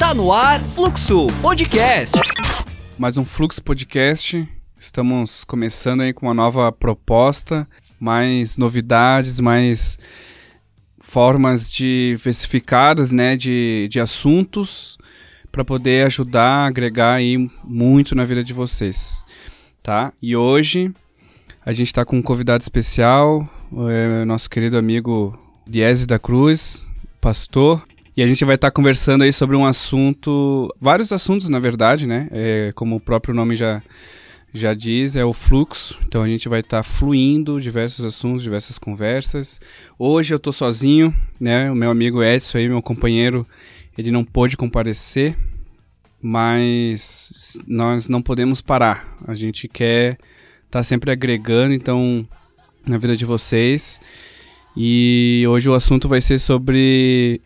Tá 0.00 0.14
no 0.14 0.32
ar, 0.32 0.58
Fluxo 0.60 1.26
Podcast. 1.42 2.18
Mais 2.98 3.18
um 3.18 3.24
Fluxo 3.24 3.62
Podcast. 3.62 4.48
Estamos 4.78 5.44
começando 5.44 6.00
aí 6.00 6.14
com 6.14 6.24
uma 6.24 6.32
nova 6.32 6.72
proposta, 6.72 7.68
mais 8.00 8.56
novidades, 8.56 9.38
mais 9.38 9.98
formas 11.00 11.70
diversificadas, 11.70 13.10
né, 13.10 13.36
de, 13.36 13.88
de 13.90 14.00
assuntos 14.00 14.96
para 15.52 15.66
poder 15.66 16.06
ajudar, 16.06 16.66
agregar 16.66 17.12
aí 17.12 17.36
muito 17.62 18.14
na 18.14 18.24
vida 18.24 18.42
de 18.42 18.54
vocês, 18.54 19.22
tá? 19.82 20.14
E 20.22 20.34
hoje 20.34 20.90
a 21.64 21.74
gente 21.74 21.88
está 21.88 22.06
com 22.06 22.16
um 22.16 22.22
convidado 22.22 22.62
especial, 22.62 23.46
é, 23.90 24.24
nosso 24.24 24.48
querido 24.48 24.78
amigo 24.78 25.38
Diese 25.66 26.06
da 26.06 26.18
Cruz, 26.18 26.88
pastor, 27.20 27.84
e 28.20 28.22
a 28.22 28.26
gente 28.26 28.44
vai 28.44 28.54
estar 28.54 28.66
tá 28.66 28.70
conversando 28.70 29.24
aí 29.24 29.32
sobre 29.32 29.56
um 29.56 29.64
assunto, 29.64 30.70
vários 30.78 31.10
assuntos 31.10 31.48
na 31.48 31.58
verdade, 31.58 32.06
né? 32.06 32.28
É, 32.30 32.70
como 32.74 32.96
o 32.96 33.00
próprio 33.00 33.34
nome 33.34 33.56
já 33.56 33.82
já 34.52 34.74
diz, 34.74 35.16
é 35.16 35.24
o 35.24 35.32
fluxo. 35.32 35.98
Então 36.06 36.22
a 36.22 36.28
gente 36.28 36.46
vai 36.46 36.60
estar 36.60 36.76
tá 36.76 36.82
fluindo 36.82 37.58
diversos 37.58 38.04
assuntos, 38.04 38.42
diversas 38.42 38.78
conversas. 38.78 39.58
Hoje 39.98 40.34
eu 40.34 40.36
estou 40.36 40.52
sozinho, 40.52 41.16
né? 41.40 41.70
O 41.70 41.74
meu 41.74 41.90
amigo 41.90 42.22
Edson 42.22 42.58
aí, 42.58 42.68
meu 42.68 42.82
companheiro, 42.82 43.46
ele 43.96 44.10
não 44.10 44.22
pôde 44.22 44.54
comparecer, 44.54 45.34
mas 46.20 47.58
nós 47.66 48.06
não 48.06 48.20
podemos 48.20 48.60
parar. 48.60 49.16
A 49.26 49.32
gente 49.32 49.66
quer 49.66 50.18
estar 50.66 50.80
tá 50.80 50.82
sempre 50.82 51.10
agregando, 51.10 51.72
então, 51.72 52.28
na 52.86 52.98
vida 52.98 53.16
de 53.16 53.24
vocês. 53.24 53.98
E 54.76 55.42
hoje 55.48 55.70
o 55.70 55.74
assunto 55.74 56.06
vai 56.06 56.20
ser 56.20 56.38
sobre 56.38 57.40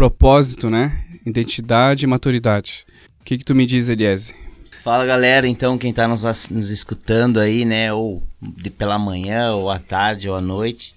propósito, 0.00 0.70
né? 0.70 1.04
Identidade 1.26 2.06
e 2.06 2.08
maturidade. 2.08 2.86
O 3.20 3.24
que, 3.24 3.36
que 3.36 3.44
tu 3.44 3.54
me 3.54 3.66
diz, 3.66 3.90
Eliese? 3.90 4.34
Fala 4.82 5.04
galera, 5.04 5.46
então 5.46 5.76
quem 5.76 5.90
está 5.90 6.08
nos, 6.08 6.22
nos 6.48 6.70
escutando 6.70 7.38
aí, 7.38 7.66
né, 7.66 7.92
ou 7.92 8.22
de, 8.40 8.70
pela 8.70 8.98
manhã, 8.98 9.52
ou 9.52 9.70
à 9.70 9.78
tarde, 9.78 10.26
ou 10.26 10.34
à 10.34 10.40
noite. 10.40 10.94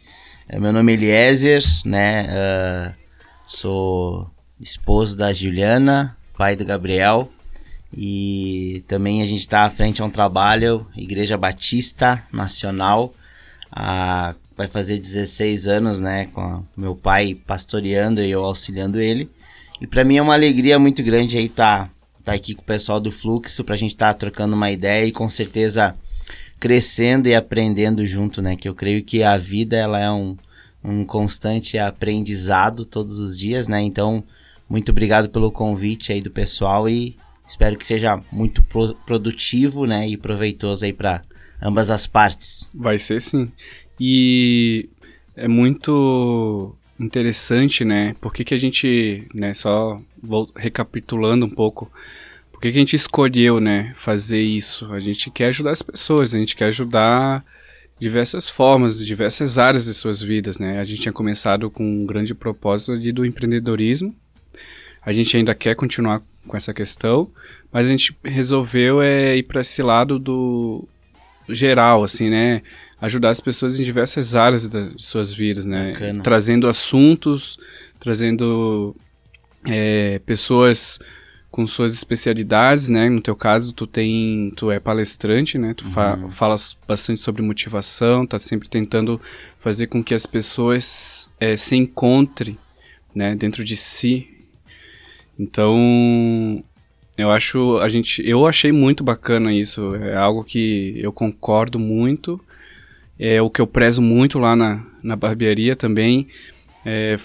É, 0.47 0.57
meu 0.57 0.71
nome 0.71 0.93
é 0.93 0.95
Eliezer, 0.95 1.61
né, 1.83 2.29
uh, 2.29 2.93
sou 3.45 4.31
esposo 4.57 5.17
da 5.17 5.33
Juliana, 5.33 6.15
pai 6.37 6.55
do 6.55 6.63
Gabriel, 6.63 7.29
e 7.93 8.85
também 8.87 9.21
a 9.21 9.25
gente 9.25 9.41
está 9.41 9.63
à 9.63 9.69
frente 9.69 10.01
a 10.01 10.05
um 10.05 10.09
trabalho, 10.09 10.87
Igreja 10.95 11.37
Batista 11.37 12.23
Nacional, 12.31 13.13
a, 13.69 14.33
vai 14.55 14.67
fazer 14.67 14.97
16 14.97 15.67
anos, 15.67 15.99
né, 15.99 16.27
com 16.33 16.63
meu 16.75 16.95
pai 16.95 17.35
pastoreando 17.47 18.21
e 18.21 18.31
eu 18.31 18.43
auxiliando 18.43 18.99
ele. 18.99 19.29
E 19.81 19.87
para 19.87 20.03
mim 20.03 20.17
é 20.17 20.21
uma 20.21 20.33
alegria 20.33 20.79
muito 20.79 21.03
grande 21.03 21.37
aí 21.37 21.45
estar 21.45 21.87
tá, 21.87 21.91
tá 22.25 22.33
aqui 22.33 22.53
com 22.55 22.61
o 22.61 22.65
pessoal 22.65 22.99
do 22.99 23.11
Fluxo 23.11 23.63
para 23.63 23.75
a 23.75 23.77
gente 23.77 23.91
estar 23.91 24.13
tá 24.13 24.19
trocando 24.19 24.55
uma 24.55 24.71
ideia 24.71 25.05
e 25.05 25.11
com 25.11 25.27
certeza 25.27 25.95
crescendo 26.59 27.27
e 27.27 27.35
aprendendo 27.35 28.05
junto, 28.05 28.41
né? 28.41 28.55
Que 28.55 28.69
eu 28.69 28.73
creio 28.73 29.03
que 29.03 29.21
a 29.21 29.37
vida 29.37 29.75
ela 29.75 29.99
é 29.99 30.09
um, 30.09 30.37
um 30.81 31.03
constante 31.03 31.77
aprendizado 31.77 32.85
todos 32.85 33.17
os 33.17 33.37
dias, 33.37 33.67
né? 33.67 33.81
Então, 33.81 34.23
muito 34.69 34.89
obrigado 34.89 35.27
pelo 35.27 35.51
convite 35.51 36.13
aí 36.13 36.21
do 36.21 36.31
pessoal 36.31 36.87
e 36.87 37.17
espero 37.45 37.77
que 37.77 37.85
seja 37.85 38.21
muito 38.31 38.63
pro 38.63 38.95
produtivo, 39.05 39.85
né? 39.85 40.07
E 40.07 40.15
proveitoso 40.15 40.85
aí 40.85 40.93
para 40.93 41.21
ambas 41.61 41.89
as 41.89 42.07
partes. 42.07 42.69
Vai 42.73 42.97
ser 42.97 43.21
sim. 43.21 43.51
E 43.99 44.89
é 45.35 45.47
muito 45.47 46.75
interessante, 46.99 47.83
né? 47.83 48.15
Por 48.21 48.33
que, 48.33 48.43
que 48.43 48.53
a 48.53 48.57
gente, 48.57 49.27
né, 49.33 49.53
só 49.53 49.99
vou 50.21 50.49
recapitulando 50.55 51.45
um 51.45 51.49
pouco, 51.49 51.91
por 52.51 52.61
que, 52.61 52.71
que 52.71 52.77
a 52.77 52.81
gente 52.81 52.95
escolheu, 52.95 53.59
né, 53.59 53.93
fazer 53.95 54.41
isso? 54.41 54.91
A 54.93 54.99
gente 54.99 55.29
quer 55.29 55.47
ajudar 55.47 55.71
as 55.71 55.81
pessoas, 55.81 56.33
a 56.33 56.39
gente 56.39 56.55
quer 56.55 56.65
ajudar 56.65 57.43
diversas 57.99 58.49
formas, 58.49 59.05
diversas 59.05 59.57
áreas 59.57 59.85
de 59.85 59.93
suas 59.93 60.21
vidas, 60.21 60.59
né? 60.59 60.79
A 60.79 60.83
gente 60.83 61.01
tinha 61.01 61.13
começado 61.13 61.69
com 61.69 61.83
um 61.83 62.05
grande 62.05 62.33
propósito 62.33 62.91
ali 62.91 63.11
do 63.11 63.25
empreendedorismo. 63.25 64.15
A 65.01 65.11
gente 65.11 65.35
ainda 65.35 65.53
quer 65.53 65.75
continuar 65.75 66.21
com 66.47 66.57
essa 66.57 66.73
questão, 66.73 67.29
mas 67.71 67.85
a 67.85 67.89
gente 67.89 68.15
resolveu 68.23 69.01
é, 69.01 69.37
ir 69.37 69.43
para 69.43 69.61
esse 69.61 69.81
lado 69.81 70.17
do 70.19 70.87
geral, 71.49 72.03
assim, 72.03 72.29
né? 72.29 72.61
Ajudar 73.01 73.29
as 73.29 73.39
pessoas 73.39 73.79
em 73.79 73.83
diversas 73.83 74.35
áreas 74.35 74.67
de 74.67 74.93
suas 74.97 75.33
vidas, 75.33 75.65
né? 75.65 75.91
Bacana. 75.91 76.23
Trazendo 76.23 76.67
assuntos, 76.67 77.57
trazendo 77.99 78.95
é, 79.65 80.19
pessoas 80.25 80.99
com 81.53 81.67
suas 81.67 81.93
especialidades, 81.93 82.89
né? 82.89 83.07
No 83.09 83.21
teu 83.21 83.35
caso, 83.35 83.73
tu 83.73 83.85
tem, 83.85 84.51
tu 84.55 84.71
é 84.71 84.79
palestrante, 84.79 85.57
né? 85.57 85.75
Tu 85.75 85.85
fa 85.85 86.17
uhum. 86.17 86.31
fala 86.31 86.55
bastante 86.87 87.19
sobre 87.19 87.43
motivação, 87.43 88.25
tá 88.25 88.39
sempre 88.39 88.67
tentando 88.67 89.21
fazer 89.59 89.85
com 89.85 90.03
que 90.03 90.15
as 90.15 90.25
pessoas 90.25 91.29
é, 91.39 91.55
se 91.55 91.75
encontrem, 91.75 92.57
né? 93.13 93.35
Dentro 93.35 93.63
de 93.63 93.77
si. 93.77 94.29
Então, 95.37 96.63
eu 97.17 97.29
acho, 97.29 97.77
a 97.77 97.87
gente, 97.87 98.27
eu 98.27 98.47
achei 98.47 98.71
muito 98.71 99.03
bacana 99.03 99.53
isso. 99.53 99.95
É 99.95 100.15
algo 100.15 100.43
que 100.43 100.93
eu 100.97 101.11
concordo 101.11 101.77
muito. 101.77 102.39
É 103.19 103.41
o 103.41 103.49
que 103.49 103.61
eu 103.61 103.67
prezo 103.67 104.01
muito 104.01 104.39
lá 104.39 104.55
na, 104.55 104.83
na 105.03 105.15
barbearia 105.15 105.75
também. 105.75 106.27
É 106.85 107.17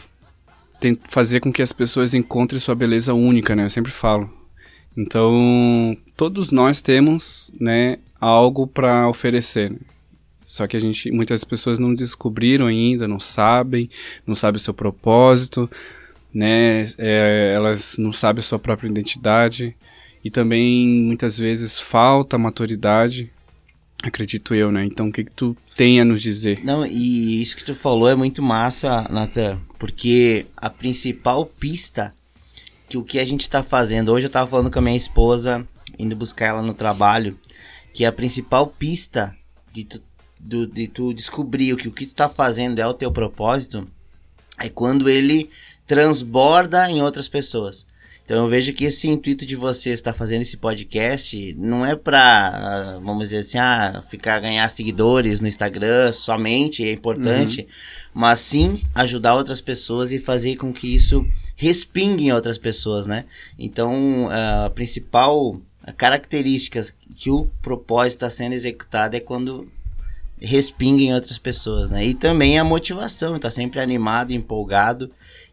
fazer 1.08 1.40
com 1.40 1.52
que 1.52 1.62
as 1.62 1.72
pessoas 1.72 2.14
encontrem 2.14 2.60
sua 2.60 2.74
beleza 2.74 3.12
única, 3.12 3.56
né? 3.56 3.64
Eu 3.64 3.70
sempre 3.70 3.90
falo. 3.90 4.30
Então, 4.96 5.96
todos 6.16 6.50
nós 6.50 6.80
temos, 6.82 7.52
né, 7.60 7.98
algo 8.20 8.66
para 8.66 9.08
oferecer. 9.08 9.70
Né? 9.70 9.78
Só 10.44 10.66
que 10.66 10.76
a 10.76 10.80
gente, 10.80 11.10
muitas 11.10 11.44
pessoas 11.44 11.78
não 11.78 11.94
descobriram 11.94 12.66
ainda, 12.66 13.06
não 13.06 13.20
sabem, 13.20 13.90
não 14.26 14.34
sabem 14.34 14.56
o 14.56 14.60
seu 14.60 14.72
propósito, 14.72 15.70
né? 16.32 16.86
É, 16.96 17.52
elas 17.54 17.96
não 17.98 18.12
sabem 18.12 18.40
a 18.40 18.42
sua 18.42 18.58
própria 18.58 18.88
identidade 18.88 19.76
e 20.28 20.30
também 20.30 20.86
muitas 20.86 21.38
vezes 21.38 21.78
falta 21.78 22.36
maturidade, 22.36 23.32
acredito 24.02 24.54
eu, 24.54 24.70
né? 24.70 24.84
Então 24.84 25.08
o 25.08 25.12
que, 25.12 25.24
que 25.24 25.30
tu 25.30 25.56
tem 25.74 26.02
a 26.02 26.04
nos 26.04 26.20
dizer? 26.20 26.62
Não, 26.62 26.84
e 26.84 27.40
isso 27.40 27.56
que 27.56 27.64
tu 27.64 27.74
falou 27.74 28.10
é 28.10 28.14
muito 28.14 28.42
massa, 28.42 29.06
Nathan, 29.08 29.58
porque 29.78 30.44
a 30.54 30.68
principal 30.68 31.46
pista 31.46 32.14
que 32.90 32.98
o 32.98 33.02
que 33.02 33.18
a 33.18 33.24
gente 33.24 33.40
está 33.40 33.62
fazendo, 33.62 34.12
hoje 34.12 34.26
eu 34.26 34.28
estava 34.28 34.50
falando 34.50 34.70
com 34.70 34.78
a 34.78 34.82
minha 34.82 34.98
esposa, 34.98 35.66
indo 35.98 36.14
buscar 36.14 36.48
ela 36.48 36.62
no 36.62 36.74
trabalho, 36.74 37.34
que 37.94 38.04
a 38.04 38.12
principal 38.12 38.66
pista 38.66 39.34
de 39.72 39.84
tu, 39.84 40.02
do, 40.38 40.66
de 40.66 40.88
tu 40.88 41.14
descobrir 41.14 41.72
o 41.72 41.76
que 41.78 41.88
o 41.88 41.92
que 41.92 42.04
tu 42.04 42.10
está 42.10 42.28
fazendo 42.28 42.80
é 42.80 42.86
o 42.86 42.92
teu 42.92 43.10
propósito, 43.10 43.88
é 44.58 44.68
quando 44.68 45.08
ele 45.08 45.48
transborda 45.86 46.90
em 46.90 47.00
outras 47.00 47.28
pessoas. 47.28 47.86
Então 48.28 48.44
eu 48.44 48.46
vejo 48.46 48.74
que 48.74 48.84
esse 48.84 49.08
intuito 49.08 49.46
de 49.46 49.56
você 49.56 49.88
estar 49.88 50.12
fazendo 50.12 50.42
esse 50.42 50.58
podcast 50.58 51.54
não 51.58 51.86
é 51.86 51.96
para, 51.96 52.98
vamos 53.02 53.30
dizer 53.30 53.38
assim, 53.38 53.56
ah, 53.56 54.02
ficar 54.06 54.38
ganhar 54.38 54.68
seguidores 54.68 55.40
no 55.40 55.48
Instagram 55.48 56.12
somente, 56.12 56.86
é 56.86 56.92
importante, 56.92 57.62
uhum. 57.62 57.66
mas 58.12 58.40
sim 58.40 58.82
ajudar 58.94 59.34
outras 59.34 59.62
pessoas 59.62 60.12
e 60.12 60.18
fazer 60.18 60.56
com 60.56 60.74
que 60.74 60.94
isso 60.94 61.26
respingue 61.56 62.26
em 62.26 62.32
outras 62.32 62.58
pessoas, 62.58 63.06
né? 63.06 63.24
Então 63.58 64.28
a 64.30 64.68
principal 64.68 65.58
característica 65.96 66.84
que 67.16 67.30
o 67.30 67.48
propósito 67.62 68.26
está 68.26 68.28
sendo 68.28 68.52
executado 68.52 69.16
é 69.16 69.20
quando 69.20 69.66
respinga 70.38 71.02
em 71.02 71.14
outras 71.14 71.38
pessoas, 71.38 71.88
né? 71.88 72.04
E 72.04 72.12
também 72.12 72.58
a 72.58 72.62
motivação, 72.62 73.36
está 73.36 73.50
sempre 73.50 73.80
animado, 73.80 74.34
empolgado 74.34 75.10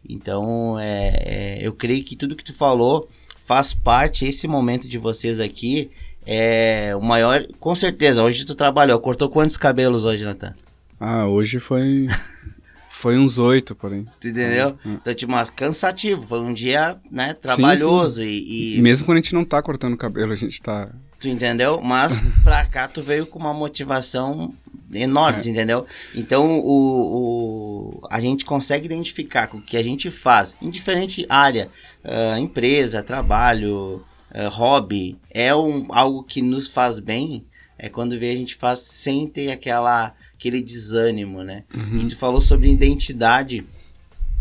então, 0.08 0.78
é, 0.78 1.22
é, 1.24 1.58
eu 1.60 1.72
creio 1.72 2.04
que 2.04 2.16
tudo 2.16 2.36
que 2.36 2.44
tu 2.44 2.54
falou 2.54 3.08
faz 3.44 3.72
parte, 3.72 4.26
esse 4.26 4.48
momento 4.48 4.88
de 4.88 4.98
vocês 4.98 5.38
aqui, 5.38 5.90
é 6.26 6.94
o 6.96 7.00
maior. 7.00 7.46
Com 7.60 7.74
certeza, 7.74 8.22
hoje 8.22 8.44
tu 8.44 8.54
trabalhou. 8.54 8.98
Cortou 8.98 9.30
quantos 9.30 9.56
cabelos 9.56 10.04
hoje, 10.04 10.24
Natan? 10.24 10.54
Ah, 10.98 11.26
hoje 11.26 11.60
foi. 11.60 12.06
foi 12.90 13.16
uns 13.16 13.38
oito, 13.38 13.76
porém. 13.76 14.04
Tu 14.20 14.28
entendeu? 14.28 14.76
Hum. 14.84 14.96
Então, 15.00 15.14
tipo, 15.14 15.32
cansativo. 15.54 16.26
Foi 16.26 16.40
um 16.40 16.52
dia, 16.52 16.96
né, 17.10 17.34
trabalhoso. 17.34 18.16
Sim, 18.16 18.26
sim. 18.26 18.44
E, 18.46 18.78
e, 18.78 18.82
Mesmo 18.82 19.06
quando 19.06 19.18
a 19.18 19.20
gente 19.20 19.34
não 19.34 19.44
tá 19.44 19.62
cortando 19.62 19.96
cabelo, 19.96 20.32
a 20.32 20.36
gente 20.36 20.60
tá. 20.60 20.88
Tu 21.20 21.28
entendeu? 21.28 21.80
Mas 21.80 22.20
pra 22.42 22.64
cá 22.66 22.88
tu 22.88 23.00
veio 23.00 23.26
com 23.26 23.38
uma 23.38 23.54
motivação 23.54 24.52
enorme, 24.92 25.42
é. 25.44 25.48
entendeu? 25.48 25.86
Então 26.14 26.58
o, 26.60 28.00
o, 28.00 28.06
a 28.10 28.20
gente 28.20 28.44
consegue 28.44 28.86
identificar 28.86 29.48
com 29.48 29.58
o 29.58 29.62
que 29.62 29.76
a 29.76 29.82
gente 29.82 30.10
faz 30.10 30.56
em 30.60 30.70
diferente 30.70 31.26
área, 31.28 31.70
uh, 32.04 32.38
empresa, 32.38 33.02
trabalho, 33.02 34.04
uh, 34.30 34.48
hobby, 34.50 35.16
é 35.30 35.54
um, 35.54 35.86
algo 35.90 36.22
que 36.22 36.42
nos 36.42 36.68
faz 36.68 36.98
bem, 36.98 37.44
é 37.78 37.88
quando 37.88 38.18
vê 38.18 38.30
a 38.30 38.36
gente 38.36 38.54
faz 38.54 38.80
sem 38.80 39.26
ter 39.28 39.50
aquela, 39.50 40.14
aquele 40.34 40.62
desânimo, 40.62 41.42
né? 41.42 41.64
Uhum. 41.74 42.00
E 42.00 42.08
tu 42.08 42.16
falou 42.16 42.40
sobre 42.40 42.70
identidade, 42.70 43.64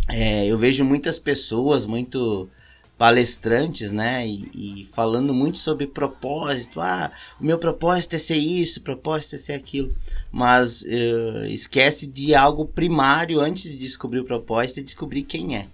é, 0.08 0.46
eu 0.46 0.58
vejo 0.58 0.86
muitas 0.86 1.20
pessoas 1.20 1.86
muito 1.86 2.50
palestrantes, 2.98 3.92
né? 3.92 4.26
E, 4.28 4.50
e, 4.54 4.90
falando 4.94 5.34
muito 5.34 5.58
sobre 5.58 5.88
propósito. 5.88 6.80
Ah, 6.80 7.12
o 7.40 7.44
meu 7.44 7.58
propósito 7.58 8.16
é 8.16 8.20
ser 8.20 8.38
isso, 8.38 8.80
o 8.80 8.84
propósito 8.84 9.36
é 9.36 9.38
ser 9.38 9.54
aquilo. 9.54 9.94
Mas 10.36 10.82
uh, 10.82 11.46
esquece 11.46 12.06
de 12.06 12.36
algo 12.36 12.66
primário 12.66 13.40
antes 13.40 13.72
de 13.72 13.78
descobrir 13.78 14.20
o 14.20 14.26
propósito 14.26 14.82
e 14.82 14.84
descobrir 14.84 15.24
quem 15.24 15.56
é. 15.56 15.68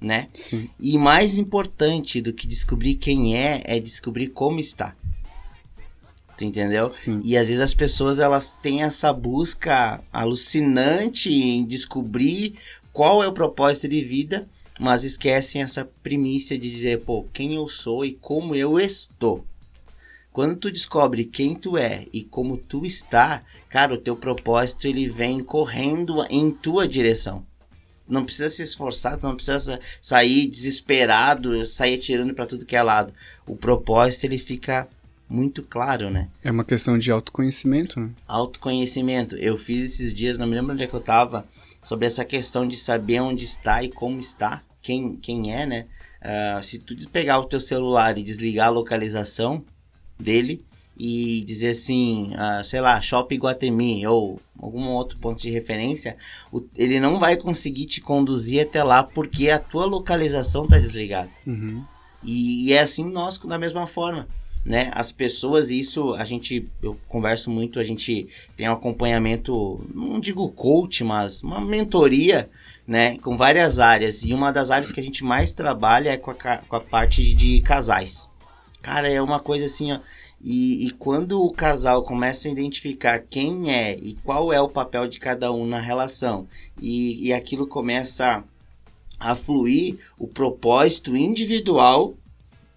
Né? 0.00 0.26
Sim. 0.34 0.68
E 0.80 0.98
mais 0.98 1.38
importante 1.38 2.20
do 2.20 2.32
que 2.32 2.44
descobrir 2.44 2.96
quem 2.96 3.36
é, 3.36 3.62
é 3.64 3.78
descobrir 3.78 4.30
como 4.30 4.58
está. 4.58 4.96
Tu 6.36 6.44
entendeu? 6.44 6.92
Sim. 6.92 7.20
E 7.22 7.36
às 7.36 7.46
vezes 7.46 7.62
as 7.62 7.72
pessoas 7.72 8.18
elas 8.18 8.50
têm 8.50 8.82
essa 8.82 9.12
busca 9.12 10.00
alucinante 10.12 11.32
em 11.32 11.64
descobrir 11.64 12.56
qual 12.92 13.22
é 13.22 13.28
o 13.28 13.32
propósito 13.32 13.86
de 13.86 14.00
vida, 14.00 14.44
mas 14.80 15.04
esquecem 15.04 15.62
essa 15.62 15.88
primícia 16.02 16.58
de 16.58 16.68
dizer, 16.68 17.02
pô, 17.02 17.24
quem 17.32 17.54
eu 17.54 17.68
sou 17.68 18.04
e 18.04 18.14
como 18.14 18.56
eu 18.56 18.80
estou. 18.80 19.46
Quando 20.34 20.56
tu 20.56 20.68
descobre 20.68 21.24
quem 21.24 21.54
tu 21.54 21.78
é 21.78 22.08
e 22.12 22.24
como 22.24 22.56
tu 22.56 22.84
está, 22.84 23.44
cara, 23.68 23.94
o 23.94 24.00
teu 24.00 24.16
propósito 24.16 24.88
ele 24.88 25.08
vem 25.08 25.40
correndo 25.40 26.24
em 26.28 26.50
tua 26.50 26.88
direção. 26.88 27.46
Não 28.08 28.24
precisa 28.24 28.48
se 28.48 28.60
esforçar, 28.60 29.16
tu 29.16 29.28
não 29.28 29.36
precisa 29.36 29.78
sair 30.00 30.48
desesperado, 30.48 31.64
sair 31.64 31.98
tirando 31.98 32.34
para 32.34 32.46
tudo 32.46 32.66
que 32.66 32.74
é 32.74 32.82
lado. 32.82 33.14
O 33.46 33.54
propósito 33.54 34.24
ele 34.24 34.36
fica 34.36 34.88
muito 35.28 35.62
claro, 35.62 36.10
né? 36.10 36.28
É 36.42 36.50
uma 36.50 36.64
questão 36.64 36.98
de 36.98 37.12
autoconhecimento, 37.12 38.00
né? 38.00 38.10
Autoconhecimento. 38.26 39.36
Eu 39.36 39.56
fiz 39.56 39.84
esses 39.84 40.12
dias, 40.12 40.36
não 40.36 40.48
me 40.48 40.56
lembro 40.56 40.72
onde 40.72 40.82
é 40.82 40.88
que 40.88 40.94
eu 40.94 41.00
tava, 41.00 41.46
sobre 41.80 42.08
essa 42.08 42.24
questão 42.24 42.66
de 42.66 42.76
saber 42.76 43.20
onde 43.20 43.44
está 43.44 43.84
e 43.84 43.88
como 43.88 44.18
está, 44.18 44.64
quem, 44.82 45.14
quem 45.14 45.54
é, 45.54 45.64
né? 45.64 45.86
Uh, 46.20 46.60
se 46.60 46.80
tu 46.80 46.96
pegar 47.10 47.38
o 47.38 47.44
teu 47.44 47.60
celular 47.60 48.18
e 48.18 48.22
desligar 48.24 48.66
a 48.66 48.70
localização 48.70 49.64
dele 50.18 50.64
e 50.96 51.42
dizer 51.44 51.70
assim, 51.70 52.32
uh, 52.34 52.62
sei 52.62 52.80
lá, 52.80 53.00
Shopping 53.00 53.38
Guatemi 53.38 54.06
ou 54.06 54.40
algum 54.58 54.88
outro 54.88 55.18
ponto 55.18 55.40
de 55.40 55.50
referência, 55.50 56.16
o, 56.52 56.62
ele 56.76 57.00
não 57.00 57.18
vai 57.18 57.36
conseguir 57.36 57.86
te 57.86 58.00
conduzir 58.00 58.62
até 58.62 58.82
lá 58.82 59.02
porque 59.02 59.50
a 59.50 59.58
tua 59.58 59.84
localização 59.84 60.68
tá 60.68 60.78
desligada. 60.78 61.30
Uhum. 61.46 61.84
E, 62.22 62.68
e 62.68 62.72
é 62.72 62.80
assim 62.80 63.10
nós 63.10 63.38
da 63.38 63.58
mesma 63.58 63.86
forma 63.86 64.26
né? 64.64 64.90
As 64.94 65.12
pessoas, 65.12 65.70
isso 65.70 66.14
a 66.14 66.24
gente, 66.24 66.66
eu 66.82 66.98
converso 67.06 67.50
muito, 67.50 67.78
a 67.78 67.82
gente 67.82 68.26
tem 68.56 68.68
um 68.68 68.72
acompanhamento, 68.72 69.84
não 69.94 70.18
digo 70.18 70.48
coach, 70.50 71.04
mas 71.04 71.42
uma 71.42 71.60
mentoria, 71.60 72.48
né? 72.86 73.18
Com 73.18 73.36
várias 73.36 73.78
áreas. 73.78 74.24
E 74.24 74.32
uma 74.32 74.50
das 74.50 74.70
áreas 74.70 74.90
que 74.90 75.00
a 75.00 75.02
gente 75.02 75.22
mais 75.22 75.52
trabalha 75.52 76.10
é 76.10 76.16
com 76.16 76.30
a, 76.30 76.34
com 76.34 76.76
a 76.76 76.80
parte 76.80 77.34
de 77.34 77.60
casais. 77.60 78.28
Cara, 78.84 79.10
é 79.10 79.20
uma 79.20 79.40
coisa 79.40 79.64
assim, 79.64 79.92
ó. 79.92 79.98
E, 80.42 80.86
e 80.86 80.90
quando 80.90 81.42
o 81.42 81.50
casal 81.50 82.02
começa 82.02 82.46
a 82.46 82.50
identificar 82.50 83.18
quem 83.18 83.72
é 83.72 83.96
e 83.96 84.12
qual 84.22 84.52
é 84.52 84.60
o 84.60 84.68
papel 84.68 85.08
de 85.08 85.18
cada 85.18 85.50
um 85.50 85.66
na 85.66 85.80
relação, 85.80 86.46
e, 86.78 87.28
e 87.28 87.32
aquilo 87.32 87.66
começa 87.66 88.44
a 89.18 89.34
fluir, 89.34 89.96
o 90.18 90.28
propósito 90.28 91.16
individual 91.16 92.14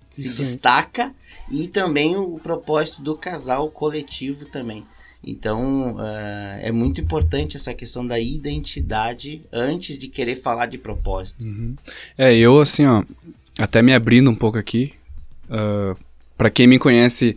se 0.09 0.29
destaca 0.37 1.13
e 1.51 1.67
também 1.67 2.15
o 2.15 2.39
propósito 2.39 3.01
do 3.01 3.17
casal 3.17 3.69
coletivo 3.69 4.45
também. 4.45 4.85
Então 5.21 5.95
uh, 5.95 6.59
é 6.61 6.71
muito 6.71 7.01
importante 7.01 7.57
essa 7.57 7.73
questão 7.73 8.07
da 8.07 8.17
identidade 8.17 9.41
antes 9.51 9.97
de 9.97 10.07
querer 10.07 10.37
falar 10.37 10.67
de 10.67 10.77
propósito. 10.77 11.43
Uhum. 11.43 11.75
É, 12.17 12.33
eu 12.33 12.61
assim, 12.61 12.85
ó, 12.85 13.03
até 13.59 13.81
me 13.81 13.93
abrindo 13.93 14.29
um 14.29 14.35
pouco 14.35 14.57
aqui, 14.57 14.93
uh, 15.49 15.91
ah, 15.91 15.95
para 16.37 16.49
quem 16.49 16.67
me 16.67 16.79
conhece 16.79 17.35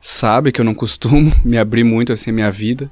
sabe 0.00 0.52
que 0.52 0.60
eu 0.60 0.64
não 0.64 0.74
costumo 0.74 1.32
me 1.44 1.58
abrir 1.58 1.84
muito 1.84 2.12
assim 2.12 2.30
a 2.30 2.34
minha 2.34 2.50
vida, 2.50 2.90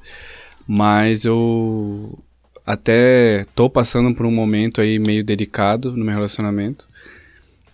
mas 0.67 1.25
eu 1.25 2.19
até 2.67 3.47
tô 3.55 3.69
passando 3.69 4.15
por 4.15 4.27
um 4.27 4.33
momento 4.33 4.81
aí 4.81 4.99
meio 4.99 5.23
delicado 5.23 5.97
no 5.97 6.05
meu 6.05 6.15
relacionamento. 6.15 6.89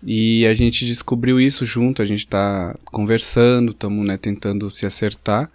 E 0.03 0.47
a 0.47 0.55
gente 0.55 0.87
descobriu 0.87 1.39
isso 1.39 1.65
junto, 1.65 2.01
a 2.01 2.05
gente 2.05 2.27
tá 2.27 2.75
conversando, 2.87 3.73
estamos 3.73 4.05
né, 4.07 4.17
tentando 4.17 4.71
se 4.71 4.87
acertar. 4.87 5.51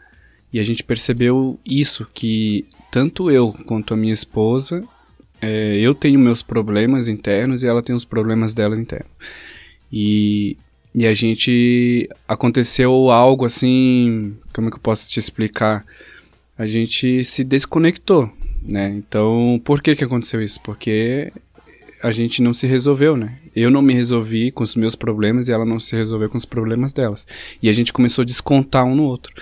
E 0.54 0.60
a 0.60 0.64
gente 0.64 0.84
percebeu 0.84 1.60
isso, 1.66 2.08
que 2.14 2.66
tanto 2.92 3.30
eu 3.30 3.52
quanto 3.66 3.94
a 3.94 3.98
minha 3.98 4.14
esposa, 4.14 4.84
é, 5.42 5.78
eu 5.78 5.94
tenho 5.94 6.20
meus 6.20 6.42
problemas 6.42 7.08
internos 7.08 7.64
e 7.64 7.68
ela 7.68 7.82
tem 7.82 7.96
os 7.96 8.06
problemas 8.06 8.54
dela 8.54 8.80
internos. 8.80 9.12
E, 9.92 10.56
e 10.96 11.06
a 11.06 11.14
gente. 11.14 12.10
Aconteceu 12.26 13.12
algo 13.12 13.44
assim. 13.44 14.34
Como 14.54 14.70
é 14.70 14.72
que 14.72 14.78
eu 14.78 14.82
posso 14.82 15.12
te 15.12 15.20
explicar? 15.20 15.86
A 16.58 16.66
gente 16.66 17.22
se 17.26 17.44
desconectou, 17.44 18.32
né? 18.64 18.94
Então, 18.96 19.60
por 19.66 19.82
que 19.82 19.94
que 19.94 20.06
aconteceu 20.06 20.42
isso? 20.42 20.62
Porque 20.62 21.34
a 22.02 22.12
gente 22.12 22.42
não 22.42 22.54
se 22.54 22.66
resolveu, 22.66 23.18
né? 23.18 23.38
Eu 23.54 23.70
não 23.70 23.82
me 23.82 23.94
resolvi 23.94 24.52
com 24.52 24.64
os 24.64 24.78
meus 24.78 24.96
problemas 24.96 25.50
e 25.50 25.52
ela 25.52 25.66
não 25.66 25.82
se 25.82 25.94
resolveu 25.94 26.30
com 26.30 26.38
os 26.38 26.46
problemas 26.46 26.94
delas. 26.94 27.28
E 27.62 27.68
a 27.68 27.74
gente 27.74 27.92
começou 27.92 28.22
a 28.22 28.26
descontar 28.26 28.86
um 28.86 28.96
no 28.96 29.04
outro. 29.04 29.34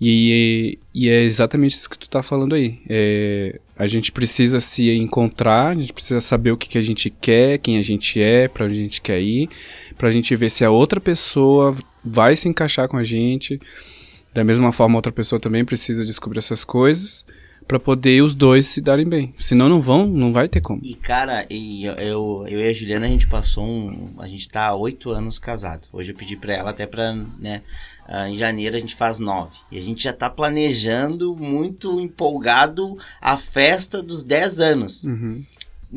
E, 0.00 0.78
e 0.92 1.08
é 1.08 1.22
exatamente 1.22 1.74
isso 1.74 1.88
que 1.88 1.98
tu 1.98 2.08
tá 2.08 2.22
falando 2.22 2.54
aí. 2.54 2.80
É, 2.88 3.60
a 3.78 3.86
gente 3.86 4.10
precisa 4.10 4.58
se 4.60 4.90
encontrar, 4.90 5.68
a 5.68 5.74
gente 5.74 5.92
precisa 5.92 6.20
saber 6.20 6.50
o 6.50 6.56
que, 6.56 6.68
que 6.68 6.78
a 6.78 6.82
gente 6.82 7.10
quer, 7.10 7.58
quem 7.58 7.78
a 7.78 7.82
gente 7.82 8.20
é, 8.20 8.48
para 8.48 8.66
onde 8.66 8.74
a 8.74 8.82
gente 8.82 9.00
quer 9.00 9.20
ir, 9.20 9.48
pra 9.96 10.10
gente 10.10 10.34
ver 10.36 10.50
se 10.50 10.64
a 10.64 10.70
outra 10.70 11.00
pessoa 11.00 11.76
vai 12.04 12.36
se 12.36 12.48
encaixar 12.48 12.88
com 12.88 12.96
a 12.96 13.02
gente. 13.02 13.60
Da 14.32 14.44
mesma 14.44 14.70
forma, 14.70 14.94
a 14.94 14.98
outra 14.98 15.12
pessoa 15.12 15.40
também 15.40 15.64
precisa 15.64 16.04
descobrir 16.04 16.38
essas 16.38 16.64
coisas 16.64 17.24
para 17.66 17.80
poder 17.80 18.22
os 18.22 18.34
dois 18.34 18.66
se 18.66 18.80
darem 18.80 19.08
bem. 19.08 19.34
Senão 19.38 19.68
não 19.68 19.80
vão, 19.80 20.06
não 20.06 20.32
vai 20.32 20.48
ter 20.48 20.60
como. 20.60 20.80
E 20.84 20.94
cara, 20.94 21.46
eu, 21.50 21.92
eu, 21.94 22.44
eu 22.48 22.60
e 22.60 22.68
a 22.68 22.72
Juliana 22.72 23.06
a 23.06 23.08
gente 23.08 23.26
passou 23.26 23.64
um, 23.64 24.14
a 24.18 24.28
gente 24.28 24.48
tá 24.48 24.66
há 24.66 24.74
oito 24.74 25.10
anos 25.10 25.38
casado. 25.38 25.82
Hoje 25.92 26.12
eu 26.12 26.16
pedi 26.16 26.36
para 26.36 26.54
ela 26.54 26.70
até 26.70 26.86
para, 26.86 27.14
né, 27.38 27.62
uh, 28.08 28.28
em 28.28 28.38
janeiro 28.38 28.76
a 28.76 28.80
gente 28.80 28.94
faz 28.94 29.18
nove. 29.18 29.56
E 29.70 29.78
a 29.78 29.82
gente 29.82 30.04
já 30.04 30.12
tá 30.12 30.30
planejando 30.30 31.34
muito 31.34 32.00
empolgado 32.00 32.96
a 33.20 33.36
festa 33.36 34.02
dos 34.02 34.22
dez 34.22 34.60
anos. 34.60 35.04
Uhum. 35.04 35.42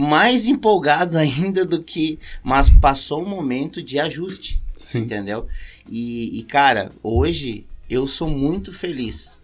Mais 0.01 0.48
empolgado 0.48 1.18
ainda 1.19 1.66
do 1.66 1.84
que, 1.84 2.18
mas 2.42 2.69
passou 2.69 3.22
um 3.22 3.30
momento 3.30 3.84
de 3.84 4.00
ajuste, 4.00 4.62
Sim. 4.74 5.00
entendeu? 5.00 5.46
E, 5.90 6.39
e 6.39 6.44
cara, 6.44 6.89
hoje 7.03 7.65
eu 7.89 8.08
sou 8.08 8.29
muito 8.29 8.72
feliz, 8.72 9.38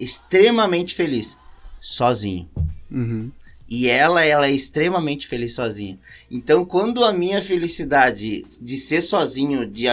extremamente 0.00 0.92
feliz 0.92 1.38
sozinho. 1.80 2.48
Uhum. 2.90 3.30
E 3.68 3.88
ela, 3.88 4.24
ela 4.24 4.48
é 4.48 4.52
extremamente 4.52 5.28
feliz 5.28 5.54
sozinha. 5.54 5.96
Então, 6.30 6.64
quando 6.64 7.04
a 7.04 7.12
minha 7.12 7.40
felicidade 7.40 8.44
de 8.60 8.76
ser 8.76 9.00
sozinho, 9.02 9.66
de 9.66 9.86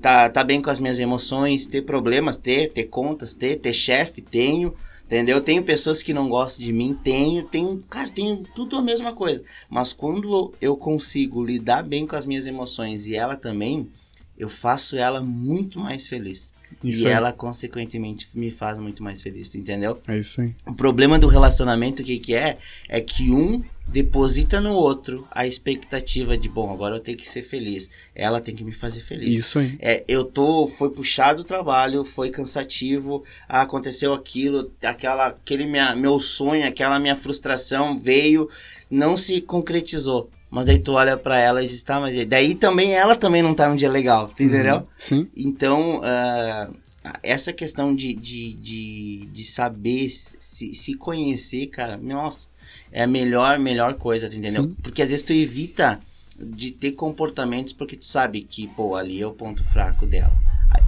tá, 0.00 0.30
tá 0.30 0.44
bem 0.44 0.60
com 0.60 0.70
as 0.70 0.78
minhas 0.78 0.98
emoções, 0.98 1.66
ter 1.66 1.82
problemas, 1.82 2.36
ter, 2.36 2.70
ter 2.72 2.84
contas, 2.84 3.34
ter, 3.34 3.56
ter 3.56 3.72
chefe, 3.72 4.22
tenho, 4.22 4.72
entendeu? 5.08 5.40
Tenho 5.40 5.64
pessoas 5.64 6.02
que 6.02 6.12
não 6.12 6.28
gostam 6.28 6.62
de 6.62 6.70
mim, 6.70 6.96
tenho, 7.02 7.42
tenho, 7.44 7.82
cara, 7.88 8.10
tenho 8.10 8.46
tudo 8.54 8.76
a 8.76 8.82
mesma 8.82 9.14
coisa. 9.14 9.42
Mas 9.68 9.94
quando 9.94 10.52
eu 10.60 10.76
consigo 10.76 11.42
lidar 11.42 11.82
bem 11.82 12.06
com 12.06 12.14
as 12.14 12.26
minhas 12.26 12.46
emoções 12.46 13.06
e 13.06 13.14
ela 13.16 13.34
também, 13.34 13.90
eu 14.36 14.50
faço 14.50 14.96
ela 14.96 15.22
muito 15.22 15.80
mais 15.80 16.06
feliz. 16.06 16.52
Isso 16.82 17.02
e 17.02 17.06
aí. 17.06 17.12
ela, 17.12 17.32
consequentemente, 17.32 18.28
me 18.34 18.50
faz 18.50 18.78
muito 18.78 19.02
mais 19.02 19.22
feliz, 19.22 19.54
entendeu? 19.54 20.00
É 20.06 20.18
isso 20.18 20.40
aí. 20.40 20.54
O 20.66 20.74
problema 20.74 21.18
do 21.18 21.26
relacionamento, 21.26 22.02
o 22.02 22.04
que, 22.04 22.18
que 22.18 22.34
é? 22.34 22.58
É 22.88 23.00
que 23.00 23.30
um 23.30 23.62
deposita 23.86 24.60
no 24.60 24.74
outro 24.74 25.26
a 25.30 25.46
expectativa 25.46 26.36
de, 26.36 26.48
bom, 26.48 26.72
agora 26.72 26.96
eu 26.96 27.00
tenho 27.00 27.16
que 27.16 27.28
ser 27.28 27.42
feliz. 27.42 27.90
Ela 28.14 28.40
tem 28.40 28.54
que 28.54 28.62
me 28.62 28.72
fazer 28.72 29.00
feliz. 29.00 29.40
Isso 29.40 29.58
aí. 29.58 29.76
É, 29.80 30.04
eu 30.06 30.24
tô, 30.24 30.66
foi 30.66 30.90
puxado 30.90 31.42
o 31.42 31.44
trabalho, 31.44 32.04
foi 32.04 32.30
cansativo, 32.30 33.24
aconteceu 33.48 34.12
aquilo, 34.12 34.70
aquela, 34.82 35.28
aquele 35.28 35.66
minha, 35.66 35.96
meu 35.96 36.20
sonho, 36.20 36.66
aquela 36.66 36.98
minha 36.98 37.16
frustração 37.16 37.96
veio, 37.96 38.48
não 38.90 39.16
se 39.16 39.40
concretizou. 39.40 40.30
Mas 40.50 40.66
daí 40.66 40.78
tu 40.78 40.92
olha 40.92 41.16
para 41.16 41.38
ela 41.38 41.62
e 41.62 41.68
diz, 41.68 41.82
tá, 41.82 42.00
mas 42.00 42.26
daí 42.26 42.54
também 42.54 42.94
ela 42.94 43.14
também 43.14 43.42
não 43.42 43.54
tá 43.54 43.68
num 43.68 43.76
dia 43.76 43.90
legal, 43.90 44.30
entendeu? 44.38 44.76
Uhum, 44.76 44.86
sim. 44.96 45.28
Então, 45.36 46.00
uh, 46.00 46.74
essa 47.22 47.52
questão 47.52 47.94
de, 47.94 48.14
de, 48.14 48.54
de, 48.54 49.28
de 49.30 49.44
saber 49.44 50.08
se, 50.08 50.74
se 50.74 50.94
conhecer, 50.94 51.66
cara, 51.66 51.96
nossa, 51.96 52.48
é 52.90 53.02
a 53.02 53.06
melhor, 53.06 53.58
melhor 53.58 53.94
coisa, 53.94 54.26
entendeu? 54.26 54.64
Sim. 54.64 54.76
Porque 54.82 55.02
às 55.02 55.10
vezes 55.10 55.24
tu 55.24 55.32
evita 55.32 56.00
de 56.40 56.70
ter 56.70 56.92
comportamentos 56.92 57.72
porque 57.72 57.96
tu 57.96 58.04
sabe 58.04 58.42
que, 58.42 58.68
pô, 58.68 58.94
ali 58.94 59.20
é 59.20 59.26
o 59.26 59.32
ponto 59.32 59.64
fraco 59.64 60.06
dela. 60.06 60.32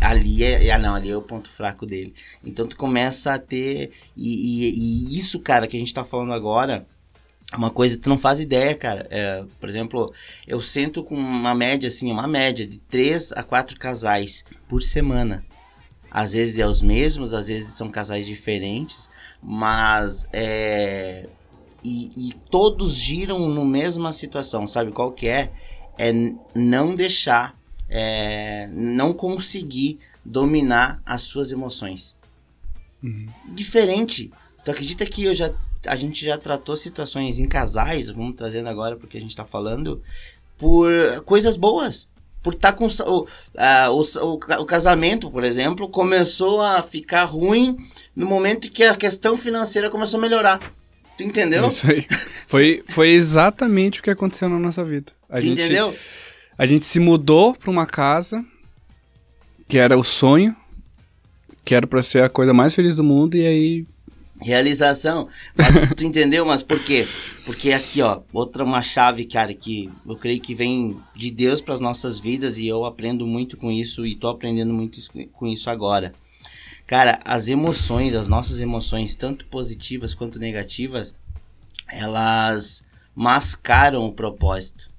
Ali 0.01 0.45
é, 0.45 0.71
ah, 0.71 0.79
não, 0.79 0.95
ali 0.95 1.11
é 1.11 1.17
o 1.17 1.23
ponto 1.23 1.51
fraco 1.51 1.87
dele. 1.87 2.15
Então 2.45 2.67
tu 2.67 2.77
começa 2.77 3.35
a 3.35 3.39
ter, 3.39 3.91
e, 4.17 4.69
e, 4.69 5.15
e 5.15 5.19
isso, 5.19 5.41
cara, 5.41 5.67
que 5.67 5.77
a 5.77 5.81
gente 5.81 5.95
tá 5.95 6.05
falando 6.05 6.33
agora, 6.33 6.87
uma 7.57 7.71
coisa 7.71 7.97
que 7.97 8.03
tu 8.03 8.09
não 8.09 8.19
faz 8.19 8.41
ideia, 8.41 8.75
cara. 8.75 9.07
É, 9.11 9.45
por 9.59 9.69
exemplo, 9.69 10.13
eu 10.47 10.61
sento 10.61 11.03
com 11.03 11.17
uma 11.17 11.55
média, 11.55 11.89
assim, 11.89 12.11
uma 12.11 12.29
média 12.29 12.67
de 12.67 12.79
três 12.79 13.33
a 13.33 13.43
quatro 13.43 13.79
casais 13.79 14.45
por 14.69 14.83
semana. 14.83 15.45
Às 16.11 16.33
vezes 16.33 16.59
é 16.59 16.67
os 16.67 16.83
mesmos, 16.83 17.35
às 17.35 17.49
vezes 17.49 17.75
são 17.75 17.91
casais 17.91 18.27
diferentes, 18.27 19.09
mas 19.43 20.27
é. 20.33 21.29
E, 21.83 22.29
e 22.29 22.35
todos 22.51 22.97
giram 22.97 23.49
no 23.49 23.65
mesma 23.65 24.13
situação, 24.13 24.67
sabe 24.67 24.93
qual 24.93 25.13
que 25.13 25.27
é? 25.27 25.51
É 25.99 26.13
não 26.55 26.95
deixar, 26.95 27.55
é, 27.89 28.69
não 28.73 29.13
conseguir 29.15 29.99
dominar 30.25 31.01
as 31.07 31.23
suas 31.23 31.51
emoções. 31.53 32.17
Uhum. 33.03 33.27
Diferente. 33.49 34.31
Tu 34.63 34.71
acredita 34.71 35.07
que 35.07 35.25
eu 35.25 35.35
já 35.35 35.51
a 35.87 35.97
gente 35.97 36.25
já 36.25 36.37
tratou 36.37 36.77
situações 36.77 37.39
em 37.39 37.47
casais, 37.47 38.09
vamos 38.09 38.37
trazendo 38.37 38.69
agora 38.69 38.97
porque 38.97 39.17
a 39.17 39.21
gente 39.21 39.35
tá 39.35 39.45
falando, 39.45 40.03
por 40.59 41.23
coisas 41.25 41.57
boas. 41.57 42.09
Por 42.43 42.55
estar 42.55 42.73
tá 42.73 42.79
com. 42.79 42.87
O, 42.87 43.27
o, 43.27 44.01
o, 44.01 44.35
o, 44.35 44.65
casamento, 44.65 45.31
por 45.31 45.45
exemplo, 45.45 45.89
começou 45.91 46.63
a 46.63 46.83
ficar 46.83 47.25
ruim 47.25 47.77
no 48.17 48.25
momento 48.25 48.71
que 48.71 48.83
a 48.83 48.97
questão 48.97 49.37
financeira 49.37 49.91
começou 49.91 50.17
a 50.19 50.23
melhorar. 50.23 50.59
Tu 51.19 51.25
entendeu? 51.25 51.67
Isso 51.69 51.91
aí. 51.91 52.07
Foi, 52.47 52.83
foi 52.87 53.11
exatamente 53.11 54.01
o 54.01 54.03
que 54.03 54.11
aconteceu 54.11 54.49
na 54.49 54.59
nossa 54.59 54.83
vida. 54.83 55.13
A 55.29 55.39
tu 55.39 55.43
gente, 55.43 55.61
entendeu? 55.61 55.95
A 56.57 56.65
gente 56.65 56.85
se 56.87 56.99
mudou 56.99 57.55
para 57.55 57.71
uma 57.71 57.87
casa 57.87 58.43
que 59.69 59.79
era 59.79 59.99
o 59.99 60.03
sonho, 60.03 60.57
que 61.65 61.75
era 61.75 61.87
para 61.87 62.03
ser 62.03 62.25
a 62.25 62.29
coisa 62.29 62.55
mais 62.55 62.75
feliz 62.75 62.97
do 62.97 63.05
mundo, 63.05 63.37
e 63.37 63.47
aí 63.47 63.87
Realização. 64.41 65.29
Mas, 65.55 65.95
tu 65.97 66.05
entendeu? 66.05 66.45
Mas 66.45 66.63
por 66.63 66.83
quê? 66.83 67.07
Porque 67.45 67.73
aqui, 67.73 68.01
ó, 68.03 68.21
outra 68.33 68.65
uma 68.65 68.83
chave, 68.83 69.25
cara, 69.25 69.55
que 69.55 69.91
eu 70.07 70.17
creio 70.17 70.41
que 70.41 70.55
vem 70.55 70.97
de 71.15 71.31
Deus 71.31 71.61
para 71.61 71.75
as 71.75 71.81
nossas 71.81 72.19
vidas 72.19 72.59
e 72.59 72.67
eu 72.67 72.85
aprendo 72.85 73.27
muito 73.27 73.57
com 73.57 73.71
isso 73.71 74.07
e 74.07 74.17
tô 74.17 74.29
aprendendo 74.29 74.73
muito 74.73 75.01
com 75.33 75.47
isso 75.47 75.69
agora. 75.69 76.13
Cara, 76.87 77.21
as 77.25 77.47
emoções, 77.47 78.15
as 78.15 78.27
nossas 78.27 78.59
emoções, 78.59 79.15
tanto 79.15 79.45
positivas 79.47 80.13
quanto 80.13 80.41
negativas, 80.41 81.15
elas 81.89 82.85
mascaram 83.15 84.05
o 84.07 84.13
propósito. 84.13 84.91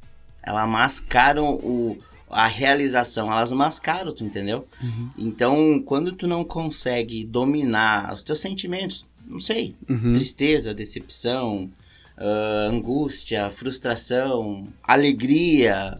Elas 0.43 0.69
mascaram 0.69 1.55
o, 1.55 1.97
a 2.29 2.47
realização, 2.47 3.31
elas 3.31 3.51
mascaram, 3.51 4.13
tu 4.13 4.23
entendeu? 4.23 4.65
Uhum. 4.81 5.09
Então, 5.17 5.83
quando 5.85 6.13
tu 6.13 6.27
não 6.27 6.43
consegue 6.43 7.25
dominar 7.25 8.13
os 8.13 8.23
teus 8.23 8.39
sentimentos, 8.39 9.05
não 9.31 9.39
sei, 9.39 9.73
uhum. 9.89 10.13
tristeza, 10.13 10.73
decepção, 10.73 11.69
uh, 12.17 12.69
angústia, 12.69 13.49
frustração, 13.49 14.67
alegria, 14.83 15.97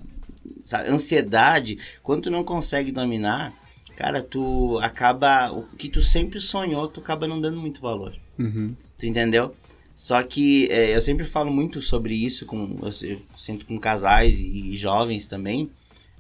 sabe? 0.64 0.90
ansiedade, 0.90 1.80
quando 2.04 2.24
tu 2.24 2.32
não 2.32 2.44
consegue 2.44 2.92
dominar, 2.92 3.54
cara, 3.96 4.22
tu 4.22 4.78
acaba, 4.80 5.52
o 5.52 5.64
que 5.78 5.90
tu 5.90 6.02
sempre 6.02 6.40
sonhou, 6.40 6.88
tu 6.88 7.00
acaba 7.00 7.28
não 7.28 7.40
dando 7.40 7.60
muito 7.60 7.82
valor. 7.82 8.14
Uhum. 8.38 8.76
Tu 8.98 9.06
entendeu? 9.06 9.56
Só 9.96 10.22
que 10.24 10.68
é, 10.72 10.96
eu 10.96 11.02
sempre 11.02 11.26
falo 11.26 11.52
muito 11.52 11.82
sobre 11.82 12.14
isso, 12.14 12.46
com, 12.46 12.78
eu, 12.82 13.10
eu 13.10 13.22
sinto 13.38 13.66
com 13.66 13.80
casais 13.80 14.36
e, 14.40 14.74
e 14.74 14.76
jovens 14.76 15.28
também. 15.28 15.66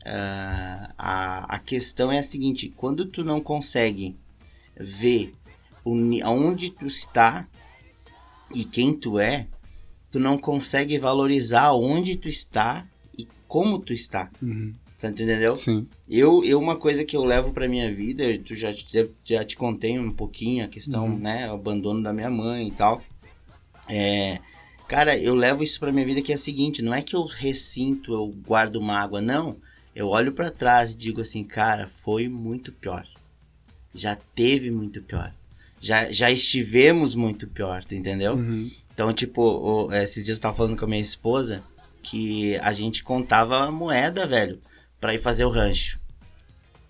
Uh, 0.03 0.89
a, 0.97 1.55
a 1.55 1.59
questão 1.59 2.11
é 2.11 2.19
a 2.19 2.23
seguinte: 2.23 2.73
quando 2.75 3.05
tu 3.05 3.23
não 3.23 3.39
consegue 3.39 4.15
ver 4.79 5.33
aonde 6.23 6.71
tu 6.71 6.85
está 6.85 7.47
e 8.53 8.63
quem 8.63 8.93
tu 8.93 9.19
é, 9.19 9.47
tu 10.11 10.19
não 10.19 10.37
consegue 10.37 10.97
valorizar 10.99 11.73
onde 11.73 12.17
tu 12.17 12.27
está 12.27 12.85
e 13.17 13.27
como 13.47 13.79
tu 13.79 13.93
está. 13.93 14.29
Uhum. 14.41 14.73
Tá 14.99 15.09
entendeu? 15.09 15.55
Sim. 15.55 15.87
Eu, 16.07 16.43
eu, 16.43 16.59
uma 16.59 16.75
coisa 16.75 17.03
que 17.03 17.17
eu 17.17 17.23
levo 17.23 17.51
pra 17.51 17.67
minha 17.67 17.91
vida, 17.91 18.23
tu 18.45 18.53
já, 18.53 18.71
já, 18.71 19.07
já 19.25 19.43
te 19.43 19.57
contei 19.57 19.97
um 19.97 20.11
pouquinho 20.11 20.63
a 20.63 20.67
questão, 20.67 21.05
uhum. 21.05 21.17
né? 21.17 21.49
O 21.49 21.55
abandono 21.55 22.03
da 22.03 22.13
minha 22.13 22.29
mãe 22.29 22.67
e 22.67 22.71
tal. 22.71 23.01
É, 23.89 24.39
cara, 24.87 25.17
eu 25.17 25.33
levo 25.33 25.63
isso 25.63 25.79
pra 25.79 25.91
minha 25.91 26.05
vida 26.05 26.21
que 26.21 26.31
é 26.31 26.35
a 26.35 26.37
seguinte, 26.37 26.83
não 26.83 26.93
é 26.93 27.01
que 27.01 27.15
eu 27.15 27.25
ressinto, 27.25 28.13
eu 28.13 28.27
guardo 28.45 28.79
mágoa, 28.79 29.21
não. 29.21 29.57
Eu 29.95 30.07
olho 30.07 30.33
para 30.33 30.51
trás 30.51 30.93
e 30.93 30.97
digo 30.97 31.19
assim, 31.19 31.43
cara, 31.43 31.87
foi 31.87 32.27
muito 32.27 32.71
pior. 32.71 33.05
Já 33.95 34.15
teve 34.15 34.69
muito 34.69 35.01
pior 35.01 35.33
já, 35.81 36.11
já 36.11 36.29
estivemos 36.29 37.15
muito 37.15 37.47
pior, 37.47 37.83
tu 37.83 37.95
entendeu? 37.95 38.35
Uhum. 38.35 38.69
Então, 38.93 39.11
tipo, 39.11 39.41
o, 39.41 39.91
esses 39.91 40.23
dias 40.23 40.37
eu 40.37 40.41
tava 40.43 40.55
falando 40.55 40.77
com 40.77 40.85
a 40.85 40.87
minha 40.87 41.01
esposa 41.01 41.63
que 42.03 42.55
a 42.57 42.71
gente 42.71 43.03
contava 43.03 43.71
moeda, 43.71 44.27
velho, 44.27 44.61
pra 44.99 45.15
ir 45.15 45.19
fazer 45.19 45.43
o 45.43 45.49
rancho. 45.49 45.99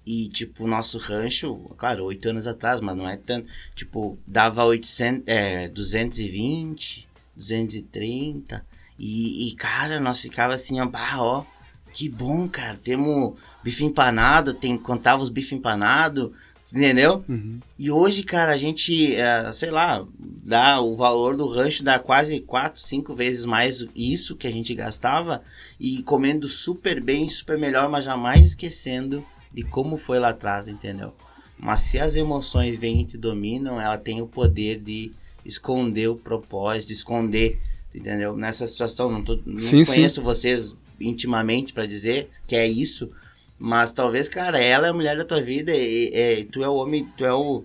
E, 0.05 0.27
tipo, 0.29 0.65
o 0.65 0.67
nosso 0.67 0.97
rancho, 0.97 1.55
claro, 1.77 2.03
oito 2.05 2.27
anos 2.27 2.47
atrás, 2.47 2.81
mas 2.81 2.97
não 2.97 3.07
é 3.07 3.15
tanto. 3.15 3.47
Tipo, 3.73 4.17
dava 4.27 4.65
800, 4.65 5.23
é, 5.25 5.69
220, 5.69 7.07
230. 7.35 8.65
E, 8.99 9.47
e, 9.47 9.55
cara, 9.55 9.99
nós 9.99 10.21
ficava 10.21 10.53
assim, 10.53 10.81
ó, 10.81 10.89
ó, 11.17 11.45
que 11.93 12.09
bom, 12.09 12.49
cara. 12.49 12.79
Temos 12.83 13.35
bife 13.63 13.85
empanado, 13.85 14.53
tem, 14.53 14.77
contava 14.77 15.21
os 15.21 15.29
bife 15.29 15.55
empanado, 15.55 16.33
Entendeu? 16.73 17.23
Uhum. 17.27 17.59
E 17.77 17.91
hoje, 17.91 18.23
cara, 18.23 18.53
a 18.53 18.57
gente, 18.57 19.15
é, 19.15 19.51
sei 19.51 19.69
lá, 19.69 20.05
dá 20.17 20.79
o 20.79 20.95
valor 20.95 21.35
do 21.35 21.47
rancho 21.47 21.83
dá 21.83 21.99
quase 21.99 22.39
4, 22.39 22.81
5 22.81 23.13
vezes 23.13 23.45
mais 23.45 23.85
isso 23.95 24.35
que 24.35 24.47
a 24.47 24.51
gente 24.51 24.73
gastava 24.73 25.41
e 25.79 26.01
comendo 26.03 26.47
super 26.47 27.03
bem, 27.03 27.27
super 27.27 27.57
melhor, 27.57 27.89
mas 27.89 28.05
jamais 28.05 28.47
esquecendo 28.47 29.23
de 29.53 29.63
como 29.63 29.97
foi 29.97 30.19
lá 30.19 30.29
atrás, 30.29 30.67
entendeu? 30.67 31.13
Mas 31.57 31.81
se 31.81 31.99
as 31.99 32.15
emoções 32.15 32.79
vêm 32.79 33.01
e 33.01 33.05
te 33.05 33.17
dominam, 33.17 33.79
ela 33.79 33.97
tem 33.97 34.21
o 34.21 34.27
poder 34.27 34.79
de 34.79 35.11
esconder 35.45 36.07
o 36.07 36.15
propósito, 36.15 36.87
de 36.87 36.93
esconder, 36.93 37.59
entendeu? 37.93 38.35
Nessa 38.35 38.65
situação, 38.65 39.11
não, 39.11 39.23
tô, 39.23 39.39
não 39.45 39.59
sim, 39.59 39.83
conheço 39.83 40.15
sim. 40.15 40.21
vocês 40.21 40.75
intimamente 40.99 41.73
para 41.73 41.85
dizer 41.85 42.29
que 42.47 42.55
é 42.55 42.67
isso, 42.67 43.11
mas 43.61 43.93
talvez, 43.93 44.27
cara, 44.27 44.59
ela 44.59 44.87
é 44.87 44.89
a 44.89 44.93
mulher 44.93 45.15
da 45.15 45.23
tua 45.23 45.39
vida 45.39 45.71
e, 45.71 46.11
e 46.13 46.43
tu 46.45 46.63
é 46.63 46.67
o 46.67 46.73
homem, 46.73 47.07
tu 47.15 47.23
é 47.23 47.31
o, 47.31 47.63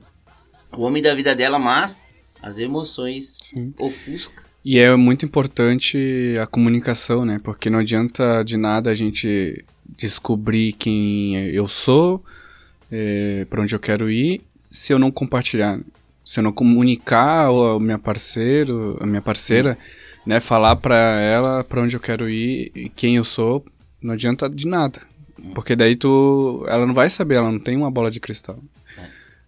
o 0.77 0.83
homem 0.83 1.03
da 1.03 1.15
vida 1.15 1.35
dela, 1.35 1.59
mas 1.59 2.05
as 2.43 2.59
emoções 2.59 3.39
Sim. 3.41 3.73
ofusca. 3.79 4.45
E 4.63 4.79
é 4.79 4.95
muito 4.95 5.25
importante 5.25 6.37
a 6.39 6.47
comunicação, 6.47 7.25
né? 7.25 7.41
Porque 7.43 7.71
não 7.71 7.79
adianta 7.79 8.43
de 8.43 8.59
nada 8.59 8.91
a 8.91 8.95
gente 8.95 9.65
descobrir 9.97 10.75
quem 10.75 11.37
eu 11.47 11.67
sou, 11.67 12.23
é, 12.93 13.47
para 13.49 13.63
onde 13.63 13.75
eu 13.75 13.81
quero 13.81 14.11
ir, 14.11 14.43
se 14.71 14.93
eu 14.93 14.99
não 14.99 15.11
compartilhar, 15.11 15.81
se 16.23 16.41
eu 16.41 16.45
não 16.45 16.53
comunicar 16.53 17.47
ao 17.47 17.81
minha 17.81 17.99
parceiro, 17.99 18.99
a 19.01 19.07
minha 19.07 19.23
parceira, 19.23 19.79
né, 20.27 20.41
falar 20.41 20.77
para 20.77 21.21
ela 21.21 21.65
para 21.65 21.81
onde 21.81 21.97
eu 21.97 22.01
quero 22.01 22.29
ir 22.29 22.71
e 22.75 22.91
quem 22.91 23.17
eu 23.17 23.25
sou, 23.25 23.65
não 24.03 24.13
adianta 24.13 24.51
de 24.51 24.67
nada. 24.67 25.01
Porque 25.55 25.77
daí 25.77 25.97
tu. 25.97 26.65
Ela 26.69 26.87
não 26.87 26.95
vai 26.95 27.09
saber, 27.11 27.37
ela 27.37 27.51
não 27.51 27.59
tem 27.59 27.77
uma 27.77 27.91
bola 27.91 28.11
de 28.11 28.21
cristal. 28.21 28.59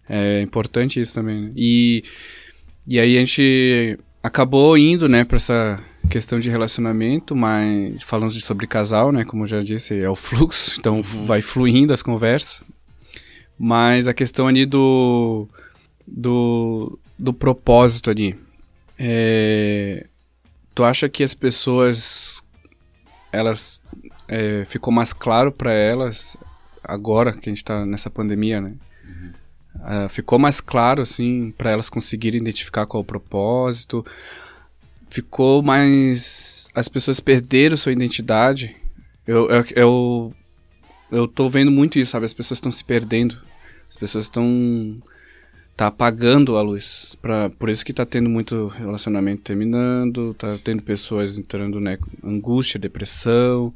É, 0.07 0.39
é 0.39 0.41
importante 0.41 0.99
isso 0.99 1.13
também, 1.13 1.41
né? 1.41 1.51
E, 1.55 2.03
e 2.87 2.99
aí 2.99 3.17
a 3.17 3.19
gente 3.19 3.97
acabou 4.21 4.77
indo, 4.77 5.07
né, 5.07 5.23
pra 5.23 5.37
essa 5.37 5.81
questão 6.09 6.39
de 6.39 6.49
relacionamento, 6.49 7.35
mas 7.35 8.01
falando 8.03 8.31
sobre 8.31 8.67
casal, 8.67 9.11
né, 9.11 9.23
como 9.23 9.43
eu 9.43 9.47
já 9.47 9.61
disse, 9.61 9.97
é 9.97 10.09
o 10.09 10.15
fluxo, 10.15 10.75
então 10.79 10.95
uhum. 10.95 11.25
vai 11.25 11.41
fluindo 11.41 11.93
as 11.93 12.01
conversas. 12.01 12.63
Mas 13.57 14.07
a 14.07 14.13
questão 14.13 14.47
ali 14.47 14.65
do. 14.65 15.47
do, 16.07 16.97
do 17.17 17.33
propósito 17.33 18.09
ali. 18.09 18.35
É, 18.97 20.05
tu 20.73 20.83
acha 20.83 21.07
que 21.07 21.23
as 21.23 21.33
pessoas 21.33 22.43
elas 23.31 23.81
é, 24.29 24.63
ficou 24.65 24.93
mais 24.93 25.11
claro 25.11 25.51
para 25.51 25.73
elas 25.73 26.37
agora 26.83 27.33
que 27.33 27.49
a 27.49 27.51
gente 27.51 27.57
está 27.57 27.83
nessa 27.83 28.09
pandemia, 28.09 28.61
né? 28.61 28.73
Uhum. 29.07 29.31
Uh, 29.75 30.09
ficou 30.09 30.37
mais 30.37 30.61
claro, 30.61 31.01
assim, 31.01 31.51
para 31.57 31.71
elas 31.71 31.89
conseguirem 31.89 32.39
identificar 32.39 32.85
qual 32.85 33.01
é 33.01 33.03
o 33.03 33.07
propósito. 33.07 34.05
Ficou 35.09 35.63
mais. 35.63 36.67
As 36.75 36.87
pessoas 36.87 37.19
perderam 37.19 37.75
sua 37.75 37.91
identidade. 37.91 38.75
Eu, 39.25 39.49
eu, 39.49 39.65
eu, 39.75 40.33
eu 41.11 41.27
tô 41.27 41.49
vendo 41.49 41.71
muito 41.71 41.97
isso, 41.97 42.11
sabe? 42.11 42.25
As 42.25 42.33
pessoas 42.33 42.57
estão 42.57 42.71
se 42.71 42.83
perdendo. 42.83 43.35
As 43.89 43.97
pessoas 43.97 44.25
estão 44.25 45.01
tá 45.75 45.87
apagando 45.87 46.55
a 46.57 46.61
luz. 46.61 47.17
Pra, 47.19 47.49
por 47.49 47.69
isso 47.69 47.83
que 47.83 47.93
tá 47.93 48.05
tendo 48.05 48.29
muito 48.29 48.67
relacionamento 48.67 49.41
terminando, 49.41 50.35
tá 50.35 50.57
tendo 50.63 50.83
pessoas 50.83 51.37
entrando, 51.39 51.79
né, 51.79 51.97
angústia, 52.23 52.79
depressão. 52.79 53.73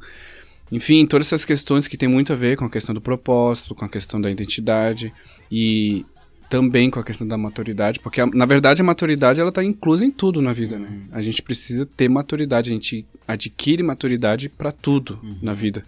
Enfim, 0.72 1.06
todas 1.06 1.26
essas 1.28 1.44
questões 1.44 1.86
que 1.86 1.96
tem 1.96 2.08
muito 2.08 2.32
a 2.32 2.36
ver 2.36 2.56
com 2.56 2.64
a 2.64 2.70
questão 2.70 2.94
do 2.94 3.00
propósito, 3.00 3.74
com 3.74 3.84
a 3.84 3.88
questão 3.88 4.20
da 4.20 4.30
identidade. 4.30 5.12
E 5.50 6.04
também 6.48 6.90
com 6.90 7.00
a 7.00 7.04
questão 7.04 7.26
da 7.26 7.36
maturidade, 7.36 7.98
porque 7.98 8.20
a- 8.20 8.26
na 8.26 8.46
verdade 8.46 8.80
a 8.80 8.84
maturidade 8.84 9.40
ela 9.40 9.48
está 9.48 9.64
inclusa 9.64 10.04
em 10.04 10.10
tudo 10.10 10.40
na 10.40 10.52
vida, 10.52 10.78
né? 10.78 11.00
A 11.10 11.20
gente 11.20 11.42
precisa 11.42 11.84
ter 11.86 12.08
maturidade, 12.08 12.70
a 12.70 12.72
gente 12.72 13.04
adquire 13.26 13.82
maturidade 13.82 14.48
para 14.48 14.70
tudo 14.70 15.18
na 15.42 15.52
vida. 15.52 15.82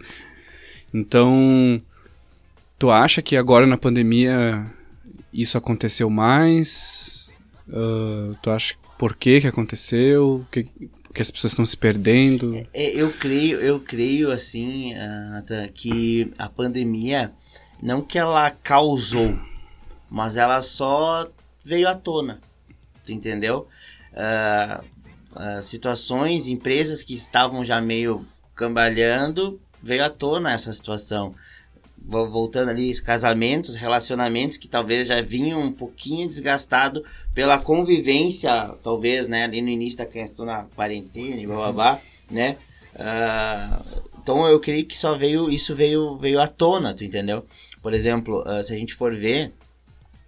Então, 0.93 1.81
tu 2.77 2.89
acha 2.89 3.21
que 3.21 3.35
agora 3.37 3.65
na 3.67 3.77
pandemia 3.77 4.65
isso 5.33 5.57
aconteceu 5.57 6.09
mais? 6.09 7.33
Ah, 7.71 8.33
tu 8.41 8.49
acha 8.49 8.75
por 8.97 9.15
que 9.15 9.39
que 9.41 9.47
aconteceu? 9.47 10.45
Que, 10.51 10.67
que 11.17 11.21
as 11.23 11.31
pessoas 11.31 11.53
estão 11.53 11.65
se 11.65 11.75
perdendo? 11.75 12.55
É, 12.73 12.91
Eu 12.95 13.11
creio, 13.11 13.59
eu 13.59 13.79
creio 13.79 14.31
assim, 14.31 14.93
que 15.73 16.31
a 16.37 16.47
pandemia 16.47 17.33
não 17.81 18.03
que 18.03 18.19
ela 18.19 18.51
causou, 18.51 19.37
mas 20.09 20.37
ela 20.37 20.61
só 20.61 21.27
veio 21.65 21.89
à 21.89 21.95
tona. 21.95 22.39
Tu 23.03 23.11
entendeu? 23.11 23.67
Ah, 24.15 24.83
ah, 25.35 25.61
situações, 25.63 26.47
empresas 26.47 27.01
que 27.01 27.15
estavam 27.15 27.63
já 27.63 27.81
meio 27.81 28.25
cambalhando, 28.55 29.59
veio 29.81 30.05
à 30.05 30.09
tona 30.09 30.53
essa 30.53 30.71
situação. 30.71 31.33
Vo- 32.07 32.29
Voltando 32.29 32.69
ali, 32.69 32.89
os 32.89 32.99
casamentos, 33.01 33.75
relacionamentos 33.75 34.57
que 34.57 34.67
talvez 34.67 35.09
já 35.09 35.21
vinham 35.21 35.61
um 35.61 35.71
pouquinho 35.73 36.27
desgastado 36.27 37.03
pela 37.33 37.57
convivência, 37.57 38.73
talvez, 38.83 39.27
né, 39.27 39.43
ali 39.43 39.61
no 39.61 39.69
início 39.69 39.97
da 39.99 40.05
questão 40.05 40.45
da 40.45 40.65
quarentena 40.75 41.41
e 41.41 41.45
blá, 41.45 41.99
né? 42.31 42.57
Ah, 42.99 43.79
então 44.21 44.47
eu 44.47 44.59
creio 44.59 44.85
que 44.85 44.97
só 44.97 45.15
veio, 45.15 45.49
isso 45.49 45.75
veio, 45.75 46.17
veio 46.17 46.39
à 46.41 46.47
tona, 46.47 46.93
tu 46.93 47.03
entendeu? 47.03 47.45
Por 47.81 47.93
exemplo, 47.93 48.43
ah, 48.47 48.63
se 48.63 48.73
a 48.73 48.77
gente 48.77 48.93
for 48.95 49.13
ver, 49.15 49.53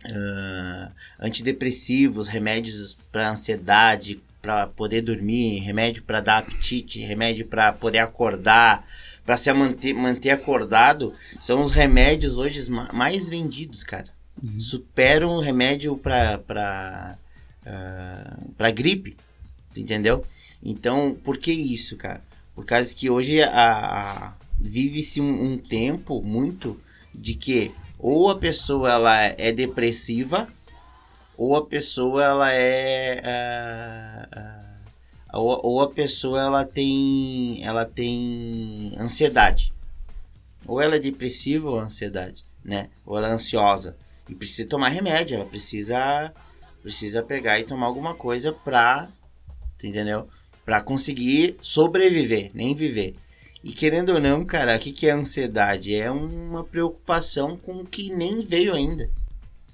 ah, 0.05 0.91
antidepressivos, 1.19 2.27
remédios 2.27 2.97
para 3.11 3.31
ansiedade, 3.31 4.19
para 4.41 4.67
poder 4.67 5.01
dormir, 5.01 5.59
remédio 5.59 6.03
para 6.03 6.21
dar 6.21 6.37
apetite, 6.39 6.99
remédio 7.01 7.45
para 7.47 7.73
poder 7.73 7.99
acordar, 7.99 8.87
para 9.29 9.37
se 9.37 9.53
manter, 9.53 9.93
manter 9.93 10.31
acordado, 10.31 11.13
são 11.39 11.61
os 11.61 11.69
remédios 11.69 12.35
hoje 12.35 12.67
ma- 12.67 12.89
mais 12.91 13.29
vendidos, 13.29 13.83
cara. 13.83 14.07
Superam 14.59 15.33
o 15.35 15.39
remédio 15.39 15.95
para 15.95 16.39
para 16.39 17.15
para 18.57 18.71
gripe, 18.71 19.15
entendeu? 19.77 20.25
Então, 20.63 21.15
por 21.23 21.37
que 21.37 21.51
isso, 21.51 21.95
cara? 21.95 22.21
Por 22.55 22.65
causa 22.65 22.95
que 22.95 23.07
hoje 23.07 23.39
a, 23.43 23.49
a- 23.51 24.33
vive-se 24.59 25.21
um, 25.21 25.43
um 25.53 25.57
tempo 25.59 26.23
muito 26.23 26.81
de 27.13 27.35
que 27.35 27.71
ou 27.99 28.31
a 28.31 28.39
pessoa 28.39 28.91
ela 28.91 29.21
é 29.25 29.51
depressiva 29.51 30.47
ou 31.37 31.55
a 31.55 31.67
pessoa 31.67 32.23
ela 32.23 32.51
é 32.51 33.21
ah, 33.23 34.27
ah, 34.31 34.68
ou, 35.33 35.59
ou 35.63 35.81
a 35.81 35.89
pessoa 35.89 36.41
ela 36.41 36.65
tem 36.65 37.63
ela 37.63 37.85
tem 37.85 38.93
ansiedade. 38.97 39.73
Ou 40.67 40.81
ela 40.81 40.95
é 40.95 40.99
depressiva 40.99 41.69
ou 41.69 41.79
ansiedade 41.79 42.43
né? 42.63 42.89
Ou 43.05 43.17
ela 43.17 43.29
é 43.29 43.31
ansiosa. 43.31 43.95
E 44.27 44.35
precisa 44.35 44.67
tomar 44.67 44.89
remédio 44.89 45.35
ela 45.35 45.45
precisa 45.45 46.33
precisa 46.81 47.23
pegar 47.23 47.59
e 47.59 47.65
tomar 47.65 47.87
alguma 47.87 48.13
coisa 48.13 48.51
pra 48.51 49.09
entendeu? 49.83 50.27
Pra 50.63 50.81
conseguir 50.81 51.55
sobreviver 51.61 52.51
nem 52.53 52.75
viver. 52.75 53.15
E 53.63 53.73
querendo 53.73 54.13
ou 54.13 54.21
não, 54.21 54.45
cara, 54.45 54.77
o 54.77 54.79
que, 54.79 54.91
que 54.91 55.07
é 55.07 55.11
ansiedade? 55.11 55.93
É 55.93 56.09
uma 56.09 56.63
preocupação 56.63 57.57
com 57.57 57.81
o 57.81 57.85
que 57.85 58.09
nem 58.09 58.41
veio 58.41 58.73
ainda. 58.73 59.09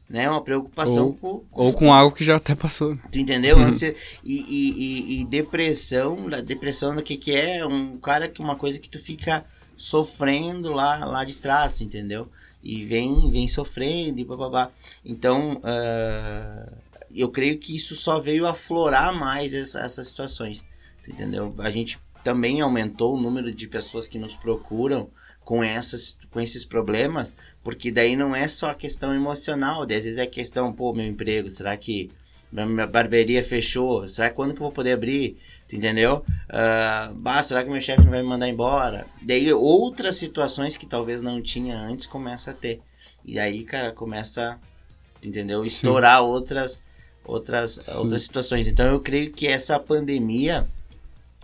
Né? 0.10 0.30
Uma 0.30 0.42
preocupação 0.42 1.08
Ou- 1.08 1.14
com. 1.16 1.44
Ou 1.52 1.74
com 1.74 1.92
algo 1.94 2.16
que 2.16 2.24
já 2.24 2.36
até 2.36 2.54
passou. 2.54 2.94
né? 2.94 3.02
Tu 3.12 3.18
entendeu? 3.20 3.58
Ansi- 3.60 3.96
E, 4.24 4.36
e, 4.42 4.72
e, 5.18 5.22
e 5.22 5.26
depressão, 5.26 6.28
a 6.32 6.42
depressão 6.42 6.96
do 6.96 7.02
que, 7.02 7.18
que 7.18 7.32
é? 7.36 7.66
Um 7.66 7.98
cara 7.98 8.28
que 8.28 8.40
uma 8.42 8.56
coisa 8.56 8.78
que 8.78 8.88
tu 8.90 9.00
fica 9.00 9.44
sofrendo 9.76 10.72
lá, 10.74 11.04
lá 11.06 11.24
de 11.24 11.36
trás, 11.36 11.82
entendeu? 11.82 12.28
E 12.64 12.84
vem, 12.86 13.30
vem 13.32 13.48
sofrendo 13.48 14.20
e 14.20 14.24
bababá. 14.26 14.70
Então, 15.04 15.60
ah, 15.64 16.72
eu 17.14 17.30
creio 17.30 17.58
que 17.58 17.76
isso 17.76 17.96
só 17.96 18.20
veio 18.20 18.46
aflorar 18.46 19.14
mais 19.18 19.54
essa- 19.54 19.80
essas 19.82 20.08
situações, 20.08 20.64
tu 21.04 21.12
entendeu? 21.12 21.54
A 21.60 21.70
gente 21.72 21.98
também 22.24 22.62
aumentou 22.62 23.16
o 23.16 23.22
número 23.22 23.52
de 23.52 23.68
pessoas 23.68 24.08
que 24.08 24.18
nos 24.18 24.36
procuram 24.36 25.10
com, 25.44 25.64
essas, 25.64 26.18
com 26.32 26.40
esses 26.42 26.66
problemas, 26.66 27.36
porque 27.66 27.92
daí 27.92 28.16
não 28.16 28.36
é 28.36 28.48
só 28.48 28.70
a 28.70 28.76
questão 28.76 29.12
emocional, 29.14 29.82
às 29.82 29.88
vezes 29.88 30.20
é 30.20 30.28
questão, 30.28 30.72
pô, 30.72 30.94
meu 30.94 31.06
emprego, 31.08 31.50
será 31.50 31.76
que 31.76 32.12
minha- 32.52 32.86
barbearia 32.86 33.44
fechou? 33.44 34.08
Será 34.08 34.30
que 34.30 34.36
quando 34.36 34.52
que 34.54 34.60
eu 34.60 34.66
vou 34.66 34.72
poder 34.72 34.92
abrir? 34.94 35.36
Tu 35.68 35.76
entendeu? 35.76 36.24
Ah, 36.48 37.12
bah, 37.16 37.42
será 37.42 37.64
que 37.64 37.70
meu 37.72 37.82
chefe 37.82 38.04
não 38.04 38.12
vai 38.12 38.22
me 38.22 38.28
mandar 38.30 38.48
embora? 38.48 39.08
Daí 39.20 39.52
outras 39.52 40.16
situações 40.16 40.78
que 40.78 40.86
talvez 40.86 41.24
não 41.24 41.42
tinha 41.42 41.76
antes 41.76 42.06
começa 42.06 42.52
a 42.52 42.54
ter. 42.54 42.80
E 43.26 43.40
aí, 43.40 43.64
cara, 43.64 43.92
começa, 43.92 44.60
entendeu? 45.24 45.66
Estourar 45.66 46.22
outras 46.22 46.80
outras 47.28 47.72
Sim. 47.82 48.02
outras 48.04 48.22
situações. 48.22 48.68
Então 48.68 48.86
eu 48.86 49.00
creio 49.00 49.32
que 49.32 49.48
essa 49.48 49.80
pandemia 49.80 50.68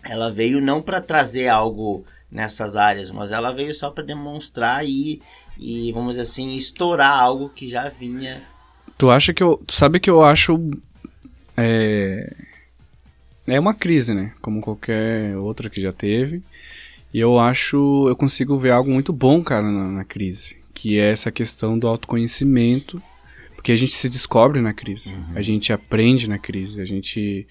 ela 0.04 0.30
veio 0.30 0.62
não 0.62 0.84
para 0.84 1.02
trazer 1.02 1.48
algo 1.48 2.06
nessas 2.32 2.76
áreas, 2.76 3.10
mas 3.10 3.32
ela 3.32 3.52
veio 3.52 3.74
só 3.74 3.90
para 3.90 4.04
demonstrar 4.04 4.86
e, 4.88 5.20
e 5.62 5.92
vamos 5.92 6.12
dizer 6.12 6.24
assim, 6.24 6.54
estourar 6.54 7.20
algo 7.20 7.50
que 7.50 7.70
já 7.70 7.88
vinha 7.88 8.42
Tu 9.02 9.10
acha 9.10 9.34
que 9.34 9.42
eu. 9.42 9.60
Tu 9.66 9.74
sabe 9.74 10.00
que 10.00 10.12
eu 10.12 10.24
acho. 10.24 10.60
É. 11.58 12.32
É 13.48 13.60
uma 13.60 13.74
crise, 13.74 14.14
né? 14.14 14.32
Como 14.40 14.62
qualquer 14.62 15.36
outra 15.38 15.72
que 15.72 15.82
já 15.82 15.92
teve. 15.92 16.44
E 17.12 17.20
eu 17.20 17.40
acho. 17.40 18.08
Eu 18.08 18.16
consigo 18.16 18.60
ver 18.60 18.70
algo 18.70 18.92
muito 18.92 19.12
bom, 19.12 19.44
cara, 19.44 19.64
na, 19.64 19.90
na 19.90 20.04
crise. 20.04 20.56
Que 20.72 21.00
é 21.00 21.10
essa 21.10 21.32
questão 21.32 21.80
do 21.80 21.88
autoconhecimento. 21.88 23.02
Porque 23.56 23.72
a 23.72 23.76
gente 23.76 23.96
se 23.96 24.08
descobre 24.08 24.62
na 24.62 24.72
crise. 24.72 25.18
A 25.34 25.42
gente 25.42 25.74
aprende 25.74 26.30
na 26.30 26.38
crise. 26.38 26.80
A 26.80 26.86
gente. 26.86 27.48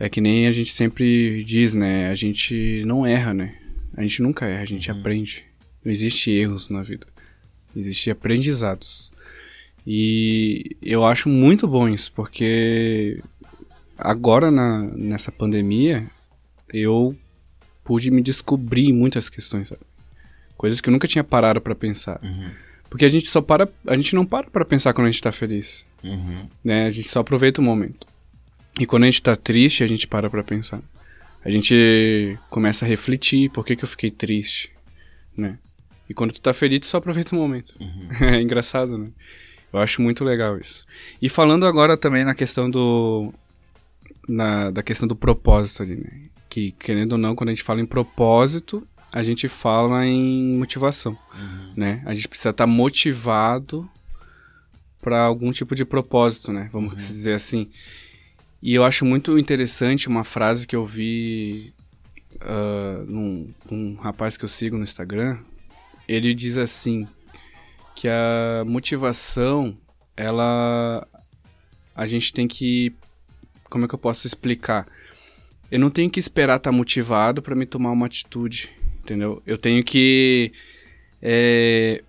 É 0.00 0.08
que 0.08 0.20
nem 0.20 0.48
a 0.48 0.50
gente 0.50 0.72
sempre 0.72 1.44
diz, 1.44 1.74
né? 1.74 2.10
A 2.10 2.14
gente 2.16 2.82
não 2.84 3.06
erra, 3.06 3.32
né? 3.32 3.54
A 3.96 4.02
gente 4.02 4.20
nunca 4.20 4.46
erra, 4.46 4.62
a 4.62 4.66
gente 4.66 4.90
aprende. 4.90 5.44
Não 5.84 5.92
existe 5.92 6.28
erros 6.32 6.68
na 6.70 6.82
vida. 6.82 7.06
Existem 7.76 8.10
aprendizados. 8.12 9.12
E 9.86 10.76
eu 10.82 11.04
acho 11.04 11.28
muito 11.28 11.68
bom 11.68 11.88
isso, 11.88 12.10
porque 12.12 13.22
agora 13.96 14.50
na, 14.50 14.82
nessa 14.82 15.30
pandemia 15.30 16.06
eu 16.72 17.14
pude 17.84 18.10
me 18.10 18.20
descobrir 18.20 18.92
muitas 18.92 19.28
questões, 19.28 19.68
sabe? 19.68 19.82
Coisas 20.56 20.80
que 20.80 20.88
eu 20.88 20.92
nunca 20.92 21.06
tinha 21.06 21.22
parado 21.22 21.60
pra 21.60 21.74
pensar. 21.74 22.18
Porque 22.90 23.04
a 23.04 23.08
gente 23.08 23.28
só 23.28 23.40
para, 23.40 23.68
a 23.86 23.94
gente 23.94 24.14
não 24.14 24.24
para 24.26 24.48
pra 24.50 24.64
pensar 24.64 24.92
quando 24.92 25.06
a 25.06 25.10
gente 25.10 25.22
tá 25.22 25.30
feliz, 25.30 25.86
né? 26.64 26.86
A 26.86 26.90
gente 26.90 27.08
só 27.08 27.20
aproveita 27.20 27.60
o 27.60 27.64
momento. 27.64 28.06
E 28.80 28.86
quando 28.86 29.04
a 29.04 29.06
gente 29.06 29.22
tá 29.22 29.36
triste, 29.36 29.84
a 29.84 29.86
gente 29.86 30.06
para 30.08 30.28
pra 30.30 30.42
pensar. 30.42 30.80
A 31.44 31.50
gente 31.50 32.36
começa 32.50 32.84
a 32.84 32.88
refletir, 32.88 33.50
por 33.50 33.64
que 33.64 33.76
que 33.76 33.84
eu 33.84 33.88
fiquei 33.88 34.10
triste, 34.10 34.72
né? 35.36 35.58
E 36.08 36.14
quando 36.14 36.32
tu 36.32 36.40
tá 36.40 36.52
feliz, 36.52 36.80
tu 36.80 36.86
só 36.86 36.98
aproveita 36.98 37.34
o 37.34 37.38
momento. 37.38 37.74
é 38.22 38.40
engraçado, 38.40 38.96
né? 38.96 39.08
Eu 39.72 39.80
acho 39.80 40.00
muito 40.00 40.24
legal 40.24 40.58
isso. 40.58 40.86
E 41.20 41.28
falando 41.28 41.66
agora 41.66 41.96
também 41.96 42.24
na 42.24 42.34
questão 42.34 42.70
do. 42.70 43.32
Na, 44.28 44.70
da 44.70 44.82
questão 44.82 45.06
do 45.06 45.14
propósito 45.14 45.82
ali, 45.82 45.96
né? 45.96 46.28
Que, 46.48 46.72
querendo 46.72 47.12
ou 47.12 47.18
não, 47.18 47.34
quando 47.34 47.50
a 47.50 47.52
gente 47.52 47.62
fala 47.62 47.80
em 47.80 47.86
propósito, 47.86 48.86
a 49.12 49.22
gente 49.22 49.48
fala 49.48 50.06
em 50.06 50.56
motivação, 50.56 51.16
né? 51.76 52.02
A 52.06 52.14
gente 52.14 52.28
precisa 52.28 52.50
estar 52.50 52.66
motivado 52.66 53.88
para 55.00 55.22
algum 55.22 55.50
tipo 55.50 55.74
de 55.74 55.84
propósito, 55.84 56.52
né? 56.52 56.68
Vamos 56.72 56.96
dizer 56.96 57.34
assim. 57.34 57.68
E 58.62 58.74
eu 58.74 58.84
acho 58.84 59.04
muito 59.04 59.38
interessante 59.38 60.08
uma 60.08 60.24
frase 60.24 60.66
que 60.66 60.74
eu 60.74 60.84
vi 60.84 61.72
ah, 62.40 63.04
num, 63.06 63.50
um 63.70 63.94
rapaz 63.94 64.36
que 64.36 64.44
eu 64.44 64.48
sigo 64.48 64.76
no 64.76 64.82
Instagram. 64.82 65.38
Ele 66.08 66.34
diz 66.34 66.56
assim 66.56 67.06
que 67.94 68.08
a 68.08 68.64
motivação, 68.66 69.76
ela 70.16 71.06
a 71.94 72.06
gente 72.06 72.32
tem 72.32 72.46
que 72.46 72.94
como 73.70 73.84
é 73.84 73.88
que 73.88 73.94
eu 73.94 73.98
posso 73.98 74.26
explicar? 74.26 74.86
Eu 75.70 75.80
não 75.80 75.90
tenho 75.90 76.10
que 76.10 76.20
esperar 76.20 76.56
estar 76.56 76.70
motivado 76.70 77.42
para 77.42 77.54
me 77.54 77.66
tomar 77.66 77.90
uma 77.90 78.06
atitude, 78.06 78.70
entendeu? 79.02 79.42
Eu 79.44 79.58
tenho 79.58 79.82
que 79.82 80.52
é, 81.20 82.02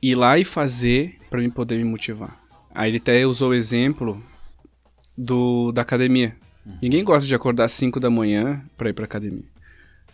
ir 0.00 0.14
lá 0.14 0.38
e 0.38 0.44
fazer 0.44 1.18
para 1.28 1.40
me 1.40 1.50
poder 1.50 1.78
me 1.78 1.84
motivar. 1.84 2.36
Aí 2.74 2.90
ele 2.90 2.98
até 2.98 3.26
usou 3.26 3.50
o 3.50 3.54
exemplo 3.54 4.22
do 5.16 5.72
da 5.72 5.82
academia. 5.82 6.36
Ninguém 6.80 7.04
gosta 7.04 7.26
de 7.26 7.34
acordar 7.34 7.64
às 7.64 7.72
5 7.72 7.98
da 7.98 8.10
manhã 8.10 8.62
para 8.76 8.90
ir 8.90 8.92
para 8.92 9.04
academia. 9.04 9.44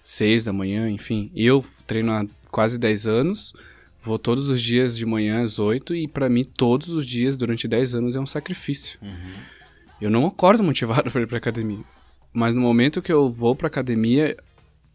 6 0.01 0.45
da 0.45 0.53
manhã, 0.53 0.89
enfim. 0.89 1.31
Eu 1.35 1.65
treino 1.87 2.13
há 2.13 2.27
quase 2.53 2.79
10 2.79 3.09
anos, 3.09 3.53
Vou 4.05 4.19
todos 4.19 4.49
os 4.49 4.61
dias 4.61 4.97
de 4.99 5.07
manhã 5.07 5.43
às 5.43 5.61
8 5.61 5.95
e 5.95 6.09
para 6.09 6.29
mim 6.29 6.43
todos 6.43 6.89
os 6.89 7.07
dias 7.07 7.37
durante 7.37 7.69
10 7.69 7.95
anos 7.95 8.17
é 8.17 8.21
um 8.21 8.27
sacrifício. 8.27 8.99
Uhum. 9.01 9.33
Eu 10.01 10.11
não 10.11 10.27
acordo 10.27 10.61
motivado 10.65 11.09
para 11.13 11.23
ir 11.23 11.29
pra 11.29 11.39
academia. 11.39 11.85
Mas 12.35 12.53
no 12.53 12.61
momento 12.61 13.01
que 13.01 13.13
eu 13.13 13.31
vou 13.31 13.55
pra 13.55 13.69
academia, 13.69 14.37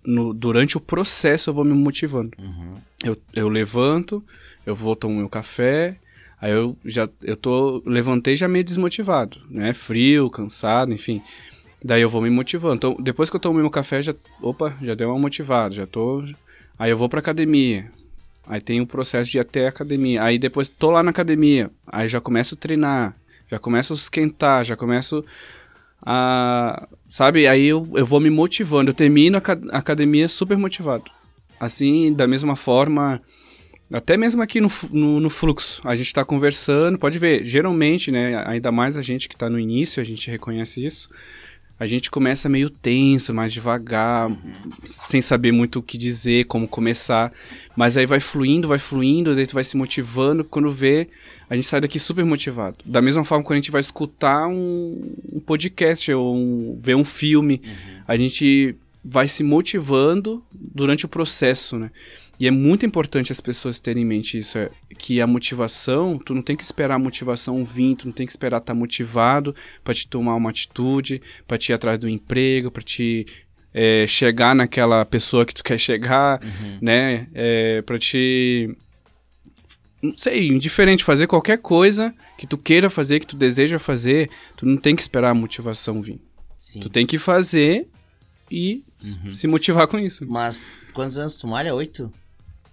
no- 0.03 0.33
durante 0.33 0.75
o 0.75 0.81
processo 0.81 1.49
eu 1.49 1.53
vou 1.53 1.63
me 1.63 1.71
motivando. 1.73 2.31
Uhum. 2.37 2.73
Eu, 3.01 3.17
eu 3.33 3.47
levanto, 3.47 4.21
eu 4.65 4.75
vou 4.75 4.93
tomar 4.93 5.15
meu 5.19 5.29
café, 5.29 5.95
aí 6.41 6.51
eu 6.51 6.75
já 6.83 7.07
eu 7.23 7.37
tô 7.37 7.81
levantei 7.85 8.35
já 8.35 8.49
meio 8.49 8.65
desmotivado, 8.65 9.39
né? 9.49 9.71
Frio, 9.71 10.29
cansado, 10.29 10.91
enfim. 10.91 11.21
Daí 11.81 12.01
eu 12.01 12.09
vou 12.09 12.21
me 12.21 12.29
motivando. 12.29 12.75
Então, 12.75 12.97
depois 12.99 13.29
que 13.29 13.37
eu 13.37 13.39
tomo 13.39 13.57
meu 13.57 13.69
café, 13.69 14.01
já 14.01 14.13
opa, 14.41 14.75
já 14.81 14.95
deu 14.95 15.09
uma 15.11 15.17
motivada, 15.19 15.73
já 15.73 15.87
tô 15.87 16.25
Aí 16.77 16.91
eu 16.91 16.97
vou 16.97 17.09
pra 17.09 17.19
academia. 17.19 17.89
Aí 18.47 18.61
tem 18.61 18.79
o 18.79 18.87
processo 18.87 19.29
de 19.29 19.37
ir 19.37 19.41
até 19.41 19.65
a 19.65 19.69
academia. 19.69 20.23
Aí 20.23 20.39
depois 20.39 20.69
tô 20.69 20.89
lá 20.91 21.03
na 21.03 21.09
academia, 21.11 21.69
aí 21.85 22.07
já 22.07 22.21
começo 22.21 22.55
a 22.55 22.57
treinar, 22.57 23.15
já 23.51 23.59
começo 23.59 23.93
a 23.93 23.95
esquentar, 23.95 24.63
já 24.63 24.75
começo 24.77 25.23
a 26.05 26.87
sabe, 27.09 27.47
aí 27.47 27.65
eu, 27.65 27.87
eu 27.95 28.05
vou 28.05 28.19
me 28.19 28.29
motivando. 28.29 28.89
Eu 28.89 28.93
termino 28.93 29.35
a 29.35 29.39
aca- 29.39 29.59
a 29.71 29.77
academia 29.79 30.27
super 30.27 30.57
motivado. 30.57 31.05
Assim, 31.59 32.13
da 32.13 32.27
mesma 32.27 32.55
forma, 32.55 33.19
até 33.91 34.15
mesmo 34.15 34.41
aqui 34.41 34.61
no, 34.61 34.69
no, 34.91 35.19
no 35.19 35.29
fluxo, 35.29 35.81
a 35.83 35.95
gente 35.95 36.13
tá 36.13 36.23
conversando, 36.23 36.99
pode 36.99 37.17
ver, 37.17 37.43
geralmente, 37.43 38.11
né, 38.11 38.43
ainda 38.45 38.71
mais 38.71 38.95
a 38.95 39.01
gente 39.01 39.27
que 39.27 39.35
tá 39.35 39.49
no 39.49 39.59
início, 39.59 39.99
a 40.01 40.05
gente 40.05 40.29
reconhece 40.29 40.85
isso, 40.85 41.09
a 41.79 41.85
gente 41.85 42.09
começa 42.09 42.49
meio 42.49 42.69
tenso, 42.69 43.33
mais 43.33 43.53
devagar, 43.53 44.31
sem 44.83 45.21
saber 45.21 45.51
muito 45.51 45.79
o 45.79 45.83
que 45.83 45.97
dizer, 45.97 46.45
como 46.45 46.67
começar, 46.67 47.31
mas 47.75 47.97
aí 47.97 48.05
vai 48.05 48.19
fluindo, 48.19 48.67
vai 48.67 48.79
fluindo, 48.79 49.35
daí 49.35 49.45
tu 49.45 49.53
vai 49.53 49.63
se 49.63 49.77
motivando, 49.77 50.43
quando 50.43 50.69
vê, 50.71 51.07
a 51.49 51.55
gente 51.55 51.67
sai 51.67 51.79
daqui 51.81 51.99
super 51.99 52.25
motivado. 52.25 52.77
Da 52.85 53.01
mesma 53.01 53.23
forma 53.23 53.43
quando 53.43 53.57
a 53.57 53.61
gente 53.61 53.71
vai 53.71 53.81
escutar 53.81 54.47
um, 54.47 55.15
um 55.33 55.39
podcast 55.39 56.11
ou 56.13 56.35
um- 56.35 56.77
ver 56.81 56.95
um 56.95 57.03
filme, 57.05 57.61
a 58.07 58.17
gente 58.17 58.75
vai 59.05 59.27
se 59.27 59.43
motivando 59.43 60.43
durante 60.51 61.05
o 61.05 61.07
processo, 61.07 61.77
né? 61.77 61.91
E 62.39 62.47
é 62.47 62.51
muito 62.51 62.85
importante 62.85 63.31
as 63.31 63.41
pessoas 63.41 63.79
terem 63.79 64.03
em 64.03 64.05
mente 64.05 64.37
isso, 64.37 64.57
é, 64.57 64.69
que 64.97 65.19
a 65.19 65.25
motivação, 65.25 66.19
tu 66.19 66.35
não 66.35 66.41
tem 66.41 66.55
que 66.55 66.63
esperar 66.63 66.95
a 66.95 66.99
motivação 66.99 67.65
vir, 67.65 67.95
tu 67.95 68.05
não 68.05 68.11
tem 68.11 68.25
que 68.25 68.31
esperar 68.31 68.59
estar 68.59 68.75
motivado 68.75 69.55
para 69.83 69.93
te 69.93 70.07
tomar 70.07 70.35
uma 70.35 70.49
atitude, 70.49 71.21
para 71.47 71.57
te 71.57 71.71
ir 71.71 71.73
atrás 71.73 71.97
do 71.97 72.07
emprego, 72.07 72.69
para 72.69 72.83
te 72.83 73.25
é, 73.73 74.05
chegar 74.07 74.55
naquela 74.55 75.03
pessoa 75.03 75.45
que 75.45 75.53
tu 75.53 75.63
quer 75.63 75.79
chegar, 75.79 76.39
né? 76.81 77.27
É, 77.33 77.81
para 77.81 77.97
te 77.97 78.69
não 80.01 80.15
sei, 80.15 80.47
indiferente, 80.47 81.03
fazer 81.03 81.25
qualquer 81.25 81.57
coisa 81.57 82.13
que 82.37 82.45
tu 82.45 82.57
queira 82.57 82.89
fazer, 82.89 83.19
que 83.19 83.27
tu 83.27 83.35
deseja 83.35 83.79
fazer, 83.79 84.29
tu 84.55 84.65
não 84.65 84.77
tem 84.77 84.95
que 84.95 85.01
esperar 85.01 85.31
a 85.31 85.33
motivação 85.33 86.01
vir. 86.01 86.21
Sim. 86.57 86.79
Tu 86.79 86.89
tem 86.89 87.05
que 87.05 87.17
fazer 87.17 87.87
e 88.51 88.83
se 89.33 89.47
motivar 89.47 89.87
com 89.87 89.97
isso. 89.97 90.25
Mas 90.27 90.67
quantos 90.93 91.17
anos 91.17 91.35
tu 91.35 91.47
malha? 91.47 91.73
Oito? 91.73 92.11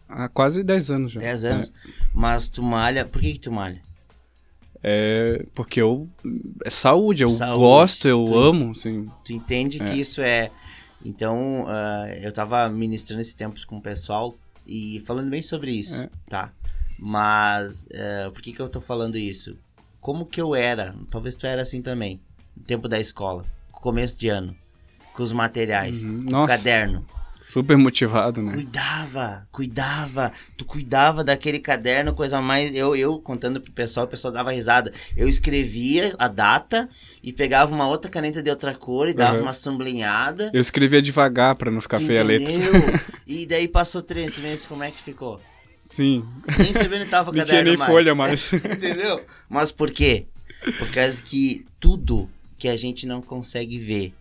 Há 0.09 0.29
quase 0.29 0.63
10 0.63 0.91
anos 0.91 1.13
já. 1.13 1.21
10 1.21 1.45
anos? 1.45 1.73
Mas 2.13 2.49
tu 2.49 2.63
malha. 2.63 3.05
Por 3.05 3.21
que, 3.21 3.33
que 3.35 3.39
tu 3.41 3.53
malha? 3.53 3.81
É, 4.83 5.45
porque 5.55 5.81
eu. 5.81 6.09
É 6.65 6.71
saúde, 6.71 7.23
eu 7.25 7.31
Saúde. 7.31 7.59
gosto, 7.59 8.07
eu 8.09 8.25
Tu- 8.27 8.39
amo, 8.39 8.71
assim. 8.73 9.11
Tu 9.25 9.33
entende 9.33 9.79
que 9.81 9.99
isso 9.99 10.21
é. 10.21 10.51
Então, 11.05 11.65
ah, 11.69 12.07
eu 12.21 12.33
tava 12.33 12.69
ministrando 12.69 13.21
esse 13.23 13.37
tempo 13.37 13.59
com 13.67 13.77
o 13.79 13.83
pessoal 13.83 14.35
e 14.67 15.03
falando 15.07 15.31
bem 15.31 15.43
sobre 15.43 15.71
isso, 15.73 16.03
É. 16.03 16.09
tá? 16.29 16.53
Mas, 16.99 17.87
eh, 17.91 18.31
por 18.33 18.41
que 18.41 18.53
que 18.53 18.61
eu 18.61 18.69
tô 18.69 18.81
falando 18.81 19.17
isso? 19.19 19.59
Como 20.01 20.25
que 20.25 20.41
eu 20.41 20.55
era, 20.55 20.95
talvez 21.11 21.35
tu 21.35 21.47
era 21.47 21.63
assim 21.63 21.83
também, 21.83 22.21
no 22.57 22.63
tempo 22.63 22.89
da 22.89 23.01
escola, 23.01 23.45
começo 23.73 24.19
de 24.19 24.29
ano, 24.29 24.55
com 25.13 25.23
os 25.23 25.33
materiais, 25.33 26.09
Uhum. 26.11 26.25
com 26.27 26.45
o 26.45 26.47
caderno. 26.47 27.05
Super 27.47 27.77
motivado, 27.77 28.41
né? 28.41 28.53
Cuidava, 28.55 29.47
cuidava, 29.53 30.33
tu 30.57 30.65
cuidava 30.65 31.23
daquele 31.23 31.59
caderno, 31.59 32.15
coisa 32.15 32.41
mais. 32.41 32.75
Eu, 32.75 32.97
eu 32.97 33.19
contando 33.21 33.61
pro 33.61 33.71
pessoal, 33.71 34.07
o 34.07 34.09
pessoal 34.09 34.33
dava 34.33 34.51
risada. 34.51 34.91
Eu 35.15 35.29
escrevia 35.29 36.15
a 36.19 36.27
data 36.27 36.89
e 37.23 37.35
pegava 37.35 37.75
uma 37.75 37.87
outra 37.87 38.11
caneta 38.11 38.43
de 38.43 38.49
outra 38.49 38.75
cor 38.75 39.09
e 39.09 39.13
dava 39.13 39.37
Uhum. 39.37 39.43
uma 39.43 39.53
sublinhada. 39.53 40.51
Eu 40.55 40.61
escrevia 40.61 41.03
devagar 41.03 41.55
pra 41.55 41.71
não 41.71 41.83
ficar 41.83 41.99
feia 41.99 42.23
a 42.23 42.25
letra. 42.25 42.51
E 43.27 43.45
daí 43.47 43.69
passou 43.69 44.01
três 44.01 44.39
meses, 44.39 44.65
como 44.65 44.83
é 44.83 44.91
que 44.91 45.03
ficou? 45.03 45.39
Sim. 45.91 46.25
Nem 46.59 46.73
sabia 46.73 46.99
onde 46.99 47.11
tava 47.11 47.31
o 47.31 47.35
Não 47.37 47.45
tinha 47.45 47.63
nem 47.63 47.77
mais. 47.77 47.91
folha 47.93 48.15
mais. 48.15 48.53
Entendeu? 48.57 49.21
Mas 49.51 49.71
por 49.71 49.91
quê? 49.91 50.27
Por 50.79 50.91
causa 50.91 51.23
que 51.23 51.65
tudo 51.79 52.29
que 52.57 52.69
a 52.69 52.77
gente 52.77 53.07
não 53.07 53.21
consegue 53.21 53.77
ver, 53.79 54.15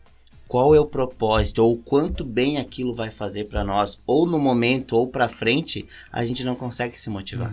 qual 0.54 0.76
é 0.76 0.80
o 0.80 0.86
propósito 0.86 1.64
ou 1.66 1.76
quanto 1.80 2.24
bem 2.24 2.60
aquilo 2.60 2.94
vai 2.94 3.10
fazer 3.10 3.46
pra 3.46 3.64
nós, 3.64 3.98
ou 4.06 4.28
no 4.28 4.38
momento 4.38 4.96
ou 4.96 5.08
pra 5.08 5.28
frente, 5.28 5.84
a 6.12 6.24
gente 6.24 6.44
não 6.44 6.54
consegue 6.54 6.96
se 7.00 7.10
motivar. 7.10 7.52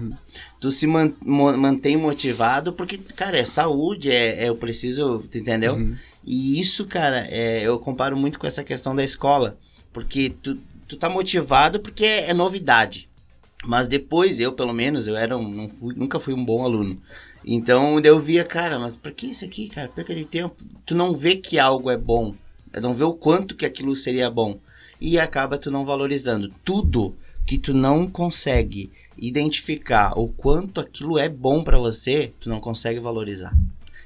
Tu 0.61 0.71
se 0.71 0.87
man- 0.87 1.15
mo- 1.25 1.57
mantém 1.57 1.97
motivado 1.97 2.75
porque, 2.75 2.99
cara, 3.17 3.39
é 3.39 3.45
saúde, 3.47 4.11
é, 4.13 4.45
é 4.45 4.49
eu 4.51 4.55
preciso, 4.55 5.25
tu 5.31 5.39
entendeu? 5.39 5.77
E 6.27 6.61
isso, 6.61 6.85
cara, 6.85 7.27
é, 7.31 7.63
eu 7.63 7.79
comparo 7.79 8.19
muito 8.19 8.39
com 8.39 8.47
essa 8.47 8.63
questão 8.63 8.95
da 8.95 9.03
escola, 9.03 9.57
porque 9.95 10.35
tu, 10.43 10.59
tu 10.87 10.99
tá 10.99 11.09
motivado 11.09 11.81
porque 11.81 12.05
é, 12.05 12.29
é 12.29 12.35
novidade. 12.35 13.09
Mas 13.65 13.89
depois, 13.89 14.39
eu 14.39 14.53
pelo 14.53 14.75
menos, 14.75 15.07
eu 15.07 15.17
era 15.17 15.39
um, 15.39 15.49
não 15.49 15.71
fui, 15.71 15.95
nunca 15.95 16.21
fui 16.21 16.35
um 16.35 16.45
bom 16.45 16.63
aluno. 16.63 17.01
Então 17.47 17.99
eu 18.01 18.19
via, 18.19 18.45
cara, 18.45 18.79
mas 18.79 18.95
pra 18.95 19.11
que 19.11 19.29
isso 19.29 19.43
aqui, 19.47 19.71
cara? 19.71 19.89
Perca 19.89 20.15
de 20.15 20.27
tempo. 20.27 20.55
Tu 20.85 20.95
não 20.95 21.15
vê 21.15 21.35
que 21.37 21.59
algo 21.59 21.89
é 21.91 21.97
bom. 21.97 22.35
Tu 22.73 22.81
não 22.81 22.95
vê 22.95 23.05
o 23.05 23.15
quanto 23.15 23.57
que 23.57 23.67
aquilo 23.67 23.95
seria 23.97 24.31
bom. 24.31 24.59
E 25.01 25.19
acaba 25.19 25.59
tu 25.59 25.71
não 25.71 25.85
valorizando. 25.85 26.53
Tudo 26.65 27.15
que 27.47 27.59
tu 27.59 27.75
não 27.75 28.09
consegue 28.09 28.91
identificar 29.17 30.19
o 30.19 30.29
quanto 30.29 30.81
aquilo 30.81 31.19
é 31.19 31.29
bom 31.29 31.63
pra 31.63 31.79
você, 31.79 32.33
tu 32.41 32.49
não 32.49 32.61
consegue 32.61 33.01
valorizar. 33.01 33.55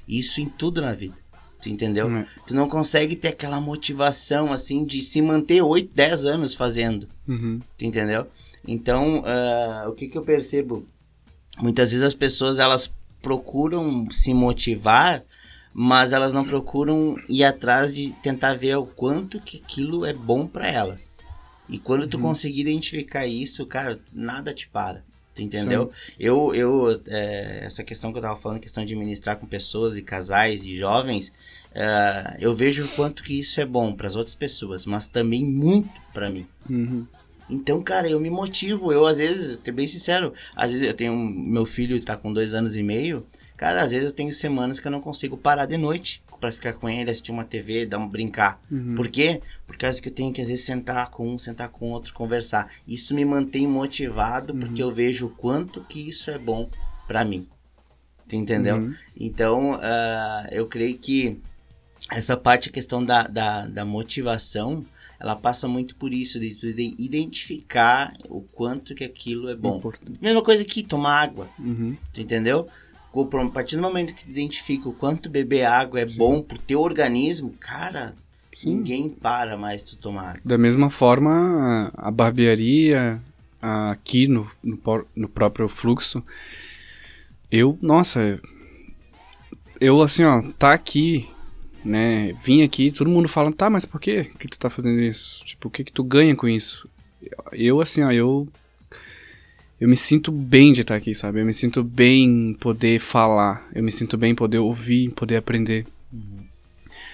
Isso 0.07 0.41
em 0.41 0.49
tudo 0.49 0.81
na 0.81 0.93
vida. 0.93 1.15
Tu 1.61 1.69
entendeu? 1.69 2.09
É. 2.15 2.27
Tu 2.45 2.53
não 2.53 2.69
consegue 2.69 3.15
ter 3.15 3.29
aquela 3.29 3.59
motivação 3.59 4.51
assim 4.51 4.83
de 4.85 5.01
se 5.01 5.21
manter 5.21 5.61
8, 5.61 5.91
10 5.95 6.25
anos 6.25 6.53
fazendo. 6.53 7.07
Uhum. 7.27 7.59
Tu 7.77 7.85
entendeu? 7.85 8.27
Então, 8.67 9.23
ah, 9.25 9.85
o 9.87 9.93
que, 9.93 10.07
que 10.07 10.17
eu 10.17 10.21
percebo? 10.23 10.85
Muitas 11.57 11.91
vezes 11.91 12.05
as 12.05 12.13
pessoas 12.13 12.59
elas 12.59 12.91
procuram 13.21 14.07
se 14.11 14.33
motivar, 14.33 15.23
mas 15.77 16.13
elas 16.13 16.31
não 16.31 16.45
procuram 16.45 17.17
ir 17.27 17.43
atrás 17.43 17.93
de 17.93 18.13
tentar 18.23 18.53
ver 18.53 18.77
o 18.77 18.85
quanto 18.85 19.41
que 19.41 19.57
aquilo 19.57 20.05
é 20.05 20.13
bom 20.13 20.47
pra 20.47 20.71
elas. 20.71 21.11
E 21.67 21.77
quando 21.77 22.07
tu 22.07 22.17
conseguir 22.17 22.61
identificar 22.61 23.27
isso, 23.27 23.65
cara, 23.65 23.99
nada 24.13 24.53
te 24.53 24.69
para. 24.69 25.03
Tu 25.33 25.41
entendeu? 25.41 25.91
Eu, 26.17 26.55
eu 26.55 27.01
é, 27.07 27.65
essa 27.65 27.83
questão 27.83 28.13
que 28.13 28.19
eu 28.19 28.21
tava 28.21 28.37
falando, 28.37 28.61
questão 28.61 28.85
de 28.85 28.95
ministrar 28.95 29.35
com 29.35 29.45
pessoas 29.45 29.97
e 29.97 30.01
casais 30.01 30.65
e 30.65 30.77
jovens, 30.77 31.33
ah, 31.75 32.37
eu 32.39 32.53
vejo 32.53 32.85
o 32.85 32.89
quanto 32.89 33.21
que 33.21 33.37
isso 33.37 33.59
é 33.59 33.65
bom 33.65 33.93
para 33.93 34.07
as 34.07 34.15
outras 34.15 34.35
pessoas, 34.35 34.85
mas 34.85 35.09
também 35.09 35.43
muito 35.43 35.89
pra 36.13 36.29
mim. 36.29 36.47
Uhum. 36.69 37.05
Então, 37.49 37.83
cara, 37.83 38.07
eu 38.07 38.17
me 38.17 38.29
motivo. 38.29 38.93
Eu, 38.93 39.05
às 39.05 39.17
vezes, 39.17 39.57
ter 39.57 39.73
bem 39.73 39.87
sincero, 39.87 40.33
às 40.55 40.71
vezes 40.71 40.87
eu 40.87 40.93
tenho. 40.93 41.13
Meu 41.13 41.65
filho 41.65 42.01
tá 42.01 42.15
com 42.15 42.31
dois 42.31 42.53
anos 42.53 42.77
e 42.77 42.81
meio. 42.81 43.25
Cara, 43.57 43.83
às 43.83 43.91
vezes 43.91 44.07
eu 44.07 44.13
tenho 44.13 44.33
semanas 44.33 44.79
que 44.79 44.87
eu 44.87 44.91
não 44.91 44.99
consigo 45.01 45.37
parar 45.37 45.65
de 45.65 45.77
noite 45.77 46.21
pra 46.41 46.51
ficar 46.51 46.73
com 46.73 46.89
ele, 46.89 47.09
assistir 47.09 47.31
uma 47.31 47.45
TV, 47.45 47.85
dar 47.85 47.97
um 47.97 48.07
brincar. 48.07 48.59
Por 48.95 49.07
quê? 49.07 49.41
Por 49.65 49.77
causa 49.77 50.01
que 50.01 50.09
eu 50.09 50.13
tenho 50.13 50.33
que, 50.33 50.41
às 50.41 50.47
vezes, 50.49 50.65
sentar 50.65 51.09
com 51.09 51.33
um, 51.33 51.37
sentar 51.39 51.69
com 51.69 51.89
outro, 51.91 52.13
conversar. 52.13 52.69
Isso 52.87 53.15
me 53.15 53.23
mantém 53.23 53.65
motivado 53.65 54.53
porque 54.53 54.83
eu 54.83 54.91
vejo 54.91 55.27
o 55.27 55.29
quanto 55.29 55.81
que 55.81 56.07
isso 56.09 56.29
é 56.29 56.37
bom 56.37 56.69
pra 57.07 57.23
mim. 57.23 57.47
Tu 58.27 58.35
entendeu? 58.35 58.77
Uhum. 58.77 58.95
Então, 59.17 59.79
ah, 59.81 60.47
eu 60.51 60.67
creio 60.67 60.97
que 60.97 61.39
essa 62.11 62.35
parte, 62.35 62.69
a 62.69 62.71
questão 62.71 63.03
da, 63.03 63.23
da, 63.27 63.65
da 63.67 63.85
motivação, 63.85 64.85
ela 65.19 65.35
passa 65.35 65.67
muito 65.67 65.95
por 65.95 66.13
isso, 66.13 66.39
de 66.39 66.53
tu 66.55 66.67
ide- 66.67 66.95
identificar 66.99 68.13
o 68.29 68.41
quanto 68.41 68.93
que 68.93 69.03
aquilo 69.03 69.49
é 69.49 69.55
bom. 69.55 69.77
Importante. 69.77 70.19
Mesma 70.21 70.43
coisa 70.43 70.63
que 70.65 70.83
tomar 70.83 71.21
água, 71.21 71.47
Uhum. 71.57 71.95
tu 72.13 72.19
entendeu? 72.21 72.67
A 73.23 73.49
partir 73.49 73.75
do 73.75 73.81
momento 73.81 74.13
que 74.13 74.25
tu 74.25 74.29
identifica 74.29 74.89
o 74.89 74.93
quanto 74.93 75.29
beber 75.29 75.65
água 75.65 75.99
é 75.99 76.05
bom 76.05 76.41
pro 76.41 76.57
teu 76.57 76.81
organismo, 76.81 77.53
cara, 77.59 78.13
Sim. 78.53 78.75
ninguém 78.75 79.09
para 79.09 79.57
mais 79.57 79.83
tu 79.83 79.95
tomar 79.97 80.29
água. 80.29 80.41
Da 80.43 80.57
mesma 80.57 80.89
forma, 80.89 81.91
a 81.95 82.11
barbearia 82.11 83.21
aqui 83.61 84.27
no, 84.27 84.49
no, 84.63 85.05
no 85.15 85.29
próprio 85.29 85.67
fluxo, 85.67 86.23
eu, 87.51 87.77
nossa, 87.81 88.39
eu 89.79 90.01
assim, 90.01 90.23
ó, 90.23 90.41
tá 90.57 90.73
aqui, 90.73 91.27
né, 91.83 92.33
vim 92.43 92.63
aqui, 92.63 92.91
todo 92.91 93.09
mundo 93.09 93.27
fala, 93.27 93.51
tá, 93.53 93.69
mas 93.69 93.85
por 93.85 93.99
que 93.99 94.25
que 94.25 94.47
tu 94.47 94.59
tá 94.59 94.69
fazendo 94.69 94.99
isso? 94.99 95.43
Tipo, 95.45 95.67
o 95.67 95.71
que 95.71 95.83
que 95.83 95.91
tu 95.91 96.03
ganha 96.03 96.35
com 96.35 96.47
isso? 96.47 96.89
Eu, 97.51 97.81
assim, 97.81 98.03
ó, 98.03 98.11
eu, 98.11 98.47
eu 99.79 99.89
me 99.89 99.97
sinto 99.97 100.31
bem 100.31 100.71
de 100.71 100.81
estar 100.81 100.95
aqui, 100.95 101.13
sabe? 101.13 101.41
Eu 101.41 101.45
me 101.45 101.53
sinto 101.53 101.83
bem 101.83 102.23
em 102.23 102.53
poder 102.53 102.99
falar, 102.99 103.67
eu 103.73 103.83
me 103.83 103.91
sinto 103.91 104.17
bem 104.17 104.31
em 104.31 104.35
poder 104.35 104.59
ouvir, 104.59 105.05
em 105.05 105.09
poder 105.09 105.35
aprender. 105.35 105.85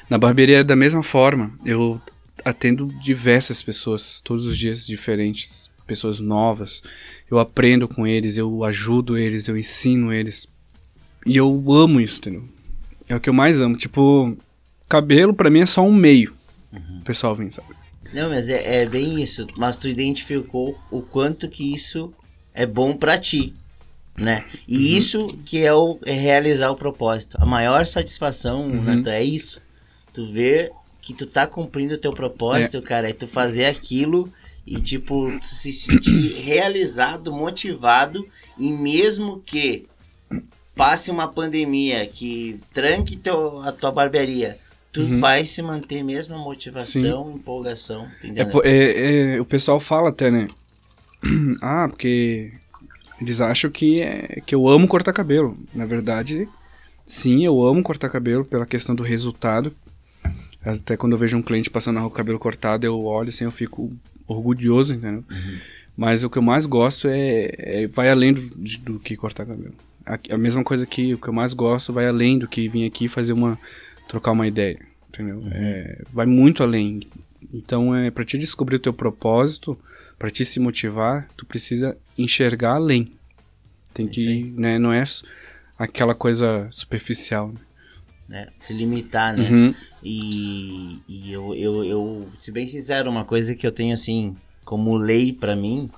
Na 0.09 0.17
barbearia 0.17 0.59
é 0.59 0.63
da 0.63 0.75
mesma 0.75 1.01
forma, 1.01 1.53
eu 1.65 1.99
atendo 2.43 2.87
diversas 3.01 3.61
pessoas, 3.61 4.21
todos 4.21 4.45
os 4.45 4.57
dias 4.57 4.85
diferentes, 4.85 5.69
pessoas 5.87 6.19
novas. 6.19 6.83
Eu 7.29 7.39
aprendo 7.39 7.87
com 7.87 8.05
eles, 8.05 8.37
eu 8.37 8.63
ajudo 8.63 9.17
eles, 9.17 9.47
eu 9.47 9.57
ensino 9.57 10.11
eles. 10.11 10.47
E 11.25 11.37
eu 11.37 11.63
amo 11.71 11.99
isso, 11.99 12.19
entendeu? 12.19 12.43
É 13.07 13.15
o 13.15 13.19
que 13.19 13.29
eu 13.29 13.33
mais 13.33 13.61
amo. 13.61 13.75
Tipo, 13.75 14.37
cabelo 14.87 15.33
pra 15.33 15.49
mim 15.49 15.61
é 15.61 15.65
só 15.65 15.81
um 15.81 15.93
meio. 15.93 16.33
O 16.99 17.03
pessoal 17.03 17.35
vem, 17.35 17.49
sabe? 17.49 17.69
Não, 18.13 18.29
mas 18.29 18.49
é, 18.49 18.81
é 18.81 18.85
bem 18.85 19.21
isso. 19.21 19.47
Mas 19.57 19.75
tu 19.75 19.87
identificou 19.87 20.77
o 20.89 21.01
quanto 21.01 21.49
que 21.49 21.73
isso 21.73 22.13
é 22.53 22.65
bom 22.65 22.95
pra 22.95 23.17
ti, 23.17 23.53
né? 24.17 24.45
E 24.67 24.95
isso 24.97 25.27
que 25.45 25.63
é, 25.63 25.73
o, 25.73 25.97
é 26.05 26.13
realizar 26.13 26.69
o 26.71 26.75
propósito. 26.75 27.37
A 27.39 27.45
maior 27.45 27.85
satisfação, 27.85 28.67
Nathan, 28.67 29.11
é 29.13 29.23
isso. 29.23 29.61
Tu 30.13 30.25
ver 30.31 30.71
que 31.01 31.13
tu 31.13 31.25
tá 31.25 31.47
cumprindo 31.47 31.95
o 31.95 31.97
teu 31.97 32.11
propósito, 32.13 32.81
cara, 32.81 33.09
é 33.09 33.13
tu 33.13 33.25
fazer 33.27 33.65
aquilo 33.65 34.31
e, 34.67 34.79
tipo, 34.79 35.31
tu 35.39 35.45
se 35.47 35.73
sentir 35.73 36.33
realizado, 36.43 37.31
motivado, 37.33 38.27
e 38.57 38.71
mesmo 38.71 39.41
que 39.45 39.87
passe 40.75 41.09
uma 41.11 41.27
pandemia 41.27 42.05
que 42.05 42.59
tranque 42.73 43.15
teu, 43.15 43.61
a 43.61 43.71
tua 43.71 43.91
barbearia, 43.91 44.57
tu 44.91 45.19
vai 45.19 45.45
se 45.45 45.61
manter 45.61 46.03
mesmo 46.03 46.35
a 46.35 46.37
motivação, 46.37 47.31
empolgação, 47.33 48.05
É, 48.05 48.07
entendeu? 48.27 48.49
po- 48.49 48.61
é- 48.63 49.35
é- 49.35 49.41
o 49.41 49.45
pessoal 49.45 49.79
fala 49.79 50.09
até, 50.09 50.29
né? 50.29 50.47
Ah, 51.61 51.87
porque 51.87 52.51
eles 53.19 53.39
acham 53.41 53.69
que, 53.69 54.01
é, 54.01 54.41
que 54.45 54.55
eu 54.55 54.67
amo 54.67 54.87
cortar 54.87 55.13
cabelo. 55.13 55.57
Na 55.73 55.85
verdade, 55.85 56.47
sim, 57.05 57.45
eu 57.45 57.63
amo 57.63 57.83
cortar 57.83 58.09
cabelo 58.09 58.43
pela 58.43 58.65
questão 58.65 58.95
do 58.95 59.03
resultado. 59.03 59.71
Até 60.63 60.95
quando 60.97 61.13
eu 61.13 61.17
vejo 61.17 61.37
um 61.37 61.41
cliente 61.41 61.69
passando 61.69 61.95
na 61.95 62.01
rua 62.01 62.09
com 62.09 62.15
o 62.15 62.17
cabelo 62.17 62.39
cortado, 62.39 62.85
eu 62.85 63.03
olho 63.03 63.29
assim, 63.29 63.43
eu 63.43 63.51
fico 63.51 63.91
orgulhoso, 64.27 64.93
entendeu? 64.93 65.23
Mas 65.97 66.23
o 66.23 66.29
que 66.29 66.37
eu 66.37 66.41
mais 66.41 66.65
gosto 66.65 67.07
é, 67.07 67.51
é- 67.57 67.87
vai 67.87 68.09
além 68.09 68.33
do, 68.33 68.41
do 68.85 68.99
que 68.99 69.15
cortar 69.15 69.45
cabelo. 69.45 69.73
A, 70.05 70.17
a 70.31 70.37
mesma 70.37 70.63
coisa 70.63 70.85
que 70.85 71.13
o 71.13 71.17
que 71.17 71.27
eu 71.27 71.33
mais 71.33 71.53
gosto 71.53 71.93
vai 71.93 72.07
além 72.07 72.39
do 72.39 72.47
que 72.47 72.67
vir 72.67 72.85
aqui 72.85 73.07
fazer 73.07 73.33
uma 73.33 73.57
trocar 74.07 74.31
uma 74.31 74.47
ideia, 74.47 74.79
entendeu? 75.09 75.43
É, 75.51 76.01
vai 76.11 76.25
muito 76.25 76.63
além. 76.63 77.01
Então 77.53 77.95
é 77.95 78.09
para 78.09 78.25
te 78.25 78.37
descobrir 78.37 78.75
o 78.77 78.79
teu 78.79 78.93
propósito, 78.93 79.77
para 80.21 80.29
te 80.29 80.45
se 80.45 80.59
motivar, 80.59 81.27
tu 81.35 81.47
precisa 81.47 81.97
enxergar 82.15 82.75
além. 82.75 83.11
Tem 83.91 84.07
que, 84.07 84.53
né, 84.55 84.77
não 84.77 84.93
é 84.93 85.03
aquela 85.79 86.13
coisa 86.13 86.67
superficial. 86.69 87.47
né? 88.29 88.45
né? 88.45 88.47
Se 88.55 88.71
limitar, 88.71 89.35
né? 89.35 89.49
Uhum. 89.49 89.75
E, 90.03 90.99
e 91.07 91.31
eu, 91.31 91.55
eu, 91.55 91.83
eu, 91.83 92.29
se 92.37 92.51
bem 92.51 92.67
sincero, 92.67 93.09
uma 93.09 93.25
coisa 93.25 93.55
que 93.55 93.65
eu 93.65 93.71
tenho 93.71 93.95
assim, 93.95 94.35
como 94.63 94.95
lei 94.95 95.33
pra 95.33 95.55
mim, 95.55 95.89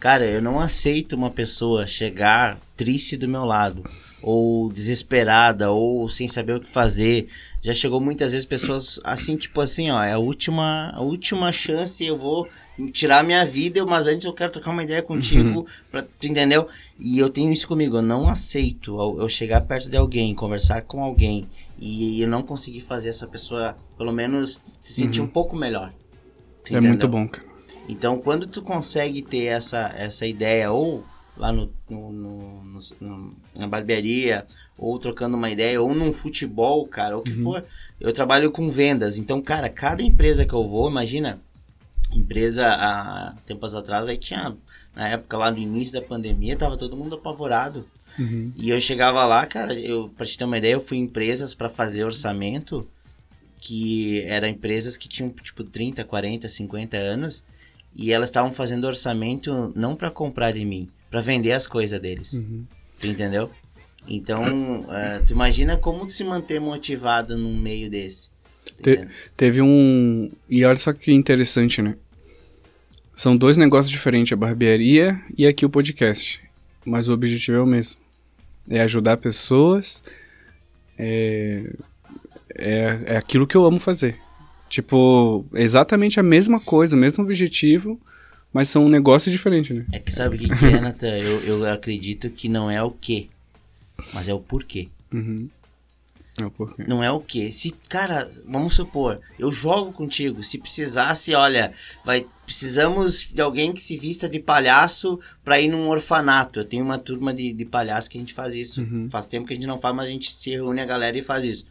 cara, 0.00 0.24
eu 0.24 0.40
não 0.40 0.58
aceito 0.58 1.14
uma 1.14 1.30
pessoa 1.30 1.86
chegar 1.86 2.56
triste 2.78 3.14
do 3.14 3.28
meu 3.28 3.44
lado, 3.44 3.84
ou 4.22 4.72
desesperada, 4.72 5.70
ou 5.70 6.08
sem 6.08 6.26
saber 6.26 6.54
o 6.54 6.60
que 6.60 6.70
fazer. 6.70 7.28
Já 7.62 7.74
chegou 7.74 8.00
muitas 8.00 8.32
vezes 8.32 8.46
pessoas 8.46 8.98
assim, 9.04 9.36
tipo 9.36 9.60
assim, 9.60 9.90
ó, 9.90 10.02
é 10.02 10.14
a 10.14 10.18
última, 10.18 10.92
a 10.94 11.02
última 11.02 11.52
chance, 11.52 12.02
eu 12.02 12.16
vou 12.16 12.48
tirar 12.92 13.24
minha 13.24 13.44
vida, 13.44 13.84
mas 13.86 14.06
antes 14.06 14.24
eu 14.26 14.32
quero 14.32 14.52
trocar 14.52 14.70
uma 14.70 14.82
ideia 14.84 15.02
contigo, 15.02 15.66
pra, 15.90 16.02
tu 16.02 16.26
entendeu? 16.26 16.68
E 16.98 17.18
eu 17.18 17.28
tenho 17.30 17.52
isso 17.52 17.66
comigo, 17.68 17.96
eu 17.96 18.02
não 18.02 18.28
aceito 18.28 18.96
eu 19.20 19.28
chegar 19.28 19.60
perto 19.62 19.88
de 19.90 19.96
alguém, 19.96 20.34
conversar 20.34 20.82
com 20.82 21.02
alguém 21.02 21.46
e 21.78 22.20
eu 22.22 22.28
não 22.28 22.42
conseguir 22.42 22.80
fazer 22.80 23.08
essa 23.10 23.26
pessoa, 23.26 23.76
pelo 23.98 24.12
menos, 24.12 24.60
se 24.80 24.94
sentir 24.94 25.20
um 25.20 25.26
pouco 25.26 25.54
melhor. 25.56 25.92
É 26.74 26.80
muito 26.88 27.08
bom, 27.08 27.28
cara. 27.28 27.46
Então, 27.88 28.18
quando 28.18 28.46
tu 28.46 28.62
consegue 28.62 29.22
ter 29.22 29.44
essa, 29.44 29.92
essa 29.96 30.26
ideia, 30.26 30.72
ou 30.72 31.04
lá 31.36 31.52
no, 31.52 31.70
no- 31.88 32.12
no- 32.12 32.78
no- 33.00 33.36
na 33.54 33.68
barbearia, 33.68 34.46
ou 34.78 34.98
trocando 34.98 35.36
uma 35.36 35.50
ideia, 35.50 35.80
ou 35.80 35.94
num 35.94 36.12
futebol, 36.12 36.86
cara, 36.86 37.14
ou 37.16 37.20
o 37.20 37.24
que 37.24 37.32
for. 37.42 37.64
Eu 38.00 38.12
trabalho 38.12 38.50
com 38.50 38.68
vendas. 38.68 39.16
Então, 39.16 39.40
cara, 39.40 39.68
cada 39.68 40.02
empresa 40.02 40.44
que 40.44 40.52
eu 40.54 40.66
vou, 40.66 40.90
imagina, 40.90 41.40
empresa 42.12 42.68
há 42.68 43.34
tempos 43.44 43.74
atrás, 43.74 44.08
aí 44.08 44.16
tinha, 44.16 44.56
na 44.94 45.08
época 45.08 45.36
lá 45.36 45.50
no 45.50 45.58
início 45.58 45.94
da 45.94 46.06
pandemia, 46.06 46.56
tava 46.56 46.76
todo 46.76 46.96
mundo 46.96 47.16
apavorado. 47.16 47.86
Uhum. 48.18 48.52
E 48.56 48.70
eu 48.70 48.80
chegava 48.80 49.24
lá, 49.24 49.44
cara, 49.46 49.74
eu, 49.74 50.08
pra 50.16 50.24
te 50.24 50.38
ter 50.38 50.44
uma 50.44 50.58
ideia, 50.58 50.74
eu 50.74 50.80
fui 50.80 50.96
em 50.96 51.02
empresas 51.02 51.54
pra 51.54 51.68
fazer 51.68 52.04
orçamento, 52.04 52.88
que 53.60 54.22
eram 54.22 54.48
empresas 54.48 54.96
que 54.96 55.08
tinham, 55.08 55.30
tipo, 55.30 55.64
30, 55.64 56.04
40, 56.04 56.48
50 56.48 56.96
anos, 56.96 57.44
e 57.94 58.12
elas 58.12 58.28
estavam 58.28 58.52
fazendo 58.52 58.86
orçamento 58.86 59.72
não 59.74 59.96
pra 59.96 60.10
comprar 60.10 60.52
de 60.52 60.64
mim, 60.64 60.88
pra 61.10 61.20
vender 61.20 61.52
as 61.52 61.66
coisas 61.66 62.00
deles. 62.00 62.44
Uhum. 62.44 62.64
Tu 63.00 63.06
entendeu? 63.06 63.50
Então, 64.08 64.86
eh, 64.90 65.22
tu 65.26 65.32
imagina 65.32 65.76
como 65.76 66.06
tu 66.06 66.12
se 66.12 66.22
manter 66.22 66.60
motivado 66.60 67.36
num 67.36 67.56
meio 67.60 67.90
desse. 67.90 68.30
Te-? 68.82 69.06
Teve 69.36 69.62
um. 69.62 70.30
E 70.48 70.64
olha 70.64 70.76
só 70.76 70.92
que 70.92 71.12
interessante, 71.12 71.80
né? 71.82 71.96
São 73.14 73.36
dois 73.36 73.56
negócios 73.56 73.90
diferentes, 73.90 74.32
a 74.32 74.36
barbearia 74.36 75.20
e 75.36 75.46
aqui 75.46 75.64
o 75.64 75.70
podcast. 75.70 76.40
Mas 76.84 77.08
o 77.08 77.12
objetivo 77.12 77.56
é 77.56 77.60
o 77.60 77.66
mesmo. 77.66 77.98
É 78.68 78.80
ajudar 78.80 79.16
pessoas. 79.16 80.04
É, 80.98 81.64
é, 82.54 83.00
é 83.06 83.16
aquilo 83.16 83.46
que 83.46 83.56
eu 83.56 83.64
amo 83.64 83.80
fazer. 83.80 84.18
Tipo, 84.68 85.46
exatamente 85.54 86.18
a 86.18 86.22
mesma 86.22 86.60
coisa, 86.60 86.96
o 86.96 86.98
mesmo 86.98 87.22
objetivo, 87.22 88.00
mas 88.52 88.68
são 88.68 88.84
um 88.84 88.88
negócio 88.88 89.30
diferente, 89.30 89.72
né? 89.72 89.84
É 89.92 89.98
que 89.98 90.10
sabe 90.10 90.36
o 90.36 90.38
que, 90.38 90.48
que 90.48 90.64
é, 90.66 90.80
Nathan? 90.80 91.18
Eu, 91.18 91.40
eu 91.42 91.72
acredito 91.72 92.28
que 92.30 92.48
não 92.48 92.70
é 92.70 92.82
o 92.82 92.90
que, 92.90 93.28
mas 94.12 94.28
é 94.28 94.34
o 94.34 94.40
porquê. 94.40 94.88
Uhum. 95.12 95.48
O 96.44 96.50
porquê. 96.50 96.84
Não 96.86 97.02
é 97.02 97.10
o 97.10 97.20
que. 97.20 97.50
Se, 97.52 97.70
cara, 97.88 98.30
vamos 98.46 98.74
supor, 98.74 99.20
eu 99.38 99.50
jogo 99.52 99.92
contigo. 99.92 100.42
Se 100.42 100.58
precisasse, 100.58 101.34
olha, 101.34 101.72
vai, 102.04 102.26
precisamos 102.44 103.28
de 103.32 103.40
alguém 103.40 103.72
que 103.72 103.80
se 103.80 103.96
vista 103.96 104.28
de 104.28 104.38
palhaço 104.38 105.18
pra 105.44 105.60
ir 105.60 105.68
num 105.68 105.88
orfanato. 105.88 106.58
Eu 106.60 106.64
tenho 106.64 106.84
uma 106.84 106.98
turma 106.98 107.32
de, 107.32 107.52
de 107.52 107.64
palhaço 107.64 108.10
que 108.10 108.18
a 108.18 108.20
gente 108.20 108.34
faz 108.34 108.54
isso. 108.54 108.82
Uhum. 108.82 109.08
Faz 109.10 109.24
tempo 109.26 109.46
que 109.46 109.52
a 109.54 109.56
gente 109.56 109.66
não 109.66 109.78
faz, 109.78 109.94
mas 109.94 110.08
a 110.08 110.10
gente 110.10 110.30
se 110.30 110.50
reúne 110.50 110.80
a 110.80 110.86
galera 110.86 111.16
e 111.16 111.22
faz 111.22 111.46
isso. 111.46 111.66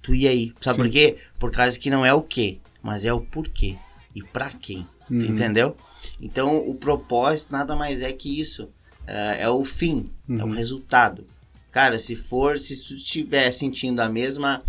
Tu 0.00 0.14
ia 0.14 0.30
aí. 0.30 0.52
Sabe 0.60 0.76
Sim. 0.76 0.82
por 0.82 0.90
quê? 0.90 1.16
Por 1.38 1.50
causa 1.50 1.78
que 1.78 1.90
não 1.90 2.04
é 2.06 2.12
o 2.12 2.22
que, 2.22 2.60
mas 2.82 3.04
é 3.04 3.12
o 3.12 3.20
porquê. 3.20 3.76
E 4.14 4.22
pra 4.22 4.50
quem. 4.50 4.86
Uhum. 5.10 5.18
entendeu? 5.18 5.76
Então, 6.20 6.56
o 6.56 6.74
propósito 6.74 7.52
nada 7.52 7.76
mais 7.76 8.02
é 8.02 8.12
que 8.12 8.40
isso. 8.40 8.68
É, 9.06 9.42
é 9.42 9.48
o 9.48 9.64
fim, 9.64 10.08
é 10.28 10.32
o 10.42 10.46
Uhum. 10.46 10.52
resultado. 10.52 11.26
Cara, 11.72 11.98
se 11.98 12.14
for, 12.14 12.58
se 12.58 12.86
tu 12.86 12.94
estiver 12.94 13.50
sentindo 13.50 14.00
a 14.00 14.08
mesma 14.08 14.62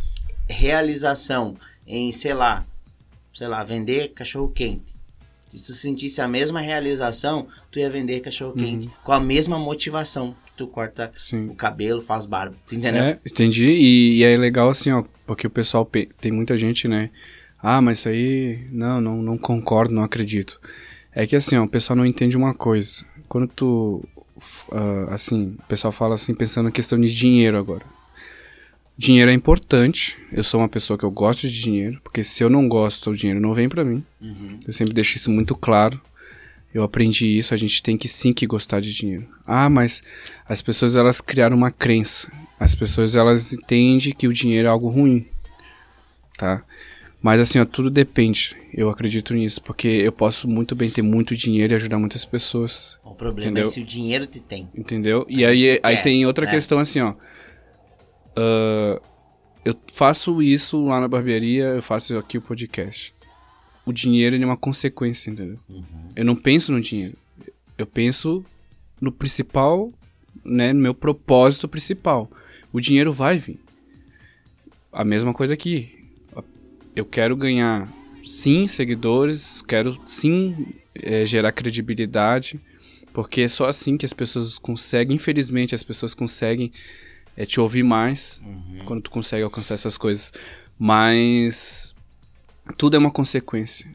realização 0.50 1.56
em, 1.86 2.12
sei 2.14 2.34
lá, 2.34 2.66
sei 3.34 3.48
lá, 3.48 3.64
vender 3.64 4.10
cachorro 4.14 4.50
quente. 4.50 4.82
Se 5.50 5.62
tu 5.64 5.74
sentisse 5.74 6.20
a 6.22 6.28
mesma 6.28 6.60
realização, 6.62 7.48
tu 7.72 7.78
ia 7.78 7.90
vender 7.90 8.22
cachorro 8.22 8.54
quente 8.54 8.90
com 9.04 9.12
a 9.12 9.20
mesma 9.20 9.60
motivação 9.60 10.36
que 10.46 10.54
tu 10.58 10.66
corta 10.66 11.12
Sim. 11.18 11.44
o 11.44 11.54
cabelo, 11.56 12.02
faz 12.02 12.26
barba, 12.26 12.56
tu 12.68 12.74
entendeu? 12.74 13.04
É, 13.04 13.20
entendi. 13.26 13.68
E, 13.68 14.18
e 14.20 14.24
é 14.24 14.36
legal 14.38 14.70
assim, 14.70 14.92
ó, 14.92 15.04
porque 15.28 15.46
o 15.46 15.50
pessoal 15.52 15.86
pe- 15.86 16.10
tem 16.20 16.32
muita 16.32 16.58
gente, 16.58 16.88
né? 16.88 17.10
Ah, 17.62 17.82
mas 17.82 18.00
isso 18.00 18.10
aí, 18.10 18.66
não, 18.72 19.00
não, 19.00 19.22
não 19.22 19.38
concordo, 19.38 19.94
não 19.94 20.04
acredito. 20.04 20.60
É 21.14 21.28
que 21.28 21.36
assim, 21.36 21.56
ó, 21.56 21.64
o 21.66 21.70
pessoal 21.70 21.96
não 21.98 22.06
entende 22.06 22.36
uma 22.36 22.54
coisa. 22.56 23.06
Quando 23.30 23.48
tu, 23.48 24.04
ah, 24.72 25.14
assim, 25.14 25.56
o 25.60 25.64
pessoal 25.68 25.92
fala 25.92 26.16
assim, 26.16 26.34
pensando 26.34 26.66
na 26.66 26.72
questão 26.72 27.00
de 27.00 27.14
dinheiro 27.14 27.58
agora. 27.58 27.86
Dinheiro 28.98 29.32
é 29.32 29.34
importante. 29.34 30.18
Eu 30.32 30.44
sou 30.44 30.60
uma 30.60 30.70
pessoa 30.70 30.98
que 30.98 31.04
eu 31.04 31.12
gosto 31.12 31.48
de 31.48 31.62
dinheiro, 31.62 32.00
porque 32.04 32.24
se 32.24 32.44
eu 32.44 32.50
não 32.50 32.68
gosto, 32.68 33.10
o 33.10 33.16
dinheiro 33.16 33.40
não 33.40 33.54
vem 33.54 33.68
pra 33.68 33.84
mim. 33.84 34.04
Uhum. 34.22 34.60
Eu 34.66 34.74
sempre 34.74 34.94
deixo 34.94 35.18
isso 35.18 35.32
muito 35.32 35.56
claro. 35.56 36.00
Eu 36.74 36.84
aprendi 36.84 37.38
isso, 37.38 37.54
a 37.54 37.58
gente 37.58 37.84
tem 37.84 37.98
que 37.98 38.08
sim 38.08 38.34
que 38.34 38.48
gostar 38.48 38.80
de 38.80 38.94
dinheiro. 38.94 39.28
Ah, 39.46 39.70
mas 39.70 40.04
as 40.48 40.62
pessoas 40.62 40.96
elas 40.96 41.22
criaram 41.22 41.56
uma 41.56 41.72
crença. 41.72 42.32
As 42.60 42.74
pessoas 42.74 43.16
elas 43.16 43.54
entendem 43.54 44.14
que 44.14 44.28
o 44.28 44.34
dinheiro 44.34 44.68
é 44.68 44.72
algo 44.72 44.90
ruim. 44.90 45.28
Tá? 46.38 46.64
Mas 47.24 47.40
assim, 47.40 47.58
ó, 47.58 47.66
tudo 47.66 47.90
depende. 47.90 48.54
Eu 48.74 48.90
acredito 48.90 49.34
nisso, 49.34 49.64
porque 49.64 49.88
eu 49.88 50.12
posso 50.12 50.46
muito 50.48 50.76
bem 50.76 50.90
ter 50.90 51.02
muito 51.02 51.34
dinheiro 51.38 51.72
e 51.74 51.76
ajudar 51.78 51.98
muitas 51.98 52.26
pessoas, 52.26 53.00
O 53.02 53.16
problema 53.16 53.50
Entendeu? 53.52 53.70
é 53.70 53.72
se 53.72 53.80
o 53.82 53.86
dinheiro 53.86 54.28
te 54.28 54.42
tem. 54.42 54.68
entendeu? 54.76 55.26
E 55.30 55.46
aí, 55.46 55.80
aí 55.82 55.96
quer, 55.96 56.04
tem 56.04 56.26
outra 56.26 56.46
né? 56.46 56.52
questão 56.52 56.80
assim, 56.80 57.00
ó. 57.00 57.14
Ah, 58.36 59.00
eu 59.64 59.74
faço 59.94 60.42
isso 60.42 60.84
lá 60.86 61.00
na 61.00 61.08
barbearia, 61.08 61.64
eu 61.68 61.82
faço 61.82 62.18
aqui 62.18 62.38
o 62.38 62.42
podcast. 62.42 63.14
O 63.86 63.94
dinheiro 63.94 64.36
é 64.36 64.46
uma 64.46 64.58
consequência, 64.58 65.30
entendeu? 65.32 65.58
Uhum. 65.70 65.84
Eu 66.16 66.26
não 66.26 66.36
penso 66.36 66.74
no 66.74 66.82
dinheiro. 66.82 67.16
Eu 67.78 67.86
penso 67.88 68.44
no 69.00 69.12
principal, 69.12 69.90
né, 70.44 70.74
no 70.74 70.82
meu 70.82 70.94
propósito 70.94 71.68
principal. 71.70 72.30
O 72.74 72.82
dinheiro 72.82 73.14
vai 73.14 73.38
vir. 73.38 73.60
A 74.92 75.04
mesma 75.06 75.34
coisa 75.34 75.54
aqui. 75.54 76.03
Eu 76.96 77.06
quero 77.06 77.36
ganhar 77.36 77.88
sim 78.24 78.68
seguidores, 78.68 79.62
quero 79.62 80.00
sim 80.06 80.68
é, 80.96 81.26
gerar 81.26 81.52
credibilidade, 81.52 82.60
porque 83.14 83.42
é 83.42 83.48
só 83.48 83.68
assim 83.68 83.98
que 83.98 84.06
as 84.06 84.14
pessoas 84.14 84.58
conseguem, 84.58 85.16
infelizmente, 85.16 85.76
as 85.76 85.84
pessoas 85.84 86.14
conseguem 86.14 86.72
é, 87.36 87.46
te 87.46 87.60
ouvir 87.60 87.84
mais 87.84 88.42
Uhum. 88.46 88.80
quando 88.86 89.02
tu 89.04 89.12
consegue 89.12 89.44
alcançar 89.44 89.74
essas 89.76 89.98
coisas. 89.98 90.32
Mas 90.80 91.96
tudo 92.78 92.96
é 92.96 93.00
uma 93.00 93.12
consequência. 93.12 93.90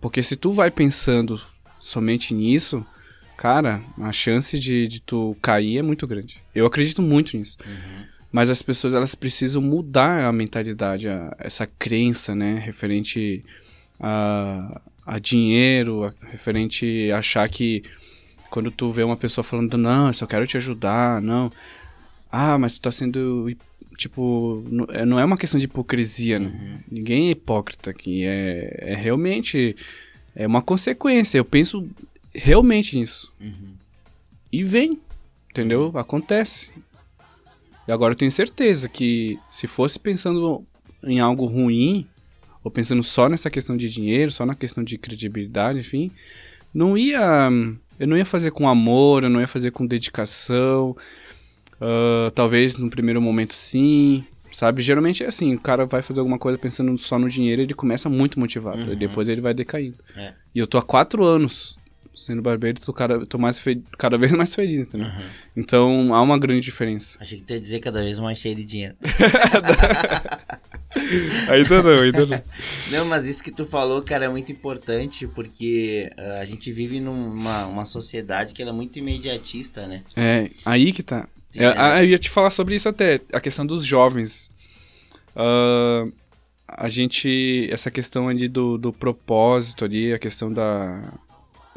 Porque 0.00 0.22
se 0.22 0.36
tu 0.36 0.52
vai 0.52 0.70
pensando 0.70 1.40
somente 1.78 2.34
nisso, 2.34 2.84
cara, 3.36 3.82
a 3.98 4.12
chance 4.12 4.58
de, 4.58 4.88
de 4.88 5.00
tu 5.00 5.36
cair 5.42 5.78
é 5.78 5.82
muito 5.82 6.06
grande. 6.06 6.40
Eu 6.54 6.66
acredito 6.66 7.00
muito 7.02 7.36
nisso. 7.36 7.56
Mas 8.32 8.48
as 8.50 8.62
pessoas 8.62 8.94
elas 8.94 9.14
precisam 9.14 9.60
mudar 9.60 10.24
a 10.24 10.32
mentalidade, 10.32 11.06
a- 11.08 11.36
essa 11.38 11.66
crença, 11.66 12.34
né, 12.34 12.58
referente 12.64 13.44
a, 14.00 14.80
a 15.06 15.18
dinheiro, 15.18 16.04
a- 16.04 16.14
referente 16.30 17.10
a 17.12 17.18
achar 17.18 17.46
que 17.48 17.82
quando 18.50 18.70
tu 18.70 18.90
vê 18.90 19.02
uma 19.02 19.16
pessoa 19.16 19.44
falando, 19.44 19.76
não, 19.78 20.06
eu 20.08 20.12
só 20.12 20.26
quero 20.26 20.46
te 20.46 20.56
ajudar, 20.56 21.20
não. 21.22 21.52
Ah, 22.30 22.56
mas 22.58 22.74
tu 22.74 22.80
tá 22.82 22.90
sendo, 22.90 23.54
tipo, 23.98 24.64
não 24.70 24.86
é- 24.90 25.04
não 25.04 25.18
é 25.18 25.24
uma 25.24 25.36
questão 25.36 25.60
de 25.60 25.66
hipocrisia, 25.66 26.38
né? 26.38 26.80
Ninguém 26.90 27.28
é 27.28 27.30
hipócrita 27.32 27.90
aqui, 27.90 28.24
é, 28.24 28.78
é 28.92 28.94
realmente, 28.94 29.76
é 30.34 30.46
uma 30.46 30.62
consequência, 30.62 31.36
eu 31.38 31.44
penso 31.44 31.86
realmente 32.34 32.98
nisso. 32.98 33.30
E 34.50 34.64
vem, 34.64 34.98
entendeu? 35.50 35.92
Acontece. 35.98 36.70
E 37.92 37.94
agora 37.94 38.12
eu 38.12 38.16
tenho 38.16 38.32
certeza 38.32 38.88
que 38.88 39.38
se 39.50 39.66
fosse 39.66 39.98
pensando 39.98 40.64
em 41.04 41.20
algo 41.20 41.44
ruim, 41.44 42.06
ou 42.64 42.70
pensando 42.70 43.02
só 43.02 43.28
nessa 43.28 43.50
questão 43.50 43.76
de 43.76 43.86
dinheiro, 43.86 44.32
só 44.32 44.46
na 44.46 44.54
questão 44.54 44.82
de 44.82 44.96
credibilidade, 44.96 45.80
enfim, 45.80 46.10
não 46.72 46.96
ia. 46.96 47.50
Eu 48.00 48.08
não 48.08 48.16
ia 48.16 48.24
fazer 48.24 48.50
com 48.50 48.66
amor, 48.66 49.24
eu 49.24 49.28
não 49.28 49.40
ia 49.40 49.46
fazer 49.46 49.72
com 49.72 49.84
dedicação. 49.84 50.96
ah, 51.78 52.30
talvez 52.34 52.78
no 52.78 52.88
primeiro 52.88 53.20
momento 53.20 53.52
sim. 53.52 54.24
Sabe? 54.50 54.80
Geralmente 54.80 55.22
é 55.22 55.26
assim, 55.26 55.54
o 55.54 55.60
cara 55.60 55.84
vai 55.84 56.00
fazer 56.00 56.20
alguma 56.20 56.38
coisa 56.38 56.58
pensando 56.58 56.96
só 56.96 57.18
no 57.18 57.28
dinheiro, 57.28 57.60
ele 57.60 57.74
começa 57.74 58.08
muito 58.08 58.40
motivado. 58.40 58.90
E 58.90 58.96
depois 58.96 59.28
ele 59.28 59.42
vai 59.42 59.52
decaindo. 59.52 59.98
É. 60.16 60.32
E 60.54 60.58
eu 60.58 60.66
tô 60.66 60.78
há 60.78 60.82
quatro 60.82 61.24
anos 61.24 61.76
sendo 62.14 62.42
barbeiro, 62.42 62.80
tô, 62.80 62.92
cada, 62.92 63.24
tô 63.26 63.38
mais 63.38 63.58
fe- 63.58 63.82
cada 63.98 64.16
vez 64.18 64.32
mais 64.32 64.54
feliz, 64.54 64.80
entendeu? 64.80 65.08
Então 65.56 66.14
há 66.14 66.22
uma 66.22 66.38
grande 66.38 66.60
diferença. 66.60 67.18
Achei 67.20 67.38
que 67.38 67.44
tu 67.44 67.52
ia 67.52 67.60
dizer 67.60 67.80
cada 67.80 68.02
vez 68.02 68.18
mais 68.18 68.38
cheio 68.38 68.54
de 68.54 68.64
dinheiro. 68.64 68.94
Ainda 71.48 71.82
não, 71.82 72.02
ainda 72.02 72.26
não. 72.26 72.42
Não, 72.90 73.06
mas 73.06 73.26
isso 73.26 73.42
que 73.42 73.50
tu 73.50 73.64
falou, 73.64 74.02
cara, 74.02 74.26
é 74.26 74.28
muito 74.28 74.52
importante 74.52 75.26
porque 75.26 76.10
ah, 76.16 76.38
a 76.40 76.44
gente 76.44 76.70
vive 76.70 77.00
numa 77.00 77.66
uma 77.66 77.84
sociedade 77.84 78.52
que 78.52 78.60
ela 78.60 78.70
é 78.70 78.74
muito 78.74 78.98
imediatista, 78.98 79.86
né? 79.86 80.02
É, 80.16 80.50
aí 80.64 80.92
que 80.92 81.02
tá. 81.02 81.28
É, 81.56 81.60
né? 81.60 81.74
ah, 81.76 82.02
eu 82.04 82.10
ia 82.10 82.18
te 82.18 82.28
falar 82.30 82.50
sobre 82.50 82.74
isso 82.76 82.88
até, 82.88 83.20
a 83.32 83.40
questão 83.40 83.64
dos 83.66 83.84
jovens. 83.84 84.50
Ah, 85.34 86.04
a 86.68 86.88
gente, 86.88 87.68
essa 87.70 87.90
questão 87.90 88.28
ali 88.28 88.48
do, 88.48 88.76
do 88.76 88.92
propósito 88.92 89.84
ali, 89.84 90.12
a 90.12 90.18
questão 90.18 90.52
da, 90.52 91.02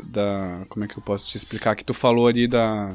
da, 0.04 0.66
como 0.70 0.86
é 0.86 0.88
que 0.88 0.98
eu 0.98 1.02
posso 1.04 1.26
te 1.28 1.38
explicar, 1.38 1.76
que 1.76 1.84
tu 1.84 1.94
falou 1.94 2.28
ali 2.28 2.48
da, 2.48 2.94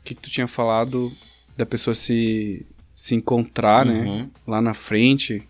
o 0.00 0.04
que 0.04 0.14
que 0.14 0.22
tu 0.22 0.30
tinha 0.30 0.46
falado 0.46 1.12
da 1.56 1.64
pessoa 1.66 1.94
se, 1.94 2.64
se 2.94 3.14
encontrar, 3.14 3.84
né, 3.86 4.04
Uhum. 4.04 4.30
lá 4.46 4.60
na 4.60 4.74
frente. 4.74 5.42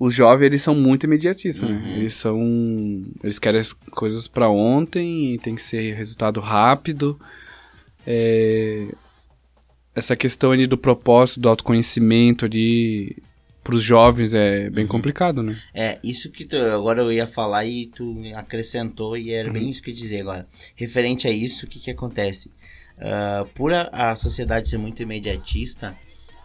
Os 0.00 0.14
jovens, 0.14 0.46
eles 0.46 0.62
são 0.62 0.74
muito 0.74 1.04
imediatistas, 1.04 1.68
Uhum. 1.68 1.74
né? 1.80 1.96
Eles 1.98 2.14
são, 2.14 3.02
eles 3.22 3.38
querem 3.38 3.60
as 3.60 3.72
coisas 3.72 4.28
pra 4.28 4.48
ontem, 4.48 5.34
e 5.34 5.38
tem 5.38 5.54
que 5.54 5.62
ser 5.62 5.94
resultado 5.94 6.38
rápido. 6.40 7.18
É, 8.06 8.86
essa 9.94 10.14
questão 10.14 10.52
ali 10.52 10.66
do 10.66 10.78
propósito, 10.78 11.40
do 11.40 11.48
autoconhecimento 11.48 12.44
ali 12.44 13.16
pros 13.68 13.82
jovens 13.84 14.32
é 14.32 14.70
bem 14.70 14.86
complicado, 14.86 15.42
né? 15.42 15.54
É, 15.74 15.98
isso 16.02 16.30
que 16.30 16.46
tu, 16.46 16.56
agora 16.56 17.02
eu 17.02 17.12
ia 17.12 17.26
falar 17.26 17.66
e 17.66 17.84
tu 17.86 18.16
acrescentou 18.34 19.14
e 19.14 19.30
era 19.30 19.48
Uhum. 19.48 19.52
bem 19.52 19.68
isso 19.68 19.82
que 19.82 19.90
eu 19.90 19.94
ia 19.94 20.00
dizer 20.00 20.20
agora. 20.22 20.46
Referente 20.74 21.28
a 21.28 21.30
isso, 21.30 21.66
o 21.66 21.68
que 21.68 21.78
que 21.78 21.90
acontece? 21.90 22.50
Ah, 22.98 23.44
por 23.54 23.74
a, 23.74 23.82
a 23.92 24.16
sociedade 24.16 24.70
ser 24.70 24.78
muito 24.78 25.02
imediatista, 25.02 25.94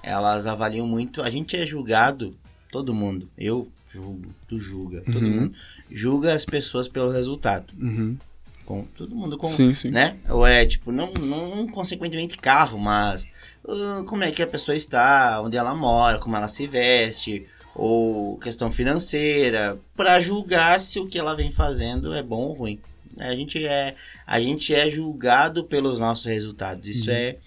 elas 0.03 0.47
avaliam 0.47 0.85
muito, 0.85 1.21
a 1.21 1.29
gente 1.29 1.55
é 1.55 1.65
julgado, 1.65 2.35
todo 2.69 2.93
mundo, 2.93 3.29
eu 3.37 3.69
julgo, 3.89 4.27
tu 4.49 4.59
julga, 4.59 4.99
todo 5.01 5.17
Uhum. 5.25 5.31
mundo 5.31 5.53
julga 5.89 6.33
as 6.33 6.43
pessoas 6.43 6.89
pelo 6.89 7.09
resultado. 7.09 7.73
Uhum. 7.79 8.17
Com, 8.65 8.85
todo 8.95 9.15
mundo 9.15 9.37
com, 9.37 9.47
Sim, 9.47 9.73
sim. 9.73 9.89
né? 9.89 10.17
Ou 10.29 10.45
é 10.45 10.65
tipo, 10.65 10.91
não, 10.91 11.13
não 11.13 11.67
consequentemente 11.67 12.37
carro, 12.37 12.79
mas 12.79 13.27
ah, 13.67 14.03
como 14.07 14.23
é 14.23 14.31
que 14.31 14.41
a 14.41 14.47
pessoa 14.47 14.75
está, 14.75 15.41
onde 15.41 15.57
ela 15.57 15.75
mora, 15.75 16.19
como 16.19 16.35
ela 16.35 16.47
se 16.47 16.67
veste, 16.67 17.45
ou 17.75 18.37
questão 18.37 18.71
financeira, 18.71 19.79
para 19.95 20.19
julgar 20.19 20.79
se 20.79 20.99
o 20.99 21.07
que 21.07 21.17
ela 21.17 21.35
vem 21.35 21.51
fazendo 21.51 22.13
é 22.13 22.21
bom 22.21 22.41
ou 22.41 22.53
ruim. 22.53 22.79
A 23.17 23.35
gente 23.35 23.65
é, 23.65 23.95
a 24.25 24.39
gente 24.39 24.73
é 24.73 24.89
julgado 24.89 25.63
pelos 25.63 25.99
nossos 25.99 26.25
resultados. 26.25 26.87
Isso 26.87 27.11
é. 27.11 27.37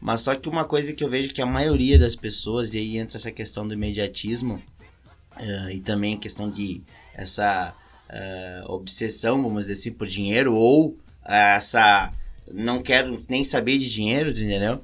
Mas 0.00 0.20
só 0.20 0.34
que 0.34 0.48
uma 0.48 0.64
coisa 0.64 0.92
que 0.92 1.02
eu 1.02 1.08
vejo 1.08 1.32
que 1.32 1.40
a 1.40 1.46
maioria 1.46 1.98
das 1.98 2.14
pessoas, 2.14 2.72
e 2.74 2.78
aí 2.78 2.98
entra 2.98 3.16
essa 3.16 3.32
questão 3.32 3.66
do 3.66 3.72
imediatismo, 3.74 4.62
eh, 5.38 5.74
e 5.76 5.80
também 5.80 6.14
a 6.14 6.18
questão 6.18 6.50
de 6.50 6.82
essa 7.14 7.74
eh, 8.08 8.62
obsessão, 8.66 9.42
vamos 9.42 9.62
dizer 9.62 9.74
assim, 9.74 9.92
por 9.92 10.06
dinheiro, 10.06 10.54
ou 10.54 10.96
eh, 11.24 11.56
essa 11.56 12.12
não 12.52 12.82
quero 12.82 13.20
nem 13.28 13.44
saber 13.44 13.78
de 13.78 13.90
dinheiro, 13.90 14.30
entendeu? 14.30 14.80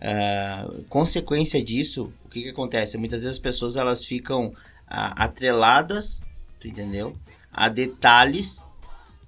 Eh, 0.00 0.66
consequência 0.88 1.62
disso, 1.62 2.12
o 2.24 2.28
que 2.28 2.42
que 2.42 2.48
acontece? 2.50 2.98
Muitas 2.98 3.22
vezes 3.22 3.36
as 3.36 3.42
pessoas 3.42 3.76
elas 3.76 4.04
ficam 4.04 4.52
ah, 4.86 5.24
atreladas, 5.24 6.22
entendeu? 6.64 7.16
A 7.52 7.68
detalhes 7.68 8.66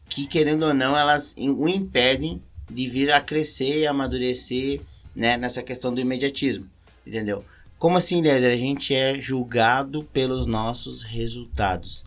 que, 0.08 0.26
querendo 0.26 0.64
ou 0.64 0.74
não, 0.74 0.96
elas 0.96 1.34
o 1.38 1.68
impedem 1.68 2.40
de 2.70 2.88
vir 2.88 3.11
a 3.11 3.20
crescer 3.20 3.80
e 3.80 3.87
amadurecer 3.87 4.80
né, 5.14 5.37
nessa 5.37 5.62
questão 5.62 5.92
do 5.92 6.00
imediatismo, 6.00 6.66
entendeu? 7.06 7.44
Como 7.78 7.96
assim, 7.96 8.20
Lézer? 8.20 8.52
A 8.52 8.56
gente 8.56 8.94
é 8.94 9.18
julgado 9.18 10.02
pelos 10.12 10.46
nossos 10.46 11.02
resultados. 11.02 12.04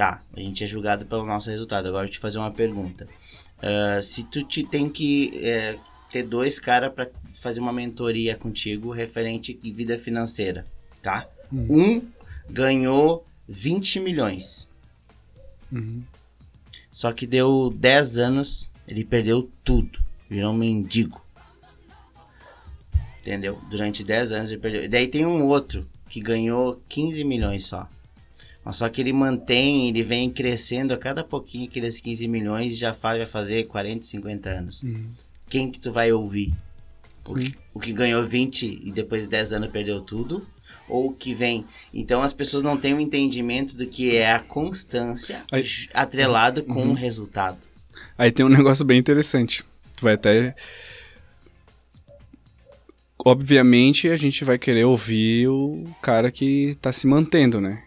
Tá, 0.00 0.22
a 0.34 0.40
gente 0.40 0.64
é 0.64 0.66
julgado 0.66 1.04
pelo 1.04 1.26
nosso 1.26 1.50
resultado. 1.50 1.86
Agora 1.86 2.04
eu 2.04 2.08
vou 2.08 2.14
te 2.14 2.18
fazer 2.18 2.38
uma 2.38 2.50
pergunta. 2.50 3.06
Ah, 3.60 4.00
se 4.00 4.24
tu 4.24 4.42
te 4.42 4.64
tem 4.64 4.88
que 4.88 5.30
é, 5.44 5.78
ter 6.10 6.22
dois 6.22 6.58
caras 6.58 6.90
para 6.90 7.10
fazer 7.34 7.60
uma 7.60 7.70
mentoria 7.70 8.34
contigo 8.34 8.92
referente 8.92 9.60
em 9.62 9.70
vida 9.74 9.98
financeira, 9.98 10.64
tá? 11.02 11.28
Um 11.52 12.02
ganhou 12.48 13.26
20 13.46 14.00
milhões. 14.00 14.66
Uhum. 15.70 16.02
Só 16.90 17.12
que 17.12 17.26
deu 17.26 17.70
10 17.76 18.16
anos, 18.16 18.70
ele 18.88 19.04
perdeu 19.04 19.50
tudo. 19.62 19.98
Virou 20.30 20.54
um 20.54 20.56
mendigo. 20.56 21.20
Entendeu? 23.20 23.60
Durante 23.68 24.02
10 24.02 24.32
anos 24.32 24.50
ele 24.50 24.62
perdeu. 24.62 24.88
Daí 24.88 25.06
tem 25.08 25.26
um 25.26 25.44
outro 25.44 25.86
que 26.08 26.22
ganhou 26.22 26.82
15 26.88 27.22
milhões 27.22 27.66
só. 27.66 27.86
Mas 28.64 28.76
só 28.76 28.88
que 28.88 29.00
ele 29.00 29.12
mantém, 29.12 29.88
ele 29.88 30.02
vem 30.02 30.30
crescendo 30.30 30.92
a 30.92 30.98
cada 30.98 31.24
pouquinho 31.24 31.66
aqueles 31.66 31.98
15 32.00 32.28
milhões 32.28 32.72
e 32.72 32.76
já 32.76 32.92
faz, 32.92 33.18
vai 33.18 33.26
fazer 33.26 33.64
40, 33.64 34.04
50 34.04 34.50
anos. 34.50 34.84
Quem 35.48 35.70
que 35.70 35.80
tu 35.80 35.90
vai 35.90 36.12
ouvir? 36.12 36.52
O 37.28 37.34
que, 37.34 37.54
o 37.74 37.80
que 37.80 37.92
ganhou 37.92 38.26
20 38.26 38.80
e 38.84 38.92
depois 38.92 39.22
de 39.22 39.28
10 39.28 39.54
anos 39.54 39.70
perdeu 39.70 40.00
tudo? 40.00 40.46
Ou 40.88 41.08
o 41.08 41.14
que 41.14 41.32
vem? 41.32 41.64
Então 41.94 42.20
as 42.20 42.32
pessoas 42.32 42.62
não 42.62 42.76
têm 42.76 42.94
o 42.94 43.00
entendimento 43.00 43.76
do 43.76 43.86
que 43.86 44.16
é 44.16 44.32
a 44.32 44.40
constância 44.40 45.44
Aí- 45.50 45.64
atrelado 45.94 46.62
com 46.64 46.88
o 46.88 46.94
resultado. 46.94 47.58
Aí 48.18 48.30
tem 48.30 48.44
um 48.44 48.48
negócio 48.50 48.84
bem 48.84 48.98
interessante. 48.98 49.64
Tu 49.96 50.02
vai 50.02 50.14
até. 50.14 50.54
Obviamente 53.24 54.08
a 54.08 54.16
gente 54.16 54.44
vai 54.44 54.58
querer 54.58 54.84
ouvir 54.84 55.48
o 55.48 55.84
cara 56.00 56.30
que 56.30 56.76
tá 56.80 56.90
se 56.90 57.06
mantendo, 57.06 57.60
né? 57.60 57.82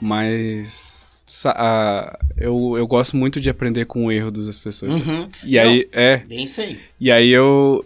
Mas. 0.00 1.22
sa- 1.26 1.54
a- 1.56 2.18
eu, 2.36 2.74
eu 2.76 2.86
gosto 2.86 3.16
muito 3.16 3.40
de 3.40 3.48
aprender 3.50 3.84
com 3.86 4.06
o 4.06 4.12
erro 4.12 4.30
das 4.30 4.58
pessoas. 4.58 4.96
Uhum. 4.96 5.28
E 5.44 5.58
aí, 5.58 5.88
é. 5.92 6.18
Bem 6.18 6.44
isso 6.44 6.60
aí. 6.60 6.78
E 7.00 7.10
aí 7.10 7.28
eu. 7.30 7.84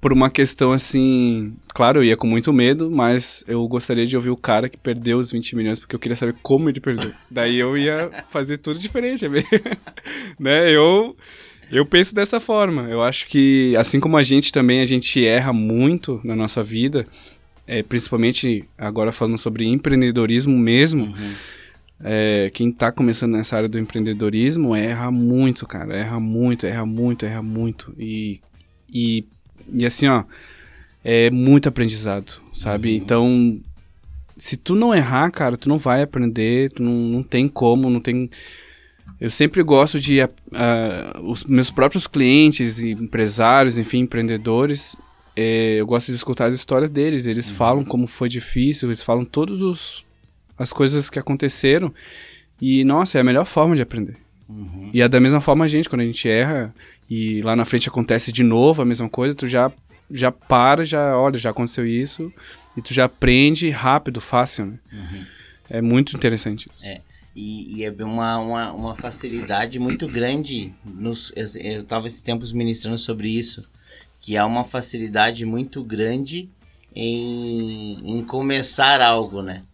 Por 0.00 0.12
uma 0.12 0.28
questão 0.30 0.70
assim. 0.72 1.54
Claro, 1.74 2.00
eu 2.00 2.04
ia 2.04 2.16
com 2.16 2.26
muito 2.26 2.52
medo, 2.52 2.90
mas 2.90 3.42
eu 3.48 3.66
gostaria 3.66 4.06
de 4.06 4.14
ouvir 4.16 4.30
o 4.30 4.36
cara 4.36 4.68
que 4.68 4.76
perdeu 4.78 5.18
os 5.18 5.32
20 5.32 5.56
milhões, 5.56 5.78
porque 5.78 5.96
eu 5.96 5.98
queria 5.98 6.14
saber 6.14 6.34
como 6.42 6.68
ele 6.68 6.78
perdeu. 6.78 7.10
Daí 7.30 7.58
eu 7.58 7.76
ia 7.76 8.10
fazer 8.28 8.58
tudo 8.58 8.78
diferente, 8.78 9.24
né? 10.38 10.70
Eu. 10.70 11.16
Eu 11.72 11.86
penso 11.86 12.14
dessa 12.14 12.38
forma. 12.38 12.82
Eu 12.90 13.02
acho 13.02 13.26
que, 13.26 13.74
assim 13.76 13.98
como 13.98 14.18
a 14.18 14.22
gente 14.22 14.52
também, 14.52 14.82
a 14.82 14.84
gente 14.84 15.24
erra 15.24 15.52
muito 15.52 16.20
na 16.22 16.36
nossa 16.36 16.62
vida, 16.62 17.06
é, 17.66 17.82
principalmente 17.82 18.64
agora 18.76 19.10
falando 19.12 19.38
sobre 19.38 19.66
empreendedorismo 19.66 20.56
mesmo. 20.56 21.06
Uhum. 21.06 21.34
É, 22.02 22.50
quem 22.52 22.68
está 22.68 22.92
começando 22.92 23.32
nessa 23.32 23.56
área 23.56 23.68
do 23.68 23.78
empreendedorismo 23.78 24.74
erra 24.74 25.10
muito, 25.10 25.66
cara. 25.66 25.96
Erra 25.96 26.20
muito, 26.20 26.66
erra 26.66 26.84
muito, 26.84 27.24
erra 27.24 27.42
muito. 27.42 27.94
E, 27.98 28.40
e, 28.92 29.24
e 29.72 29.86
assim, 29.86 30.08
ó, 30.08 30.24
é 31.02 31.30
muito 31.30 31.68
aprendizado, 31.68 32.40
sabe? 32.52 32.90
Uhum. 32.90 32.96
Então, 32.96 33.60
se 34.36 34.56
tu 34.56 34.74
não 34.74 34.94
errar, 34.94 35.30
cara, 35.30 35.56
tu 35.56 35.68
não 35.68 35.78
vai 35.78 36.02
aprender, 36.02 36.70
tu 36.70 36.82
não, 36.82 36.92
não 36.92 37.22
tem 37.22 37.48
como, 37.48 37.88
não 37.88 38.00
tem. 38.00 38.28
Eu 39.20 39.30
sempre 39.30 39.62
gosto 39.62 40.00
de. 40.00 40.22
Uh, 40.22 41.30
os 41.30 41.44
meus 41.44 41.70
próprios 41.70 42.06
clientes, 42.06 42.80
empresários, 42.80 43.78
enfim, 43.78 44.00
empreendedores, 44.00 44.96
é, 45.36 45.80
eu 45.80 45.86
gosto 45.86 46.08
de 46.08 46.16
escutar 46.16 46.46
as 46.46 46.54
histórias 46.54 46.90
deles. 46.90 47.26
Eles 47.26 47.48
uhum. 47.50 47.56
falam 47.56 47.84
como 47.84 48.06
foi 48.06 48.28
difícil, 48.28 48.88
eles 48.88 49.02
falam 49.02 49.24
todas 49.24 50.04
as 50.58 50.72
coisas 50.72 51.10
que 51.10 51.18
aconteceram. 51.18 51.92
E, 52.60 52.84
nossa, 52.84 53.18
é 53.18 53.20
a 53.20 53.24
melhor 53.24 53.44
forma 53.44 53.74
de 53.74 53.82
aprender. 53.82 54.16
Uhum. 54.48 54.90
E 54.92 55.00
é 55.00 55.08
da 55.08 55.20
mesma 55.20 55.40
forma 55.40 55.64
a 55.64 55.68
gente, 55.68 55.88
quando 55.88 56.02
a 56.02 56.04
gente 56.04 56.28
erra 56.28 56.74
e 57.10 57.42
lá 57.42 57.56
na 57.56 57.64
frente 57.64 57.88
acontece 57.88 58.30
de 58.30 58.42
novo 58.42 58.82
a 58.82 58.84
mesma 58.84 59.08
coisa, 59.08 59.34
tu 59.34 59.46
já, 59.46 59.72
já 60.10 60.30
para, 60.30 60.84
já 60.84 61.16
olha, 61.18 61.38
já 61.38 61.50
aconteceu 61.50 61.86
isso 61.86 62.32
e 62.76 62.82
tu 62.82 62.92
já 62.92 63.04
aprende 63.06 63.68
rápido, 63.70 64.20
fácil, 64.20 64.66
né? 64.66 64.78
Uhum. 64.92 65.26
É 65.68 65.80
muito 65.80 66.14
interessante 66.14 66.68
isso. 66.70 66.84
É. 66.84 67.00
E, 67.34 67.78
e, 67.78 67.84
é 67.84 67.90
uma, 68.04 68.38
uma, 68.38 68.72
uma 68.72 68.94
facilidade 68.94 69.78
muito 69.80 70.06
grande. 70.06 70.72
Nos, 70.84 71.32
eu 71.34 71.80
estava 71.80 72.06
esses 72.06 72.22
tempos 72.22 72.52
ministrando 72.52 72.96
sobre 72.96 73.28
isso. 73.28 73.68
Que 74.24 74.38
há 74.38 74.46
uma 74.46 74.64
facilidade 74.64 75.44
muito 75.44 75.84
grande 75.84 76.48
em, 76.96 78.00
em 78.10 78.24
começar 78.24 79.02
algo, 79.02 79.42
né? 79.42 79.64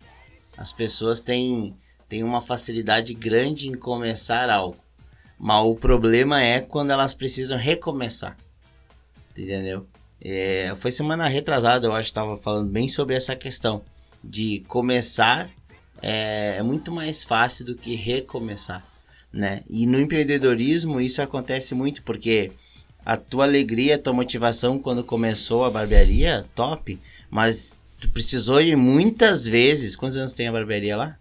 As 0.58 0.72
pessoas 0.72 1.20
têm, 1.20 1.76
têm 2.08 2.24
uma 2.24 2.40
facilidade 2.40 3.14
grande 3.14 3.68
em 3.68 3.76
começar 3.76 4.50
algo. 4.50 4.76
Mas 5.38 5.64
o 5.64 5.76
problema 5.76 6.42
é 6.42 6.60
quando 6.60 6.90
elas 6.90 7.14
precisam 7.14 7.56
recomeçar. 7.56 8.36
Entendeu? 9.38 9.86
É, 10.20 10.74
foi 10.74 10.90
semana 10.90 11.28
retrasada, 11.28 11.86
eu 11.86 11.94
acho 11.94 12.08
que 12.08 12.10
estava 12.10 12.36
falando 12.36 12.70
bem 12.70 12.88
sobre 12.88 13.14
essa 13.14 13.36
questão 13.36 13.82
de 14.22 14.64
começar 14.66 15.48
é, 16.02 16.56
é, 16.58 16.62
muito 16.64 16.90
mais 16.90 17.22
fácil 17.22 17.64
do 17.64 17.76
que 17.76 17.94
recomeçar, 17.94 18.84
né? 19.32 19.62
E 19.68 19.86
no 19.86 20.00
empreendedorismo 20.00 21.00
isso 21.00 21.22
acontece 21.22 21.72
muito 21.72 22.02
porque 22.02 22.50
a 23.04 23.16
tua 23.16 23.44
alegria, 23.44 23.96
a 23.96 23.98
tua 23.98 24.12
motivação 24.12 24.78
quando 24.78 25.04
começou 25.04 25.64
a 25.64 25.70
barbearia, 25.70 26.46
top, 26.54 26.98
mas 27.30 27.80
tu 28.00 28.08
precisou 28.10 28.60
ir 28.60 28.76
muitas 28.76 29.46
vezes. 29.46 29.96
Quantos 29.96 30.16
anos 30.16 30.32
tem 30.32 30.48
a 30.48 30.52
barbearia 30.52 30.96
lá? 30.96 31.16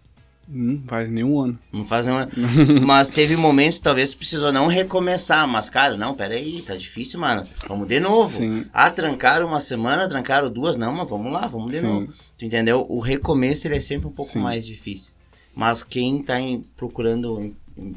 Não 0.52 0.82
faz 0.86 1.08
nenhum 1.08 1.40
ano. 1.40 1.58
Não 1.72 1.84
faz 1.84 2.06
nenhum 2.06 2.18
ano. 2.18 2.32
mas 2.84 3.08
teve 3.08 3.36
momentos 3.36 3.78
que 3.78 3.84
talvez 3.84 4.10
tu 4.10 4.16
precisou 4.16 4.52
não 4.52 4.66
recomeçar. 4.66 5.46
Mas, 5.46 5.70
cara, 5.70 5.96
não, 5.96 6.14
peraí, 6.14 6.60
tá 6.62 6.74
difícil, 6.74 7.20
mano. 7.20 7.46
Vamos 7.68 7.86
de 7.86 8.00
novo. 8.00 8.30
Sim. 8.30 8.66
Ah, 8.72 8.90
trancaram 8.90 9.46
uma 9.46 9.60
semana, 9.60 10.08
trancaram 10.08 10.50
duas. 10.50 10.76
Não, 10.76 10.92
mas 10.92 11.08
vamos 11.08 11.32
lá, 11.32 11.46
vamos 11.46 11.72
de 11.72 11.78
Sim. 11.78 11.86
novo. 11.86 12.12
Tu 12.36 12.44
entendeu? 12.44 12.84
O 12.88 12.98
recomeço 12.98 13.68
ele 13.68 13.76
é 13.76 13.80
sempre 13.80 14.08
um 14.08 14.12
pouco 14.12 14.32
Sim. 14.32 14.40
mais 14.40 14.66
difícil. 14.66 15.12
Mas 15.54 15.84
quem 15.84 16.20
tá 16.22 16.40
em, 16.40 16.64
procurando, 16.76 17.54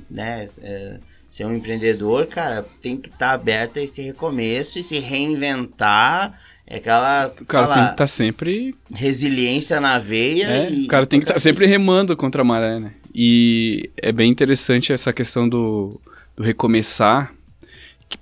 né, 0.10 0.48
é, 0.62 1.00
ser 1.34 1.48
um 1.48 1.56
empreendedor, 1.56 2.28
cara, 2.28 2.64
tem 2.80 2.96
que 2.96 3.08
estar 3.08 3.30
tá 3.30 3.34
aberto 3.34 3.80
a 3.80 3.82
esse 3.82 4.04
recomeço 4.04 4.78
e 4.78 4.84
se 4.84 5.00
reinventar 5.00 6.40
é 6.68 6.78
aquela. 6.78 7.34
O 7.42 7.46
cara 7.46 7.66
tem 7.66 7.74
que 7.74 7.82
estar 7.82 7.96
tá 7.96 8.08
sempre. 8.08 8.76
Resiliência 8.94 9.82
na 9.82 9.98
veia. 9.98 10.48
É, 10.48 10.72
e, 10.72 10.84
o 10.84 10.88
cara 10.88 11.08
tem 11.08 11.20
que 11.20 11.24
estar 11.24 11.34
tá 11.34 11.40
sempre 11.40 11.66
remando 11.66 12.16
contra 12.16 12.44
a 12.44 12.46
maré, 12.46 12.80
né? 12.80 12.94
E 13.16 13.90
é 13.98 14.12
bem 14.12 14.30
interessante 14.30 14.94
essa 14.94 15.12
questão 15.12 15.50
do, 15.50 16.00
do 16.38 16.44
recomeçar. 16.44 17.34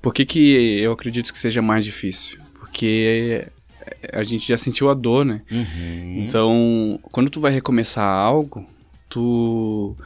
Por 0.02 0.14
que, 0.14 0.26
que 0.26 0.80
eu 0.80 0.94
acredito 0.94 1.34
que 1.34 1.38
seja 1.38 1.62
mais 1.62 1.84
difícil? 1.84 2.40
Porque 2.58 3.46
a 4.14 4.24
gente 4.24 4.48
já 4.48 4.56
sentiu 4.56 4.90
a 4.90 4.94
dor, 4.94 5.26
né? 5.26 5.42
Uhum. 5.52 6.24
Então, 6.26 7.00
quando 7.12 7.30
tu 7.30 7.42
vai 7.42 7.52
recomeçar 7.52 8.06
algo, 8.06 8.66
tu 9.10 9.98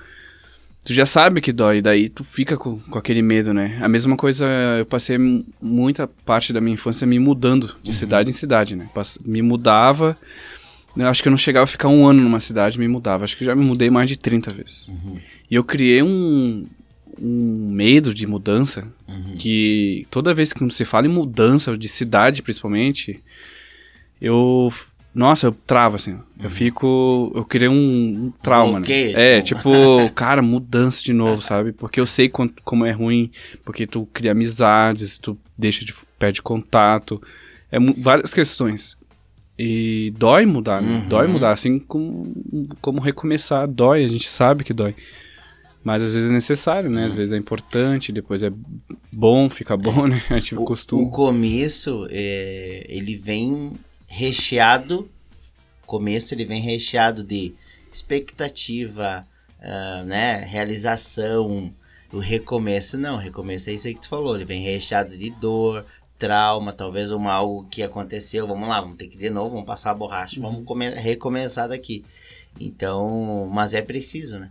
tu 0.85 0.93
já 0.93 1.05
sabe 1.05 1.41
que 1.41 1.51
dói, 1.51 1.81
daí 1.81 2.07
tu 2.07 2.23
fica 2.23 2.55
com, 2.55 2.79
com 2.79 2.99
aquele 2.99 3.23
medo, 3.23 3.53
né? 3.53 3.77
A 3.81 3.89
mesma 3.89 4.15
coisa, 4.15 4.45
eu 4.77 4.85
passei 4.85 5.17
muita 5.59 6.07
parte 6.07 6.53
da 6.53 6.61
minha 6.61 6.75
infância 6.75 7.07
me 7.07 7.17
mudando 7.17 7.75
de 7.81 7.89
uhum. 7.89 7.95
cidade 7.95 8.29
em 8.29 8.33
cidade, 8.33 8.75
né? 8.75 8.87
Me 9.25 9.41
mudava, 9.41 10.15
eu 10.95 11.07
acho 11.07 11.23
que 11.23 11.27
eu 11.27 11.31
não 11.31 11.37
chegava 11.37 11.63
a 11.63 11.67
ficar 11.67 11.89
um 11.89 12.05
ano 12.05 12.21
numa 12.21 12.39
cidade, 12.39 12.79
me 12.79 12.87
mudava. 12.87 13.23
Acho 13.23 13.35
que 13.35 13.43
já 13.43 13.55
me 13.55 13.65
mudei 13.65 13.89
mais 13.89 14.07
de 14.07 14.15
30 14.15 14.53
vezes. 14.53 14.87
Uhum. 14.87 15.17
E 15.49 15.55
eu 15.55 15.63
criei 15.63 16.03
um, 16.03 16.65
um 17.19 17.69
medo 17.71 18.13
de 18.13 18.27
mudança, 18.27 18.87
uhum. 19.07 19.35
que 19.37 20.05
toda 20.11 20.35
vez 20.35 20.53
que 20.53 20.63
você 20.63 20.85
fala 20.85 21.07
em 21.07 21.09
mudança, 21.09 21.75
de 21.75 21.89
cidade 21.89 22.43
principalmente, 22.43 23.19
eu 24.21 24.71
nossa, 25.15 25.47
eu 25.47 25.53
travo, 25.53 25.95
assim. 25.95 26.11
Uhum. 26.11 26.21
Eu 26.43 26.49
fico. 26.49 27.31
Eu 27.33 27.45
criei 27.45 27.69
um, 27.69 28.25
um 28.25 28.33
trauma, 28.43 28.81
né? 28.81 28.87
É, 29.13 29.41
tipo, 29.41 29.71
cara, 30.13 30.41
mudança 30.41 31.01
de 31.01 31.13
novo, 31.13 31.41
sabe? 31.43 31.71
Porque 31.71 32.01
eu 32.01 32.05
sei 32.05 32.27
quanto, 32.27 32.61
como 32.63 32.85
é 32.85 32.91
ruim, 32.91 33.31
porque 33.63 33.87
tu 33.87 34.05
cria 34.13 34.33
amizades, 34.33 35.17
tu 35.17 35.37
deixa 35.57 35.85
de. 35.85 35.93
perde 36.19 36.41
contato. 36.41 37.21
É 37.71 37.79
várias 37.97 38.33
questões. 38.33 38.97
E 39.57 40.13
dói 40.17 40.45
mudar, 40.45 40.81
né? 40.81 40.95
Uhum. 40.95 41.07
Dói 41.07 41.27
mudar, 41.27 41.51
assim 41.51 41.79
como, 41.79 42.35
como 42.81 42.99
recomeçar, 42.99 43.65
dói, 43.65 44.03
a 44.03 44.07
gente 44.09 44.29
sabe 44.29 44.65
que 44.65 44.73
dói. 44.73 44.93
Mas 45.81 46.01
às 46.01 46.13
vezes 46.13 46.29
é 46.29 46.33
necessário, 46.33 46.89
né? 46.89 47.05
Às 47.05 47.11
uhum. 47.11 47.17
vezes 47.19 47.33
é 47.33 47.37
importante, 47.37 48.11
depois 48.11 48.43
é 48.43 48.51
bom, 49.13 49.49
fica 49.49 49.77
bom, 49.77 50.07
né? 50.07 50.21
A 50.29 50.35
gente 50.35 50.55
o, 50.55 50.65
costuma. 50.65 51.01
O 51.03 51.09
começo, 51.09 52.05
é, 52.09 52.85
ele 52.89 53.15
vem 53.15 53.71
recheado, 54.07 55.09
começo 55.85 56.33
ele 56.33 56.45
vem 56.45 56.61
recheado 56.61 57.23
de 57.23 57.53
expectativa, 57.91 59.25
uh, 59.59 60.05
né, 60.05 60.43
realização, 60.45 61.71
o 62.11 62.19
recomeço 62.19 62.97
não, 62.97 63.15
o 63.15 63.19
recomeço 63.19 63.69
é 63.69 63.73
isso 63.73 63.87
aí 63.87 63.93
que 63.93 64.01
tu 64.01 64.09
falou, 64.09 64.35
ele 64.35 64.45
vem 64.45 64.61
recheado 64.61 65.17
de 65.17 65.29
dor, 65.29 65.85
trauma, 66.17 66.71
talvez 66.71 67.11
uma 67.11 67.33
algo 67.33 67.65
que 67.69 67.83
aconteceu, 67.83 68.47
vamos 68.47 68.67
lá, 68.67 68.81
vamos 68.81 68.95
ter 68.95 69.07
que 69.07 69.15
ir 69.15 69.19
de 69.19 69.29
novo, 69.29 69.51
vamos 69.51 69.65
passar 69.65 69.91
a 69.91 69.95
borracha, 69.95 70.39
uhum. 70.39 70.63
vamos 70.65 70.95
recomeçar 70.95 71.67
daqui. 71.67 72.05
Então, 72.59 73.49
mas 73.51 73.73
é 73.73 73.81
preciso, 73.81 74.39
né? 74.39 74.49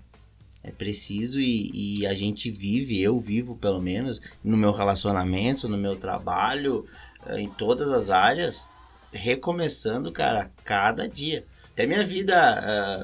É 0.63 0.71
preciso 0.71 1.41
e, 1.41 2.01
e, 2.01 2.07
a 2.07 2.15
gente 2.15 2.51
vive, 2.51 3.01
eu 3.01 3.19
vivo 3.21 3.57
pelo 3.57 3.81
menos, 3.81 4.21
no 4.43 4.57
meu 4.57 4.73
relacionamento, 4.73 5.69
no 5.69 5.77
meu 5.77 5.97
trabalho, 5.97 6.87
eh, 7.27 7.41
em 7.41 7.49
todas 7.49 7.91
as 7.91 8.11
áreas, 8.11 8.67
recomeçando, 9.15 10.11
cara, 10.13 10.51
cada 10.65 11.09
dia. 11.09 11.45
Até 11.73 11.87
minha 11.87 12.05
vida 12.05 12.35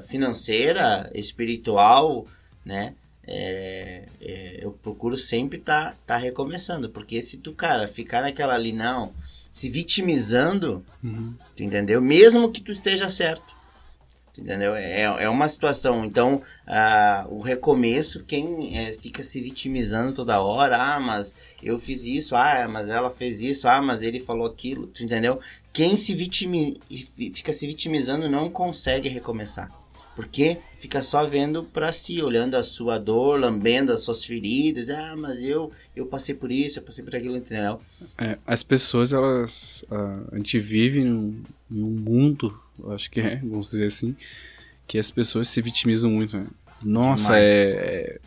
uh, 0.00 0.02
financeira, 0.06 1.10
espiritual, 1.14 2.26
né? 2.64 2.94
É, 3.26 4.06
é, 4.20 4.58
eu 4.60 4.72
procuro 4.72 5.16
sempre 5.16 5.58
estar 5.58 5.90
tá, 5.90 5.96
tá 6.06 6.16
recomeçando, 6.16 6.90
porque 6.90 7.22
se 7.22 7.38
tu, 7.38 7.52
cara, 7.52 7.86
ficar 7.86 8.22
naquela 8.22 8.54
ali, 8.54 8.72
não, 8.72 9.12
se 9.52 9.68
vitimizando, 9.68 10.84
uhum. 11.02 11.34
tu 11.54 11.62
entendeu? 11.62 12.00
Mesmo 12.00 12.50
que 12.50 12.60
tu 12.60 12.72
esteja 12.72 13.08
certo, 13.08 13.54
entendeu? 14.36 14.74
É, 14.74 15.02
é 15.02 15.28
uma 15.28 15.48
situação, 15.48 16.04
então, 16.04 16.42
uh, 16.70 17.34
o 17.34 17.40
recomeço, 17.40 18.24
quem 18.24 18.78
é, 18.78 18.92
fica 18.92 19.22
se 19.22 19.40
vitimizando 19.42 20.14
toda 20.14 20.40
hora, 20.40 20.78
ah, 20.78 21.00
mas 21.00 21.34
eu 21.62 21.78
fiz 21.78 22.04
isso, 22.04 22.34
ah, 22.34 22.66
mas 22.66 22.88
ela 22.88 23.10
fez 23.10 23.42
isso, 23.42 23.68
ah, 23.68 23.82
mas 23.82 24.02
ele 24.02 24.20
falou 24.20 24.46
aquilo, 24.46 24.86
tu 24.86 25.02
entendeu? 25.02 25.40
quem 25.72 25.96
se 25.96 26.14
vitimi, 26.14 26.80
fica 27.32 27.52
se 27.52 27.66
vitimizando 27.66 28.28
não 28.28 28.50
consegue 28.50 29.08
recomeçar. 29.08 29.70
Porque 30.16 30.58
fica 30.78 31.02
só 31.02 31.24
vendo 31.24 31.64
para 31.64 31.92
si, 31.92 32.20
olhando 32.20 32.56
a 32.56 32.62
sua 32.62 32.98
dor, 32.98 33.40
lambendo 33.40 33.92
as 33.92 34.00
suas 34.00 34.24
feridas. 34.24 34.90
Ah, 34.90 35.14
mas 35.16 35.42
eu 35.42 35.70
eu 35.94 36.06
passei 36.06 36.34
por 36.34 36.50
isso, 36.50 36.78
eu 36.78 36.82
passei 36.82 37.04
por 37.04 37.14
aquilo, 37.14 37.36
entendeu? 37.36 37.80
É, 38.18 38.36
as 38.46 38.62
pessoas, 38.62 39.12
elas. 39.12 39.84
A, 39.90 40.34
a 40.34 40.36
gente 40.36 40.58
vive 40.58 41.04
num, 41.04 41.42
num, 41.70 41.90
mundo, 41.90 42.60
acho 42.88 43.10
que 43.10 43.20
é, 43.20 43.36
vamos 43.36 43.70
dizer 43.70 43.86
assim, 43.86 44.14
que 44.86 44.98
as 44.98 45.10
pessoas 45.10 45.48
se 45.48 45.62
vitimizam 45.62 46.10
muito, 46.10 46.36
né? 46.36 46.46
Nossa, 46.84 47.38
é, 47.38 47.44
é 47.44 48.20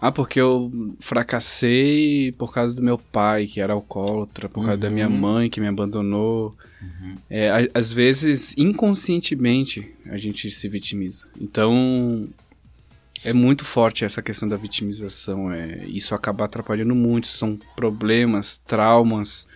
ah, 0.00 0.12
porque 0.12 0.40
eu 0.40 0.70
fracassei 1.00 2.32
por 2.32 2.52
causa 2.52 2.74
do 2.74 2.82
meu 2.82 2.96
pai, 2.96 3.46
que 3.46 3.60
era 3.60 3.72
alcoólatra, 3.72 4.48
por 4.48 4.64
causa 4.64 4.76
da 4.78 4.90
minha 4.90 5.08
uhum. 5.08 5.16
mãe, 5.16 5.50
que 5.50 5.60
me 5.60 5.66
abandonou. 5.66 6.54
Uhum. 6.80 7.16
É, 7.28 7.68
às 7.74 7.92
vezes, 7.92 8.56
inconscientemente, 8.56 9.90
a 10.06 10.16
gente 10.16 10.48
se 10.52 10.68
vitimiza. 10.68 11.26
Então, 11.40 12.28
é 13.24 13.32
muito 13.32 13.64
forte 13.64 14.04
essa 14.04 14.22
questão 14.22 14.48
da 14.48 14.56
vitimização. 14.56 15.52
É, 15.52 15.84
isso 15.86 16.14
acaba 16.14 16.44
atrapalhando 16.44 16.94
muito. 16.94 17.26
São 17.26 17.58
problemas, 17.74 18.58
traumas 18.58 19.48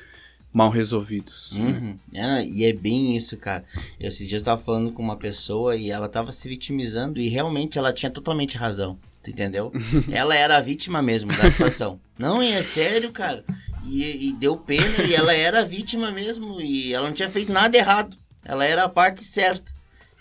mal 0.53 0.71
resolvidos. 0.71 1.53
Né? 1.53 1.65
Uhum. 1.65 1.99
É, 2.13 2.45
e 2.45 2.65
é 2.65 2.73
bem 2.73 3.17
isso, 3.17 3.37
cara. 3.37 3.65
Eu, 3.99 4.09
esses 4.09 4.27
dias 4.29 4.43
eu 4.43 4.47
tava 4.47 4.63
falando 4.63 4.93
com 4.93 5.03
uma 5.03 5.17
pessoa 5.17 5.77
e 5.77 5.91
ela 5.91 6.09
tava 6.09 6.31
se 6.31 6.49
vitimizando 6.49 7.19
e 7.19 7.29
realmente 7.29 7.79
ela 7.79 7.93
tinha 7.93 8.11
totalmente 8.11 8.57
razão. 8.57 8.99
Tu 9.23 9.31
entendeu? 9.31 9.73
ela 10.11 10.35
era 10.35 10.57
a 10.57 10.61
vítima 10.61 11.01
mesmo 11.01 11.33
da 11.35 11.51
situação. 11.51 11.99
Não, 12.19 12.43
é 12.43 12.63
sério, 12.63 13.11
cara. 13.13 13.45
E, 13.85 14.29
e, 14.29 14.33
deu 14.35 14.57
pena 14.57 15.05
e 15.05 15.15
ela 15.15 15.35
era 15.35 15.61
a 15.61 15.65
vítima 15.65 16.13
mesmo 16.13 16.61
e 16.61 16.93
ela 16.93 17.09
não 17.09 17.15
tinha 17.15 17.31
feito 17.31 17.53
nada 17.53 17.77
errado. 17.77 18.17
Ela 18.45 18.65
era 18.65 18.85
a 18.85 18.89
parte 18.89 19.25
certa. 19.25 19.73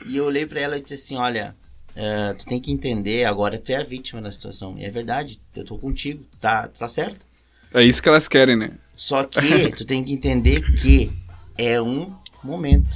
E 0.07 0.17
eu 0.17 0.25
olhei 0.25 0.45
para 0.45 0.59
ela 0.59 0.77
e 0.77 0.81
disse 0.81 0.95
assim: 0.95 1.15
Olha, 1.15 1.55
uh, 1.95 2.35
tu 2.37 2.45
tem 2.45 2.59
que 2.59 2.71
entender, 2.71 3.25
agora 3.25 3.59
tu 3.59 3.71
é 3.71 3.75
a 3.75 3.83
vítima 3.83 4.21
da 4.21 4.31
situação. 4.31 4.75
E 4.77 4.83
é 4.83 4.89
verdade, 4.89 5.39
eu 5.55 5.65
tô 5.65 5.77
contigo, 5.77 6.23
tá, 6.39 6.67
tá 6.67 6.87
certo. 6.87 7.25
É 7.73 7.83
isso 7.83 8.01
que 8.01 8.09
elas 8.09 8.27
querem, 8.27 8.57
né? 8.57 8.71
Só 9.01 9.23
que 9.23 9.71
tu 9.75 9.83
tem 9.83 10.03
que 10.03 10.13
entender 10.13 10.61
que 10.79 11.11
é 11.57 11.81
um 11.81 12.15
momento. 12.43 12.95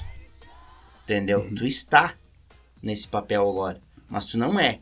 Entendeu? 1.03 1.39
Uhum. 1.39 1.56
Tu 1.56 1.66
está 1.66 2.14
nesse 2.82 3.08
papel 3.08 3.49
agora, 3.49 3.82
mas 4.08 4.28
tu 4.28 4.38
não 4.38 4.60
é. 4.60 4.82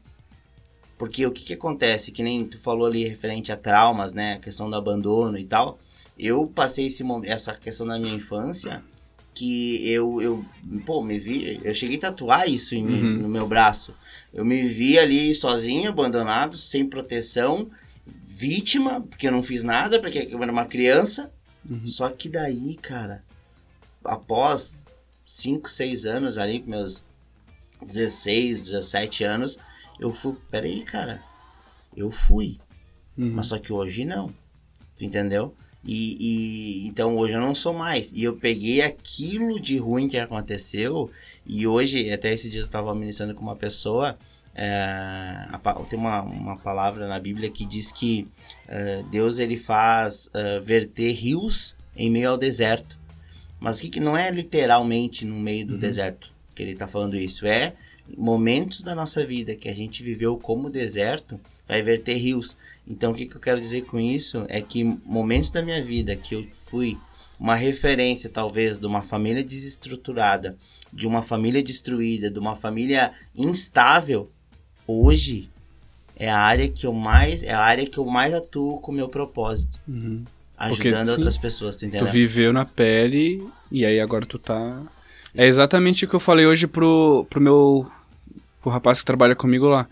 Porque 0.98 1.26
o 1.26 1.32
que 1.32 1.46
que 1.46 1.54
acontece? 1.54 2.12
Que 2.12 2.22
nem 2.24 2.44
tu 2.44 2.58
falou 2.58 2.88
ali 2.88 3.08
referente 3.08 3.54
a 3.54 3.58
traumas, 3.58 4.12
né? 4.12 4.34
A 4.34 4.40
questão 4.40 4.70
do 4.70 4.76
abandono 4.76 5.38
e 5.38 5.46
tal. 5.46 5.80
Eu 6.20 6.46
passei 6.46 6.88
esse, 6.88 7.06
essa 7.24 7.54
questão 7.54 7.88
da 7.88 7.98
minha 7.98 8.16
infância 8.16 8.84
que 9.34 9.90
eu, 9.90 10.22
eu, 10.22 10.46
pô, 10.86 11.02
me 11.02 11.18
vi, 11.18 11.58
eu 11.64 11.74
cheguei 11.74 11.98
a 11.98 12.02
tatuar 12.02 12.50
isso 12.50 12.76
em 12.76 12.86
uhum. 12.86 13.20
no 13.20 13.30
meu 13.30 13.48
braço. 13.48 13.96
Eu 14.34 14.44
me 14.44 14.68
vi 14.68 15.00
ali 15.00 15.34
sozinho, 15.34 15.90
abandonado, 15.90 16.58
sem 16.58 16.86
proteção, 16.86 17.72
vítima, 18.44 19.00
porque 19.00 19.28
eu 19.28 19.32
não 19.32 19.42
fiz 19.42 19.64
nada, 19.64 20.02
porque 20.02 20.28
eu 20.30 20.44
era 20.44 20.52
uma 20.52 20.66
criança. 20.66 21.32
Uhum. 21.70 21.88
Só 21.88 22.10
que 22.10 22.28
daí, 22.28 22.76
cara, 22.76 23.24
após 24.04 24.86
5, 25.26 25.70
6 25.70 26.06
anos 26.06 26.38
ali, 26.38 26.60
com 26.60 26.70
meus 26.70 27.06
16, 27.82 28.64
17 28.64 29.24
anos, 29.24 29.58
eu 29.98 30.12
fui, 30.12 30.36
peraí, 30.52 30.84
cara, 30.84 31.24
eu 31.96 32.12
fui. 32.12 32.60
Uhum. 33.18 33.32
Mas 33.32 33.48
só 33.48 33.58
que 33.58 33.72
hoje 33.72 34.04
não. 34.04 34.30
Entendeu? 35.00 35.56
E, 35.86 36.18
e, 36.20 36.88
então 36.88 37.16
hoje 37.18 37.34
eu 37.34 37.42
não 37.42 37.56
sou 37.56 37.74
mais. 37.74 38.12
E 38.12 38.24
eu 38.24 38.36
peguei 38.36 38.82
aquilo 38.82 39.58
de 39.58 39.78
ruim 39.78 40.10
que 40.10 40.18
aconteceu. 40.18 41.10
E 41.46 41.66
hoje, 41.66 42.12
até 42.12 42.34
esses 42.34 42.50
dias 42.50 42.66
eu 42.66 42.68
estava 42.68 42.94
ministrando 42.94 43.36
com 43.36 43.42
uma 43.42 43.56
pessoa. 43.56 44.18
É, 44.56 45.48
tem 45.90 45.98
uma, 45.98 46.22
uma 46.22 46.58
palavra 46.58 47.08
na 47.08 47.20
Bíblia 47.20 47.50
que 47.50 47.66
diz 47.66 47.92
que 47.92 48.28
é, 48.68 49.04
Deus 49.10 49.40
ele 49.40 49.58
faz 49.58 50.30
é, 50.34 50.60
verter 50.60 51.12
rios 51.14 51.76
em 51.96 52.10
meio 52.10 52.30
ao 52.30 52.38
deserto. 52.38 52.98
Mas 53.60 53.80
que, 53.80 53.90
que 53.90 54.00
não 54.00 54.18
é 54.18 54.30
literalmente 54.30 55.26
no 55.26 55.40
meio 55.40 55.66
do 55.66 55.74
uhum. 55.74 55.80
deserto 55.80 56.32
que 56.54 56.62
ele 56.62 56.74
está 56.74 56.88
falando 56.88 57.16
isso. 57.16 57.46
É 57.48 57.74
momentos 58.18 58.82
da 58.82 58.94
nossa 58.94 59.26
vida 59.26 59.56
que 59.56 59.70
a 59.70 59.74
gente 59.74 60.04
viveu 60.04 60.38
como 60.38 60.70
deserto, 60.70 61.40
vai 61.68 61.82
verter 61.82 62.16
rios. 62.16 62.58
Então, 62.88 63.12
o 63.12 63.16
que, 63.16 63.26
que 63.26 63.36
eu 63.36 63.42
quero 63.42 63.62
dizer 63.62 63.86
com 63.86 64.00
isso 64.00 64.46
é 64.50 64.62
que 64.62 64.84
momentos 64.84 65.50
da 65.50 65.62
minha 65.62 65.84
vida 65.84 66.16
que 66.16 66.36
eu 66.36 66.44
fui 66.52 66.98
uma 67.40 67.56
referência, 67.56 68.30
talvez, 68.30 68.80
de 68.80 68.86
uma 68.86 69.02
família 69.02 69.44
desestruturada, 69.44 70.58
de 70.92 71.08
uma 71.08 71.22
família 71.22 71.64
destruída, 71.64 72.30
de 72.30 72.40
uma 72.40 72.56
família 72.56 73.14
instável, 73.36 74.32
hoje 74.88 75.50
é 76.16 76.30
a 76.30 76.40
área 76.40 76.70
que 76.70 76.86
eu 76.86 76.94
mais 76.94 77.44
é 77.44 77.52
a 77.52 77.60
área 77.60 77.86
que 77.86 77.98
eu 77.98 78.06
mais 78.06 78.34
atuo 78.34 78.80
com 78.80 78.92
o 78.92 78.96
meu 78.96 79.10
propósito. 79.10 79.80
Uhum. 79.88 80.24
Ajudando 80.58 80.98
Porque, 80.98 81.12
outras 81.12 81.34
sim, 81.34 81.42
pessoas, 81.42 81.78
tu 81.78 81.86
entendeu? 81.86 82.08
Tu 82.08 82.12
viveu 82.12 82.54
na 82.54 82.66
pele 82.66 83.46
e 83.72 83.86
aí 83.86 84.00
agora 84.00 84.26
tu 84.26 84.38
tá. 84.38 84.82
É 85.36 85.46
exatamente 85.46 86.06
o 86.06 86.08
que 86.08 86.14
eu 86.14 86.20
falei 86.20 86.46
hoje 86.46 86.68
pro, 86.68 87.26
pro 87.30 87.42
meu. 87.42 87.92
pro 88.62 88.72
rapaz 88.72 89.00
que 89.00 89.06
trabalha 89.06 89.36
comigo 89.36 89.68
lá. 89.68 89.88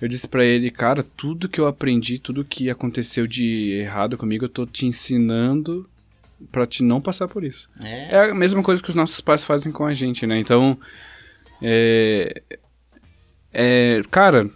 Eu 0.00 0.06
disse 0.06 0.28
para 0.28 0.44
ele, 0.44 0.70
cara, 0.70 1.02
tudo 1.02 1.48
que 1.48 1.60
eu 1.60 1.66
aprendi, 1.66 2.18
tudo 2.18 2.44
que 2.44 2.70
aconteceu 2.70 3.26
de 3.26 3.72
errado 3.72 4.16
comigo, 4.16 4.44
eu 4.44 4.48
tô 4.48 4.64
te 4.64 4.86
ensinando 4.86 5.88
para 6.52 6.66
te 6.66 6.84
não 6.84 7.00
passar 7.00 7.26
por 7.26 7.42
isso. 7.42 7.68
É. 7.82 8.14
é. 8.14 8.30
a 8.30 8.34
mesma 8.34 8.62
coisa 8.62 8.82
que 8.82 8.90
os 8.90 8.94
nossos 8.94 9.20
pais 9.20 9.42
fazem 9.44 9.72
com 9.72 9.84
a 9.84 9.92
gente, 9.92 10.26
né? 10.26 10.38
Então, 10.38 10.78
é, 11.60 12.42
é 13.52 14.00
cara, 14.10 14.50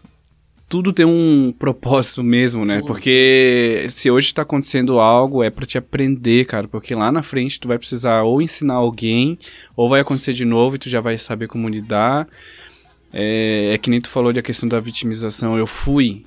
tudo 0.73 0.91
tem 0.91 1.05
um 1.05 1.53
propósito 1.53 2.23
mesmo, 2.23 2.65
né? 2.65 2.77
Tudo. 2.77 2.87
Porque 2.87 3.87
se 3.91 4.11
hoje 4.11 4.29
está 4.29 4.41
acontecendo 4.41 4.99
algo, 4.99 5.43
é 5.43 5.51
para 5.51 5.67
te 5.67 5.77
aprender, 5.77 6.47
cara. 6.47 6.67
Porque 6.67 6.95
lá 6.95 7.13
na 7.13 7.23
frente 7.23 7.61
tu 7.61 7.69
vai 7.69 7.79
precisar 7.79 8.23
ou 8.23 8.41
ensinar 8.41 8.77
alguém, 8.77 9.39
ou 9.77 9.87
vai 9.87 10.01
acontecer 10.01 10.33
de 10.33 10.47
novo 10.47 10.77
e 10.77 10.79
tu 10.79 10.89
já 10.89 11.03
vai 11.03 11.19
saber 11.19 11.47
como 11.47 11.69
lidar. 11.69 12.27
É, 13.13 13.75
é 13.75 13.77
que 13.77 13.91
nem 13.91 14.01
tu 14.01 14.09
falou 14.09 14.33
da 14.33 14.41
questão 14.41 14.67
da 14.67 14.81
vitimização. 14.81 15.59
Eu 15.59 15.67
fui. 15.67 16.25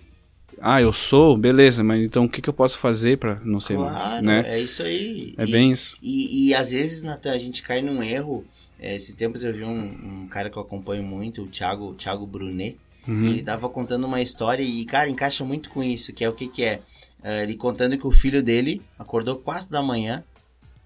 Ah, 0.61 0.79
eu 0.79 0.93
sou, 0.93 1.35
beleza, 1.35 1.83
mas 1.83 2.05
então 2.05 2.25
o 2.25 2.29
que, 2.29 2.39
que 2.39 2.47
eu 2.47 2.53
posso 2.53 2.77
fazer 2.77 3.17
para 3.17 3.39
não 3.43 3.59
ser 3.59 3.77
claro, 3.77 3.93
mais, 3.93 4.21
né? 4.21 4.45
É 4.47 4.59
isso 4.59 4.83
aí. 4.83 5.33
É 5.39 5.43
e, 5.43 5.51
bem 5.51 5.71
isso. 5.71 5.97
E, 6.03 6.49
e, 6.49 6.53
às 6.53 6.69
vezes, 6.69 7.01
Natan, 7.01 7.31
a 7.31 7.39
gente 7.39 7.63
cai 7.63 7.81
num 7.81 8.03
erro. 8.03 8.45
É, 8.85 8.95
esses 8.95 9.15
tempos 9.15 9.43
eu 9.43 9.51
vi 9.51 9.63
um, 9.63 10.21
um, 10.23 10.27
cara 10.27 10.47
que 10.47 10.57
eu 10.57 10.61
acompanho 10.61 11.01
muito, 11.01 11.41
o 11.41 11.47
Thiago, 11.47 11.85
o 11.85 11.95
Thiago 11.95 12.23
Brunet. 12.27 12.77
Uhum. 13.07 13.25
Ele 13.25 13.41
tava 13.41 13.67
contando 13.67 14.05
uma 14.05 14.21
história 14.21 14.61
e, 14.61 14.85
cara, 14.85 15.09
encaixa 15.09 15.43
muito 15.43 15.71
com 15.71 15.83
isso, 15.83 16.13
que 16.13 16.23
é 16.23 16.29
o 16.29 16.33
que 16.33 16.47
que 16.47 16.63
é. 16.63 16.81
Uh, 17.23 17.41
ele 17.41 17.55
contando 17.55 17.97
que 17.97 18.05
o 18.05 18.11
filho 18.11 18.43
dele 18.43 18.83
acordou 18.99 19.37
4 19.37 19.71
da 19.71 19.81
manhã, 19.81 20.23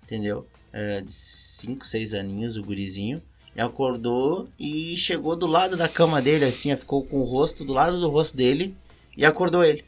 entendeu? 0.04 0.48
Uh, 0.74 1.02
de 1.02 1.12
5, 1.12 1.86
6 1.86 2.14
aninhos, 2.14 2.56
o 2.56 2.64
gurizinho 2.64 3.22
acordou 3.58 4.48
e 4.58 4.96
chegou 4.96 5.36
do 5.36 5.46
lado 5.46 5.76
da 5.76 5.90
cama 5.90 6.22
dele, 6.22 6.46
assim, 6.46 6.74
ficou 6.78 7.04
com 7.04 7.18
o 7.18 7.26
rosto 7.26 7.66
do 7.66 7.74
lado 7.74 8.00
do 8.00 8.10
rosto 8.10 8.38
dele 8.38 8.74
e 9.18 9.26
acordou 9.26 9.66
ele. 9.66 9.84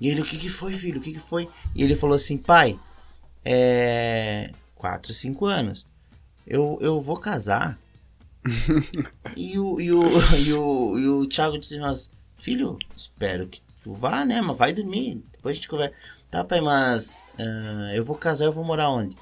E 0.00 0.08
ele, 0.08 0.22
o 0.22 0.24
que 0.24 0.38
que 0.38 0.48
foi, 0.48 0.72
filho? 0.72 0.98
O 0.98 1.02
que 1.02 1.12
que 1.12 1.20
foi? 1.20 1.46
E 1.74 1.82
ele 1.82 1.94
falou 1.94 2.14
assim, 2.14 2.38
pai, 2.38 2.78
é... 3.44 4.50
Quatro, 4.74 5.12
cinco 5.12 5.44
anos. 5.44 5.86
Eu, 6.46 6.78
eu 6.80 7.00
vou 7.00 7.16
casar. 7.16 7.78
e, 9.36 9.58
o, 9.58 9.80
e, 9.80 9.90
o, 9.90 10.36
e, 10.36 10.52
o, 10.52 10.98
e 10.98 11.08
o 11.08 11.26
Thiago 11.26 11.58
disse, 11.58 11.78
mas, 11.78 12.10
filho, 12.38 12.78
espero 12.96 13.48
que 13.48 13.60
tu 13.82 13.92
vá, 13.92 14.24
né? 14.24 14.40
Mas 14.40 14.56
vai 14.56 14.72
dormir. 14.72 15.22
Depois 15.32 15.52
a 15.52 15.56
gente 15.56 15.68
conversa. 15.68 15.94
Tá, 16.30 16.44
pai, 16.44 16.60
mas 16.60 17.24
uh, 17.38 17.94
eu 17.94 18.04
vou 18.04 18.16
casar, 18.16 18.46
eu 18.46 18.52
vou 18.52 18.64
morar 18.64 18.90
onde? 18.90 19.16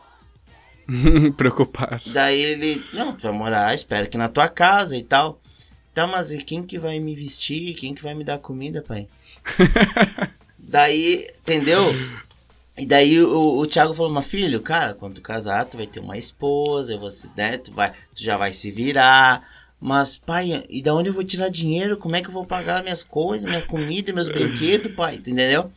Preocupado. 1.36 2.02
Daí 2.12 2.40
ele, 2.40 2.84
não, 2.92 3.14
tu 3.14 3.22
vai 3.22 3.32
morar, 3.32 3.74
espero 3.74 4.08
que 4.08 4.18
na 4.18 4.28
tua 4.28 4.48
casa 4.48 4.96
e 4.96 5.02
tal. 5.02 5.40
Tá, 5.94 6.06
mas 6.06 6.32
e 6.32 6.38
quem 6.38 6.62
que 6.62 6.78
vai 6.78 6.98
me 6.98 7.14
vestir? 7.14 7.74
Quem 7.74 7.94
que 7.94 8.02
vai 8.02 8.14
me 8.14 8.24
dar 8.24 8.38
comida, 8.38 8.82
pai? 8.82 9.06
daí, 10.58 11.24
entendeu? 11.40 11.84
E 12.76 12.86
daí 12.86 13.20
o, 13.20 13.58
o 13.58 13.66
Thiago 13.66 13.94
falou, 13.94 14.12
mas 14.12 14.26
filho, 14.26 14.60
cara, 14.60 14.94
quando 14.94 15.14
tu 15.14 15.20
casar, 15.20 15.64
tu 15.64 15.76
vai 15.76 15.86
ter 15.86 16.00
uma 16.00 16.18
esposa, 16.18 16.96
você, 16.96 17.28
né, 17.36 17.56
tu, 17.58 17.72
vai, 17.72 17.92
tu 18.14 18.22
já 18.22 18.36
vai 18.36 18.52
se 18.52 18.70
virar. 18.70 19.48
Mas, 19.80 20.16
pai, 20.16 20.64
e 20.68 20.82
da 20.82 20.94
onde 20.94 21.10
eu 21.10 21.12
vou 21.12 21.24
tirar 21.24 21.48
dinheiro? 21.50 21.96
Como 21.96 22.16
é 22.16 22.22
que 22.22 22.28
eu 22.28 22.32
vou 22.32 22.44
pagar 22.44 22.82
minhas 22.82 23.04
coisas, 23.04 23.48
minha 23.48 23.62
comida, 23.62 24.12
meus 24.12 24.28
brinquedos, 24.28 24.92
pai? 24.94 25.16
Entendeu? 25.16 25.70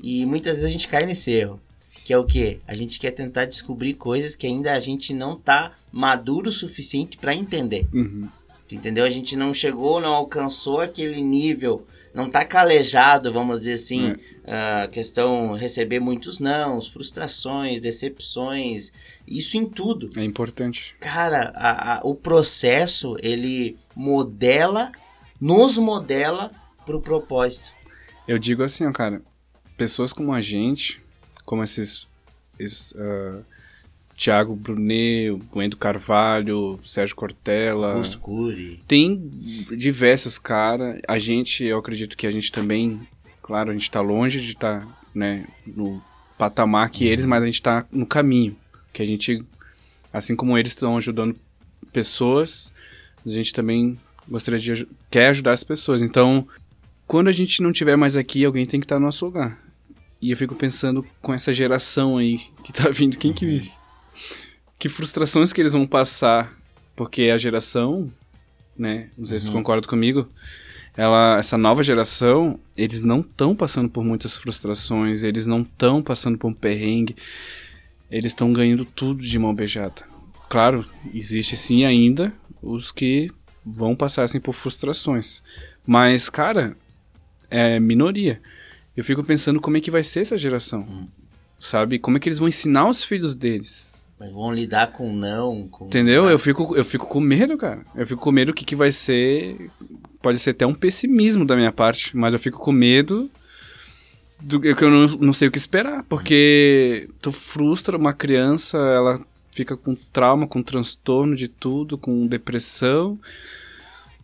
E 0.00 0.26
muitas 0.26 0.54
vezes 0.54 0.68
a 0.68 0.72
gente 0.72 0.88
cai 0.88 1.06
nesse 1.06 1.30
erro 1.30 1.60
que 2.04 2.12
é 2.12 2.18
o 2.18 2.24
que? 2.24 2.58
A 2.66 2.74
gente 2.74 2.98
quer 2.98 3.12
tentar 3.12 3.44
descobrir 3.44 3.94
coisas 3.94 4.34
que 4.34 4.46
ainda 4.46 4.72
a 4.72 4.80
gente 4.80 5.14
não 5.14 5.36
tá 5.36 5.72
maduro 5.92 6.48
o 6.48 6.52
suficiente 6.52 7.16
para 7.16 7.34
entender. 7.34 7.86
Uhum. 7.92 8.28
Entendeu? 8.70 9.04
A 9.04 9.10
gente 9.10 9.36
não 9.36 9.52
chegou, 9.52 10.00
não 10.00 10.14
alcançou 10.14 10.80
aquele 10.80 11.20
nível, 11.20 11.86
não 12.14 12.28
tá 12.30 12.44
calejado, 12.44 13.32
vamos 13.32 13.60
dizer 13.60 13.74
assim, 13.74 14.14
a 14.44 14.82
é. 14.82 14.86
uh, 14.86 14.90
questão 14.90 15.54
receber 15.54 16.00
muitos 16.00 16.38
nãos, 16.38 16.88
frustrações, 16.88 17.80
decepções, 17.80 18.92
isso 19.26 19.56
em 19.56 19.64
tudo. 19.64 20.10
É 20.16 20.24
importante. 20.24 20.94
Cara, 21.00 21.52
a, 21.54 21.98
a, 21.98 22.00
o 22.04 22.14
processo, 22.14 23.16
ele 23.22 23.78
modela, 23.96 24.92
nos 25.40 25.78
modela 25.78 26.50
pro 26.84 27.00
propósito. 27.00 27.72
Eu 28.28 28.38
digo 28.38 28.62
assim, 28.62 28.86
ó, 28.86 28.92
cara, 28.92 29.22
pessoas 29.76 30.12
como 30.12 30.32
a 30.32 30.40
gente, 30.40 31.00
como 31.44 31.64
esses, 31.64 32.06
esses 32.58 32.92
uh, 32.92 33.44
Thiago 34.22 34.54
Brunet, 34.54 35.36
Wendel 35.52 35.76
Carvalho, 35.76 36.78
Sérgio 36.84 37.16
Cortella. 37.16 37.94
Augusto 37.94 38.20
Tem 38.86 39.28
diversos 39.76 40.38
caras. 40.38 41.00
A 41.08 41.18
gente, 41.18 41.64
eu 41.64 41.76
acredito 41.76 42.16
que 42.16 42.24
a 42.24 42.30
gente 42.30 42.52
também, 42.52 43.00
claro, 43.42 43.70
a 43.70 43.72
gente 43.72 43.82
está 43.82 44.00
longe 44.00 44.40
de 44.40 44.52
estar 44.52 44.80
tá, 44.80 44.88
né, 45.12 45.44
no 45.66 46.00
patamar 46.38 46.88
que 46.88 47.04
eles, 47.04 47.26
mas 47.26 47.42
a 47.42 47.46
gente 47.46 47.56
está 47.56 47.84
no 47.90 48.06
caminho. 48.06 48.56
Que 48.92 49.02
a 49.02 49.06
gente, 49.06 49.44
assim 50.12 50.36
como 50.36 50.56
eles 50.56 50.70
estão 50.70 50.96
ajudando 50.96 51.34
pessoas, 51.92 52.72
a 53.26 53.30
gente 53.30 53.52
também 53.52 53.98
gostaria 54.28 54.60
de 54.60 54.86
quer 55.10 55.30
ajudar 55.30 55.50
as 55.50 55.64
pessoas. 55.64 56.00
Então, 56.00 56.46
quando 57.08 57.26
a 57.26 57.32
gente 57.32 57.60
não 57.60 57.72
tiver 57.72 57.96
mais 57.96 58.16
aqui, 58.16 58.44
alguém 58.44 58.66
tem 58.66 58.78
que 58.78 58.84
estar 58.84 59.00
no 59.00 59.06
nosso 59.06 59.24
lugar. 59.24 59.58
E 60.20 60.30
eu 60.30 60.36
fico 60.36 60.54
pensando 60.54 61.04
com 61.20 61.34
essa 61.34 61.52
geração 61.52 62.18
aí 62.18 62.38
que 62.62 62.72
tá 62.72 62.88
vindo, 62.88 63.18
quem 63.18 63.32
que. 63.32 63.81
Que 64.82 64.88
frustrações 64.88 65.52
que 65.52 65.60
eles 65.60 65.74
vão 65.74 65.86
passar. 65.86 66.52
Porque 66.96 67.30
a 67.32 67.38
geração, 67.38 68.12
né? 68.76 69.10
Não 69.16 69.28
sei 69.28 69.38
se 69.38 69.44
tu 69.46 69.50
Uhum. 69.50 69.58
concorda 69.58 69.86
comigo. 69.86 70.28
Ela, 70.96 71.36
essa 71.38 71.56
nova 71.56 71.84
geração, 71.84 72.58
eles 72.76 73.00
não 73.00 73.20
estão 73.20 73.54
passando 73.54 73.88
por 73.88 74.02
muitas 74.02 74.34
frustrações, 74.34 75.22
eles 75.22 75.46
não 75.46 75.60
estão 75.60 76.02
passando 76.02 76.36
por 76.36 76.48
um 76.48 76.52
perrengue, 76.52 77.14
eles 78.10 78.32
estão 78.32 78.52
ganhando 78.52 78.84
tudo 78.84 79.22
de 79.22 79.38
mão 79.38 79.54
beijada. 79.54 80.02
Claro, 80.50 80.84
existe 81.14 81.56
sim 81.56 81.84
ainda 81.84 82.34
os 82.60 82.90
que 82.90 83.30
vão 83.64 83.94
passar 83.94 84.24
assim 84.24 84.40
por 84.40 84.52
frustrações, 84.52 85.44
mas 85.86 86.28
cara, 86.28 86.76
é 87.48 87.78
minoria. 87.78 88.42
Eu 88.96 89.04
fico 89.04 89.22
pensando 89.22 89.60
como 89.60 89.76
é 89.76 89.80
que 89.80 89.92
vai 89.92 90.02
ser 90.02 90.22
essa 90.22 90.36
geração, 90.36 91.06
sabe? 91.60 92.00
Como 92.00 92.16
é 92.16 92.20
que 92.20 92.28
eles 92.28 92.40
vão 92.40 92.48
ensinar 92.48 92.88
os 92.88 93.04
filhos 93.04 93.36
deles? 93.36 94.01
Mas 94.22 94.32
vão 94.32 94.54
lidar 94.54 94.92
com 94.92 95.12
não, 95.12 95.66
com... 95.66 95.86
Entendeu? 95.86 96.30
Eu 96.30 96.38
fico, 96.38 96.76
eu 96.76 96.84
fico 96.84 97.06
com 97.06 97.18
medo, 97.18 97.58
cara. 97.58 97.80
Eu 97.92 98.06
fico 98.06 98.22
com 98.22 98.30
medo 98.30 98.54
que 98.54 98.64
que 98.64 98.76
vai 98.76 98.92
ser. 98.92 99.68
Pode 100.22 100.38
ser 100.38 100.50
até 100.50 100.64
um 100.64 100.74
pessimismo 100.74 101.44
da 101.44 101.56
minha 101.56 101.72
parte, 101.72 102.16
mas 102.16 102.32
eu 102.32 102.38
fico 102.38 102.60
com 102.60 102.70
medo 102.70 103.28
do 104.40 104.60
que 104.60 104.68
eu 104.68 104.90
não, 104.90 105.06
não 105.18 105.32
sei 105.32 105.48
o 105.48 105.50
que 105.50 105.58
esperar. 105.58 106.04
Porque 106.04 107.08
tu 107.20 107.32
frustra 107.32 107.96
uma 107.96 108.12
criança, 108.12 108.78
ela 108.78 109.20
fica 109.50 109.76
com 109.76 109.96
trauma, 110.12 110.46
com 110.46 110.62
transtorno 110.62 111.34
de 111.34 111.48
tudo, 111.48 111.98
com 111.98 112.24
depressão. 112.24 113.18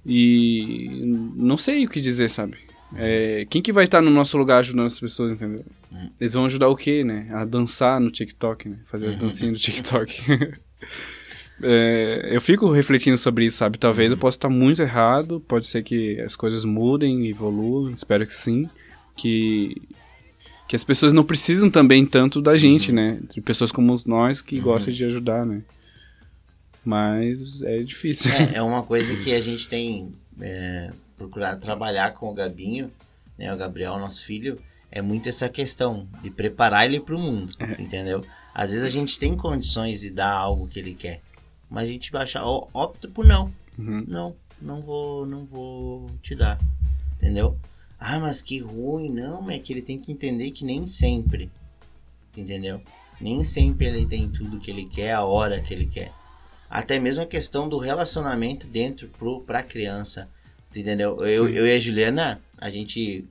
E 0.07 1.33
não 1.35 1.57
sei 1.57 1.85
o 1.85 1.89
que 1.89 2.01
dizer, 2.01 2.31
sabe? 2.31 2.57
É, 2.95 3.49
quem 3.51 3.61
que 3.61 3.73
vai 3.73 3.87
estar 3.87 4.01
no 4.01 4.13
nosso 4.13 4.39
lugar 4.39 4.61
ajudando 4.61 4.87
as 4.87 5.01
pessoas, 5.01 5.33
entendeu? 5.33 5.65
Eles 6.21 6.35
vão 6.35 6.45
ajudar 6.45 6.69
o 6.69 6.77
quê, 6.77 7.03
né? 7.03 7.29
A 7.33 7.45
dançar 7.45 8.01
no 8.01 8.11
TikTok, 8.11 8.69
né? 8.69 8.79
Fazer 8.87 9.09
as 9.09 9.15
dancinhas 9.17 9.53
no 9.53 9.59
TikTok. 9.59 10.23
É, 11.61 12.29
eu 12.31 12.41
fico 12.41 12.71
refletindo 12.71 13.17
sobre 13.17 13.45
isso, 13.45 13.57
sabe? 13.57 13.79
Talvez 13.79 14.11
eu 14.11 14.17
possa 14.17 14.37
estar 14.37 14.49
muito 14.49 14.81
errado, 14.81 15.41
pode 15.41 15.67
ser 15.67 15.83
que 15.83 16.21
as 16.21 16.37
coisas 16.37 16.65
mudem, 16.65 17.27
evoluam, 17.27 17.91
espero 17.91 18.25
que 18.25 18.33
sim. 18.33 18.71
Que, 19.17 19.83
que 20.69 20.77
as 20.77 20.85
pessoas 20.85 21.13
não 21.13 21.25
precisam 21.25 21.69
também 21.69 22.07
tanto 22.07 22.41
da 22.41 22.57
gente, 22.57 22.93
né? 22.93 23.19
De 23.35 23.41
pessoas 23.41 23.73
como 23.73 23.97
nós 24.07 24.41
que 24.41 24.61
gostam 24.61 24.95
de 24.95 25.05
ajudar, 25.05 25.45
né? 25.45 25.63
Mas 26.85 27.61
é 27.63 27.79
difícil. 27.79 28.33
É, 28.33 28.59
é 28.59 28.63
uma 28.63 28.85
coisa 28.85 29.17
que 29.17 29.33
a 29.35 29.41
gente 29.41 29.69
tem 29.69 30.13
é, 30.41 30.91
procurado 31.17 31.61
trabalhar 31.61 32.13
com 32.15 32.31
o 32.31 32.35
Gabinho, 32.35 32.91
né, 33.37 33.53
o 33.53 33.57
Gabriel, 33.57 33.99
nosso 33.99 34.25
filho, 34.25 34.59
é 34.91 35.01
muito 35.03 35.29
essa 35.29 35.49
questão 35.49 36.09
de 36.23 36.31
preparar 36.31 36.85
ele 36.87 37.01
para 37.01 37.15
o 37.17 37.19
mundo, 37.19 37.53
É. 37.59 37.81
entendeu? 37.81 38.25
Às 38.55 38.71
vezes 38.73 38.85
a 38.85 38.91
gente 38.91 39.19
tem 39.19 39.37
condições 39.37 40.01
de 40.01 40.11
dar 40.11 40.33
algo 40.33 40.67
que 40.67 40.79
ele 40.79 40.95
quer, 40.95 41.21
mas 41.71 41.89
a 41.89 41.93
gente 41.93 42.11
baixa, 42.11 42.43
opta 42.45 43.07
por 43.09 43.25
não. 43.25 43.53
Uhum. 43.79 44.05
Não, 44.09 44.37
não 44.61 44.81
vou, 44.83 45.25
não 45.27 45.45
vou 45.45 46.11
te 46.23 46.35
dar, 46.35 46.59
entendeu? 47.17 47.57
Ah, 48.01 48.19
mas 48.19 48.43
que 48.43 48.59
ruim, 48.59 49.11
não, 49.11 49.51
é 49.51 49.59
que 49.59 49.73
ele 49.73 49.83
tem 49.83 49.99
que 49.99 50.11
entender 50.13 50.51
que 50.51 50.65
nem 50.65 50.87
sempre, 50.87 51.51
entendeu? 52.37 52.81
Nem 53.21 53.43
sempre 53.45 53.87
ele 53.87 54.07
tem 54.07 54.29
tudo 54.29 54.59
que 54.61 54.71
ele 54.71 54.85
quer, 54.87 55.13
a 55.13 55.25
hora 55.25 55.61
que 55.61 55.75
ele 55.75 55.87
quer. 55.87 56.13
Até 56.71 56.99
mesmo 57.01 57.23
a 57.23 57.27
questão 57.27 57.69
do 57.69 57.79
relacionamento 57.79 58.67
dentro 58.67 59.09
pro, 59.09 59.41
pra 59.41 59.63
criança, 59.63 60.29
entendeu? 60.75 61.17
Eu, 61.25 61.49
Sim. 61.49 61.55
eu 61.55 61.67
e 61.67 61.73
a 61.75 61.79
Juliana, 61.81 62.41
a 62.59 62.71
gente, 62.71 63.25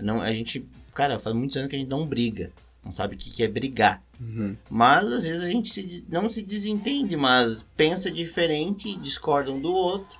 não, 0.00 0.20
a 0.20 0.32
gente, 0.32 0.64
cara, 1.00 1.18
faz 1.18 1.34
muitos 1.34 1.56
anos 1.56 1.70
que 1.70 1.76
a 1.76 1.78
gente 1.78 1.88
não 1.88 2.04
briga, 2.06 2.50
não 2.84 2.92
sabe 2.92 3.14
o 3.14 3.18
que, 3.18 3.30
que 3.30 3.42
é 3.42 3.48
brigar. 3.48 4.02
Uhum. 4.20 4.54
Mas 4.68 5.06
às 5.10 5.24
vezes 5.26 5.46
a 5.46 5.50
gente 5.50 5.70
se 5.70 6.04
não 6.10 6.28
se 6.30 6.42
desentende, 6.42 7.16
mas 7.16 7.62
pensa 7.74 8.10
diferente 8.10 8.88
e 8.90 8.96
discorda 8.96 9.50
um 9.50 9.58
do 9.58 9.72
outro. 9.72 10.18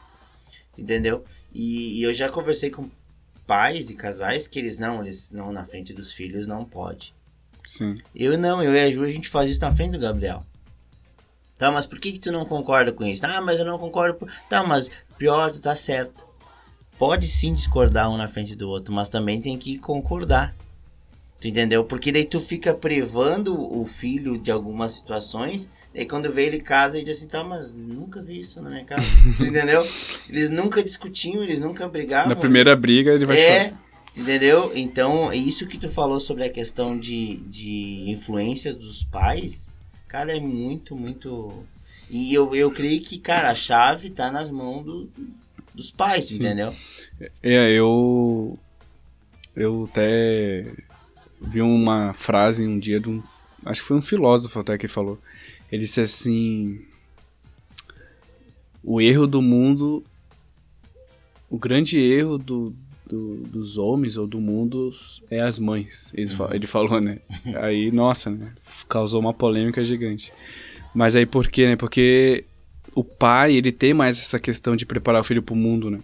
Entendeu? 0.78 1.22
E, 1.53 1.99
e 1.99 2.03
eu 2.03 2.14
já 2.14 2.31
conversei 2.31 2.70
com 2.70 2.89
pais 3.47 3.91
e 3.91 3.95
casais 3.95 4.47
que 4.47 4.59
eles 4.59 4.78
não, 4.78 5.03
eles 5.03 5.31
não 5.31 5.53
na 5.53 5.64
frente 5.66 5.93
dos 5.93 6.14
filhos 6.14 6.47
não 6.47 6.64
pode. 6.64 7.12
Sim. 7.66 7.99
Eu 8.14 8.39
não, 8.39 8.62
eu 8.62 8.74
e 8.74 8.81
a 8.81 8.91
Ju, 8.91 9.03
a 9.05 9.11
gente 9.11 9.28
faz 9.28 9.51
isso 9.51 9.61
na 9.61 9.70
frente 9.70 9.93
do 9.93 9.99
Gabriel. 9.99 10.43
Tá, 11.59 11.70
mas 11.70 11.85
por 11.85 11.99
que, 12.01 12.12
que 12.12 12.18
tu 12.18 12.33
não 12.33 12.47
concorda 12.47 12.91
com 12.91 13.05
isso? 13.05 13.26
Ah, 13.26 13.43
mas 13.43 13.59
eu 13.59 13.66
não 13.66 13.78
concordo. 13.78 14.14
por- 14.18 14.33
Tá, 14.49 14.62
mas 14.64 14.91
pior, 15.18 15.53
tu 15.53 15.61
tá 15.61 15.76
certo. 15.76 16.24
Pode 16.99 17.26
sim 17.26 17.53
discordar 17.53 18.11
um 18.11 18.16
na 18.16 18.28
frente 18.28 18.55
do 18.57 18.66
outro, 18.68 18.95
mas 18.95 19.09
também 19.11 19.43
tem 19.43 19.59
que 19.59 19.76
concordar. 19.78 20.55
Tu 21.41 21.49
entendeu? 21.49 21.84
Porque 21.84 22.12
daí 22.12 22.24
tu 22.24 22.38
fica 22.38 22.74
privando 22.74 23.59
o 23.59 23.86
filho 23.86 24.36
de 24.38 24.51
algumas 24.51 24.93
situações. 24.93 25.70
Daí 25.95 26.05
quando 26.07 26.30
vê 26.32 26.45
ele 26.47 26.59
em 26.59 26.62
casa, 26.62 26.97
ele 26.99 27.07
diz 27.07 27.16
assim, 27.16 27.28
tá, 27.28 27.43
mas 27.43 27.72
nunca 27.72 28.20
vi 28.22 28.41
isso 28.41 28.61
na 28.61 28.68
minha 28.70 28.84
casa. 28.84 29.07
tu 29.38 29.47
entendeu? 29.47 29.84
Eles 30.28 30.51
nunca 30.51 30.82
discutiam, 30.82 31.43
eles 31.43 31.59
nunca 31.59 31.88
brigavam. 31.88 32.28
Na 32.28 32.36
primeira 32.36 32.76
briga 32.76 33.11
ele 33.12 33.24
vai 33.24 33.38
É, 33.41 33.64
chorar. 33.64 33.82
entendeu? 34.16 34.70
Então, 34.74 35.32
isso 35.32 35.66
que 35.66 35.78
tu 35.78 35.88
falou 35.88 36.20
sobre 36.20 36.45
a 36.45 36.51
questão 36.51 36.99
de, 36.99 37.36
de 37.49 38.05
influência 38.07 38.74
dos 38.74 39.03
pais, 39.03 39.68
cara, 40.07 40.36
é 40.36 40.41
muito, 40.41 40.95
muito. 40.95 41.64
E 42.11 42.34
eu, 42.34 42.55
eu 42.55 42.70
creio 42.70 43.01
que, 43.01 43.18
cara, 43.18 43.51
a 43.51 43.55
chave 43.55 44.11
tá 44.11 44.30
nas 44.30 44.51
mãos 44.51 44.84
do- 44.84 45.11
dos 45.74 45.91
pais, 45.91 46.26
Sim. 46.26 46.36
entendeu? 46.36 46.74
É, 47.43 47.72
eu. 47.72 48.59
Eu 49.57 49.88
até 49.91 50.64
vi 51.41 51.61
uma 51.62 52.12
frase 52.12 52.66
um 52.66 52.78
dia 52.78 53.01
de 53.01 53.09
um. 53.09 53.22
Acho 53.64 53.80
que 53.82 53.88
foi 53.88 53.97
um 53.97 54.03
filósofo 54.03 54.59
até 54.59 54.76
que 54.78 54.88
falou. 54.88 55.18
Ele 55.70 55.82
disse 55.82 56.01
assim: 56.01 56.80
O 58.82 59.01
erro 59.01 59.26
do 59.26 59.43
mundo. 59.43 60.03
O 61.49 61.59
grande 61.59 61.99
erro 61.99 62.38
do, 62.38 62.72
do- 63.09 63.38
dos 63.43 63.76
homens 63.76 64.16
ou 64.16 64.26
do 64.26 64.41
mundo 64.41 64.91
é 65.30 65.41
as 65.41 65.59
mães. 65.59 66.12
Ele, 66.14 66.28
fa- 66.28 66.51
ele 66.53 66.66
falou, 66.66 67.01
né? 67.01 67.18
Aí, 67.61 67.91
nossa, 67.91 68.30
né? 68.30 68.53
Causou 68.88 69.20
uma 69.20 69.34
polêmica 69.34 69.82
gigante. 69.82 70.32
Mas 70.95 71.14
aí 71.16 71.26
por 71.26 71.49
quê, 71.49 71.66
né? 71.66 71.76
Porque 71.76 72.45
o 72.95 73.03
pai, 73.05 73.55
ele 73.55 73.70
tem 73.72 73.93
mais 73.95 74.18
essa 74.18 74.38
questão 74.38 74.74
de 74.76 74.86
preparar 74.86 75.20
o 75.20 75.24
filho 75.24 75.43
pro 75.43 75.55
mundo, 75.57 75.91
né? 75.91 76.01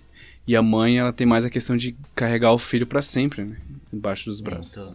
E 0.47 0.55
a 0.55 0.63
mãe, 0.63 0.99
ela 0.99 1.13
tem 1.13 1.27
mais 1.27 1.45
a 1.45 1.51
questão 1.51 1.77
de 1.77 1.97
carregar 2.15 2.53
o 2.53 2.59
filho 2.59 2.87
pra 2.87 3.03
sempre, 3.03 3.43
né? 3.45 3.57
Embaixo 3.93 4.27
dos 4.31 4.41
braços. 4.41 4.73
Então, 4.73 4.95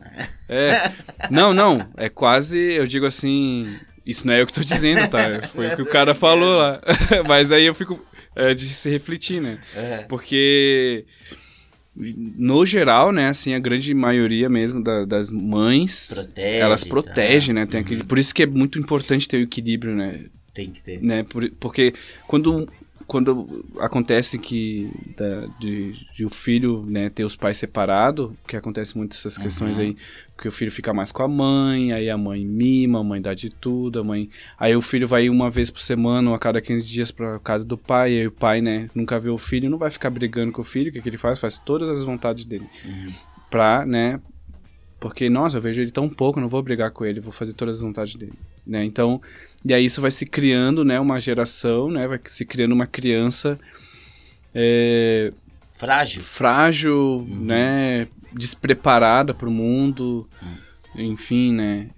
É. 0.49 0.71
Não, 1.29 1.53
não. 1.53 1.77
É 1.97 2.09
quase, 2.09 2.57
eu 2.57 2.85
digo 2.85 3.05
assim. 3.05 3.73
Isso 4.05 4.25
não 4.27 4.33
é 4.33 4.41
eu 4.41 4.47
que 4.47 4.53
tô 4.53 4.61
dizendo, 4.61 5.07
tá? 5.09 5.19
Foi 5.53 5.67
o 5.67 5.75
que 5.75 5.81
o 5.81 5.85
cara 5.89 6.13
falou 6.13 6.57
lá. 6.57 6.81
Mas 7.27 7.51
aí 7.51 7.65
eu 7.65 7.73
fico. 7.73 8.03
É 8.35 8.53
de 8.53 8.65
se 8.65 8.89
refletir, 8.89 9.41
né? 9.41 9.59
é, 9.75 9.97
Porque. 10.03 11.05
No 11.93 12.65
geral, 12.65 13.11
né, 13.11 13.27
assim, 13.27 13.53
a 13.53 13.59
grande 13.59 13.93
maioria 13.93 14.47
mesmo 14.49 14.81
da- 14.81 15.03
das 15.03 15.29
mães, 15.29 16.11
Protege, 16.13 16.57
elas 16.57 16.83
tá? 16.83 16.89
protegem, 16.89 17.53
né, 17.53 17.65
tem 17.65 17.81
Uhum. 17.81 17.85
aquele, 17.85 18.03
por 18.05 18.17
isso 18.17 18.33
que 18.33 18.43
é 18.43 18.45
muito 18.45 18.79
importante 18.79 19.27
ter 19.27 19.37
o 19.37 19.41
equilíbrio, 19.41 19.93
né, 19.93 20.21
tem 20.53 20.69
que 20.71 20.81
ter. 20.81 21.01
né? 21.03 21.23
Por- 21.23 21.51
porque 21.59 21.93
quando, 22.27 22.65
quando 23.11 23.65
acontece 23.77 24.39
que 24.39 24.89
da- 25.17 25.45
de, 25.59 25.93
de 26.15 26.23
o 26.25 26.29
filho 26.29 26.85
né, 26.87 27.09
ter 27.09 27.25
os 27.25 27.35
pais 27.35 27.57
separados, 27.57 28.31
que 28.47 28.55
acontece 28.55 28.97
muito 28.97 29.11
essas 29.11 29.37
questões 29.37 29.77
Uhum. 29.77 29.83
aí, 29.83 29.97
que 30.41 30.47
o 30.47 30.51
filho 30.51 30.71
fica 30.71 30.93
mais 30.93 31.11
com 31.11 31.21
a 31.21 31.27
mãe, 31.27 31.91
aí 31.91 32.09
a 32.09 32.17
mãe 32.17 32.45
mima, 32.45 33.01
a 33.01 33.03
mãe 33.03 33.21
dá 33.21 33.33
de 33.33 33.49
tudo, 33.49 33.99
a 33.99 34.03
mãe. 34.03 34.29
Aí 34.57 34.73
o 34.77 34.81
filho 34.81 35.09
vai 35.09 35.27
uma 35.29 35.49
vez 35.49 35.69
por 35.69 35.81
semana 35.81 36.29
ou 36.29 36.35
a 36.35 36.39
cada 36.39 36.61
15 36.61 36.87
dias 36.87 37.11
pra 37.11 37.37
casa 37.39 37.65
do 37.65 37.77
pai, 37.77 38.13
e 38.13 38.19
aí 38.21 38.27
o 38.27 38.31
pai, 38.31 38.61
né, 38.61 38.89
nunca 38.95 39.19
vê 39.19 39.29
o 39.29 39.37
filho, 39.37 39.69
não 39.69 39.77
vai 39.77 39.91
ficar 39.91 40.09
brigando 40.09 40.53
com 40.53 40.61
o 40.61 40.65
filho, 40.65 40.89
o 40.89 40.93
que, 40.93 41.01
que 41.01 41.09
ele 41.09 41.17
faz? 41.17 41.37
Faz 41.37 41.59
todas 41.59 41.89
as 41.89 42.05
vontades 42.05 42.45
dele. 42.45 42.65
Uhum. 42.85 43.11
Pra, 43.49 43.85
né? 43.85 44.21
Porque, 45.01 45.29
nossa, 45.31 45.57
eu 45.57 45.61
vejo 45.61 45.81
ele 45.81 45.89
tão 45.91 46.07
pouco, 46.07 46.39
não 46.39 46.47
vou 46.47 46.61
brigar 46.61 46.91
com 46.91 47.03
ele, 47.03 47.19
vou 47.19 47.31
fazer 47.33 47.53
todas 47.53 47.77
as 47.77 47.81
vontades 47.81 48.13
dele, 48.15 48.33
né? 48.65 48.85
Então, 48.85 49.19
e 49.65 49.73
aí 49.73 49.83
isso 49.83 49.99
vai 49.99 50.11
se 50.11 50.27
criando, 50.27 50.85
né, 50.85 50.99
uma 50.99 51.19
geração, 51.19 51.89
né, 51.89 52.07
vai 52.07 52.19
se 52.27 52.45
criando 52.45 52.71
uma 52.73 52.85
criança 52.85 53.59
é, 54.53 55.33
Frágil. 55.71 56.21
frágil, 56.21 57.27
né, 57.29 58.07
despreparada 58.31 59.33
para 59.33 59.49
o 59.49 59.51
mundo, 59.51 60.29
enfim, 60.95 61.51
né. 61.53 61.89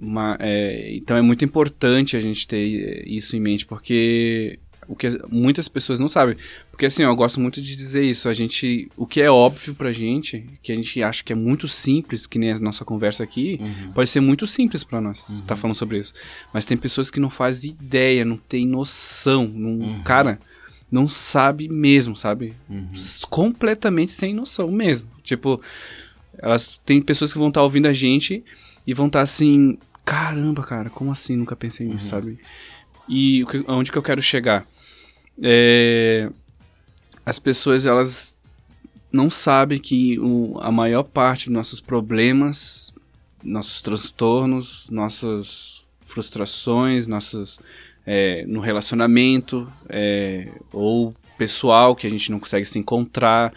uma- 0.00 0.36
é, 0.40 0.94
então 0.94 1.16
é 1.16 1.20
muito 1.22 1.44
importante 1.44 2.16
a 2.16 2.20
gente 2.20 2.46
ter 2.46 3.04
isso 3.08 3.36
em 3.36 3.40
mente, 3.40 3.66
porque 3.66 4.58
o 4.92 4.96
que 4.96 5.08
muitas 5.30 5.68
pessoas 5.68 5.98
não 5.98 6.06
sabem. 6.08 6.36
Porque 6.70 6.84
assim, 6.86 7.02
eu 7.02 7.16
gosto 7.16 7.40
muito 7.40 7.62
de 7.62 7.74
dizer 7.74 8.02
isso, 8.04 8.28
a 8.28 8.34
gente, 8.34 8.90
o 8.96 9.06
que 9.06 9.22
é 9.22 9.30
óbvio 9.30 9.74
pra 9.74 9.90
gente, 9.92 10.44
que 10.62 10.70
a 10.70 10.74
gente 10.74 11.02
acha 11.02 11.24
que 11.24 11.32
é 11.32 11.36
muito 11.36 11.66
simples, 11.66 12.26
que 12.26 12.38
nem 12.38 12.52
a 12.52 12.58
nossa 12.58 12.84
conversa 12.84 13.24
aqui, 13.24 13.58
Uhum. 13.60 13.92
pode 13.92 14.10
ser 14.10 14.20
muito 14.20 14.46
simples 14.46 14.84
pra 14.84 15.00
nós, 15.00 15.42
tá 15.46 15.56
falando 15.56 15.76
sobre 15.76 15.98
isso. 15.98 16.12
Mas 16.52 16.64
tem 16.66 16.76
pessoas 16.76 17.10
que 17.10 17.18
não 17.18 17.30
fazem 17.30 17.70
ideia, 17.70 18.24
não 18.24 18.36
tem 18.36 18.66
noção, 18.66 19.46
não, 19.48 19.70
Uhum. 19.80 20.02
cara, 20.02 20.38
não 20.90 21.08
sabe 21.08 21.68
mesmo, 21.68 22.14
sabe? 22.14 22.52
Uhum. 22.68 22.90
Completamente 23.30 24.12
sem 24.12 24.34
noção 24.34 24.70
mesmo. 24.70 25.08
Tipo, 25.22 25.58
elas 26.38 26.80
tem 26.84 27.00
pessoas 27.00 27.32
que 27.32 27.38
vão 27.38 27.48
estar 27.48 27.62
ouvindo 27.62 27.86
a 27.86 27.92
gente 27.92 28.44
e 28.86 28.92
vão 28.92 29.06
estar 29.06 29.22
assim, 29.22 29.78
caramba, 30.04 30.62
cara, 30.62 30.90
como 30.90 31.10
assim? 31.10 31.34
Nunca 31.36 31.56
pensei 31.56 31.86
nisso, 31.86 32.08
sabe? 32.08 32.38
E 33.08 33.42
o 33.42 33.46
que- 33.46 33.64
aonde 33.66 33.90
que 33.90 33.98
eu 33.98 34.02
quero 34.02 34.20
chegar? 34.22 34.66
É, 35.42 36.30
as 37.26 37.38
pessoas 37.38 37.84
elas 37.86 38.38
não 39.12 39.28
sabem 39.28 39.78
que 39.78 40.18
o- 40.18 40.58
a 40.60 40.70
maior 40.70 41.02
parte 41.02 41.46
dos 41.46 41.54
nossos 41.54 41.80
problemas, 41.80 42.92
nossos 43.42 43.80
transtornos, 43.82 44.86
nossas 44.90 45.82
frustrações, 46.02 47.06
nossos 47.06 47.58
é, 48.04 48.44
no 48.48 48.58
relacionamento 48.60 49.70
é, 49.88 50.48
ou 50.72 51.14
pessoal 51.38 51.94
que 51.94 52.06
a 52.06 52.10
gente 52.10 52.30
não 52.32 52.40
consegue 52.40 52.66
se 52.66 52.76
encontrar, 52.78 53.52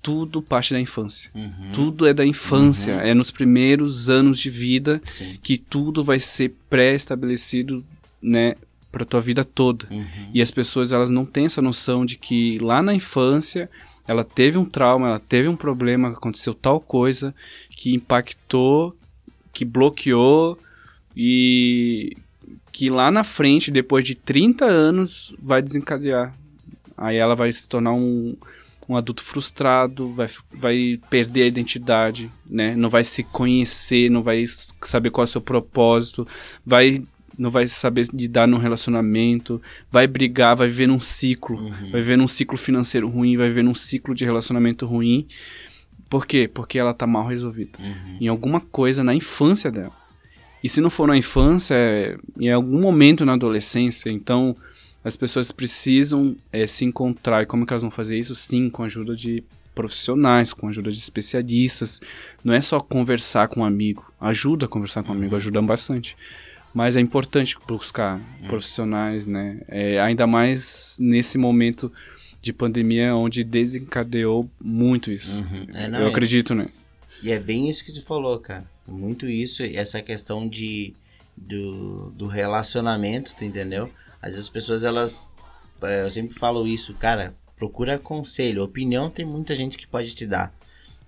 tudo 0.00 0.40
parte 0.42 0.72
da 0.72 0.80
infância. 0.80 1.30
Uhum. 1.34 1.70
Tudo 1.72 2.06
é 2.06 2.14
da 2.14 2.24
infância, 2.24 2.92
é 2.92 3.12
nos 3.14 3.30
primeiros 3.30 4.08
anos 4.10 4.38
de 4.38 4.48
vida 4.50 5.00
Sim. 5.04 5.38
que 5.42 5.56
tudo 5.58 6.02
vai 6.04 6.18
ser 6.18 6.54
pré-estabelecido, 6.70 7.84
né, 8.22 8.54
para 8.94 9.04
tua 9.04 9.20
vida 9.20 9.44
toda. 9.44 9.88
Uhum. 9.90 10.30
E 10.32 10.40
as 10.40 10.52
pessoas 10.52 10.92
elas 10.92 11.10
não 11.10 11.26
têm 11.26 11.46
essa 11.46 11.60
noção 11.60 12.06
de 12.06 12.16
que 12.16 12.58
lá 12.60 12.80
na 12.80 12.94
infância 12.94 13.68
ela 14.06 14.22
teve 14.22 14.56
um 14.56 14.64
trauma, 14.64 15.08
ela 15.08 15.20
teve 15.20 15.48
um 15.48 15.56
problema, 15.56 16.10
aconteceu 16.10 16.54
tal 16.54 16.80
coisa 16.80 17.34
que 17.70 17.92
impactou, 17.94 18.96
que 19.52 19.64
bloqueou 19.64 20.58
e 21.16 22.16
que 22.70 22.88
lá 22.90 23.10
na 23.10 23.24
frente, 23.24 23.70
depois 23.70 24.04
de 24.04 24.14
30 24.14 24.64
anos, 24.64 25.34
vai 25.40 25.60
desencadear. 25.60 26.34
Aí 26.96 27.16
ela 27.16 27.34
vai 27.34 27.52
se 27.52 27.68
tornar 27.68 27.92
um, 27.92 28.36
um 28.88 28.96
adulto 28.96 29.22
frustrado, 29.22 30.12
vai, 30.12 30.28
vai 30.52 31.00
perder 31.10 31.42
a 31.42 31.46
identidade, 31.46 32.30
né? 32.46 32.74
Não 32.76 32.90
vai 32.90 33.04
se 33.04 33.22
conhecer, 33.22 34.10
não 34.10 34.22
vai 34.22 34.44
saber 34.82 35.10
qual 35.10 35.24
é 35.24 35.28
o 35.28 35.30
seu 35.30 35.40
propósito, 35.40 36.26
vai 36.64 37.02
não 37.38 37.50
vai 37.50 37.66
saber 37.66 38.06
lidar 38.12 38.46
num 38.46 38.58
relacionamento, 38.58 39.60
vai 39.90 40.06
brigar, 40.06 40.56
vai 40.56 40.68
viver 40.68 40.86
num 40.86 41.00
ciclo, 41.00 41.56
Uhum. 41.56 41.90
vai 41.90 42.00
viver 42.00 42.16
num 42.16 42.28
ciclo 42.28 42.56
financeiro 42.56 43.08
ruim, 43.08 43.36
vai 43.36 43.48
viver 43.48 43.62
num 43.62 43.74
ciclo 43.74 44.14
de 44.14 44.24
relacionamento 44.24 44.86
ruim. 44.86 45.26
Por 46.08 46.26
quê? 46.26 46.48
Porque 46.52 46.78
ela 46.78 46.94
tá 46.94 47.06
mal 47.06 47.26
resolvida. 47.26 47.78
Uhum. 47.78 48.18
Em 48.20 48.28
alguma 48.28 48.60
coisa 48.60 49.02
na 49.02 49.14
infância 49.14 49.70
dela. 49.70 49.92
E 50.62 50.68
se 50.68 50.80
não 50.80 50.88
for 50.88 51.06
na 51.06 51.16
infância, 51.16 51.74
é 51.74 52.16
em 52.38 52.50
algum 52.50 52.80
momento 52.80 53.24
na 53.24 53.34
adolescência. 53.34 54.10
Então, 54.10 54.56
as 55.02 55.16
pessoas 55.16 55.52
precisam 55.52 56.34
é, 56.52 56.66
se 56.66 56.84
encontrar. 56.84 57.42
E 57.42 57.46
como 57.46 57.66
que 57.66 57.72
elas 57.72 57.82
vão 57.82 57.90
fazer 57.90 58.18
isso? 58.18 58.34
Sim, 58.34 58.70
com 58.70 58.82
a 58.82 58.86
ajuda 58.86 59.14
de 59.14 59.42
profissionais, 59.74 60.52
com 60.52 60.66
a 60.66 60.70
ajuda 60.70 60.90
de 60.90 60.98
especialistas. 60.98 62.00
Não 62.42 62.54
é 62.54 62.60
só 62.60 62.80
conversar 62.80 63.48
com 63.48 63.60
um 63.60 63.64
amigo. 63.64 64.10
Ajuda 64.20 64.66
a 64.66 64.68
conversar 64.68 65.02
com 65.02 65.12
um 65.12 65.16
amigo, 65.16 65.36
ajuda 65.36 65.60
bastante. 65.60 66.16
Mas 66.74 66.96
é 66.96 67.00
importante 67.00 67.56
buscar 67.68 68.20
profissionais, 68.48 69.26
né? 69.26 69.60
É, 69.68 70.00
ainda 70.00 70.26
mais 70.26 70.98
nesse 71.00 71.38
momento 71.38 71.90
de 72.42 72.52
pandemia, 72.52 73.14
onde 73.14 73.44
desencadeou 73.44 74.50
muito 74.60 75.10
isso. 75.10 75.38
Uhum. 75.38 75.66
É, 75.72 75.88
não, 75.88 76.00
Eu 76.00 76.06
é- 76.08 76.10
acredito, 76.10 76.54
né? 76.54 76.66
E 77.22 77.30
é 77.30 77.38
bem 77.38 77.70
isso 77.70 77.84
que 77.84 77.92
tu 77.92 78.02
falou, 78.02 78.38
cara. 78.40 78.64
Muito 78.86 79.26
isso, 79.26 79.64
e 79.64 79.76
essa 79.76 80.02
questão 80.02 80.46
de 80.48 80.92
do, 81.36 82.10
do 82.10 82.26
relacionamento, 82.26 83.34
tu 83.36 83.44
entendeu? 83.44 83.90
Às 84.20 84.30
vezes 84.32 84.40
as 84.44 84.48
pessoas, 84.50 84.84
elas. 84.84 85.26
é, 85.82 86.02
Eu 86.02 86.10
sempre 86.10 86.36
falo 86.38 86.66
isso, 86.66 86.92
cara, 86.94 87.34
procura 87.56 87.98
conselho. 87.98 88.62
Opinião 88.64 89.08
tem 89.08 89.24
muita 89.24 89.54
gente 89.54 89.78
que 89.78 89.86
pode 89.86 90.14
te 90.14 90.26
dar. 90.26 90.52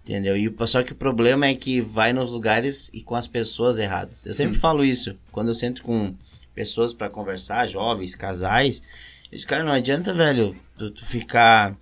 Entendeu? 0.06 0.36
E 0.36 0.54
só 0.68 0.84
que 0.84 0.92
o 0.92 0.96
problema 0.96 1.46
é 1.46 1.54
que 1.56 1.80
vai 1.80 2.12
nos 2.12 2.32
lugares 2.32 2.88
e 2.94 3.02
com 3.02 3.16
as 3.16 3.26
pessoas 3.26 3.76
erradas. 3.76 4.24
Eu 4.24 4.34
sempre 4.34 4.56
falo 4.56 4.84
isso. 4.84 5.18
Quando 5.32 5.48
eu 5.48 5.54
sento 5.54 5.82
com 5.82 6.14
pessoas 6.54 6.94
pra 6.94 7.10
conversar, 7.10 7.66
jovens, 7.66 8.14
casais, 8.14 8.84
eu 9.32 9.36
digo, 9.36 9.50
cara, 9.50 9.64
não 9.64 9.72
adianta, 9.72 10.14
velho, 10.14 10.56
tu, 10.78 10.92
tu 10.92 11.04
ficar 11.04 11.76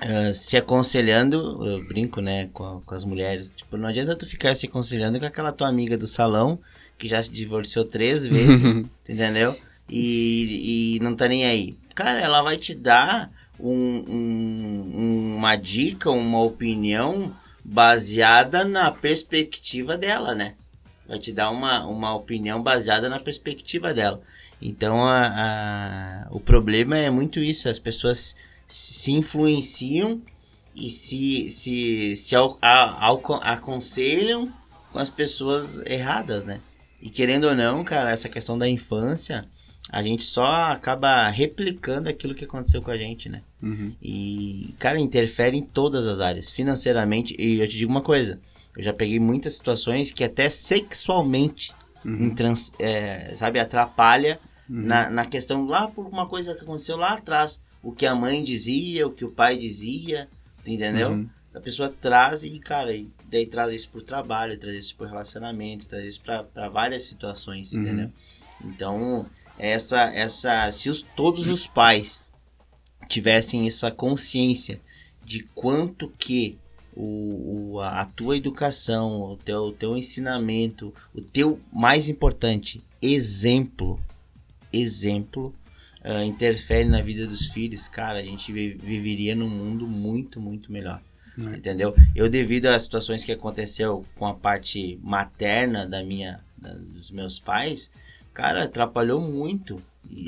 ah, 0.00 0.32
se 0.32 0.56
aconselhando, 0.56 1.64
eu 1.64 1.84
brinco, 1.84 2.20
né, 2.20 2.48
com, 2.52 2.80
com 2.84 2.94
as 2.94 3.04
mulheres. 3.04 3.52
Tipo, 3.54 3.76
não 3.76 3.88
adianta 3.88 4.16
tu 4.16 4.26
ficar 4.26 4.54
se 4.54 4.66
aconselhando 4.66 5.18
com 5.18 5.26
aquela 5.26 5.52
tua 5.52 5.68
amiga 5.68 5.96
do 5.96 6.08
salão 6.08 6.58
que 6.98 7.06
já 7.08 7.22
se 7.22 7.30
divorciou 7.30 7.84
três 7.84 8.26
vezes, 8.26 8.84
entendeu? 9.08 9.56
E, 9.88 10.96
e 10.96 11.00
não 11.00 11.14
tá 11.14 11.28
nem 11.28 11.44
aí. 11.44 11.76
Cara, 11.94 12.20
ela 12.20 12.42
vai 12.42 12.56
te 12.56 12.74
dar 12.74 13.30
um- 13.58 14.04
um- 14.08 15.36
uma 15.36 15.56
dica, 15.56 16.10
uma 16.10 16.42
opinião 16.42 17.34
baseada 17.64 18.64
na 18.64 18.90
perspectiva 18.90 19.96
dela, 19.96 20.34
né? 20.34 20.54
Vai 21.06 21.18
te 21.18 21.32
dar 21.32 21.50
uma, 21.50 21.86
uma 21.86 22.14
opinião 22.14 22.62
baseada 22.62 23.08
na 23.08 23.20
perspectiva 23.20 23.92
dela. 23.92 24.20
Então, 24.60 25.04
a, 25.04 25.26
a- 25.26 26.26
o 26.30 26.40
problema 26.40 26.96
é 26.96 27.10
muito 27.10 27.40
isso. 27.40 27.68
As 27.68 27.78
pessoas 27.78 28.36
se 28.66 29.12
influenciam 29.12 30.20
e 30.74 30.88
se, 30.88 31.50
se, 31.50 32.16
se 32.16 32.34
al- 32.36 32.58
aconselham 33.42 34.52
com 34.92 34.98
as 34.98 35.10
pessoas 35.10 35.80
erradas, 35.86 36.44
né? 36.44 36.60
E 37.00 37.10
querendo 37.10 37.44
ou 37.44 37.54
não, 37.54 37.82
cara, 37.84 38.10
essa 38.10 38.28
questão 38.28 38.56
da 38.56 38.68
infância, 38.68 39.44
a 39.92 40.02
gente 40.02 40.24
só 40.24 40.46
acaba 40.72 41.28
replicando 41.28 42.08
aquilo 42.08 42.34
que 42.34 42.46
aconteceu 42.46 42.80
com 42.80 42.90
a 42.90 42.96
gente, 42.96 43.28
né? 43.28 43.42
Uhum. 43.62 43.92
E, 44.02 44.74
cara, 44.78 44.98
interfere 44.98 45.56
em 45.58 45.62
todas 45.62 46.06
as 46.06 46.18
áreas, 46.18 46.50
financeiramente. 46.50 47.36
E 47.38 47.60
eu 47.60 47.68
te 47.68 47.76
digo 47.76 47.90
uma 47.92 48.00
coisa: 48.00 48.40
eu 48.76 48.82
já 48.82 48.92
peguei 48.94 49.20
muitas 49.20 49.52
situações 49.54 50.10
que 50.10 50.24
até 50.24 50.48
sexualmente, 50.48 51.74
Uhum. 52.04 52.34
trans- 52.34 52.72
é, 52.80 53.34
sabe, 53.36 53.58
atrapalha 53.60 54.40
na, 54.68 55.08
na 55.10 55.26
questão 55.26 55.66
lá 55.66 55.86
por 55.86 56.06
uma 56.06 56.26
coisa 56.26 56.54
que 56.54 56.62
aconteceu 56.62 56.96
lá 56.96 57.12
atrás. 57.14 57.60
O 57.82 57.92
que 57.92 58.06
a 58.06 58.14
mãe 58.14 58.42
dizia, 58.42 59.06
o 59.06 59.10
que 59.12 59.24
o 59.24 59.30
pai 59.30 59.56
dizia, 59.56 60.26
entendeu? 60.66 61.10
Uhum. 61.10 61.28
A 61.54 61.60
pessoa 61.60 61.88
traz 62.00 62.44
e, 62.44 62.58
cara, 62.58 62.94
e 62.96 63.08
daí 63.30 63.44
traz 63.46 63.72
isso 63.72 63.90
pro 63.90 64.00
trabalho, 64.02 64.58
traz 64.58 64.76
isso 64.84 64.96
pro 64.96 65.06
relacionamento, 65.06 65.86
traz 65.86 66.04
isso 66.06 66.20
pra, 66.22 66.42
pra 66.42 66.68
várias 66.68 67.02
situações, 67.02 67.72
Uhum. 67.72 67.82
entendeu? 67.82 68.10
Então, 68.64 69.26
essa, 69.58 70.02
essa, 70.14 70.70
se 70.70 70.88
os, 70.90 71.02
todos 71.02 71.48
os 71.48 71.66
pais 71.66 72.22
tivessem 73.08 73.66
essa 73.66 73.90
consciência 73.90 74.80
de 75.24 75.42
quanto 75.54 76.08
que 76.18 76.58
o, 76.94 77.72
o- 77.74 77.80
a 77.80 78.04
tua 78.04 78.36
educação, 78.36 79.22
o 79.22 79.36
teu, 79.36 79.58
o 79.64 79.72
teu 79.72 79.96
ensinamento, 79.96 80.92
o 81.14 81.20
teu 81.20 81.58
mais 81.72 82.08
importante, 82.08 82.82
exemplo, 83.00 84.00
exemplo, 84.72 85.54
ah, 86.04 86.24
interfere 86.24 86.88
na 86.88 87.00
vida 87.00 87.26
dos 87.26 87.46
filhos, 87.48 87.88
cara, 87.88 88.18
a 88.18 88.22
gente 88.24 88.52
vi- 88.52 88.74
viveria 88.74 89.34
num 89.34 89.48
mundo 89.48 89.86
muito, 89.86 90.40
muito 90.40 90.70
melhor. 90.72 91.00
É. 91.38 91.56
Entendeu? 91.56 91.94
Eu, 92.14 92.28
devido 92.28 92.66
às 92.66 92.82
situações 92.82 93.24
que 93.24 93.32
aconteceu 93.32 94.04
com 94.16 94.26
a 94.26 94.34
parte 94.34 94.98
materna 95.02 95.86
da 95.86 96.02
minha, 96.04 96.38
da- 96.58 96.74
dos 96.74 97.10
meus 97.10 97.38
pais, 97.40 97.90
cara, 98.32 98.64
atrapalhou 98.64 99.20
muito 99.20 99.80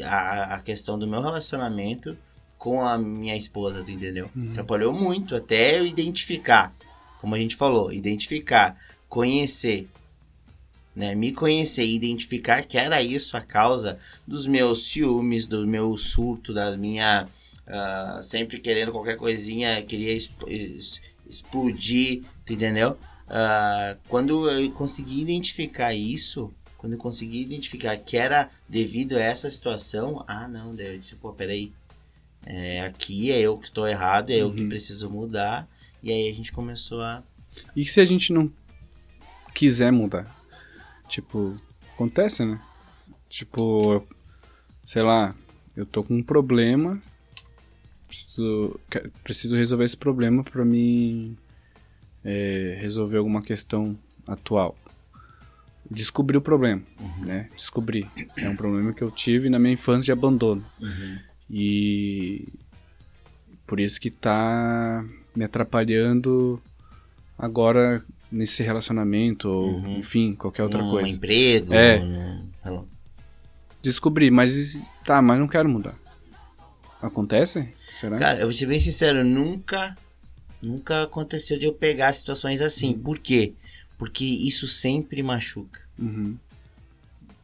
a, 0.04 0.54
a 0.54 0.60
questão 0.60 0.98
do 0.98 1.06
meu 1.06 1.20
relacionamento 1.20 2.16
com 2.58 2.80
a 2.80 2.96
minha 2.96 3.36
esposa, 3.36 3.82
tu 3.84 3.90
entendeu? 3.90 4.30
Atrapalhou 4.50 4.92
muito, 4.92 5.36
até 5.36 5.78
eu 5.78 5.86
identificar, 5.86 6.72
como 7.20 7.34
a 7.34 7.38
gente 7.38 7.56
falou, 7.56 7.92
identificar, 7.92 8.76
conhecer, 9.08 9.88
né? 10.94 11.14
Me 11.14 11.32
conhecer 11.32 11.84
e 11.84 11.94
identificar 11.94 12.62
que 12.62 12.78
era 12.78 13.02
isso 13.02 13.36
a 13.36 13.40
causa 13.40 13.98
dos 14.26 14.46
meus 14.46 14.84
ciúmes, 14.84 15.46
do 15.46 15.66
meu 15.66 15.96
surto, 15.96 16.54
da 16.54 16.76
minha 16.76 17.26
ah, 17.66 18.20
sempre 18.22 18.60
querendo 18.60 18.92
qualquer 18.92 19.16
coisinha, 19.16 19.82
queria 19.82 20.12
explodir, 20.12 22.22
tu 22.44 22.52
entendeu? 22.52 22.96
Ah, 23.28 23.96
quando 24.08 24.50
eu 24.50 24.70
consegui 24.72 25.22
identificar 25.22 25.94
isso, 25.94 26.52
quando 26.84 26.92
eu 26.92 26.98
consegui 26.98 27.40
identificar 27.40 27.96
que 27.96 28.14
era 28.14 28.50
devido 28.68 29.14
a 29.16 29.18
essa 29.20 29.48
situação, 29.48 30.22
ah 30.28 30.46
não, 30.46 30.74
daí 30.74 30.92
eu 30.92 30.98
disse, 30.98 31.14
pô, 31.14 31.32
peraí, 31.32 31.72
é, 32.44 32.82
aqui 32.82 33.32
é 33.32 33.40
eu 33.40 33.56
que 33.56 33.64
estou 33.64 33.88
errado, 33.88 34.28
é 34.28 34.34
eu 34.34 34.52
que 34.52 34.60
Uhum. 34.60 34.68
preciso 34.68 35.08
mudar, 35.08 35.66
e 36.02 36.12
aí 36.12 36.28
a 36.28 36.34
gente 36.34 36.52
começou 36.52 37.00
a... 37.00 37.22
E 37.74 37.86
se 37.86 38.02
a 38.02 38.04
gente 38.04 38.34
não 38.34 38.52
quiser 39.54 39.90
mudar? 39.90 40.38
Tipo, 41.08 41.56
acontece, 41.94 42.44
né? 42.44 42.60
Tipo, 43.30 44.06
sei 44.86 45.00
lá, 45.00 45.34
eu 45.74 45.86
tô 45.86 46.04
com 46.04 46.16
um 46.16 46.22
problema, 46.22 47.00
preciso, 48.06 48.78
preciso 49.22 49.56
resolver 49.56 49.86
esse 49.86 49.96
problema 49.96 50.44
pra 50.44 50.66
mim 50.66 51.34
é, 52.22 52.76
resolver 52.78 53.16
alguma 53.16 53.40
questão 53.40 53.98
atual. 54.26 54.76
Descobri 55.90 56.36
o 56.36 56.40
problema, 56.40 56.82
né? 57.20 57.48
Descobri. 57.54 58.08
É 58.36 58.48
um 58.48 58.56
problema 58.56 58.92
que 58.92 59.02
eu 59.02 59.10
tive 59.10 59.48
na 59.50 59.58
minha 59.58 59.74
infância 59.74 60.04
de 60.06 60.12
abandono. 60.12 60.64
E 61.50 62.48
Por 63.66 63.80
isso 63.80 63.98
que 64.00 64.10
tá 64.10 65.04
me 65.34 65.44
atrapalhando 65.44 66.60
agora 67.38 68.04
nesse 68.30 68.62
relacionamento, 68.62 69.48
ou 69.48 69.74
Uhum. 69.78 69.98
enfim, 69.98 70.34
qualquer 70.34 70.62
outra 70.64 70.82
um 70.82 70.90
coisa. 70.90 71.08
emprego. 71.08 71.72
É. 71.72 71.98
um- 72.00 72.84
Descobri, 73.82 74.30
mas 74.30 74.88
tá, 75.04 75.20
mas 75.20 75.38
não 75.38 75.46
quero 75.48 75.68
mudar. 75.68 75.94
Acontece? 77.02 77.68
Será? 77.92 78.18
Cara, 78.18 78.38
eu 78.40 78.46
vou 78.46 78.52
ser 78.52 78.66
bem 78.66 78.80
sincero, 78.80 79.22
nunca, 79.24 79.94
nunca 80.64 81.02
aconteceu 81.02 81.58
de 81.58 81.66
eu 81.66 81.72
pegar 81.72 82.12
situações 82.12 82.60
assim. 82.62 82.94
Uhum. 82.94 83.02
Por 83.02 83.18
quê? 83.18 83.52
Porque 83.52 83.63
isso 84.20 84.66
sempre 84.68 85.22
machuca, 85.22 85.80
Uhum. 85.98 86.36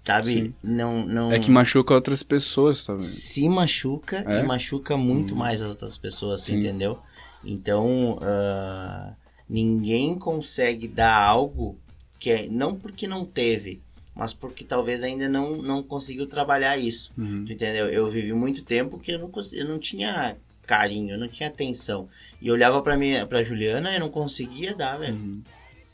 sabe? 0.05 0.31
Sim. 0.31 0.55
Não, 0.63 1.07
não. 1.07 1.33
É 1.33 1.39
que 1.39 1.51
machuca 1.51 1.95
outras 1.95 2.23
pessoas 2.23 2.85
também. 2.85 3.03
se 3.03 3.49
machuca 3.49 4.25
É? 4.27 4.41
e 4.41 4.43
machuca 4.43 4.97
muito 4.97 5.35
Hum. 5.35 5.39
mais 5.39 5.63
as 5.63 5.71
outras 5.71 5.97
pessoas, 5.99 6.43
Sim. 6.43 6.57
entendeu? 6.59 6.99
Então, 7.45 8.19
ah, 8.23 9.13
ninguém 9.49 10.19
consegue 10.19 10.87
dar 10.89 11.15
algo 11.17 11.77
que 12.19 12.31
é 12.31 12.49
não 12.51 12.75
porque 12.75 13.07
não 13.07 13.25
teve, 13.25 13.81
mas 14.15 14.35
porque 14.35 14.63
talvez 14.65 15.03
ainda 15.03 15.29
não, 15.29 15.57
não 15.63 15.83
conseguiu 15.83 16.27
trabalhar 16.27 16.77
isso. 16.77 17.11
Uhum. 17.17 17.45
Tu 17.47 17.53
entendeu? 17.55 17.87
Eu 17.89 18.11
vivi 18.11 18.33
muito 18.35 18.63
tempo 18.63 18.99
que 18.99 19.13
eu 19.13 19.19
não, 19.19 19.31
eu 19.55 19.65
não 19.69 19.79
tinha 19.79 20.37
carinho, 20.67 21.15
eu 21.15 21.19
não 21.19 21.29
tinha 21.29 21.49
atenção. 21.49 22.09
E 22.43 22.49
eu 22.49 22.55
olhava 22.55 22.83
pra 22.83 22.97
minha, 22.97 23.27
pra 23.27 23.43
Juliana 23.43 23.95
e 23.95 23.99
não 23.99 24.11
conseguia 24.11 24.75
dar, 24.75 24.99
velho. 24.99 25.15
Uhum. 25.15 25.41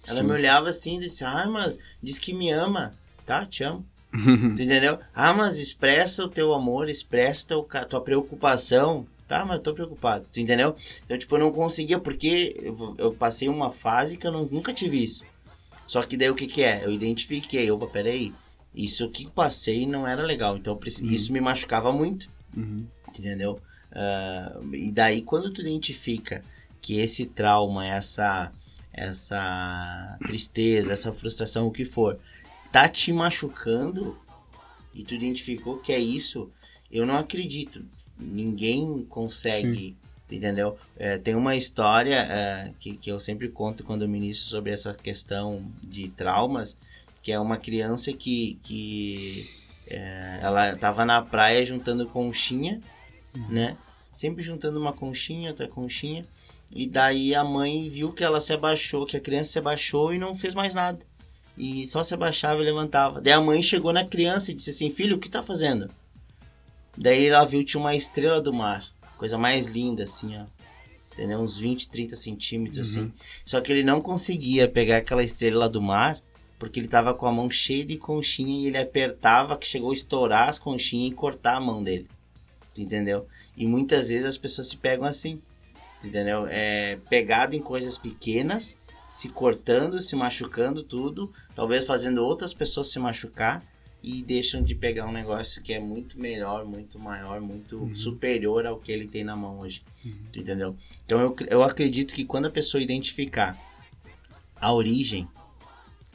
Ela 0.06 0.20
Sim. 0.20 0.26
me 0.26 0.32
olhava 0.32 0.68
assim 0.68 0.96
e 0.98 1.00
disse, 1.00 1.24
ah, 1.24 1.46
mas 1.48 1.78
diz 2.02 2.18
que 2.18 2.32
me 2.32 2.50
ama. 2.50 2.92
Tá, 3.24 3.44
te 3.44 3.64
amo. 3.64 3.84
Entendeu? 4.12 4.98
Ah, 5.14 5.32
mas 5.32 5.58
expressa 5.58 6.24
o 6.24 6.28
teu 6.28 6.54
amor, 6.54 6.88
expressa 6.88 7.46
teu, 7.48 7.62
ca- 7.62 7.84
tua 7.84 8.00
preocupação. 8.00 9.06
Tá, 9.28 9.44
mas 9.44 9.56
eu 9.56 9.62
tô 9.62 9.74
preocupado. 9.74 10.24
Tu 10.32 10.38
entendeu? 10.38 10.76
Então, 11.04 11.18
tipo, 11.18 11.34
eu 11.34 11.40
não 11.40 11.50
conseguia 11.52 11.98
porque 11.98 12.54
eu, 12.62 12.94
eu 12.98 13.12
passei 13.12 13.48
uma 13.48 13.72
fase 13.72 14.16
que 14.16 14.24
eu 14.26 14.30
não- 14.32 14.44
nunca 14.46 14.72
tive 14.72 15.02
isso. 15.02 15.24
Só 15.86 16.00
que 16.02 16.16
daí 16.16 16.30
o 16.30 16.34
que 16.34 16.46
que 16.46 16.62
é? 16.62 16.84
Eu 16.84 16.92
identifiquei, 16.92 17.68
opa, 17.70 17.88
peraí. 17.88 18.32
Isso 18.72 19.08
que 19.10 19.24
eu 19.24 19.30
passei 19.30 19.84
não 19.86 20.06
era 20.06 20.22
legal. 20.22 20.56
Então, 20.56 20.74
eu 20.74 20.78
Uhum. 20.78 21.10
isso 21.10 21.32
me 21.32 21.40
machucava 21.40 21.92
muito. 21.92 22.28
Uhum. 22.56 22.86
Entendeu? 23.08 23.58
Ah, 23.92 24.58
e 24.72 24.92
daí, 24.92 25.22
quando 25.22 25.52
tu 25.52 25.60
identifica 25.60 26.42
que 26.80 27.00
esse 27.00 27.26
trauma, 27.26 27.84
essa, 27.84 28.52
essa 28.96 30.16
tristeza, 30.26 30.92
essa 30.94 31.12
frustração, 31.12 31.66
o 31.66 31.70
que 31.70 31.84
for, 31.84 32.18
tá 32.72 32.88
te 32.88 33.12
machucando 33.12 34.16
e 34.94 35.04
tu 35.04 35.14
identificou 35.14 35.78
que 35.78 35.92
é 35.92 35.98
isso, 35.98 36.50
eu 36.90 37.04
não 37.04 37.16
acredito. 37.16 37.84
Ninguém 38.18 39.04
consegue, 39.04 39.94
entendeu? 40.30 40.78
É, 40.98 41.18
tem 41.18 41.34
uma 41.34 41.54
história 41.54 42.16
é, 42.16 42.72
que, 42.80 42.96
que 42.96 43.10
eu 43.10 43.20
sempre 43.20 43.48
conto 43.48 43.84
quando 43.84 44.02
eu 44.02 44.08
ministro 44.08 44.48
sobre 44.48 44.72
essa 44.72 44.94
questão 44.94 45.62
de 45.82 46.08
traumas, 46.08 46.78
que 47.22 47.30
é 47.30 47.38
uma 47.38 47.58
criança 47.58 48.10
que, 48.12 48.58
que 48.62 49.46
é, 49.88 50.38
ela 50.40 50.74
tava 50.76 51.04
na 51.04 51.20
praia 51.20 51.64
juntando 51.66 52.06
conchinha, 52.06 52.80
né? 53.50 53.76
Sempre 54.10 54.42
juntando 54.42 54.80
uma 54.80 54.94
conchinha, 54.94 55.50
outra 55.50 55.68
conchinha. 55.68 56.24
E 56.72 56.86
daí 56.86 57.34
a 57.34 57.44
mãe 57.44 57.88
viu 57.88 58.12
que 58.12 58.24
ela 58.24 58.40
se 58.40 58.52
abaixou, 58.52 59.06
que 59.06 59.16
a 59.16 59.20
criança 59.20 59.52
se 59.52 59.58
abaixou 59.58 60.12
e 60.12 60.18
não 60.18 60.34
fez 60.34 60.54
mais 60.54 60.74
nada. 60.74 60.98
E 61.56 61.86
só 61.86 62.02
se 62.02 62.12
abaixava 62.12 62.60
e 62.60 62.64
levantava. 62.64 63.20
Daí 63.20 63.32
a 63.32 63.40
mãe 63.40 63.62
chegou 63.62 63.92
na 63.92 64.04
criança 64.04 64.50
e 64.50 64.54
disse 64.54 64.70
assim: 64.70 64.90
Filho, 64.90 65.16
o 65.16 65.18
que 65.20 65.28
tá 65.28 65.42
fazendo? 65.42 65.88
Daí 66.96 67.26
ela 67.26 67.44
viu 67.44 67.60
que 67.60 67.66
tinha 67.66 67.80
uma 67.80 67.94
estrela 67.94 68.40
do 68.40 68.52
mar. 68.52 68.86
Coisa 69.16 69.38
mais 69.38 69.66
linda, 69.66 70.02
assim, 70.02 70.36
ó. 70.36 70.44
Entendeu? 71.12 71.40
Uns 71.40 71.56
20, 71.56 71.88
30 71.88 72.16
centímetros, 72.16 72.96
Uhum. 72.96 73.04
assim. 73.04 73.12
Só 73.44 73.60
que 73.60 73.72
ele 73.72 73.82
não 73.82 74.00
conseguia 74.02 74.68
pegar 74.68 74.98
aquela 74.98 75.24
estrela 75.24 75.68
do 75.68 75.80
mar 75.80 76.18
porque 76.58 76.80
ele 76.80 76.88
tava 76.88 77.12
com 77.14 77.26
a 77.26 77.32
mão 77.32 77.50
cheia 77.50 77.84
de 77.84 77.96
conchinha 77.98 78.60
e 78.62 78.66
ele 78.66 78.78
apertava 78.78 79.56
que 79.58 79.66
chegou 79.66 79.90
a 79.90 79.94
estourar 79.94 80.48
as 80.48 80.58
conchinhas 80.58 81.12
e 81.12 81.14
cortar 81.14 81.56
a 81.56 81.60
mão 81.60 81.82
dele. 81.82 82.06
Tu 82.74 82.80
entendeu? 82.82 83.26
E 83.56 83.66
muitas 83.66 84.08
vezes 84.08 84.24
as 84.26 84.38
pessoas 84.38 84.68
se 84.68 84.76
pegam 84.76 85.06
assim. 85.06 85.40
Entendeu? 86.06 86.46
É 86.48 86.98
pegado 87.08 87.56
em 87.56 87.60
coisas 87.60 87.98
pequenas, 87.98 88.76
se 89.08 89.28
cortando, 89.28 90.00
se 90.00 90.14
machucando 90.14 90.82
tudo, 90.82 91.32
talvez 91.54 91.84
fazendo 91.84 92.24
outras 92.24 92.54
pessoas 92.54 92.88
se 92.88 92.98
machucar 92.98 93.64
e 94.02 94.22
deixam 94.22 94.62
de 94.62 94.74
pegar 94.74 95.06
um 95.06 95.12
negócio 95.12 95.60
que 95.60 95.72
é 95.72 95.80
muito 95.80 96.20
melhor, 96.20 96.64
muito 96.64 96.98
maior, 96.98 97.40
muito 97.40 97.92
superior 97.92 98.64
ao 98.64 98.78
que 98.78 98.92
ele 98.92 99.08
tem 99.08 99.24
na 99.24 99.34
mão 99.34 99.58
hoje. 99.58 99.82
Tu 100.32 100.38
entendeu? 100.38 100.76
Então 101.04 101.20
eu, 101.20 101.36
eu 101.48 101.62
acredito 101.62 102.14
que 102.14 102.24
quando 102.24 102.46
a 102.46 102.50
pessoa 102.50 102.80
identificar 102.80 103.58
a 104.60 104.72
origem, 104.72 105.26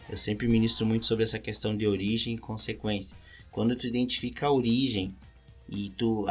eu 0.09 0.15
sempre 0.15 0.47
ministro 0.47 0.85
muito 0.85 1.05
sobre 1.05 1.23
essa 1.23 1.37
questão 1.37 1.75
de 1.75 1.85
origem 1.85 2.35
e 2.35 2.37
consequência. 2.37 3.17
Quando 3.51 3.75
tu 3.75 3.85
identifica 3.85 4.47
a 4.47 4.53
origem 4.53 5.13
e 5.69 5.89
tu 5.89 6.25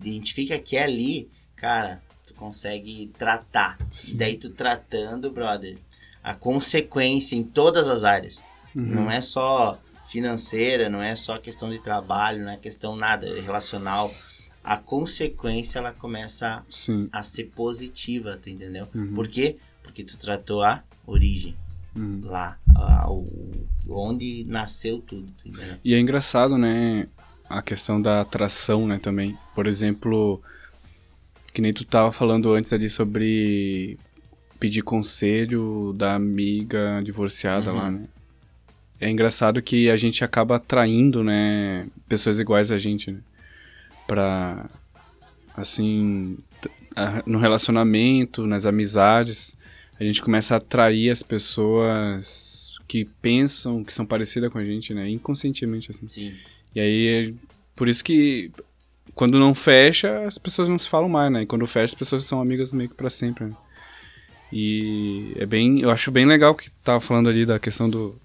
identifica 0.00 0.58
que 0.58 0.76
é 0.76 0.82
ali, 0.82 1.28
cara, 1.54 2.02
tu 2.34 2.38
consegue 2.38 3.10
tratar. 3.18 3.76
Sim. 3.90 4.14
E 4.14 4.16
daí 4.16 4.36
tu 4.36 4.50
tratando, 4.50 5.30
brother, 5.30 5.76
a 6.22 6.34
consequência 6.34 7.36
em 7.36 7.42
todas 7.44 7.88
as 7.88 8.04
áreas. 8.04 8.42
Uhum. 8.74 8.82
Não 8.82 9.10
é 9.10 9.20
só 9.20 9.80
financeira, 10.06 10.88
não 10.90 11.02
é 11.02 11.14
só 11.14 11.38
questão 11.38 11.70
de 11.70 11.78
trabalho, 11.78 12.44
não 12.44 12.50
é 12.52 12.56
questão 12.56 12.94
nada 12.96 13.26
relacional. 13.40 14.12
A 14.62 14.76
consequência 14.76 15.78
ela 15.78 15.92
começa 15.92 16.64
Sim. 16.68 17.08
a 17.12 17.22
ser 17.22 17.44
positiva, 17.54 18.38
tu 18.42 18.48
entendeu? 18.50 18.88
Uhum. 18.94 19.14
Por 19.14 19.28
quê? 19.28 19.56
Porque 19.82 20.02
tu 20.04 20.16
tratou 20.18 20.62
a 20.62 20.82
origem 21.06 21.54
Uhum. 21.94 22.22
lá, 22.24 22.58
a- 22.76 23.08
o- 23.10 23.66
onde 23.88 24.44
nasceu 24.48 25.00
tudo, 25.00 25.28
tu? 25.42 25.50
E 25.84 25.94
é 25.94 26.00
engraçado, 26.00 26.56
né? 26.58 27.06
A 27.48 27.60
questão 27.62 28.00
da 28.00 28.22
atração, 28.22 28.86
né, 28.86 28.98
também. 28.98 29.38
Por 29.54 29.66
exemplo, 29.66 30.42
que 31.54 31.62
nem 31.62 31.72
tu 31.72 31.84
tava 31.86 32.12
falando 32.12 32.52
antes 32.52 32.70
ali 32.72 32.90
sobre 32.90 33.96
pedir 34.60 34.82
conselho 34.82 35.94
da 35.96 36.14
amiga 36.14 37.00
divorciada 37.02 37.70
Uhum. 37.72 37.76
lá, 37.78 37.90
né? 37.90 38.04
É 39.00 39.08
engraçado 39.10 39.62
que 39.62 39.88
a 39.90 39.96
gente 39.96 40.22
acaba 40.24 40.56
atraindo, 40.56 41.22
né, 41.24 41.86
pessoas 42.08 42.38
iguais 42.40 42.70
a 42.72 42.78
gente, 42.78 43.10
né? 43.10 43.20
Pra, 44.06 44.68
assim, 45.56 46.36
a- 46.96 47.22
no 47.26 47.38
relacionamento, 47.38 48.46
nas 48.46 48.66
amizades, 48.66 49.56
a 50.00 50.04
gente 50.04 50.22
começa 50.22 50.54
a 50.54 50.58
atrair 50.58 51.10
as 51.10 51.22
pessoas 51.22 52.74
que 52.88 53.04
pensam, 53.22 53.82
que 53.84 53.92
são 53.94 54.04
parecidas 54.06 54.50
com 54.52 54.58
a 54.58 54.64
gente, 54.64 54.92
né? 54.94 55.08
Inconscientemente, 55.08 55.90
assim. 55.90 56.08
Sim. 56.08 56.34
E 56.74 56.80
aí, 56.80 57.34
por 57.74 57.88
isso 57.88 58.02
que 58.04 58.50
quando 59.14 59.38
não 59.38 59.54
fecha, 59.54 60.26
as 60.26 60.38
pessoas 60.38 60.68
não 60.68 60.78
se 60.78 60.88
falam 60.88 61.08
mais, 61.08 61.32
né? 61.32 61.42
E 61.42 61.46
quando 61.46 61.66
fecha, 61.66 61.86
as 61.92 61.94
pessoas 61.94 62.24
são 62.24 62.40
amigas 62.40 62.72
meio 62.72 62.88
que 62.88 62.96
pra 62.96 63.10
sempre, 63.10 63.44
né? 63.46 63.52
E 64.52 65.32
é 65.36 65.46
bem, 65.46 65.80
eu 65.80 65.90
acho 65.90 66.10
bem 66.10 66.26
legal 66.26 66.54
que 66.54 66.70
tava 66.82 67.00
falando 67.00 67.28
ali 67.28 67.44
da 67.44 67.58
questão 67.58 67.90
do 67.90 68.18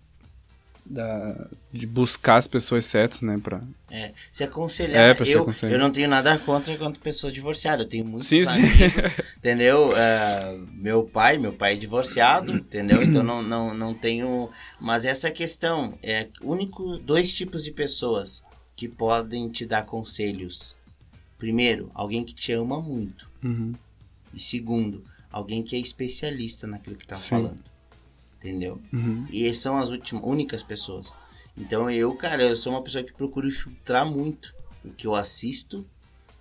da 0.85 1.47
de 1.71 1.85
buscar 1.85 2.37
as 2.37 2.47
pessoas 2.47 2.83
certas, 2.85 3.21
né, 3.21 3.39
pra... 3.43 3.61
É, 3.91 4.11
se 4.31 4.43
aconselhar, 4.43 5.11
É, 5.11 5.13
pra 5.13 5.23
eu, 5.27 5.43
aconselhar. 5.43 5.73
eu 5.73 5.79
não 5.79 5.91
tenho 5.91 6.09
nada 6.09 6.37
contra 6.39 6.75
quanto 6.77 6.99
pessoas 6.99 7.31
divorciadas, 7.31 7.85
eu 7.85 7.89
tenho 7.89 8.05
muitos 8.05 8.27
Sim, 8.27 8.43
sim. 8.43 8.51
amigos, 8.51 9.11
entendeu? 9.37 9.93
Ah, 9.95 10.55
meu 10.73 11.03
pai, 11.03 11.37
meu 11.37 11.53
pai 11.53 11.73
é 11.73 11.77
divorciado, 11.77 12.53
entendeu? 12.53 13.03
Então 13.03 13.21
não, 13.21 13.43
não, 13.43 13.73
não 13.73 13.93
tenho... 13.93 14.49
Mas 14.81 15.05
essa 15.05 15.29
questão, 15.29 15.93
é 16.01 16.27
único 16.41 16.97
dois 16.97 17.31
tipos 17.33 17.63
de 17.63 17.71
pessoas 17.71 18.43
que 18.79 18.87
podem 18.87 19.49
te 19.49 19.65
dar 19.65 19.85
conselhos. 19.85 20.73
Primeiro, 21.37 21.91
alguém 21.93 22.23
que 22.23 22.33
te 22.33 22.53
ama 22.53 22.79
muito. 22.79 23.29
Uhum. 23.43 23.75
E 24.33 24.39
segundo, 24.39 25.03
alguém 25.29 25.61
que 25.61 25.75
é 25.75 25.79
especialista 25.79 26.65
naquilo 26.65 26.95
que 26.95 27.05
tá 27.05 27.17
Sim. 27.17 27.29
falando. 27.29 27.59
Entendeu? 28.37 28.79
Uhum. 28.93 29.27
E 29.29 29.53
são 29.53 29.77
as 29.77 29.89
últimas, 29.89 30.23
únicas 30.23 30.63
pessoas. 30.63 31.11
Então 31.57 31.91
eu, 31.91 32.15
cara, 32.15 32.43
eu 32.43 32.55
sou 32.55 32.71
uma 32.71 32.81
pessoa 32.81 33.03
que 33.03 33.11
procuro 33.11 33.51
filtrar 33.51 34.09
muito 34.09 34.55
o 34.85 34.91
que 34.91 35.05
eu 35.05 35.13
assisto. 35.13 35.85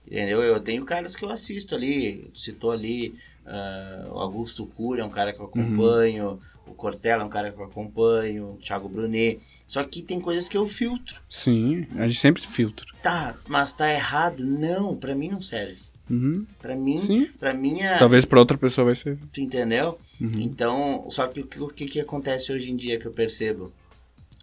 Entendeu? 0.06 0.40
Eu 0.40 0.60
tenho 0.60 0.84
caras 0.84 1.16
que 1.16 1.24
eu 1.24 1.30
assisto 1.30 1.74
ali. 1.74 2.30
Citou 2.32 2.70
ali 2.70 3.18
ah, 3.44 4.04
o 4.12 4.20
Augusto 4.20 4.64
Cury, 4.64 5.00
é 5.00 5.04
um 5.04 5.10
cara 5.10 5.32
que 5.32 5.40
eu 5.40 5.46
acompanho. 5.46 6.38
O 6.68 6.72
Cortella 6.72 7.24
é 7.24 7.26
um 7.26 7.30
cara 7.30 7.50
que 7.50 7.58
eu 7.58 7.64
acompanho. 7.64 8.50
O 8.50 8.58
Thiago 8.58 8.88
Brunet. 8.88 9.40
Só 9.68 9.84
que 9.84 10.02
tem 10.02 10.18
coisas 10.18 10.48
que 10.48 10.56
eu 10.56 10.66
filtro. 10.66 11.20
Sim, 11.30 11.86
a 11.96 12.08
gente 12.08 12.18
sempre 12.18 12.42
filtra. 12.44 12.86
Tá, 13.02 13.36
mas 13.46 13.72
tá 13.72 13.92
errado? 13.92 14.42
Não, 14.44 14.96
pra 14.96 15.14
mim 15.14 15.28
não 15.28 15.40
serve. 15.42 15.78
Uhum. 16.10 16.46
Pra 16.58 16.74
mim, 16.74 16.96
pra 17.38 17.52
mim 17.52 17.82
é... 17.82 17.98
Talvez 17.98 18.24
pra 18.24 18.38
outra 18.40 18.56
pessoa 18.56 18.86
vai 18.86 18.94
ser. 18.94 19.18
Tu 19.30 19.42
entendeu? 19.42 19.98
Uhum. 20.18 20.32
Então, 20.40 21.06
só 21.10 21.26
que 21.28 21.40
o 21.60 21.68
que, 21.68 21.84
que 21.84 22.00
acontece 22.00 22.50
hoje 22.50 22.70
em 22.72 22.76
dia 22.76 22.98
que 22.98 23.04
eu 23.06 23.12
percebo? 23.12 23.70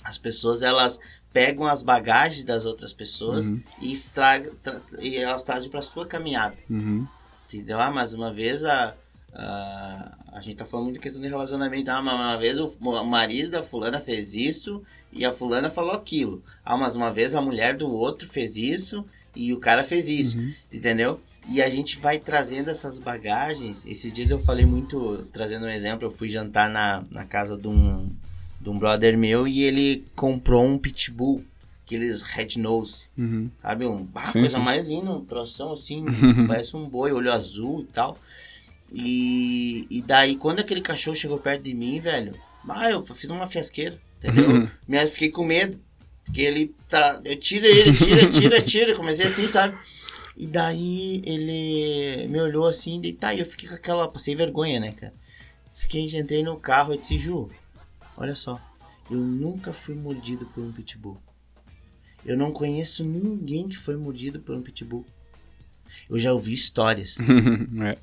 As 0.04 0.20
pessoas, 0.20 0.62
elas 0.62 1.00
pegam 1.34 1.66
as 1.66 1.82
bagagens 1.82 2.46
das 2.46 2.66
outras 2.68 2.94
pessoas 2.94 3.48
Uhum. 3.48 3.60
e, 3.82 3.98
tra 4.14 4.40
tra- 4.64 4.80
e 5.00 5.18
elas 5.18 5.44
trazem 5.44 5.70
pra 5.72 5.82
sua 5.82 6.06
caminhada, 6.06 6.56
Uhum. 6.70 7.08
Entendeu? 7.48 7.82
Ah, 7.82 7.90
mas 7.92 8.14
uma 8.14 8.32
vez 8.32 8.64
a. 8.64 8.96
A, 9.38 10.18
a 10.34 10.40
gente 10.42 10.56
tá 10.56 10.66
falando 10.66 10.86
muito 10.86 11.00
questão 11.00 11.22
de 11.22 11.28
relacionamento. 11.28 11.90
Ah, 11.92 12.02
mas 12.02 12.14
uma 12.16 12.38
vez 12.38 12.58
o, 12.60 12.66
o 12.80 13.04
marido 13.04 13.50
da 13.52 13.62
fulana 13.62 14.00
fez 14.00 14.34
isso 14.34 14.82
e 15.16 15.24
a 15.26 15.32
fulana 15.32 15.70
falou 15.70 15.94
aquilo. 15.94 16.44
Ah, 16.64 16.76
mas 16.78 16.96
uma 16.96 17.12
vez 17.12 17.34
a 17.34 17.42
mulher 17.42 17.76
do 17.78 17.90
outro 17.92 18.28
fez 18.28 18.56
isso 18.58 19.04
e 19.36 19.54
o 19.54 19.58
cara 19.60 19.84
fez 19.84 20.10
isso. 20.10 20.38
Entendeu? 20.72 21.20
E 21.48 21.62
a 21.62 21.70
gente 21.70 21.98
vai 22.00 22.20
trazendo 22.20 22.70
essas 22.70 23.00
bagagens. 23.00 23.86
Esses 23.86 24.12
dias 24.12 24.30
eu 24.32 24.40
falei 24.40 24.66
muito, 24.66 25.28
trazendo 25.32 25.66
um 25.66 25.70
exemplo, 25.70 26.06
eu 26.06 26.12
fui 26.12 26.28
jantar 26.30 26.70
na, 26.70 27.04
na 27.12 27.24
casa 27.24 27.58
de 27.58 27.68
um, 27.68 28.10
de 28.60 28.70
um 28.70 28.78
brother 28.78 29.18
meu 29.18 29.48
e 29.48 29.62
ele 29.64 30.04
comprou 30.16 30.66
um 30.66 30.78
pitbull, 30.78 31.44
aqueles 31.86 32.24
red 32.24 32.58
nose, 32.58 33.10
Uhum. 33.18 33.48
sabe? 33.62 33.86
Um, 33.86 34.08
ah, 34.16 34.26
Sim, 34.26 34.40
coisa 34.42 34.58
sim. 34.58 34.64
mais 34.64 34.88
linda, 34.88 35.12
um 35.12 35.24
troção 35.24 35.72
assim, 35.72 36.04
parece 36.48 36.76
um 36.76 36.90
boi, 36.90 37.12
olho 37.14 37.32
azul 37.32 37.82
e 37.82 37.94
tal. 37.94 38.18
E, 38.92 39.86
e 39.90 40.02
daí, 40.02 40.36
quando 40.36 40.60
aquele 40.62 40.82
cachorro 40.82 41.16
chegou 41.16 41.38
perto 41.38 41.64
de 41.64 41.74
mim, 41.74 42.00
velho, 42.00 42.34
ah, 42.68 42.90
eu 42.90 43.06
fiz 43.06 43.30
uma 43.30 43.46
fiasqueira, 43.46 43.96
entendeu? 44.28 44.70
Mas 44.88 45.12
fiquei 45.12 45.30
com 45.30 45.46
medo. 45.46 45.80
Porque 46.26 46.42
ele 46.42 46.76
tá. 46.90 47.22
Eu 47.24 47.38
tiro 47.38 47.66
ele, 47.66 47.94
tira, 47.94 48.30
tira, 48.30 48.62
tira. 48.62 48.96
Comecei 48.96 49.26
assim, 49.26 49.48
sabe? 49.48 49.78
E 50.36 50.48
daí 50.48 51.22
ele 51.26 52.28
me 52.28 52.42
olhou 52.42 52.68
assim, 52.68 53.00
e 53.02 53.14
tá, 53.14 53.34
e 53.34 53.40
eu 53.40 53.46
fiquei 53.46 53.70
com 53.70 53.76
aquela. 53.76 54.08
Passei 54.08 54.36
vergonha, 54.36 54.80
né, 54.80 54.92
cara? 54.92 55.14
Fiquei, 55.76 56.02
entrei 56.02 56.44
no 56.44 56.60
carro 56.60 56.94
e 56.94 56.98
disse, 56.98 57.18
Ju, 57.18 57.50
olha 58.18 58.34
só, 58.34 58.60
eu 59.10 59.18
nunca 59.18 59.72
fui 59.72 59.94
mordido 59.94 60.46
por 60.48 60.64
um 60.64 60.72
pitbull. 60.72 61.18
Eu 62.26 62.36
não 62.36 62.52
conheço 62.52 63.04
ninguém 63.04 63.68
que 63.68 63.78
foi 63.78 63.96
mordido 63.96 64.40
por 64.40 64.56
um 64.56 64.62
pitbull. 64.62 65.06
Eu 66.10 66.18
já 66.18 66.34
ouvi 66.34 66.54
histórias. 66.54 67.18
é. 67.86 67.98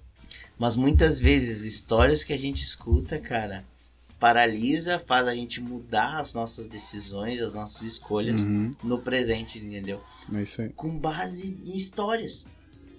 Mas 0.59 0.77
muitas 0.77 1.19
vezes, 1.19 1.65
histórias 1.65 2.23
que 2.23 2.33
a 2.33 2.39
gente 2.39 2.63
escuta, 2.63 3.19
cara, 3.19 3.65
paralisa, 4.27 5.01
faz 5.01 5.27
a 5.27 5.35
gente 5.35 5.61
mudar 5.61 6.21
as 6.21 6.33
nossas 6.33 6.69
decisões, 6.69 7.43
as 7.43 7.53
nossas 7.53 7.83
escolhas 7.83 8.45
Uhum. 8.45 8.73
no 8.85 8.97
presente, 9.01 9.59
entendeu? 9.59 10.01
É 10.33 10.41
isso 10.43 10.63
aí. 10.63 10.69
Com 10.77 10.97
base 10.97 11.59
em 11.67 11.77
histórias. 11.77 12.47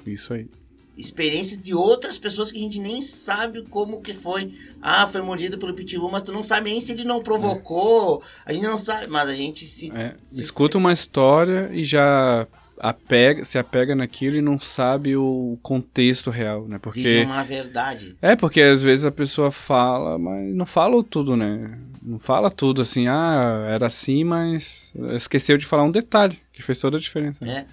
Isso 0.06 0.34
aí. 0.34 0.50
Experiências 0.98 1.62
de 1.62 1.74
outras 1.74 2.18
pessoas 2.18 2.52
que 2.52 2.60
a 2.60 2.62
gente 2.62 2.78
nem 2.78 3.02
sabe 3.02 3.64
como 3.70 4.02
que 4.02 4.14
foi. 4.14 4.54
Ah, 4.82 5.08
foi 5.08 5.22
mordido 5.22 5.58
pelo 5.58 5.74
pitbull, 5.74 6.12
mas 6.12 6.24
tu 6.24 6.34
não 6.34 6.44
sabe 6.44 6.70
nem 6.72 6.82
se 6.82 6.92
ele 6.92 7.06
não 7.06 7.24
provocou. 7.24 8.22
A 8.46 8.52
gente 8.52 8.64
não 8.68 8.76
sabe, 8.78 9.08
mas 9.08 9.30
a 9.30 9.34
gente 9.34 9.66
se... 9.66 9.92
É, 9.96 10.16
se- 10.26 10.42
escuta 10.42 10.78
uma 10.78 10.92
história 10.92 11.70
e 11.72 11.86
já 11.86 12.46
apega, 12.84 13.46
se 13.46 13.58
apega 13.58 13.96
naquilo 13.96 14.36
e 14.36 14.42
não 14.42 14.60
sabe 14.60 15.16
o 15.16 15.58
contexto 15.64 16.30
real, 16.30 16.64
né? 16.68 16.72
Vive 16.76 16.80
Porque 16.82 17.22
uma 17.24 17.42
verdade. 17.44 18.18
é 18.22 18.36
porque 18.36 18.62
às 18.62 18.84
vezes 18.84 19.06
a 19.06 19.12
pessoa 19.12 19.50
fala, 19.52 20.20
mas 20.20 20.54
não 20.54 20.66
fala 20.66 21.02
tudo, 21.04 21.38
né? 21.38 21.80
Não 22.02 22.20
fala 22.20 22.52
tudo 22.52 22.82
assim, 22.82 23.08
ah, 23.08 23.66
era 23.70 23.86
assim, 23.88 24.26
mas 24.26 24.94
esqueceu 25.16 25.58
de 25.58 25.66
falar 25.66 25.84
um 25.84 25.92
detalhe 25.92 26.38
que 26.52 26.62
fez 26.62 26.80
toda 26.82 26.98
a 26.98 27.00
diferença. 27.00 27.46
né? 27.46 27.54
né? 27.54 27.66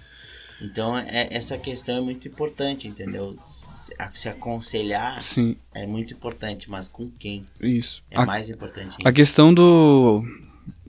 Então, 0.63 0.95
é, 0.95 1.27
essa 1.31 1.57
questão 1.57 1.97
é 1.97 2.01
muito 2.01 2.27
importante, 2.27 2.87
entendeu? 2.87 3.35
Se, 3.41 3.91
a- 3.97 4.11
se 4.13 4.29
aconselhar 4.29 5.19
Sim, 5.21 5.55
é 5.73 5.87
muito 5.87 6.13
importante, 6.13 6.69
mas 6.69 6.87
com 6.87 7.09
quem 7.19 7.43
isso. 7.59 8.03
é 8.11 8.19
A- 8.21 8.25
mais 8.27 8.47
importante. 8.49 8.95
A 9.03 9.11
questão 9.11 9.51
do. 9.53 10.23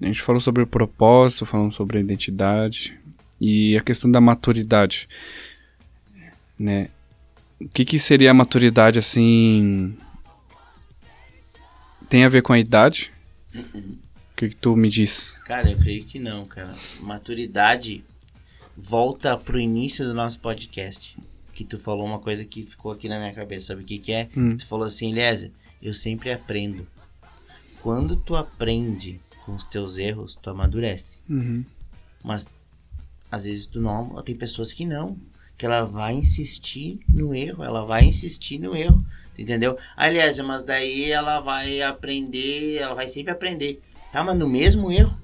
A 0.00 0.04
gente 0.06 0.20
falou 0.20 0.40
sobre 0.40 0.62
o 0.62 0.66
propósito, 0.66 1.46
falamos 1.46 1.74
sobre 1.74 1.96
a 1.96 2.00
identidade 2.02 2.94
e 3.42 3.76
a 3.76 3.82
questão 3.82 4.08
da 4.08 4.20
maturidade. 4.20 5.08
Né? 6.56 6.90
O 7.60 7.68
que, 7.68 7.84
que 7.84 7.98
seria 7.98 8.30
a 8.30 8.34
maturidade 8.34 9.00
assim? 9.00 9.96
Tem 12.08 12.24
a 12.24 12.28
ver 12.28 12.42
com 12.42 12.52
a 12.52 12.58
idade? 12.58 13.12
O 13.52 14.36
que, 14.36 14.50
que 14.50 14.54
tu 14.54 14.76
me 14.76 14.88
diz? 14.88 15.36
Cara, 15.44 15.72
eu 15.72 15.78
creio 15.78 16.04
que 16.04 16.20
não, 16.20 16.46
cara. 16.46 16.72
Maturidade 17.00 18.04
volta 18.76 19.36
pro 19.36 19.58
início 19.58 20.04
do 20.04 20.14
nosso 20.14 20.38
podcast. 20.38 21.18
Que 21.52 21.64
tu 21.64 21.78
falou 21.78 22.06
uma 22.06 22.20
coisa 22.20 22.44
que 22.44 22.62
ficou 22.62 22.92
aqui 22.92 23.08
na 23.08 23.18
minha 23.18 23.34
cabeça. 23.34 23.66
Sabe 23.66 23.82
o 23.82 23.84
que, 23.84 23.98
que 23.98 24.12
é? 24.12 24.28
Hum. 24.36 24.56
Tu 24.56 24.66
falou 24.66 24.86
assim, 24.86 25.10
Eliezer, 25.10 25.50
eu 25.82 25.92
sempre 25.92 26.32
aprendo. 26.32 26.86
Quando 27.82 28.14
tu 28.14 28.36
aprende 28.36 29.20
com 29.44 29.52
os 29.52 29.64
teus 29.64 29.98
erros, 29.98 30.38
tu 30.40 30.48
amadurece. 30.48 31.18
Uhum. 31.28 31.64
Mas 32.24 32.46
às 33.32 33.44
vezes 33.44 33.64
tu 33.64 33.80
não. 33.80 34.22
Tem 34.22 34.36
pessoas 34.36 34.74
que 34.74 34.84
não. 34.84 35.16
Que 35.56 35.64
ela 35.64 35.86
vai 35.86 36.12
insistir 36.12 37.00
no 37.08 37.34
erro. 37.34 37.64
Ela 37.64 37.82
vai 37.82 38.04
insistir 38.04 38.58
no 38.58 38.76
erro. 38.76 39.02
Entendeu? 39.38 39.78
Aliás, 39.96 40.38
mas 40.40 40.62
daí 40.62 41.10
ela 41.10 41.40
vai 41.40 41.80
aprender. 41.80 42.76
Ela 42.76 42.94
vai 42.94 43.08
sempre 43.08 43.32
aprender. 43.32 43.80
Tá, 44.12 44.22
mas 44.22 44.36
no 44.36 44.46
mesmo 44.46 44.92
erro. 44.92 45.18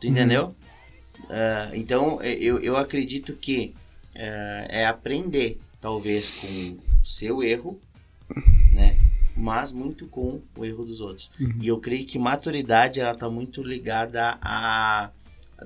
Tu 0.00 0.08
entendeu? 0.08 0.52
Ah, 1.30 1.70
então 1.74 2.20
eu, 2.22 2.58
eu 2.58 2.76
acredito 2.76 3.32
que 3.34 3.72
ah, 4.16 4.66
é 4.68 4.84
aprender, 4.84 5.60
talvez, 5.80 6.30
com 6.30 6.76
o 7.00 7.06
seu 7.06 7.40
erro, 7.40 7.80
né? 8.72 8.98
Mas 9.36 9.70
muito 9.70 10.06
com 10.06 10.40
o 10.56 10.64
erro 10.64 10.84
dos 10.84 11.00
outros. 11.00 11.30
E 11.60 11.68
eu 11.68 11.78
creio 11.78 12.04
que 12.04 12.18
maturidade 12.18 13.00
ela 13.00 13.14
tá 13.14 13.30
muito 13.30 13.62
ligada 13.62 14.36
a 14.42 15.10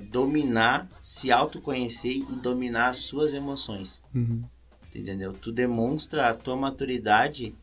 dominar, 0.00 0.88
se 1.00 1.30
autoconhecer 1.30 2.12
e 2.16 2.36
dominar 2.36 2.88
as 2.90 2.98
suas 2.98 3.32
emoções. 3.34 4.00
Uhum. 4.14 4.42
Entendeu? 4.94 5.32
Tu 5.32 5.50
demonstra 5.52 6.28
a 6.28 6.34
tua 6.34 6.56
maturidade 6.56 7.54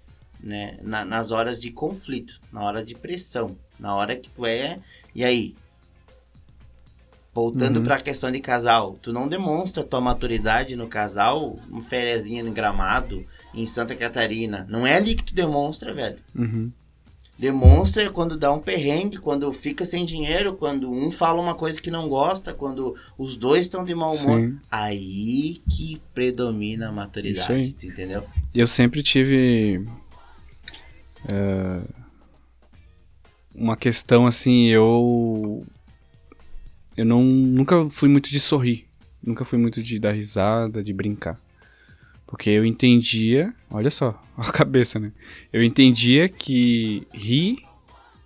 né, 0.42 0.78
na- 0.82 1.04
nas 1.06 1.32
horas 1.32 1.60
de 1.60 1.70
conflito, 1.70 2.40
na 2.52 2.64
hora 2.64 2.84
de 2.86 2.96
pressão, 2.96 3.58
na 3.80 3.94
hora 3.96 4.16
que 4.16 4.30
tu 4.30 4.46
é. 4.46 4.80
E 5.14 5.24
aí? 5.24 5.54
Voltando 7.34 7.78
Uhum. 7.78 7.84
pra 7.84 8.02
questão 8.02 8.32
de 8.32 8.40
casal, 8.40 8.98
tu 9.02 9.14
não 9.14 9.28
demonstra 9.28 9.84
tua 9.84 10.02
maturidade 10.02 10.76
no 10.76 10.88
casal, 10.88 11.58
uma 11.70 11.82
fériazinha 11.82 12.44
no 12.44 12.52
gramado, 12.52 13.24
em 13.54 13.66
Santa 13.66 13.96
Catarina. 13.96 14.66
Não 14.70 14.86
é 14.86 14.96
ali 14.96 15.14
que 15.16 15.24
tu 15.24 15.34
demonstra, 15.36 15.94
velho. 15.94 16.20
Uhum. 16.36 16.72
Demonstra 17.40 18.10
quando 18.10 18.38
dá 18.38 18.52
um 18.52 18.60
perrengue, 18.60 19.18
quando 19.18 19.50
fica 19.54 19.86
sem 19.86 20.06
dinheiro, 20.06 20.58
quando 20.58 20.92
um 20.92 21.10
fala 21.10 21.42
uma 21.42 21.56
coisa 21.56 21.82
que 21.82 21.90
não 21.90 22.10
gosta, 22.10 22.54
quando 22.54 22.98
os 23.18 23.38
dois 23.38 23.62
estão 23.62 23.86
de 23.86 23.96
mau 23.96 24.14
humor. 24.14 24.42
Sim. 24.42 24.58
Aí 24.70 25.62
que 25.70 26.02
predomina 26.14 26.90
a 26.90 26.92
maturidade, 26.92 27.76
entendeu? 27.82 28.26
Eu 28.54 28.68
sempre 28.68 29.02
tive 29.02 29.88
é, 31.32 31.80
uma 33.56 33.78
questão 33.78 34.28
assim, 34.28 34.66
eu 34.66 35.66
eu 36.98 37.06
não 37.06 37.24
nunca 37.24 37.90
fui 37.90 38.10
muito 38.10 38.30
de 38.30 38.40
sorrir, 38.42 38.86
nunca 39.24 39.46
fui 39.46 39.58
muito 39.58 39.82
de 39.82 39.98
dar 39.98 40.12
risada, 40.12 40.84
de 40.84 40.92
brincar. 40.92 41.40
Porque 42.30 42.52
eu 42.52 42.64
entendia, 42.64 43.52
olha 43.72 43.90
só, 43.90 44.22
a 44.38 44.52
cabeça, 44.52 45.00
né? 45.00 45.12
Eu 45.52 45.64
entendia 45.64 46.30
que 46.30 47.08
rir, 47.12 47.58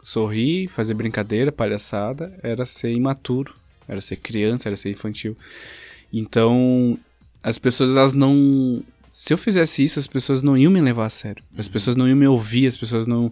sorrir, 0.02 0.68
fazer 0.68 0.94
brincadeira, 0.94 1.52
palhaçada, 1.52 2.38
era 2.44 2.66
ser 2.66 2.92
imaturo, 2.92 3.54
era 3.88 4.02
ser 4.02 4.18
criança, 4.18 4.68
era 4.68 4.76
ser 4.76 4.92
infantil. 4.92 5.38
Então, 6.12 7.00
as 7.42 7.58
pessoas 7.58 7.96
elas 7.96 8.14
não 8.14 8.84
se 9.14 9.32
eu 9.32 9.38
fizesse 9.38 9.84
isso, 9.84 10.00
as 10.00 10.08
pessoas 10.08 10.42
não 10.42 10.58
iam 10.58 10.72
me 10.72 10.82
levar 10.82 11.06
a 11.06 11.10
sério. 11.10 11.44
As 11.56 11.68
pessoas 11.68 11.96
não 11.96 12.08
iam 12.08 12.18
me 12.18 12.26
ouvir, 12.26 12.66
as 12.66 12.76
pessoas 12.76 13.06
não. 13.06 13.32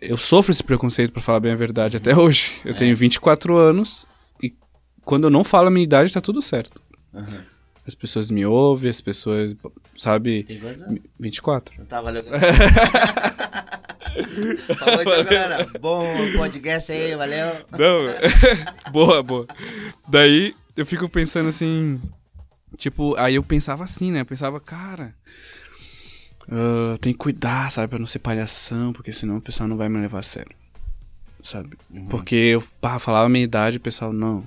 Eu 0.00 0.16
sofro 0.16 0.50
esse 0.50 0.64
preconceito, 0.64 1.12
pra 1.12 1.22
falar 1.22 1.38
bem 1.38 1.52
a 1.52 1.56
verdade, 1.56 1.96
até 1.96 2.16
hoje. 2.16 2.54
Eu 2.64 2.74
tenho 2.74 2.96
24 2.96 3.56
anos 3.56 4.04
e 4.42 4.52
quando 5.04 5.24
eu 5.24 5.30
não 5.30 5.44
falo 5.44 5.68
a 5.68 5.70
minha 5.70 5.84
idade, 5.84 6.12
tá 6.12 6.20
tudo 6.20 6.42
certo. 6.42 6.82
As 7.86 7.94
pessoas 7.94 8.30
me 8.30 8.44
ouvem, 8.44 8.90
as 8.90 9.00
pessoas, 9.00 9.54
sabe. 9.96 10.42
Tem 10.44 10.58
quantos 10.58 10.82
anos? 10.82 11.00
24. 11.20 11.74
Não 11.78 11.86
tá, 11.86 12.00
valeu. 12.00 12.24
Falou 14.78 15.00
então, 15.02 15.24
galera. 15.24 15.66
Bom 15.80 16.06
podcast 16.36 16.90
aí, 16.90 17.14
valeu. 17.14 17.46
Não, 17.72 18.06
boa, 18.90 19.22
boa. 19.22 19.46
Daí 20.08 20.54
eu 20.76 20.86
fico 20.86 21.08
pensando 21.08 21.48
assim. 21.48 22.00
Tipo, 22.76 23.14
aí 23.16 23.36
eu 23.36 23.42
pensava 23.42 23.84
assim, 23.84 24.10
né? 24.10 24.20
Eu 24.22 24.26
pensava, 24.26 24.58
cara. 24.58 25.14
ah, 26.50 26.96
tem 27.00 27.12
que 27.12 27.18
cuidar, 27.18 27.70
sabe? 27.70 27.88
Pra 27.88 27.98
não 27.98 28.06
ser 28.06 28.18
palhação, 28.18 28.92
porque 28.92 29.12
senão 29.12 29.36
o 29.36 29.40
pessoal 29.40 29.68
não 29.68 29.76
vai 29.76 29.88
me 29.88 29.98
levar 29.98 30.18
a 30.20 30.22
sério. 30.22 30.54
Sabe? 31.44 31.76
Porque 32.10 32.34
eu 32.34 32.64
pá, 32.80 32.98
falava 32.98 33.26
a 33.26 33.28
minha 33.28 33.44
idade, 33.44 33.76
o 33.76 33.80
pessoal, 33.80 34.12
não. 34.12 34.42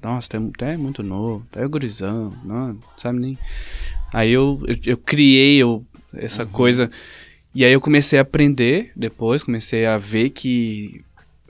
Nossa, 0.00 0.28
tu 0.28 0.64
é, 0.64 0.74
é 0.74 0.76
muito 0.76 1.02
novo, 1.02 1.44
tu 1.50 1.58
é 1.58 1.66
gurizão, 1.66 2.32
não, 2.44 2.78
sabe 2.96 3.18
nem. 3.18 3.38
Aí 4.12 4.30
eu, 4.30 4.62
eu, 4.66 4.76
eu 4.84 4.96
criei 4.96 5.56
eu, 5.58 5.84
essa 6.14 6.44
coisa. 6.46 6.90
E 7.54 7.64
aí 7.64 7.72
eu 7.72 7.80
comecei 7.80 8.18
a 8.18 8.22
aprender 8.22 8.92
depois, 8.96 9.42
comecei 9.42 9.84
a 9.86 9.98
ver 9.98 10.30
que 10.30 11.02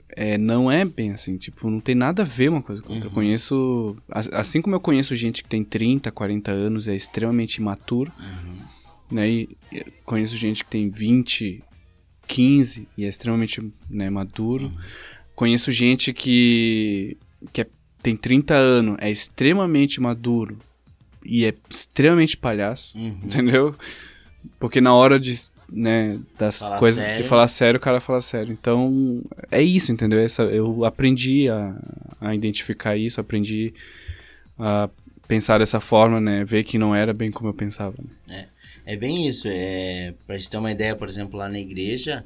é, 0.09 0.37
não 0.37 0.69
é 0.69 0.83
bem 0.85 1.11
assim, 1.11 1.37
tipo, 1.37 1.69
não 1.69 1.79
tem 1.79 1.95
nada 1.95 2.21
a 2.23 2.25
ver 2.25 2.49
uma 2.49 2.61
coisa 2.61 2.81
com 2.81 2.93
outra. 2.93 3.07
Eu 3.09 3.13
conheço, 3.13 3.95
as- 4.09 4.27
assim 4.33 4.61
como 4.61 4.75
eu 4.75 4.79
conheço 4.79 5.15
gente 5.15 5.43
que 5.43 5.49
tem 5.49 5.63
30, 5.63 6.11
40 6.11 6.51
anos 6.51 6.87
e 6.87 6.91
é 6.91 6.95
extremamente 6.95 7.55
imaturo, 7.55 8.11
né? 9.09 9.29
E 9.29 9.49
conheço 10.05 10.35
gente 10.37 10.63
que 10.63 10.69
tem 10.69 10.89
20, 10.89 11.63
15 12.27 12.87
e 12.97 13.05
é 13.05 13.07
extremamente 13.07 13.61
né, 13.89 14.09
maduro. 14.09 14.71
Conheço 15.35 15.71
gente 15.71 16.13
que, 16.13 17.17
que 17.51 17.61
é- 17.61 17.67
tem 18.03 18.15
30 18.15 18.53
anos, 18.53 18.97
é 18.99 19.09
extremamente 19.09 19.99
maduro 19.99 20.57
e 21.25 21.45
é 21.45 21.53
extremamente 21.69 22.35
palhaço, 22.37 22.95
Uhum. 22.97 23.17
entendeu? 23.23 23.73
Porque 24.59 24.81
na 24.81 24.93
hora 24.93 25.17
de, 25.19 25.33
né, 25.71 26.19
das 26.37 26.59
Falar 26.59 26.79
coisas 26.79 27.01
sério. 27.01 27.23
de 27.23 27.29
falar 27.29 27.47
sério, 27.47 27.77
o 27.77 27.81
cara 27.81 28.01
fala 28.01 28.19
sério. 28.21 28.51
Então, 28.51 29.21
é 29.49 29.61
isso, 29.61 29.91
entendeu? 29.91 30.19
Essa, 30.19 30.43
eu 30.43 30.83
aprendi 30.83 31.47
a, 31.49 31.73
a 32.19 32.35
identificar 32.35 32.97
isso, 32.97 33.21
aprendi 33.21 33.73
a 34.59 34.89
pensar 35.27 35.59
dessa 35.59 35.79
forma, 35.79 36.19
né? 36.19 36.43
Ver 36.43 36.63
que 36.65 36.77
não 36.77 36.93
era 36.93 37.13
bem 37.13 37.31
como 37.31 37.49
eu 37.49 37.53
pensava. 37.53 37.95
né? 38.27 38.47
É 38.85 38.97
bem 38.97 39.25
isso. 39.29 39.47
É, 39.49 40.13
pra 40.27 40.37
gente 40.37 40.49
ter 40.49 40.57
uma 40.57 40.71
ideia, 40.71 40.93
por 40.93 41.07
exemplo, 41.07 41.37
lá 41.39 41.47
na 41.47 41.57
igreja, 41.57 42.25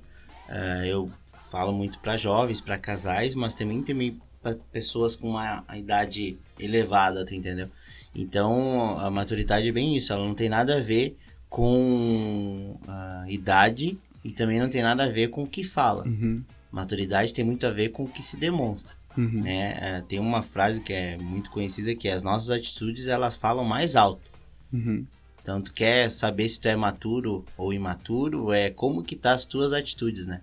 ah, 0.50 0.86
eu 0.88 1.08
falo 1.52 1.72
muito 1.72 2.00
para 2.00 2.18
jovens, 2.18 2.60
para 2.60 2.80
casais, 2.80 3.36
mas 3.36 3.54
também 3.54 3.84
tem 3.84 4.20
pessoas 4.56 5.16
com 5.16 5.30
uma 5.32 5.64
idade 5.76 6.38
elevada, 6.60 7.26
tu 7.26 7.34
entendeu? 7.36 7.70
Então, 8.16 8.98
a 9.00 9.12
maturidade 9.12 9.68
é 9.68 9.72
bem 9.72 9.96
isso. 9.96 10.12
Ela 10.12 10.26
não 10.26 10.34
tem 10.34 10.50
nada 10.50 10.78
a 10.78 10.80
ver 10.80 11.16
com 11.50 12.78
a 12.88 13.26
idade 13.30 13.98
e 14.24 14.32
também 14.32 14.60
não 14.60 14.70
tem 14.70 14.82
nada 14.82 15.04
a 15.06 15.10
ver 15.10 15.30
com 15.30 15.44
o 15.44 15.48
que 15.48 15.64
fala. 15.64 16.04
Uhum, 16.06 16.44
Maturidade 16.72 17.34
tem 17.34 17.46
muito 17.46 17.66
a 17.66 17.72
ver 17.72 17.90
com 17.90 18.04
o 18.04 18.08
que 18.08 18.22
se 18.22 18.36
demonstra. 18.38 18.94
uhum, 19.18 19.42
Né? 19.44 19.78
É, 19.80 20.04
tem 20.08 20.20
uma 20.20 20.42
frase 20.42 20.82
que 20.82 20.92
é 20.94 21.18
muito 21.18 21.50
conhecida 21.52 21.96
que 21.96 22.08
é, 22.08 22.14
as 22.14 22.24
nossas 22.24 22.52
atitudes 22.52 23.08
elas 23.08 23.38
falam 23.38 23.64
mais 23.64 23.96
alto. 23.96 24.30
uhum. 24.74 25.06
Então, 25.42 25.62
tu 25.62 25.74
quer 25.74 26.12
saber 26.12 26.50
se 26.50 26.60
tu 26.60 26.68
é 26.68 26.76
maturo 26.76 27.46
ou 27.58 27.72
imaturo, 27.72 28.52
é 28.52 28.70
como 28.70 29.02
que 29.02 29.16
tá 29.16 29.32
as 29.32 29.46
tuas 29.46 29.72
atitudes, 29.72 30.28
né? 30.28 30.42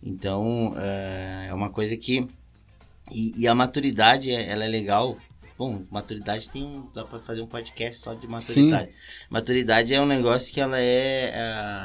Então, 0.00 0.72
é 0.76 1.48
é 1.50 1.54
uma 1.54 1.70
coisa 1.70 1.96
que... 1.96 2.26
E, 3.12 3.32
e 3.42 3.48
a 3.48 3.54
maturidade, 3.54 4.30
é- 4.30 4.48
ela 4.48 4.64
é 4.64 4.68
legal. 4.68 5.16
Bom, 5.56 5.84
maturidade 5.90 6.50
tem 6.50 6.64
um... 6.64 6.88
Dá 6.92 7.04
pra 7.04 7.18
fazer 7.20 7.40
um 7.42 7.46
podcast 7.46 7.98
só 8.00 8.12
de 8.14 8.26
maturidade. 8.26 8.90
Maturidade 9.30 9.94
é 9.94 10.00
um 10.00 10.06
negócio 10.06 10.52
que 10.52 10.60
ela 10.60 10.78
é... 10.80 11.30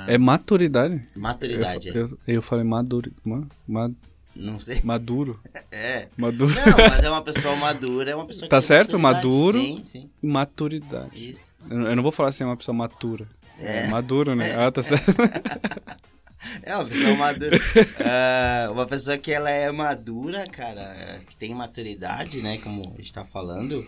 é, 0.08 0.16
É 0.16 0.18
maturidade. 0.18 1.00
maturidade, 1.16 1.90
eu, 1.90 1.94
é. 1.94 2.00
eu, 2.00 2.18
eu 2.28 2.42
falei 2.42 2.64
maduro. 2.66 3.12
Ma, 3.24 3.48
ma- 3.68 3.92
Não 4.36 4.58
sei. 4.58 4.82
maduro. 4.84 5.40
É. 5.72 6.08
Maduro. 6.18 6.52
Não, 6.56 6.78
mas 6.90 7.04
é 7.04 7.10
uma 7.12 7.22
pessoa 7.22 7.56
madura, 7.56 8.10
é 8.12 8.16
uma 8.16 8.26
pessoa 8.26 8.44
que 8.44 8.50
Tá 8.50 8.60
certo? 8.60 8.98
Maduro. 8.98 9.60
Sim, 9.60 9.82
sim. 9.86 10.10
e 10.22 10.28
Maturidade. 10.28 11.30
Isso. 11.30 11.52
Eu, 11.70 11.82
eu 11.82 11.96
não 11.96 12.02
vou 12.04 12.12
falar 12.12 12.30
assim, 12.30 12.44
é 12.44 12.48
uma 12.48 12.58
pessoa 12.58 12.76
matura. 12.76 13.28
É 13.60 13.88
maduro, 13.88 14.34
né? 14.36 14.52
Ah, 14.56 14.72
tá 14.72 14.82
certo. 14.84 15.06
É, 16.64 16.76
uma 16.76 16.86
pessoa 16.86 17.16
madura. 17.16 17.60
Ah, 18.06 18.70
uma 18.72 18.86
pessoa 18.86 19.18
que 19.18 19.32
ela 19.32 19.50
é 19.50 19.70
madura, 19.72 20.46
cara, 20.48 21.20
que 21.30 21.36
tem 21.36 21.54
maturidade, 21.54 22.42
né? 22.42 22.58
Como 22.58 22.94
a 22.94 22.98
gente 23.02 23.12
tá 23.14 23.26
falando, 23.26 23.86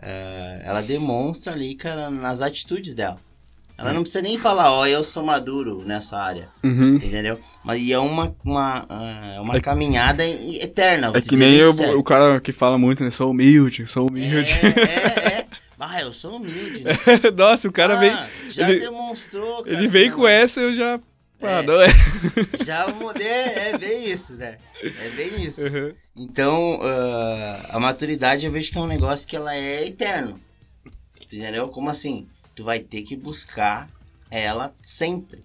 ah, 0.00 0.60
ela 0.64 0.82
demonstra 0.82 1.52
ali, 1.52 1.74
cara, 1.74 2.10
nas 2.10 2.42
atitudes 2.42 2.94
dela. 2.94 3.18
Ela 3.78 3.92
não 3.92 4.02
precisa 4.02 4.22
nem 4.22 4.36
falar, 4.38 4.70
ó, 4.70 4.86
eu 4.86 5.02
sou 5.02 5.24
maduro 5.24 5.82
nessa 5.84 6.16
área, 6.18 6.48
Uhum. 6.62 6.96
entendeu? 6.96 7.40
Mas 7.64 7.80
e 7.80 7.92
é 7.92 7.98
uma, 7.98 8.32
uma, 8.44 8.86
ah, 8.88 9.32
é 9.36 9.40
uma 9.40 9.56
É- 9.56 9.60
caminhada 9.60 10.24
eterna. 10.26 11.10
É 11.14 11.20
que 11.20 11.34
nem 11.36 11.54
eu, 11.54 11.70
o 11.98 12.02
cara 12.04 12.40
que 12.40 12.52
fala 12.52 12.76
muito, 12.78 13.02
né? 13.02 13.10
Sou 13.10 13.30
humilde, 13.30 13.86
sou 13.86 14.08
humilde. 14.08 14.52
É, 14.62 14.66
é, 14.66 15.28
é. 15.40 15.46
Ah, 15.80 16.00
eu 16.00 16.12
sou 16.12 16.36
humilde, 16.36 16.84
né? 16.84 16.92
Nossa, 17.34 17.66
o 17.66 17.72
cara 17.72 17.94
Ah, 17.94 17.98
vem. 17.98 18.16
Já 18.50 18.70
ele- 18.70 18.80
demonstrou, 18.80 19.64
cara. 19.64 19.76
Ele 19.76 19.88
vem 19.88 20.10
com 20.12 20.18
não- 20.22 20.28
essa, 20.28 20.60
eu 20.60 20.72
já. 20.74 21.00
É. 21.42 21.62
não 21.62 21.80
é. 21.82 21.88
Já 22.64 22.88
mudei, 22.88 23.26
é 23.26 23.78
bem 23.78 24.10
isso, 24.10 24.36
né? 24.36 24.58
É 24.82 25.08
bem 25.10 25.42
isso. 25.42 25.66
Uhum. 25.66 25.92
Então, 26.16 26.80
ah, 26.82 27.66
a 27.70 27.80
maturidade 27.80 28.46
eu 28.46 28.52
vejo 28.52 28.70
que 28.70 28.78
é 28.78 28.80
um 28.80 28.86
negócio 28.86 29.26
que 29.26 29.36
ela 29.36 29.54
é 29.54 29.86
eterno. 29.86 30.38
Entendeu? 31.20 31.68
Como 31.68 31.88
assim? 31.88 32.26
Tu 32.54 32.62
vai 32.62 32.80
ter 32.80 33.02
que 33.02 33.16
buscar 33.16 33.88
ela 34.30 34.74
sempre. 34.80 35.40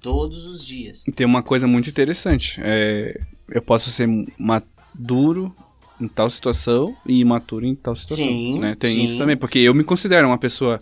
Todos 0.00 0.46
os 0.46 0.66
dias. 0.66 1.04
Tem 1.14 1.26
uma 1.26 1.42
coisa 1.42 1.66
muito 1.66 1.90
interessante. 1.90 2.58
É, 2.62 3.20
eu 3.50 3.60
posso 3.60 3.90
ser 3.90 4.08
maduro 4.38 5.54
em 6.00 6.08
tal 6.08 6.30
situação 6.30 6.96
e 7.04 7.20
imaturo 7.20 7.66
em 7.66 7.74
tal 7.74 7.94
situação. 7.94 8.26
Sim, 8.26 8.58
né? 8.60 8.74
Tem 8.74 8.94
sim. 8.94 9.04
isso 9.04 9.18
também, 9.18 9.36
porque 9.36 9.58
eu 9.58 9.74
me 9.74 9.84
considero 9.84 10.26
uma 10.26 10.38
pessoa, 10.38 10.80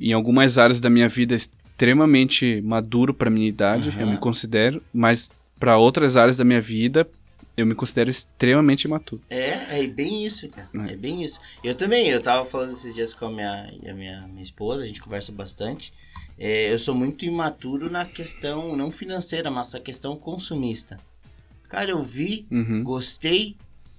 em 0.00 0.12
algumas 0.12 0.58
áreas 0.58 0.78
da 0.78 0.88
minha 0.88 1.08
vida, 1.08 1.34
extremamente 1.82 2.60
maduro 2.62 3.14
para 3.14 3.30
minha 3.30 3.48
idade. 3.48 3.90
Aham. 3.90 4.00
Eu 4.00 4.06
me 4.08 4.16
considero, 4.18 4.82
mas 4.92 5.30
para 5.60 5.78
outras 5.78 6.16
áreas 6.16 6.36
da 6.36 6.44
minha 6.44 6.60
vida, 6.60 7.08
eu 7.56 7.64
me 7.64 7.74
considero 7.74 8.10
extremamente 8.10 8.84
imaturo. 8.84 9.22
É, 9.30 9.84
é 9.84 9.86
bem 9.86 10.24
isso, 10.24 10.48
cara. 10.48 10.68
É. 10.88 10.92
É 10.92 10.96
bem 10.96 11.22
isso. 11.22 11.40
Eu 11.62 11.76
também, 11.76 12.08
eu 12.08 12.20
tava 12.20 12.44
falando 12.44 12.72
esses 12.72 12.92
dias 12.92 13.14
com 13.14 13.26
a 13.26 13.30
minha, 13.30 13.72
a 13.88 13.94
minha, 13.94 14.26
minha 14.26 14.42
esposa, 14.42 14.82
a 14.82 14.86
gente 14.88 15.00
conversa 15.00 15.30
bastante. 15.30 15.92
É, 16.36 16.72
eu 16.72 16.78
sou 16.78 16.94
muito 16.96 17.24
imaturo 17.24 17.88
na 17.90 18.04
questão, 18.04 18.76
não 18.76 18.90
financeira, 18.90 19.48
mas 19.50 19.72
na 19.72 19.78
questão 19.80 20.16
consumista. 20.16 20.96
Cara, 21.68 21.90
eu 21.90 22.02
vi, 22.02 22.44
Uhum. 22.50 22.82
gostei, 22.82 23.56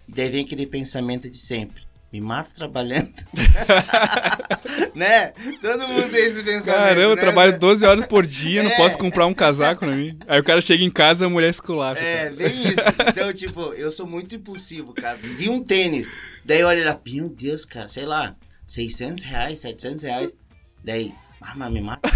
e 0.07 0.11
daí 0.11 0.29
vem 0.29 0.43
aquele 0.43 0.65
pensamento 0.65 1.29
de 1.29 1.37
sempre. 1.37 1.81
Me 2.11 2.19
mata 2.19 2.49
trabalhando. 2.55 3.11
né? 4.95 5.31
Todo 5.61 5.87
mundo 5.87 6.09
tem 6.09 6.25
esse 6.25 6.43
pensamento. 6.43 6.65
Caramba, 6.83 7.01
eu 7.01 7.15
né? 7.15 7.21
trabalho 7.21 7.59
12 7.59 7.85
horas 7.85 8.05
por 8.05 8.25
dia, 8.25 8.63
não 8.63 8.71
É. 8.71 8.77
posso 8.77 8.97
comprar 8.97 9.25
um 9.27 9.33
casaco 9.33 9.85
pra 9.85 9.95
mim. 9.95 10.17
Aí 10.27 10.39
o 10.39 10.43
cara 10.43 10.59
chega 10.61 10.83
em 10.83 10.89
casa 10.89 11.25
a 11.25 11.29
mulher 11.29 11.49
esculacha. 11.49 12.01
É, 12.01 12.29
bem 12.31 12.47
isso. 12.47 12.75
Então, 13.09 13.33
tipo, 13.33 13.73
eu 13.73 13.91
sou 13.91 14.07
muito 14.07 14.33
impulsivo, 14.35 14.93
cara. 14.93 15.17
Vi 15.21 15.49
um 15.49 15.63
tênis, 15.63 16.07
daí 16.45 16.63
olha 16.63 16.85
lá, 16.85 16.99
meu 17.05 17.29
Deus, 17.29 17.65
cara, 17.65 17.87
sei 17.87 18.05
lá, 18.05 18.35
600 18.65 19.23
reais, 19.23 19.59
700 19.59 20.03
reais. 20.03 20.35
Daí, 20.83 21.13
ah, 21.41 21.53
mas 21.55 21.71
me 21.71 21.81
mata. 21.81 22.09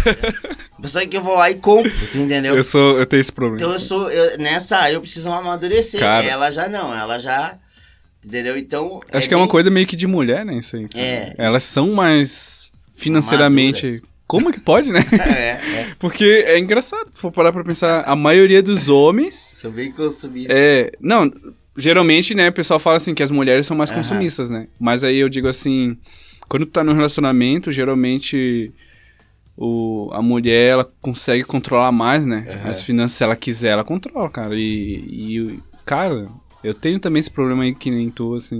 Pessoal 0.80 1.06
que 1.06 1.16
eu 1.16 1.22
vou 1.22 1.36
lá 1.36 1.50
e 1.50 1.56
compro, 1.56 1.90
tu 2.10 2.18
entendeu? 2.18 2.56
Eu 2.56 2.64
sou, 2.64 2.98
eu 2.98 3.06
tenho 3.06 3.20
esse 3.20 3.32
problema. 3.32 3.56
Então 3.58 3.72
eu 3.72 3.78
sou, 3.78 4.10
eu- 4.10 4.38
nessa 4.38 4.78
área 4.78 4.96
eu 4.96 5.00
preciso 5.00 5.30
amadurecer. 5.30 6.00
Cara. 6.00 6.24
Ela 6.26 6.50
já 6.50 6.68
não, 6.68 6.94
ela 6.96 7.18
já, 7.18 7.58
entendeu? 8.26 8.56
Então... 8.56 9.00
Acho 9.12 9.28
que 9.28 9.34
é 9.34 9.36
uma 9.36 9.44
bem- 9.44 9.50
coisa 9.50 9.70
meio 9.70 9.86
que 9.86 9.96
de 9.96 10.06
mulher, 10.06 10.44
né, 10.44 10.58
isso 10.58 10.76
aí. 10.76 10.88
É. 10.94 11.34
Elas 11.36 11.64
são 11.64 11.92
mais 11.92 12.70
financeiramente... 12.92 13.84
Maduras. 13.84 14.14
Como 14.26 14.50
que 14.50 14.58
pode, 14.58 14.90
né? 14.90 15.00
É, 15.36 15.80
é. 15.80 15.90
Porque 15.98 16.24
é 16.24 16.58
engraçado, 16.58 17.10
se 17.14 17.20
for 17.20 17.30
parar 17.30 17.52
pra 17.52 17.62
pensar, 17.62 18.02
a 18.06 18.16
maioria 18.16 18.62
dos 18.62 18.88
homens... 18.88 19.34
Sou 19.54 19.70
bem 19.70 19.92
consumista. 19.92 20.52
É, 20.52 20.90
não, 20.98 21.30
geralmente, 21.76 22.34
né, 22.34 22.48
o 22.48 22.52
pessoal 22.52 22.80
fala 22.80 22.96
assim 22.96 23.14
que 23.14 23.22
as 23.22 23.30
mulheres 23.30 23.66
são 23.66 23.76
mais 23.76 23.90
consumistas, 23.90 24.48
né? 24.48 24.66
Mas 24.80 25.04
aí 25.04 25.18
eu 25.18 25.28
digo 25.28 25.46
assim, 25.46 25.96
quando 26.48 26.64
tu 26.64 26.72
tá 26.72 26.82
num 26.82 26.94
relacionamento, 26.94 27.70
geralmente 27.70 28.72
o, 29.56 30.10
a 30.12 30.22
mulher, 30.22 30.70
ela 30.70 30.90
consegue 31.00 31.44
controlar 31.44 31.92
mais, 31.92 32.24
né? 32.24 32.46
Aham. 32.48 32.70
As 32.70 32.82
finanças, 32.82 33.18
se 33.18 33.24
ela 33.24 33.36
quiser, 33.36 33.70
ela 33.70 33.84
controla, 33.84 34.28
cara. 34.30 34.54
E, 34.56 34.60
e, 35.06 35.60
cara, 35.84 36.28
eu 36.64 36.74
tenho 36.74 36.98
também 36.98 37.20
esse 37.20 37.30
problema 37.30 37.62
aí 37.62 37.74
que 37.74 37.90
nem 37.90 38.10
tu, 38.10 38.34
assim. 38.34 38.58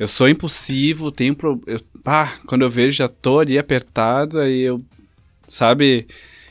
eu 0.00 0.08
sou 0.08 0.28
impulsivo, 0.28 1.12
tenho... 1.12 1.34
Pro, 1.36 1.62
eu, 1.66 1.80
pá, 2.02 2.38
quando 2.46 2.62
eu 2.62 2.70
vejo, 2.70 2.96
já 2.96 3.08
tô 3.08 3.38
ali 3.38 3.58
apertado, 3.58 4.40
aí 4.40 4.60
eu, 4.62 4.82
sabe... 5.46 6.06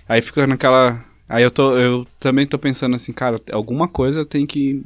Aí 0.08 0.22
fica 0.22 0.48
naquela... 0.48 1.04
Aí 1.28 1.44
eu, 1.44 1.52
tô, 1.52 1.78
eu 1.78 2.08
também 2.20 2.48
tô 2.48 2.58
pensando 2.58 2.96
assim, 2.96 3.12
cara, 3.14 3.40
alguma 3.52 3.88
coisa 3.88 4.20
eu 4.20 4.26
tenho 4.26 4.48
que 4.48 4.82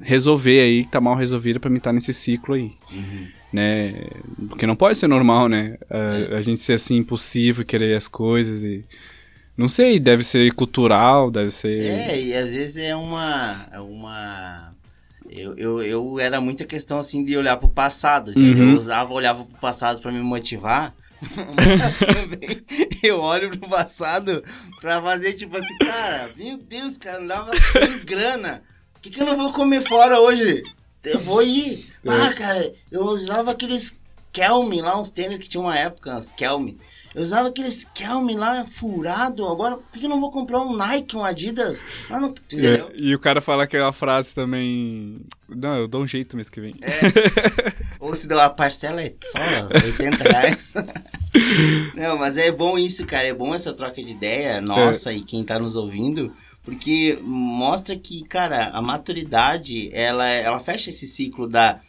resolver 0.00 0.60
aí, 0.60 0.84
que 0.84 0.90
tá 0.90 1.00
mal 1.00 1.14
resolvida 1.16 1.60
pra 1.60 1.70
mim 1.70 1.78
estar 1.78 1.92
nesse 1.92 2.12
ciclo 2.14 2.54
aí, 2.54 2.70
Uhum. 2.90 3.26
né? 3.52 3.92
Porque 4.48 4.66
não 4.66 4.74
pode 4.76 4.98
ser 4.98 5.06
normal, 5.08 5.48
né? 5.48 5.76
A, 5.88 6.36
a 6.36 6.42
gente 6.42 6.60
ser 6.62 6.74
assim, 6.74 6.96
impulsivo 6.96 7.62
e 7.62 7.64
querer 7.64 7.96
as 7.96 8.08
coisas 8.08 8.64
e... 8.64 8.84
Não 9.56 9.68
sei, 9.68 9.98
deve 9.98 10.22
ser 10.22 10.52
cultural, 10.52 11.32
deve 11.32 11.50
ser... 11.50 11.82
É, 11.82 12.20
e 12.20 12.34
às 12.34 12.54
vezes 12.54 12.76
é 12.76 12.94
uma. 12.94 13.66
É 13.72 13.80
uma... 13.80 14.67
Eu, 15.30 15.56
eu, 15.56 15.82
eu 15.82 16.20
era 16.20 16.40
muita 16.40 16.64
questão 16.64 16.98
assim 16.98 17.24
de 17.24 17.36
olhar 17.36 17.56
pro 17.56 17.68
passado. 17.68 18.32
Uhum. 18.36 18.72
Eu 18.72 18.76
usava, 18.76 19.12
olhava 19.12 19.44
pro 19.44 19.58
passado 19.58 20.00
pra 20.00 20.12
me 20.12 20.20
motivar. 20.20 20.94
Mas 21.20 21.98
também 21.98 22.64
eu 23.02 23.20
olho 23.20 23.50
pro 23.50 23.68
passado 23.68 24.42
pra 24.80 25.02
fazer 25.02 25.32
tipo 25.34 25.56
assim, 25.56 25.76
cara, 25.78 26.30
meu 26.36 26.56
Deus, 26.56 26.96
cara, 26.96 27.18
andava 27.18 27.50
sem 27.56 28.04
grana. 28.04 28.62
Por 28.94 29.02
que, 29.02 29.10
que 29.10 29.20
eu 29.20 29.26
não 29.26 29.36
vou 29.36 29.52
comer 29.52 29.80
fora 29.82 30.20
hoje? 30.20 30.62
Eu 31.04 31.20
vou 31.20 31.42
ir. 31.42 31.86
Ah, 32.06 32.32
cara, 32.32 32.72
eu 32.90 33.02
usava 33.02 33.50
aqueles 33.52 33.96
Kelme 34.32 34.80
lá, 34.80 34.98
uns 34.98 35.10
tênis 35.10 35.38
que 35.38 35.48
tinha 35.48 35.60
uma 35.60 35.76
época, 35.76 36.16
uns 36.16 36.32
Kelme. 36.32 36.78
Eu 37.14 37.22
usava 37.22 37.48
aqueles 37.48 37.84
Kelme 37.94 38.36
lá 38.36 38.64
furado. 38.64 39.46
Agora, 39.46 39.76
por 39.76 39.98
que 39.98 40.04
eu 40.04 40.10
não 40.10 40.20
vou 40.20 40.30
comprar 40.30 40.60
um 40.60 40.76
Nike, 40.76 41.16
um 41.16 41.24
Adidas? 41.24 41.84
Ah, 42.10 42.20
não? 42.20 42.34
É, 42.52 42.92
e 42.96 43.14
o 43.14 43.18
cara 43.18 43.40
fala 43.40 43.64
aquela 43.64 43.92
frase 43.92 44.34
também... 44.34 45.16
Não, 45.48 45.76
eu 45.76 45.88
dou 45.88 46.02
um 46.02 46.06
jeito 46.06 46.36
mês 46.36 46.50
que 46.50 46.60
vem. 46.60 46.74
Ou 47.98 48.14
se 48.14 48.28
deu 48.28 48.38
a 48.38 48.50
parcela 48.50 49.02
é 49.02 49.12
só 49.22 49.38
80 49.84 50.22
reais. 50.22 50.74
Não, 51.94 52.18
mas 52.18 52.36
é 52.38 52.50
bom 52.50 52.78
isso, 52.78 53.06
cara. 53.06 53.26
É 53.26 53.34
bom 53.34 53.54
essa 53.54 53.72
troca 53.72 54.02
de 54.02 54.12
ideia, 54.12 54.60
nossa, 54.60 55.12
e 55.12 55.22
quem 55.22 55.44
tá 55.44 55.58
nos 55.58 55.76
ouvindo, 55.76 56.32
porque 56.62 57.18
mostra 57.22 57.96
que, 57.96 58.24
cara, 58.24 58.68
a 58.68 58.82
maturidade, 58.82 59.90
ela, 59.92 60.28
ela 60.28 60.60
fecha 60.60 60.90
esse 60.90 61.06
ciclo 61.06 61.48
da 61.48 61.80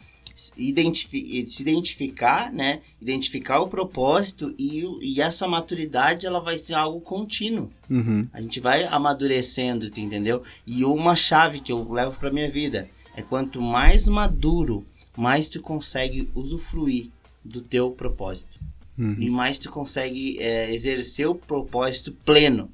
identifi 0.56 1.44
se 1.46 1.62
identificar, 1.62 2.52
né? 2.52 2.80
Identificar 3.00 3.60
o 3.60 3.68
propósito 3.68 4.54
e, 4.58 4.84
e 5.02 5.20
essa 5.20 5.46
maturidade 5.46 6.26
ela 6.26 6.40
vai 6.40 6.56
ser 6.56 6.74
algo 6.74 7.00
contínuo. 7.00 7.70
Uhum. 7.88 8.26
A 8.32 8.40
gente 8.40 8.60
vai 8.60 8.84
amadurecendo, 8.84 9.90
tu 9.90 10.00
entendeu? 10.00 10.42
E 10.66 10.84
uma 10.84 11.14
chave 11.16 11.60
que 11.60 11.72
eu 11.72 11.90
levo 11.90 12.18
pra 12.18 12.32
minha 12.32 12.50
vida 12.50 12.88
é 13.14 13.22
quanto 13.22 13.60
mais 13.60 14.06
maduro, 14.08 14.86
mais 15.16 15.48
tu 15.48 15.60
consegue 15.60 16.30
usufruir 16.34 17.08
do 17.44 17.60
teu 17.60 17.90
propósito. 17.90 18.58
Uhum. 18.98 19.16
E 19.18 19.30
mais 19.30 19.58
tu 19.58 19.70
consegue 19.70 20.38
é, 20.38 20.72
exercer 20.72 21.26
o 21.26 21.34
propósito 21.34 22.12
pleno. 22.24 22.70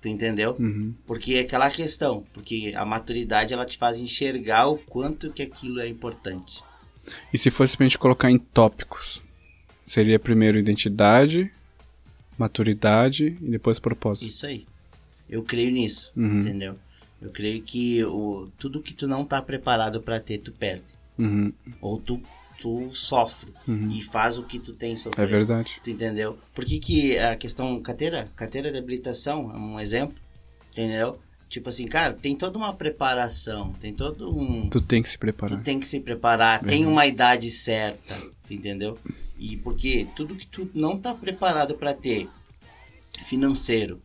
Tu 0.00 0.08
entendeu? 0.08 0.56
Uhum. 0.58 0.94
Porque 1.06 1.34
é 1.34 1.40
aquela 1.40 1.70
questão, 1.70 2.24
porque 2.32 2.72
a 2.76 2.84
maturidade 2.84 3.52
ela 3.52 3.66
te 3.66 3.76
faz 3.76 3.96
enxergar 3.96 4.68
o 4.68 4.78
quanto 4.78 5.32
que 5.32 5.42
aquilo 5.42 5.80
é 5.80 5.88
importante. 5.88 6.62
E 7.32 7.38
se 7.38 7.50
fosse 7.50 7.76
pra 7.76 7.86
gente 7.86 7.98
colocar 7.98 8.30
em 8.30 8.38
tópicos? 8.38 9.20
Seria 9.84 10.18
primeiro 10.18 10.58
identidade, 10.58 11.50
maturidade 12.36 13.36
e 13.40 13.50
depois 13.50 13.78
propósito. 13.78 14.28
Isso 14.28 14.46
aí. 14.46 14.66
Eu 15.28 15.42
creio 15.42 15.70
nisso, 15.70 16.12
Uhum. 16.16 16.40
entendeu? 16.40 16.74
Eu 17.20 17.30
creio 17.30 17.60
que 17.62 18.02
o, 18.04 18.48
tudo 18.58 18.80
que 18.80 18.94
tu 18.94 19.06
não 19.08 19.24
tá 19.24 19.42
preparado 19.42 20.00
pra 20.00 20.20
ter, 20.20 20.38
tu 20.38 20.52
perde. 20.52 20.84
Uhum. 21.18 21.52
Ou 21.80 21.98
tu, 22.00 22.22
tu 22.60 22.90
sofre 22.94 23.52
Uhum. 23.66 23.90
e 23.90 24.00
faz 24.02 24.38
o 24.38 24.44
que 24.44 24.58
tu 24.58 24.72
tem 24.72 24.92
É 24.92 24.96
sofrer. 24.96 25.26
verdade. 25.26 25.80
Tu 25.82 25.90
entendeu? 25.90 26.38
Por 26.54 26.64
que, 26.64 26.78
que 26.78 27.18
a 27.18 27.34
questão 27.36 27.80
carteira, 27.82 28.26
carteira 28.36 28.70
de 28.70 28.78
habilitação 28.78 29.50
é 29.52 29.58
um 29.58 29.80
exemplo, 29.80 30.14
entendeu? 30.70 31.18
Tipo 31.48 31.70
assim, 31.70 31.86
cara, 31.86 32.12
tem 32.12 32.36
toda 32.36 32.58
uma 32.58 32.74
preparação, 32.74 33.72
tem 33.80 33.94
todo 33.94 34.36
um. 34.38 34.68
Tu 34.68 34.80
tem 34.82 35.02
que 35.02 35.08
se 35.08 35.16
Tu 35.16 35.20
preparar. 35.20 35.62
tem 35.62 35.80
que 35.80 35.86
se 35.86 35.98
preparar, 36.00 36.62
tem 36.62 36.84
Uhum. 36.84 36.92
uma 36.92 37.06
idade 37.06 37.50
certa, 37.50 38.20
tu 38.46 38.52
entendeu? 38.52 38.98
E 39.38 39.56
porque 39.56 40.06
tudo 40.14 40.34
que 40.36 40.46
tu 40.46 40.68
não 40.74 40.98
tá 40.98 41.14
preparado 41.14 41.74
para 41.74 41.94
ter, 41.94 42.28
financeiro, 43.26 44.00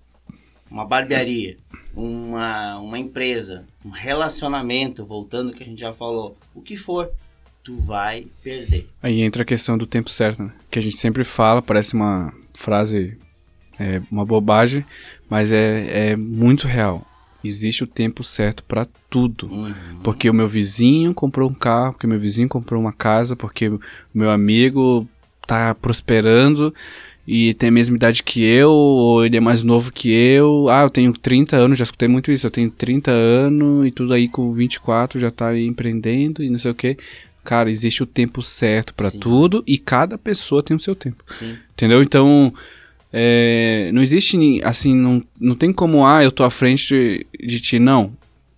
uma 0.69 0.85
barbearia, 0.85 1.57
uma, 1.95 2.79
uma 2.79 2.97
empresa, 2.97 3.65
um 3.85 3.89
relacionamento, 3.89 5.05
voltando 5.05 5.53
que 5.53 5.63
a 5.63 5.65
gente 5.65 5.79
já 5.79 5.93
falou, 5.93 6.37
o 6.53 6.61
que 6.61 6.75
for, 6.77 7.11
tu 7.63 7.77
vai 7.79 8.25
perder. 8.41 8.87
Aí 9.01 9.21
entra 9.21 9.43
a 9.43 9.45
questão 9.45 9.77
do 9.77 9.85
tempo 9.85 10.09
certo, 10.09 10.43
né? 10.43 10.53
Que 10.71 10.79
a 10.79 10.81
gente 10.81 10.97
sempre 10.97 11.23
fala, 11.23 11.61
parece 11.61 11.93
uma 11.93 12.33
frase, 12.57 13.17
é, 13.79 14.01
uma 14.11 14.25
bobagem, 14.25 14.85
mas 15.29 15.51
é, 15.51 16.11
é 16.11 16.15
muito 16.15 16.67
real. 16.67 17.05
Existe 17.43 17.83
o 17.83 17.87
tempo 17.87 18.23
certo 18.23 18.63
pra 18.63 18.87
tudo. 19.09 19.47
Uhum. 19.47 19.73
Porque 20.03 20.29
o 20.29 20.33
meu 20.33 20.47
vizinho 20.47 21.13
comprou 21.13 21.49
um 21.49 21.53
carro, 21.53 21.93
porque 21.93 22.07
o 22.07 22.09
meu 22.09 22.19
vizinho 22.19 22.47
comprou 22.47 22.79
uma 22.79 22.93
casa, 22.93 23.35
porque 23.35 23.67
o 23.67 23.79
meu 24.13 24.31
amigo 24.31 25.07
tá 25.45 25.75
prosperando 25.75 26.73
e 27.27 27.53
tem 27.53 27.69
a 27.69 27.71
mesma 27.71 27.95
idade 27.95 28.21
que 28.21 28.43
eu, 28.43 28.71
ou 28.71 29.25
ele 29.25 29.37
é 29.37 29.39
mais 29.39 29.63
novo 29.63 29.91
que 29.91 30.11
eu. 30.11 30.67
Ah, 30.69 30.83
eu 30.83 30.89
tenho 30.89 31.13
30 31.13 31.55
anos, 31.55 31.77
já 31.77 31.83
escutei 31.83 32.07
muito 32.07 32.31
isso. 32.31 32.45
Eu 32.45 32.51
tenho 32.51 32.69
30 32.69 33.11
anos 33.11 33.87
e 33.87 33.91
tudo 33.91 34.13
aí 34.13 34.27
com 34.27 34.51
24 34.51 35.19
já 35.19 35.31
tá 35.31 35.49
aí 35.49 35.65
empreendendo 35.65 36.43
e 36.43 36.49
não 36.49 36.57
sei 36.57 36.71
o 36.71 36.75
que. 36.75 36.97
Cara, 37.43 37.69
existe 37.69 38.03
o 38.03 38.05
tempo 38.05 38.41
certo 38.41 38.93
Sim. 39.09 39.19
tudo 39.19 39.63
e 39.67 39.77
cada 39.77 40.17
pessoa 40.17 40.63
tem 40.63 40.75
o 40.75 40.79
seu 40.79 40.95
tempo. 40.95 41.23
Sim. 41.27 41.57
Entendeu? 41.73 42.01
Então, 42.01 42.53
é, 43.15 43.91
não 43.93 44.01
existe, 44.01 44.59
assim, 44.63 44.95
não, 44.95 45.23
não 45.39 45.53
tem 45.53 45.71
como, 45.71 46.03
ah, 46.03 46.23
eu 46.23 46.31
tô 46.31 46.43
à 46.43 46.49
frente 46.49 46.87
de, 46.87 47.47
de 47.47 47.59
ti. 47.59 47.77
Não. 47.77 48.11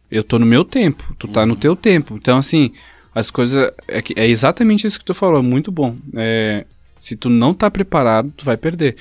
Eu 0.10 0.24
tô 0.24 0.40
no 0.40 0.46
meu 0.46 0.64
tempo, 0.64 1.14
tu 1.20 1.28
tá 1.28 1.46
no 1.46 1.58
teu 1.58 1.76
tempo. 1.76 2.16
Então, 2.16 2.38
assim, 2.38 2.72
as 3.14 3.30
coisas. 3.30 3.74
É, 3.86 4.02
é 4.16 4.28
exatamente 4.28 4.88
isso 4.88 4.98
que 4.98 5.04
tu 5.04 5.14
falou, 5.14 5.40
é 5.40 5.44
muito 5.44 5.72
bom. 5.74 5.98
É, 6.16 6.66
se 6.98 7.18
tu 7.18 7.30
não 7.30 7.54
tá 7.54 7.70
preparado, 7.70 8.32
tu 8.38 8.46
vai 8.46 8.56
perder. 8.56 8.96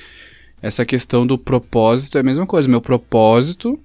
Essa 0.61 0.85
questão 0.85 1.25
do 1.25 1.37
propósito 1.37 2.17
é 2.17 2.21
a 2.21 2.23
mesma 2.23 2.45
coisa. 2.45 2.67
Meu 2.67 2.81
propósito, 2.81 3.79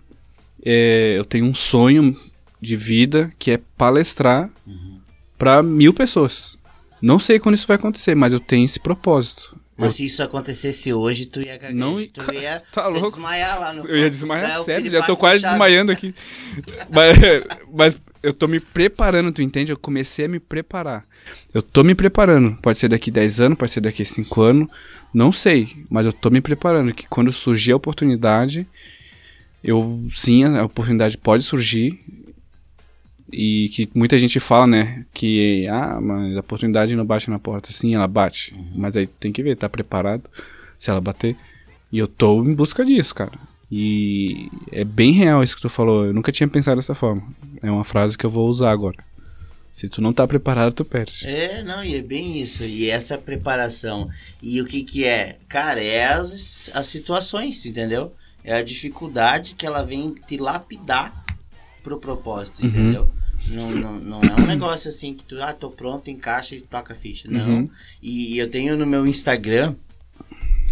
é, 0.65 1.15
eu 1.17 1.25
tenho 1.25 1.47
um 1.47 1.55
sonho 1.55 2.17
de 2.61 2.75
vida 2.75 3.33
que 3.39 3.53
é 3.53 3.61
palestrar 3.77 4.51
pra 5.39 5.63
mil 5.63 5.95
pessoas. 5.95 6.59
Não 7.01 7.19
sei 7.19 7.39
quando 7.39 7.55
isso 7.55 7.67
vai 7.67 7.77
acontecer, 7.77 8.15
mas 8.15 8.33
eu 8.33 8.41
tenho 8.41 8.65
esse 8.65 8.81
propósito. 8.81 9.60
Mas 9.81 9.95
se 9.95 10.05
isso 10.07 10.23
acontecesse 10.23 10.93
hoje, 10.93 11.27
tu 11.27 11.41
ia 11.41 11.57
gaguejar, 11.57 11.75
Não- 11.75 12.07
tu 12.07 12.33
ia, 12.33 12.63
Tá 12.73 12.87
louco? 12.87 13.11
desmaiar 13.11 13.59
lá 13.61 13.73
no 13.73 13.87
Eu 13.87 13.97
ia 13.97 14.11
desmaiar 14.11 14.51
É, 14.51 14.59
o 14.59 14.63
sério, 14.63 14.91
já 14.91 15.03
tô 15.03 15.17
quase 15.17 15.43
desmaiando 15.43 15.91
aqui. 15.91 16.15
mas, 16.93 17.17
mas 17.73 18.01
eu 18.23 18.33
tô 18.33 18.47
me 18.47 18.61
preparando, 18.61 19.33
tu 19.33 19.43
entende? 19.43 19.73
Eu 19.73 19.79
comecei 19.79 20.27
a 20.27 20.29
me 20.29 20.39
preparar. 20.39 21.05
Eu 21.55 21.63
tô 21.63 21.83
me 21.83 21.95
preparando. 21.95 22.57
Pode 22.63 22.79
ser 22.79 22.89
daqui 22.89 23.11
10 23.11 23.41
anos, 23.41 23.59
pode 23.59 23.71
ser 23.71 23.81
daqui 23.81 24.05
5 24.05 24.43
anos. 24.43 24.69
Não 25.13 25.33
sei, 25.33 25.85
mas 25.91 26.07
eu 26.07 26.13
tô 26.13 26.31
me 26.31 26.41
preparando. 26.41 26.93
Que 26.95 27.07
quando 27.09 27.33
surgir 27.33 27.73
a 27.73 27.77
oportunidade, 27.77 28.67
eu 29.63 30.05
sim, 30.15 30.45
a 30.45 30.65
oportunidade 30.65 31.17
pode 31.19 31.43
surgir. 31.43 31.99
E 33.33 33.69
que 33.71 33.89
muita 33.95 34.19
gente 34.19 34.39
fala, 34.41 34.67
né? 34.67 35.05
Que 35.13 35.67
ah, 35.69 36.01
mas 36.01 36.37
a 36.37 36.41
oportunidade 36.41 36.95
não 36.97 37.05
bate 37.05 37.31
na 37.31 37.39
porta. 37.39 37.73
Sim, 37.73 37.95
ela 37.95 38.09
bate. 38.09 38.55
Mas 38.75 38.97
aí 38.97 39.07
tem 39.07 39.33
que 39.33 39.43
ver, 39.43 39.57
tá 39.57 39.69
preparado 39.69 40.23
se 40.79 40.91
ela 40.91 41.01
bater. 41.01 41.37
E 41.93 41.99
eu 41.99 42.07
tô 42.09 42.43
em 42.45 42.55
busca 42.55 42.85
disso, 42.85 43.15
cara. 43.15 43.33
E 43.71 44.49
é 44.73 44.85
bem 44.85 45.13
real 45.13 45.43
isso 45.43 45.55
que 45.55 45.63
tu 45.63 45.69
falou. 45.69 46.07
Eu 46.07 46.13
nunca 46.15 46.33
tinha 46.33 46.49
pensado 46.49 46.77
dessa 46.77 46.95
forma. 46.95 47.23
É 47.63 47.71
uma 47.71 47.85
frase 47.85 48.19
que 48.19 48.27
eu 48.27 48.31
vou 48.31 48.49
usar 48.49 48.71
agora. 48.73 48.97
Se 49.73 49.89
tu 49.89 50.03
não 50.03 50.13
tá 50.13 50.27
preparado, 50.27 50.73
tu 50.75 50.85
perde. 50.85 51.25
É, 51.27 51.63
não, 51.63 51.85
e 51.85 51.95
é 51.95 52.03
bem 52.03 52.43
isso. 52.43 52.65
E 52.65 52.91
essa 52.91 53.17
preparação. 53.17 54.09
E 54.43 54.61
o 54.61 54.67
que 54.67 54.83
que 54.83 55.05
é? 55.05 55.37
Cara, 55.49 55.81
é 55.81 56.05
as, 56.13 56.71
as 56.75 56.89
situações, 56.89 57.61
tu 57.61 57.69
entendeu? 57.69 58.13
É 58.43 58.55
a 58.57 58.63
dificuldade 58.63 59.55
que 59.55 59.65
ela 59.65 59.83
vem 59.85 60.15
te 60.27 60.37
lapidar 60.39 61.25
pro 61.85 62.01
propósito, 62.01 62.63
Uhum. 62.63 62.69
entendeu? 62.69 63.09
Não, 63.49 63.71
não, 63.73 64.01
não 64.01 64.23
é 64.23 64.35
um 64.41 64.47
negócio 64.47 64.89
assim 64.89 65.15
que 65.15 65.25
tu, 65.25 65.41
ah, 65.43 65.53
tô 65.53 65.71
pronto, 65.71 66.09
encaixa 66.11 66.55
e 66.55 66.61
toca 66.61 66.93
a 66.93 66.97
ficha. 66.97 67.29
Não. 67.31 67.49
Uhum. 67.61 67.71
E, 68.03 68.39
eu 68.39 68.51
tenho 68.51 68.77
no 68.77 68.87
meu 68.87 69.07
Instagram, 69.07 69.75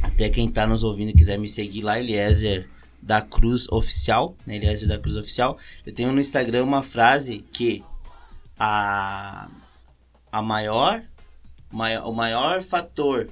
até 0.03 0.29
quem 0.29 0.51
tá 0.51 0.67
nos 0.67 0.83
ouvindo 0.85 1.11
e 1.11 1.15
quiser 1.15 1.39
me 1.39 1.49
seguir 1.49 1.83
lá, 1.83 1.99
Eliezer 1.99 2.69
da 3.01 3.23
Cruz 3.23 3.69
Oficial, 3.71 4.37
né? 4.47 4.57
Eliezer 4.57 4.89
da 4.89 4.99
Cruz 4.99 5.17
Oficial. 5.17 5.59
Eu 5.87 5.93
tenho 5.95 6.13
no 6.13 6.21
Instagram 6.21 6.65
uma 6.65 6.83
frase 6.83 7.45
que 7.53 7.83
a, 8.59 9.49
a 10.33 10.43
maior, 10.43 11.03
maior, 11.71 12.09
o 12.09 12.13
maior 12.13 12.63
fator 12.63 13.29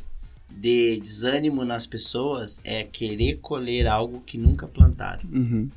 de 0.49 1.01
desânimo 1.01 1.65
nas 1.65 1.87
pessoas 1.87 2.61
é 2.65 2.85
querer 2.85 3.37
colher 3.43 3.87
algo 3.87 4.21
que 4.21 4.39
nunca 4.39 4.67
plantaram, 4.67 5.23
Uhum. 5.31 5.69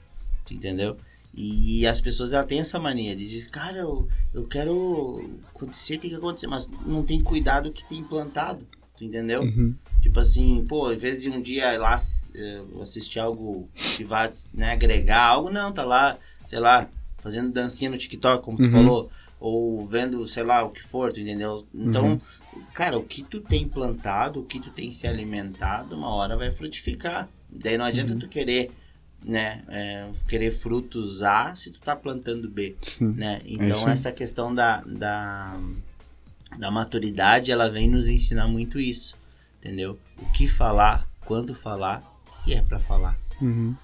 entendeu? 0.50 0.96
E 1.42 1.88
as 1.88 2.02
pessoas 2.02 2.34
ela 2.34 2.44
têm 2.44 2.60
essa 2.60 2.78
mania 2.78 3.16
de 3.16 3.24
dizer, 3.26 3.50
cara, 3.50 3.78
eu, 3.78 4.10
eu 4.34 4.46
quero 4.46 5.30
acontecer, 5.56 5.98
tem 5.98 6.10
que 6.10 6.16
acontecer, 6.18 6.48
mas 6.48 6.70
não 6.86 7.02
tem 7.02 7.22
cuidado 7.22 7.72
que 7.72 7.88
tem 7.88 8.04
plantado, 8.04 8.68
tu 8.98 9.06
entendeu? 9.06 9.44
Uhum. 9.44 9.74
Tipo 10.02 10.20
assim, 10.20 10.66
pô, 10.68 10.92
em 10.92 10.98
vez 10.98 11.22
de 11.22 11.30
um 11.30 11.42
dia 11.42 11.74
ir 11.74 11.78
lá 11.78 11.96
eh, 12.36 12.62
assistir 12.82 13.20
algo 13.20 13.70
que 13.96 14.04
vá 14.04 14.30
né, 14.54 14.72
agregar 14.74 15.24
algo, 15.26 15.50
não, 15.50 15.72
tá 15.72 15.86
lá, 15.86 16.18
sei 16.46 16.60
lá, 16.60 16.90
fazendo 17.20 17.54
dancinha 17.54 17.90
no 17.90 17.98
TikTok, 17.98 18.44
como 18.44 18.58
tu 18.58 18.66
Uhum. 18.66 18.72
falou, 18.72 19.12
ou 19.40 19.86
vendo, 19.86 20.28
sei 20.28 20.44
lá, 20.44 20.64
o 20.66 20.72
que 20.72 20.84
for, 20.84 21.14
tu 21.14 21.22
entendeu? 21.22 21.66
Então, 21.74 22.20
Uhum. 22.56 22.62
cara, 22.74 22.98
o 22.98 23.04
que 23.04 23.24
tu 23.24 23.40
tem 23.40 23.66
plantado, 23.66 24.42
o 24.42 24.46
que 24.46 24.60
tu 24.60 24.72
tem 24.72 24.92
se 24.92 25.08
alimentado, 25.08 25.96
uma 25.96 26.14
hora 26.14 26.36
vai 26.36 26.52
frutificar. 26.52 27.30
Daí 27.50 27.78
não 27.78 27.86
adianta 27.86 28.12
Uhum. 28.14 28.20
tu 28.20 28.28
querer, 28.28 28.70
né, 29.24 29.64
eh, 29.68 30.10
querer 30.28 30.52
frutos 30.52 31.22
A 31.22 31.56
se 31.56 31.72
tu 31.72 31.80
tá 31.80 31.96
plantando 31.96 32.50
B 32.50 32.76
Sim. 32.82 33.10
né? 33.14 33.42
isso 33.46 33.62
Então 33.64 33.86
aí. 33.88 33.94
essa 33.94 34.12
questão 34.12 34.54
da, 34.56 34.78
da, 34.82 35.60
da 36.58 36.72
maturidade, 36.72 37.52
ela 37.52 37.70
vem 37.70 37.90
nos 37.90 38.08
ensinar 38.08 38.48
muito 38.48 38.80
isso, 38.80 39.16
entendeu? 39.60 40.00
O 40.18 40.26
que 40.32 40.48
falar, 40.48 41.06
quando 41.26 41.54
falar, 41.54 42.04
se 42.32 42.54
é 42.54 42.62
pra 42.62 42.80
falar, 42.80 43.18
Uhum. 43.42 43.76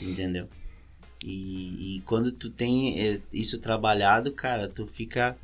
entendeu? 0.00 0.48
E, 1.24 1.96
e 1.96 2.00
quando 2.00 2.32
tu 2.32 2.50
tem 2.50 2.98
eh, 3.00 3.20
isso 3.32 3.58
trabalhado, 3.58 4.32
cara, 4.32 4.68
tu 4.68 4.86
fica, 4.86 5.36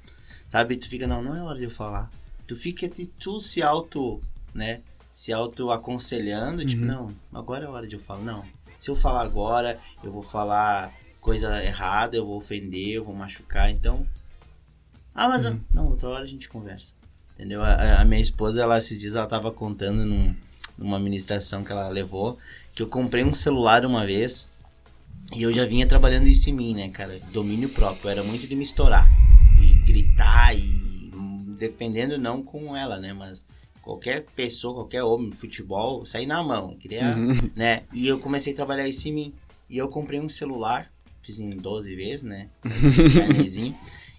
sabe, 0.51 0.77
tu 0.77 0.89
fica, 0.89 1.07
não, 1.07 1.23
não 1.23 1.37
é 1.37 1.43
hora 1.43 1.59
de 1.59 1.65
eu 1.65 1.71
falar. 1.71 2.11
Tu 2.49 2.57
fica, 2.57 2.91
tu 3.21 3.41
se 3.41 3.63
auto, 3.63 4.21
né, 4.53 4.81
se 5.15 5.33
auto 5.33 5.71
aconselhando, 5.71 6.65
tipo, 6.67 6.83
Uhum. 6.83 6.89
não, 6.89 7.15
agora 7.33 7.65
é 7.65 7.69
hora 7.69 7.87
de 7.87 7.95
eu 7.95 8.01
falar, 8.01 8.23
não. 8.25 8.45
Se 8.79 8.91
eu 8.91 8.97
falar 8.97 9.23
agora, 9.23 9.79
eu 10.03 10.13
vou 10.13 10.23
falar 10.23 10.93
coisa 11.21 11.63
errada, 11.65 12.17
eu 12.17 12.25
vou 12.25 12.37
ofender, 12.37 12.91
eu 12.95 13.05
vou 13.05 13.15
machucar, 13.15 13.71
então. 13.71 14.07
Ah, 15.15 15.29
mas 15.29 15.45
Uhum. 15.47 15.61
não, 15.73 15.87
outra 15.89 16.09
hora 16.09 16.25
a 16.25 16.29
gente 16.29 16.49
conversa. 16.49 16.93
Entendeu? 17.35 17.63
A, 17.63 18.01
a- 18.01 18.05
minha 18.05 18.21
esposa, 18.21 18.63
ela 18.63 18.79
esses 18.79 18.99
dias 18.99 19.15
ela 19.17 19.27
tava 19.27 19.51
contando 19.53 20.05
num, 20.05 20.35
numa 20.77 20.99
ministração 20.99 21.65
que 21.65 21.71
ela 21.73 21.89
levou, 21.89 22.39
que 22.75 22.83
eu 22.83 22.87
comprei 22.89 23.25
um 23.25 23.35
celular 23.35 23.85
uma 23.85 24.05
vez 24.07 24.49
e 25.35 25.43
eu 25.43 25.53
já 25.53 25.65
vinha 25.65 25.87
trabalhando 25.87 26.27
isso 26.29 26.49
em 26.49 26.53
mim, 26.53 26.75
né, 26.75 26.89
cara? 26.89 27.21
Domínio 27.33 27.69
próprio. 27.69 28.09
Era 28.11 28.23
muito 28.25 28.47
de 28.47 28.55
me 28.57 28.65
estourar 28.65 29.09
e 29.61 29.75
gritar 29.85 30.55
e 30.57 31.11
hum, 31.15 31.57
dependendo 31.59 32.17
não 32.19 32.43
com 32.43 32.77
ela, 32.77 32.99
né, 32.99 33.13
mas 33.13 33.45
qualquer 33.89 34.23
pessoa, 34.37 34.75
qualquer 34.75 35.03
homem, 35.03 35.33
futebol, 35.33 36.05
sair 36.05 36.27
na 36.27 36.43
mão, 36.43 36.77
queria, 36.77 37.17
Uhum. 37.17 37.51
né? 37.57 37.85
E 37.95 38.07
eu 38.07 38.19
comecei 38.19 38.53
a 38.53 38.57
trabalhar 38.57 38.87
isso 38.87 39.09
em 39.09 39.13
mim. 39.13 39.35
E 39.71 39.79
eu 39.79 39.89
comprei 39.89 40.21
um 40.21 40.29
celular, 40.29 40.93
fiz 41.23 41.39
em 41.39 41.49
12 41.51 41.95
vezes, 41.95 42.23
né? 42.23 42.51
Carnezinho. 43.15 43.75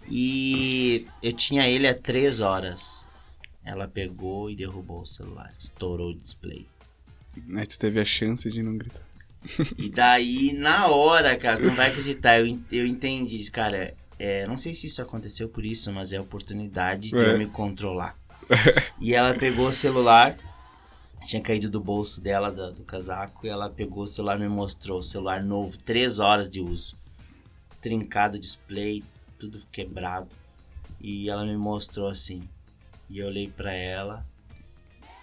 e 0.10 1.06
eu 1.22 1.34
tinha 1.34 1.68
ele 1.68 1.88
há 1.88 1.94
3 1.94 2.42
horas. 2.42 3.08
Ela 3.64 3.88
pegou 3.88 4.50
e 4.50 4.56
derrubou 4.56 5.02
o 5.02 5.06
celular, 5.06 5.54
estourou 5.60 6.10
o 6.10 6.16
display. 6.16 6.66
Aí 7.56 7.68
tu 7.68 7.78
teve 7.78 8.00
a 8.00 8.06
chance 8.06 8.50
de 8.50 8.64
não 8.64 8.76
gritar. 8.76 9.04
E 9.78 9.90
daí, 9.90 10.54
na 10.54 10.88
hora, 10.88 11.38
cara, 11.38 11.60
não 11.60 11.74
vai 11.76 11.90
acreditar, 11.90 12.40
eu, 12.40 12.60
eu 12.72 12.86
entendi, 12.88 13.50
cara. 13.52 13.94
É, 14.18 14.46
não 14.48 14.58
sei 14.58 14.74
se 14.76 14.88
isso 14.88 15.02
aconteceu 15.02 15.48
por 15.48 15.64
isso, 15.64 15.92
mas 15.94 16.12
é 16.12 16.18
a 16.18 16.22
oportunidade 16.22 17.10
de 17.10 17.16
É. 17.16 17.34
eu 17.34 17.38
me 17.38 17.46
controlar. 17.46 18.16
e 19.00 19.14
ela 19.14 19.34
pegou 19.34 19.68
o 19.68 19.72
celular, 19.72 20.36
tinha 21.26 21.42
caído 21.42 21.70
do 21.70 21.80
bolso 21.80 22.22
dela, 22.22 22.52
da- 22.52 22.72
do, 22.72 22.84
casaco, 22.84 23.46
e 23.46 23.50
ela 23.50 23.70
pegou 23.70 24.04
o 24.04 24.08
celular 24.08 24.38
e 24.38 24.44
me 24.44 24.50
mostrou. 24.50 25.00
O 25.00 25.04
celular 25.04 25.44
novo, 25.44 25.78
três 25.78 26.20
horas 26.20 26.50
de 26.50 26.62
uso. 26.62 26.98
Trincado 27.82 28.38
o 28.38 28.40
display, 28.40 29.04
tudo 29.38 29.60
quebrado. 29.72 30.30
E 31.00 31.30
ela 31.30 31.46
me 31.46 31.56
mostrou 31.56 32.08
assim. 32.08 32.42
E 33.10 33.20
eu 33.20 33.28
olhei 33.28 33.50
pra 33.50 33.74
ela. 33.74 34.26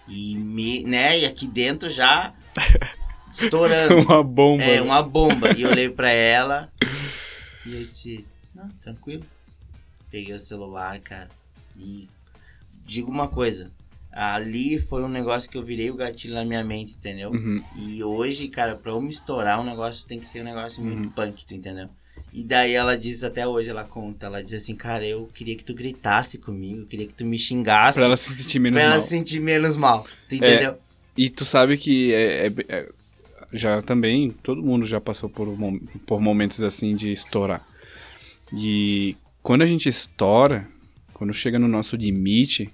E 0.07 0.35
me, 0.35 0.83
né, 0.83 1.19
e 1.19 1.25
aqui 1.25 1.47
dentro 1.47 1.89
já 1.89 2.33
estourando. 3.31 3.99
Uma 4.01 4.23
bomba. 4.23 4.63
É, 4.63 4.75
né? 4.77 4.81
uma 4.81 5.03
bomba. 5.03 5.51
E 5.55 5.61
eu 5.61 5.69
olhei 5.69 5.89
pra 5.89 6.09
ela 6.09 6.71
e 7.65 7.75
eu 7.75 7.85
disse, 7.85 8.25
não, 8.55 8.69
tranquilo. 8.81 9.25
Peguei 10.09 10.33
o 10.33 10.39
celular, 10.39 10.97
cara. 11.01 11.29
E 11.75 12.07
digo 12.87 13.11
uma 13.11 13.27
coisa. 13.27 13.69
Ali 14.11 14.79
foi 14.79 15.03
um 15.03 15.07
negócio 15.09 15.47
que 15.47 15.55
eu 15.57 15.63
virei 15.63 15.91
o 15.91 15.95
gatilho 15.95 16.33
na 16.33 16.43
minha 16.43 16.63
mente, 16.63 16.95
entendeu? 16.95 17.29
Uhum. 17.29 17.61
E 17.77 18.03
hoje, 18.03 18.47
cara, 18.47 18.75
pra 18.75 18.91
eu 18.91 18.99
me 19.01 19.09
estourar, 19.11 19.61
um 19.61 19.63
negócio 19.63 20.07
tem 20.07 20.17
que 20.19 20.25
ser 20.25 20.41
um 20.41 20.45
negócio 20.45 20.81
muito 20.83 21.03
Uhum. 21.03 21.09
punk, 21.11 21.45
tu 21.45 21.53
entendeu? 21.53 21.87
E 22.33 22.43
daí 22.43 22.71
ela 22.73 22.97
diz, 22.97 23.23
até 23.23 23.47
hoje 23.47 23.69
ela 23.69 23.83
conta, 23.83 24.25
ela 24.25 24.43
diz 24.43 24.55
assim, 24.55 24.75
cara, 24.75 25.05
eu 25.05 25.27
queria 25.33 25.55
que 25.55 25.63
tu 25.63 25.73
gritasse 25.75 26.39
comigo, 26.39 26.81
eu 26.81 26.85
queria 26.87 27.05
que 27.05 27.13
tu 27.13 27.25
me 27.25 27.37
xingasse. 27.37 27.95
Pra 27.97 28.05
ela 28.05 28.17
se 28.17 28.35
sentir 28.35 28.57
menos 28.59 28.77
pra 28.77 28.83
ela 28.85 28.95
mal. 28.95 29.01
se 29.03 29.09
sentir 29.09 29.39
menos 29.39 29.77
mal. 29.77 30.07
Tu 30.27 30.35
entendeu? 30.35 30.75
E 31.15 31.29
tu 31.29 31.45
sabe 31.45 31.77
que 31.77 32.11
é, 32.13 32.47
é- 32.47 32.53
é- 32.69 32.87
já 33.53 33.81
também 33.83 34.31
todo 34.31 34.63
mundo 34.63 34.85
já 34.85 34.99
passou 34.99 35.29
por, 35.29 35.47
por 36.07 36.19
momentos 36.19 36.61
assim 36.63 36.95
de 36.95 37.11
estourar. 37.11 37.65
E 38.51 39.15
quando 39.43 39.61
a 39.61 39.65
gente 39.65 39.87
estoura, 39.87 40.67
quando 41.13 41.33
chega 41.33 41.59
no 41.59 41.67
nosso 41.67 41.95
limite, 41.95 42.69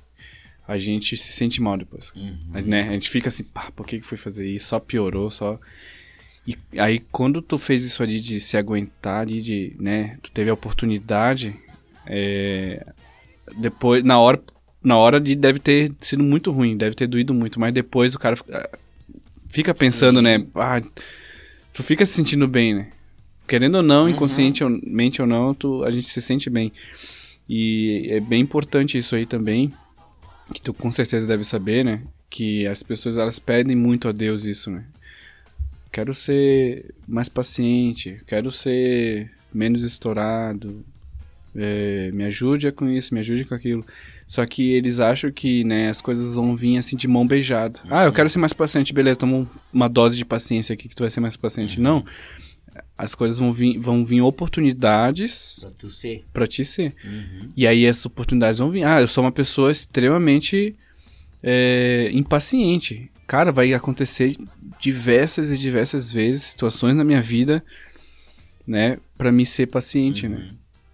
a 0.68 0.78
gente 0.78 1.18
se 1.18 1.32
sente 1.32 1.62
mal 1.62 1.78
depois. 1.78 2.12
Uhum. 2.16 2.38
Né? 2.66 2.88
A 2.90 2.94
gente 2.94 3.10
fica 3.10 3.28
assim, 3.30 3.44
pá, 3.44 3.72
por 3.76 3.86
que 3.86 4.00
que 4.00 4.08
foi 4.08 4.18
fazer 4.18 4.48
isso? 4.48 4.68
Só 4.68 4.80
piorou, 4.80 5.30
só. 5.30 5.60
E 6.48 6.58
aí 6.78 7.02
quando 7.12 7.42
tu 7.42 7.58
fez 7.58 7.84
isso 7.84 8.04
ali 8.04 8.20
de 8.20 8.40
se 8.40 8.58
aguentar 8.58 9.22
ali, 9.22 9.42
de, 9.42 9.76
né, 9.80 10.18
tu 10.22 10.30
teve 10.32 10.50
a 10.50 10.54
oportunidade, 10.54 11.56
é, 12.06 12.86
depois, 13.58 14.04
na 14.04 14.20
hora, 14.20 14.42
na 14.84 14.98
hora 14.98 15.20
de 15.20 15.36
deve 15.36 15.60
ter 15.60 15.92
sido 16.00 16.24
muito 16.24 16.52
ruim, 16.52 16.76
deve 16.78 16.96
ter 16.96 17.08
doído 17.08 17.34
muito, 17.34 17.60
mas 17.60 17.74
depois 17.74 18.14
o 18.14 18.20
cara 18.20 18.36
fica, 18.36 18.70
fica 19.48 19.74
pensando, 19.74 20.18
Sim. 20.18 20.24
né, 20.24 20.46
ah, 20.56 20.82
tu 21.74 21.82
fica 21.84 22.06
se 22.06 22.14
sentindo 22.14 22.48
bem, 22.48 22.74
né? 22.74 22.90
Querendo 23.48 23.76
ou 23.76 23.84
não, 23.84 24.04
Uhum. 24.04 24.10
inconscientemente 24.10 25.22
ou 25.22 25.28
não, 25.28 25.54
tu, 25.54 25.84
a 25.84 25.92
gente 25.92 26.08
se 26.08 26.22
sente 26.22 26.50
bem. 26.50 26.72
E 27.48 28.08
é 28.10 28.20
bem 28.20 28.42
importante 28.42 28.98
isso 28.98 29.16
aí 29.16 29.26
também, 29.26 29.72
que 30.52 30.62
tu 30.62 30.74
com 30.74 30.92
certeza 30.92 31.28
deve 31.28 31.44
saber, 31.44 31.84
né? 31.86 32.02
Que 32.30 32.66
as 32.68 32.82
pessoas 32.82 33.18
elas 33.18 33.38
pedem 33.40 33.76
muito 33.76 34.08
a 34.08 34.12
Deus 34.12 34.46
isso, 34.46 34.72
né? 34.72 34.84
Quero 35.92 36.14
ser 36.14 36.94
mais 37.08 37.30
paciente, 37.30 38.20
quero 38.26 38.52
ser 38.52 39.30
menos 39.54 39.84
estourado, 39.84 40.84
é, 41.56 42.10
me 42.12 42.24
ajude 42.24 42.72
com 42.72 42.90
isso, 42.90 43.14
me 43.14 43.20
ajude 43.20 43.46
com 43.46 43.54
aquilo. 43.54 43.86
Só 44.26 44.44
que 44.48 44.72
eles 44.72 45.00
acham 45.00 45.32
que 45.32 45.64
né, 45.64 45.90
as 45.90 46.02
coisas 46.02 46.34
vão 46.34 46.56
vir 46.56 46.78
assim 46.78 46.96
de 46.96 47.08
mão 47.08 47.28
beijada. 47.28 47.80
Ah, 47.90 48.06
eu 48.06 48.12
quero 48.14 48.28
ser 48.30 48.40
mais 48.40 48.54
paciente, 48.54 48.92
beleza, 48.92 49.20
toma 49.20 49.38
um- 49.38 49.48
uma 49.72 49.88
dose 49.88 50.18
de 50.18 50.26
paciência 50.26 50.74
aqui 50.74 50.90
que 50.90 50.96
tu 50.96 51.04
vai 51.04 51.12
ser 51.12 51.20
mais 51.20 51.38
paciente. 51.38 51.80
Não. 51.80 52.04
As 52.98 53.16
coisas 53.16 53.40
vão 53.40 53.52
vir, 53.52 53.78
vão 53.80 54.06
vir 54.06 54.22
oportunidades 54.22 55.60
Pra 55.62 55.72
tu 55.72 55.90
ser. 55.90 56.24
pra 56.32 56.48
te 56.48 56.64
ser. 56.64 56.94
Uhum. 57.04 57.50
E 57.58 57.66
aí 57.68 57.86
essas 57.86 58.06
oportunidades 58.06 58.60
vão 58.60 58.70
vir. 58.70 58.84
Ah, 58.84 59.02
eu 59.02 59.08
sou 59.08 59.24
uma 59.24 59.32
pessoa 59.32 59.72
extremamente 59.72 60.76
é, 61.42 62.10
impaciente. 62.14 63.10
Cara, 63.28 63.52
vai 63.52 63.74
acontecer 63.74 64.36
diversas 64.80 65.50
e 65.52 65.58
diversas 65.58 66.12
vezes 66.12 66.44
situações 66.44 66.96
na 66.96 67.04
minha 67.04 67.22
vida, 67.22 67.64
né, 68.68 68.98
Pra 69.18 69.32
me 69.32 69.46
ser 69.46 69.68
paciente, 69.68 70.28
né? 70.28 70.50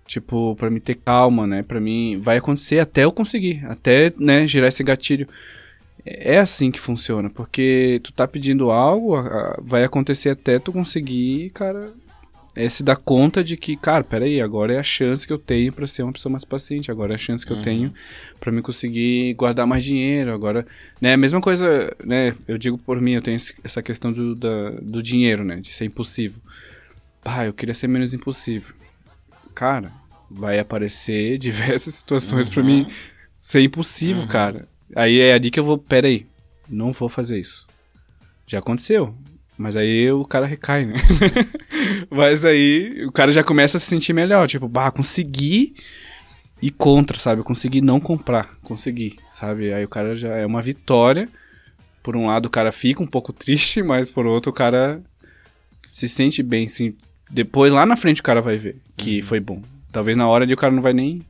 Tipo, 0.06 0.56
pra 0.56 0.70
me 0.70 0.80
ter 0.80 0.96
calma, 0.96 1.46
né? 1.46 1.64
Pra 1.64 1.80
mim 1.80 2.20
vai 2.22 2.38
acontecer 2.38 2.80
até 2.80 3.04
eu 3.04 3.12
conseguir, 3.12 3.64
até, 3.66 4.12
né, 4.18 4.48
girar 4.48 4.68
esse 4.70 4.84
gatilho. 4.84 5.28
É 6.06 6.40
assim 6.40 6.72
que 6.72 6.80
funciona, 6.80 7.30
porque 7.30 8.00
tu 8.04 8.12
tá 8.14 8.28
pedindo 8.28 8.72
algo, 8.72 9.16
vai 9.62 9.84
acontecer 9.84 10.30
até 10.30 10.58
tu 10.58 10.72
conseguir, 10.72 11.50
cara, 11.52 11.92
é 12.56 12.68
se 12.70 12.84
dar 12.84 12.96
conta 12.96 13.44
de 13.44 13.56
que, 13.58 13.76
cara, 13.76 14.04
peraí, 14.04 14.42
agora 14.42 14.74
é 14.74 14.80
a 14.80 14.84
chance 14.84 15.26
que 15.28 15.32
eu 15.34 15.38
tenho 15.38 15.72
pra 15.72 15.86
ser 15.86 16.04
uma 16.04 16.14
pessoa 16.14 16.32
mais 16.32 16.44
paciente, 16.46 16.90
agora 16.90 17.14
é 17.14 17.16
a 17.16 17.18
chance 17.18 17.46
que 17.46 17.52
eu 17.52 17.58
Uhum. 17.58 17.64
tenho 17.64 17.94
pra 18.40 18.52
me 18.52 18.62
conseguir 18.62 19.34
guardar 19.36 19.68
mais 19.68 19.84
dinheiro, 19.84 20.34
agora, 20.34 20.66
né, 21.02 21.14
a 21.14 21.18
mesma 21.18 21.40
coisa, 21.42 21.96
né, 22.04 22.36
eu 22.48 22.58
digo 22.58 22.78
por 22.78 23.00
mim, 23.00 23.14
eu 23.14 23.22
tenho 23.22 23.38
essa 23.64 23.82
questão 23.84 24.12
do, 24.12 24.36
da- 24.36 24.72
do 24.82 25.04
dinheiro, 25.04 25.44
né, 25.44 25.58
de 25.58 25.70
ser 25.72 25.86
impulsivo. 25.86 26.42
Pá, 27.24 27.46
eu 27.46 27.54
queria 27.54 27.76
ser 27.76 27.88
menos 27.88 28.14
impulsivo. 28.14 28.74
Cara, 29.54 29.92
vai 30.32 30.58
aparecer 30.60 31.38
diversas 31.40 31.94
situações 31.96 32.48
pra 32.50 32.64
mim 32.64 32.88
ser 33.40 33.62
impulsivo, 33.62 34.22
Uhum. 34.22 34.28
cara. 34.28 34.68
Aí 34.96 35.20
é 35.20 35.34
ali 35.34 35.52
que 35.52 35.60
eu 35.60 35.64
vou, 35.64 35.78
peraí, 35.78 36.26
não 36.68 36.92
vou 36.92 37.10
fazer 37.10 37.40
isso. 37.40 37.68
Já 38.48 38.60
aconteceu. 38.60 39.14
Mas 39.58 39.76
aí 39.76 40.10
o 40.12 40.24
cara 40.24 40.46
recai, 40.46 40.86
né? 40.86 40.94
mas 42.10 42.46
aí 42.46 43.06
o 43.06 43.12
cara 43.12 43.30
já 43.30 43.44
começa 43.44 43.76
a 43.78 43.80
se 43.80 43.88
sentir 43.88 44.14
melhor. 44.14 44.48
Tipo, 44.48 44.70
bah, 44.70 44.90
consegui 44.90 45.76
ir 46.62 46.72
contra, 46.72 47.20
sabe? 47.20 47.42
Eu 47.42 47.46
consegui 47.46 47.82
não 47.82 48.00
comprar. 48.00 48.50
Consegui, 48.64 49.20
sabe? 49.30 49.74
Aí 49.74 49.84
o 49.84 49.90
cara 49.90 50.16
já 50.16 50.30
é 50.36 50.46
uma 50.46 50.62
vitória. 50.62 51.28
Por 52.02 52.16
um 52.16 52.28
lado 52.28 52.46
o 52.46 52.50
cara 52.50 52.72
fica 52.72 53.04
um 53.04 53.08
pouco 53.08 53.34
triste, 53.34 53.84
mas 53.84 54.10
por 54.10 54.26
outro 54.26 54.50
o 54.50 54.56
cara 54.56 55.02
se 55.90 56.08
sente 56.08 56.42
bem, 56.42 56.66
assim. 56.66 56.96
Depois 57.30 57.74
lá 57.74 57.86
na 57.86 57.96
frente 57.96 58.22
o 58.22 58.24
cara 58.24 58.42
vai 58.42 58.58
ver 58.58 58.78
que 58.98 59.22
foi 59.22 59.40
bom. 59.40 59.62
Talvez 59.92 60.18
na 60.18 60.28
hora 60.28 60.46
ali 60.46 60.54
o 60.54 60.58
cara 60.58 60.74
não 60.74 60.82
vai 60.82 60.94
nem. 60.94 61.22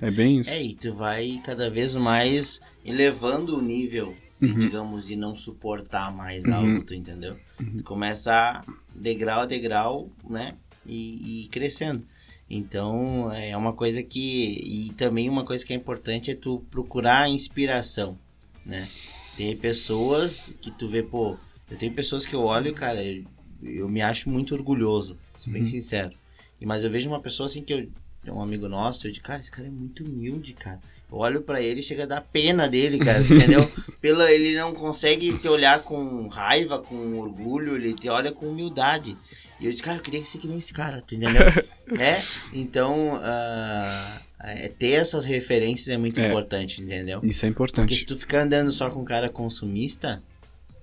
É 0.00 0.10
bem 0.10 0.40
isso. 0.40 0.50
É, 0.50 0.62
e 0.62 0.74
tu 0.74 0.92
vai 0.92 1.40
cada 1.44 1.70
vez 1.70 1.94
mais 1.94 2.60
elevando 2.84 3.56
o 3.56 3.62
nível, 3.62 4.14
de, 4.40 4.54
digamos, 4.54 5.06
de 5.06 5.16
não 5.16 5.34
suportar 5.36 6.14
mais 6.14 6.46
Uhum. 6.46 6.54
algo, 6.54 6.82
tu 6.82 6.94
entendeu? 6.94 7.36
Tu 7.76 7.82
começa 7.84 8.64
degrau 8.94 9.40
a 9.42 9.46
degrau, 9.46 10.10
né? 10.28 10.54
E, 10.86 11.44
e 11.44 11.48
crescendo. 11.48 12.04
Então, 12.50 13.30
é 13.32 13.56
uma 13.56 13.72
coisa 13.74 14.02
que... 14.02 14.88
E 14.88 14.92
também 14.94 15.28
uma 15.28 15.44
coisa 15.44 15.64
que 15.66 15.72
é 15.72 15.76
importante 15.76 16.30
é 16.30 16.34
tu 16.34 16.64
procurar 16.70 17.28
inspiração, 17.28 18.18
né? 18.64 18.88
Tem 19.36 19.54
pessoas 19.56 20.54
que 20.60 20.70
tu 20.70 20.88
vê, 20.88 21.02
pô... 21.02 21.36
Eu 21.70 21.76
tenho 21.76 21.92
pessoas 21.92 22.24
que 22.24 22.34
eu 22.34 22.40
olho, 22.42 22.72
cara, 22.74 23.04
eu, 23.04 23.22
eu 23.62 23.88
me 23.88 24.00
acho 24.00 24.30
muito 24.30 24.54
orgulhoso, 24.54 25.18
sou 25.36 25.52
bem 25.52 25.66
sincero. 25.66 26.14
E- 26.58 26.64
Mas 26.64 26.82
eu 26.82 26.90
vejo 26.90 27.08
uma 27.10 27.20
pessoa 27.20 27.46
assim 27.46 27.62
que 27.62 27.74
eu... 27.74 27.86
É 28.28 28.32
um 28.32 28.42
amigo 28.42 28.68
nosso, 28.68 29.06
eu 29.06 29.12
digo, 29.12 29.24
cara, 29.24 29.40
esse 29.40 29.50
cara 29.50 29.66
é 29.66 29.70
muito 29.70 30.04
humilde, 30.04 30.52
cara. 30.52 30.78
Eu 31.10 31.16
olho 31.18 31.40
pra 31.42 31.62
ele 31.62 31.80
e 31.80 31.82
chega 31.82 32.02
a 32.02 32.06
dar 32.06 32.20
pena 32.20 32.68
dele, 32.68 32.98
cara, 32.98 33.20
entendeu? 33.24 33.70
Pela, 34.00 34.30
ele 34.30 34.54
não 34.56 34.74
consegue 34.74 35.38
te 35.38 35.48
olhar 35.48 35.82
com 35.82 36.28
raiva, 36.28 36.78
com 36.78 37.16
orgulho, 37.18 37.76
ele 37.76 37.94
te 37.94 38.08
olha 38.08 38.30
com 38.30 38.46
humildade. 38.46 39.16
E 39.58 39.64
eu 39.64 39.70
disse, 39.70 39.82
cara, 39.82 39.96
eu 39.98 40.02
queria 40.02 40.22
ser 40.24 40.38
que 40.38 40.46
nem 40.46 40.58
esse 40.58 40.72
cara, 40.74 41.02
tu 41.06 41.14
entendeu? 41.14 41.42
é? 41.98 42.20
Então, 42.52 43.18
ah, 43.22 44.20
é, 44.40 44.68
ter 44.68 44.92
essas 44.92 45.24
referências 45.24 45.88
é 45.88 45.96
muito 45.96 46.20
É. 46.20 46.28
importante, 46.28 46.82
entendeu? 46.82 47.20
Isso 47.24 47.44
é 47.46 47.50
Porque 47.50 47.72
se 47.72 47.74
importante. 48.02 48.04
tu 48.06 48.16
ficar 48.16 48.42
andando 48.42 48.70
só 48.70 48.90
com 48.90 49.00
um 49.00 49.04
cara 49.04 49.28
consumista, 49.30 50.22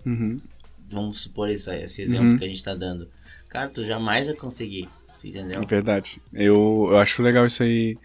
Uhum. 0.06 0.40
vamos 0.90 1.20
supor 1.22 1.50
esse, 1.50 1.70
esse 1.78 2.02
exemplo 2.02 2.32
Uhum. 2.32 2.38
que 2.40 2.46
a 2.46 2.48
gente 2.50 2.64
tá 2.64 2.74
dando, 2.76 3.08
cara, 3.50 3.70
tu 3.70 3.86
jamais 3.86 4.26
vai 4.26 4.36
conseguir, 4.36 4.90
entendeu? 5.24 5.62
É 5.62 5.66
verdade. 5.66 6.22
Eu, 6.34 6.88
eu 6.92 6.98
acho 6.98 7.22
legal 7.22 7.46
isso 7.46 7.64
aí. 7.64 7.98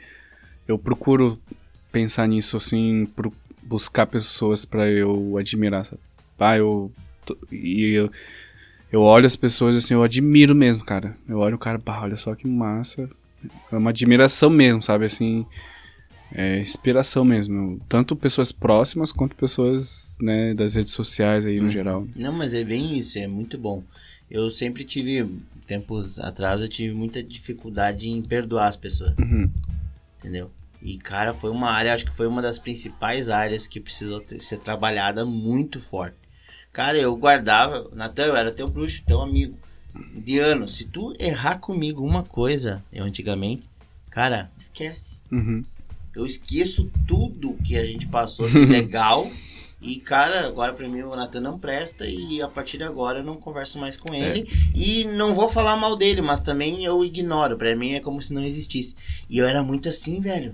Eu 0.68 0.78
procuro 0.78 1.38
pensar 1.90 2.26
nisso, 2.28 2.56
assim, 2.56 3.06
pro, 3.16 3.32
buscar 3.62 4.06
pessoas 4.06 4.64
pra 4.64 4.88
eu 4.88 5.36
admirar, 5.38 5.84
sabe? 5.84 6.00
pá, 6.38 6.56
eu. 6.56 6.90
tô- 7.26 7.36
E 7.52 7.90
eu, 7.92 8.10
eu 8.92 9.02
olho 9.02 9.26
as 9.26 9.36
pessoas 9.36 9.76
assim, 9.76 9.94
eu 9.94 10.02
admiro 10.02 10.54
mesmo, 10.54 10.84
cara. 10.84 11.16
Eu 11.28 11.38
olho 11.38 11.56
o 11.56 11.58
cara, 11.58 11.78
pá, 11.78 12.00
olha 12.02 12.16
só 12.16 12.34
que 12.34 12.46
massa. 12.46 13.08
É 13.72 13.76
uma 13.76 13.90
admiração 13.90 14.48
mesmo, 14.50 14.82
sabe? 14.82 15.04
Assim. 15.04 15.44
É 16.32 16.60
inspiração 16.60 17.24
mesmo. 17.24 17.80
Tanto 17.88 18.14
pessoas 18.14 18.52
próximas 18.52 19.10
quanto 19.10 19.34
pessoas, 19.34 20.16
né, 20.20 20.54
das 20.54 20.76
redes 20.76 20.92
sociais 20.92 21.44
aí 21.44 21.60
no 21.60 21.68
geral. 21.70 22.06
Não, 22.14 22.32
mas 22.32 22.54
é 22.54 22.62
bem 22.62 22.96
isso, 22.96 23.18
é 23.18 23.26
muito 23.26 23.58
bom. 23.58 23.82
Eu 24.30 24.48
sempre 24.50 24.84
tive, 24.84 25.28
tempos 25.70 26.18
atrás, 26.18 26.60
eu 26.60 26.68
tive 26.68 26.92
muita 26.92 27.22
dificuldade 27.22 28.10
em 28.10 28.20
perdoar 28.20 28.66
as 28.68 28.76
pessoas. 28.76 29.14
Uhum. 29.18 29.48
Entendeu? 30.18 30.50
E, 30.82 30.98
cara, 30.98 31.32
foi 31.32 31.50
uma 31.50 31.70
área, 31.70 31.94
acho 31.94 32.06
que 32.06 32.10
foi 32.16 32.26
uma 32.26 32.42
das 32.42 32.58
principais 32.58 33.28
áreas 33.28 33.66
que 33.68 33.78
precisou 33.78 34.20
ter- 34.20 34.40
ser 34.40 34.56
trabalhada 34.58 35.24
muito 35.24 35.78
forte. 35.80 36.16
Cara, 36.72 36.98
eu 36.98 37.14
guardava, 37.16 37.88
Natan, 37.94 38.24
eu 38.24 38.36
era 38.36 38.50
teu 38.50 38.66
bruxo, 38.68 39.02
teu 39.06 39.20
amigo. 39.20 39.56
De 40.14 40.38
anos. 40.38 40.76
Se 40.76 40.84
tu 40.86 41.14
errar 41.18 41.58
comigo 41.58 42.04
uma 42.04 42.22
coisa, 42.22 42.82
eu 42.92 43.04
antigamente, 43.04 43.62
cara, 44.10 44.50
esquece. 44.58 45.20
Uhum. 45.30 45.62
Eu 46.14 46.26
esqueço 46.26 46.90
tudo 47.06 47.54
que 47.64 47.76
a 47.76 47.84
gente 47.84 48.06
passou 48.06 48.48
de 48.48 48.58
legal. 48.66 49.30
E, 49.80 49.96
cara, 49.96 50.46
agora 50.46 50.74
pra 50.74 50.88
mim 50.88 51.02
o 51.02 51.16
Nathan 51.16 51.40
não 51.40 51.58
presta 51.58 52.06
e 52.06 52.42
a 52.42 52.48
partir 52.48 52.76
de 52.76 52.84
agora 52.84 53.20
eu 53.20 53.24
não 53.24 53.36
converso 53.36 53.78
mais 53.78 53.96
com 53.96 54.14
ele. 54.14 54.46
E 54.74 55.04
não 55.04 55.32
vou 55.32 55.48
falar 55.48 55.76
mal 55.76 55.96
dele, 55.96 56.20
mas 56.20 56.40
também 56.40 56.84
eu 56.84 57.02
ignoro. 57.04 57.56
Pra 57.56 57.74
mim 57.74 57.92
é 57.92 58.00
como 58.00 58.20
se 58.20 58.34
não 58.34 58.44
existisse. 58.44 58.94
E 59.28 59.38
eu 59.38 59.46
era 59.46 59.62
muito 59.62 59.88
assim, 59.88 60.20
velho. 60.20 60.52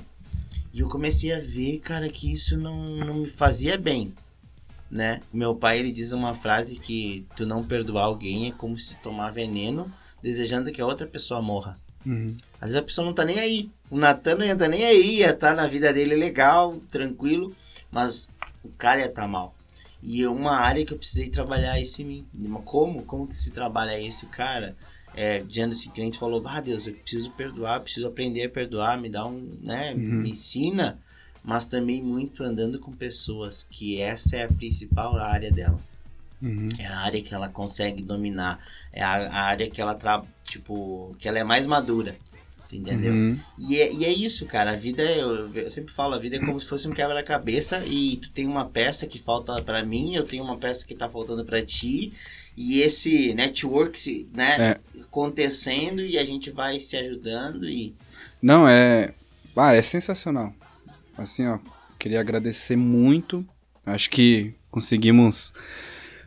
E 0.72 0.80
eu 0.80 0.88
comecei 0.88 1.32
a 1.32 1.40
ver, 1.40 1.80
cara, 1.80 2.08
que 2.08 2.32
isso 2.32 2.56
não, 2.56 2.86
não 2.96 3.14
me 3.14 3.28
fazia 3.28 3.76
bem. 3.76 4.14
Né? 4.88 5.20
Meu 5.32 5.54
pai, 5.56 5.80
ele 5.80 5.90
diz 5.90 6.12
uma 6.12 6.32
frase 6.32 6.76
que 6.76 7.26
tu 7.36 7.44
não 7.44 7.64
perdoar 7.64 8.04
alguém 8.04 8.48
é 8.48 8.52
como 8.52 8.78
se 8.78 8.94
tomar 8.96 9.30
veneno 9.30 9.90
desejando 10.22 10.72
que 10.72 10.80
a 10.80 10.86
outra 10.86 11.06
pessoa 11.06 11.40
morra. 11.40 11.78
Uhum. 12.04 12.36
Às 12.60 12.70
vezes 12.70 12.76
a 12.76 12.82
pessoa 12.82 13.04
não 13.04 13.14
tá 13.14 13.24
nem 13.24 13.38
aí. 13.38 13.70
O 13.90 13.96
Natan 13.96 14.36
não 14.36 14.44
ia 14.44 14.56
tá 14.56 14.68
nem 14.68 14.84
aí, 14.84 15.18
ia 15.18 15.30
estar 15.30 15.54
na 15.54 15.66
vida 15.66 15.92
dele 15.92 16.14
legal, 16.14 16.76
tranquilo, 16.90 17.54
mas 17.90 18.28
o 18.66 18.76
cara 18.76 19.00
ia 19.00 19.06
estar 19.06 19.26
mal. 19.26 19.54
E 20.02 20.22
é 20.22 20.28
uma 20.28 20.56
área 20.56 20.84
que 20.84 20.92
eu 20.92 20.98
precisei 20.98 21.28
trabalhar 21.28 21.80
isso 21.80 22.00
em 22.02 22.04
mim. 22.04 22.26
Mas 22.32 22.64
Como? 22.64 23.02
Como 23.02 23.26
que 23.26 23.34
se 23.34 23.50
trabalha 23.50 23.98
isso, 23.98 24.26
cara? 24.26 24.76
É, 25.14 25.42
dizendo 25.42 25.72
esse 25.72 25.88
cliente 25.88 26.18
falou, 26.18 26.42
ah 26.46 26.60
Deus, 26.60 26.86
eu 26.86 26.92
preciso 26.92 27.30
perdoar, 27.30 27.80
preciso 27.80 28.06
aprender 28.06 28.44
a 28.44 28.50
perdoar, 28.50 29.00
me 29.00 29.08
dá 29.08 29.26
um, 29.26 29.58
né, 29.62 29.94
me 29.94 30.28
ensina, 30.28 30.98
mas 31.42 31.64
também 31.64 32.02
muito 32.02 32.44
andando 32.44 32.78
com 32.78 32.92
pessoas, 32.92 33.66
que 33.70 33.98
essa 33.98 34.36
é 34.36 34.44
a 34.44 34.48
principal 34.48 35.16
área 35.16 35.50
dela. 35.50 35.80
Uhum. 36.42 36.68
É 36.78 36.86
a 36.86 36.98
área 36.98 37.22
que 37.22 37.34
ela 37.34 37.48
consegue 37.48 38.02
dominar. 38.02 38.60
É 38.92 39.02
a, 39.02 39.28
a 39.28 39.42
área 39.44 39.70
que 39.70 39.80
ela 39.80 39.94
tra... 39.94 40.22
tipo, 40.44 41.16
que 41.18 41.28
ela 41.28 41.38
é 41.38 41.44
mais 41.44 41.66
madura. 41.66 42.14
Entendeu? 42.72 43.12
Uhum. 43.12 43.38
E, 43.58 43.76
é, 43.80 43.92
e 43.92 44.04
é 44.04 44.12
isso, 44.12 44.46
cara. 44.46 44.72
A 44.72 44.76
vida, 44.76 45.02
eu, 45.02 45.48
eu 45.54 45.70
sempre 45.70 45.92
falo, 45.92 46.14
a 46.14 46.18
vida 46.18 46.36
é 46.36 46.38
como 46.40 46.60
se 46.60 46.66
fosse 46.66 46.88
um 46.88 46.92
quebra-cabeça 46.92 47.82
e 47.86 48.16
tu 48.16 48.30
tem 48.30 48.46
uma 48.46 48.64
peça 48.64 49.06
que 49.06 49.18
falta 49.18 49.62
pra 49.62 49.84
mim, 49.84 50.14
eu 50.14 50.24
tenho 50.24 50.42
uma 50.44 50.56
peça 50.56 50.86
que 50.86 50.94
tá 50.94 51.08
faltando 51.08 51.44
pra 51.44 51.62
ti. 51.62 52.12
E 52.56 52.80
esse 52.80 53.34
network, 53.34 54.28
né, 54.32 54.56
É. 54.72 54.80
acontecendo 55.02 56.00
e 56.00 56.18
a 56.18 56.24
gente 56.24 56.50
vai 56.50 56.80
se 56.80 56.96
ajudando 56.96 57.68
e 57.68 57.94
Não, 58.42 58.66
é. 58.68 59.12
Ah, 59.56 59.74
é 59.74 59.82
sensacional. 59.82 60.52
Assim, 61.16 61.46
ó, 61.46 61.58
queria 61.98 62.20
agradecer 62.20 62.76
muito. 62.76 63.46
Acho 63.84 64.10
que 64.10 64.52
conseguimos 64.70 65.52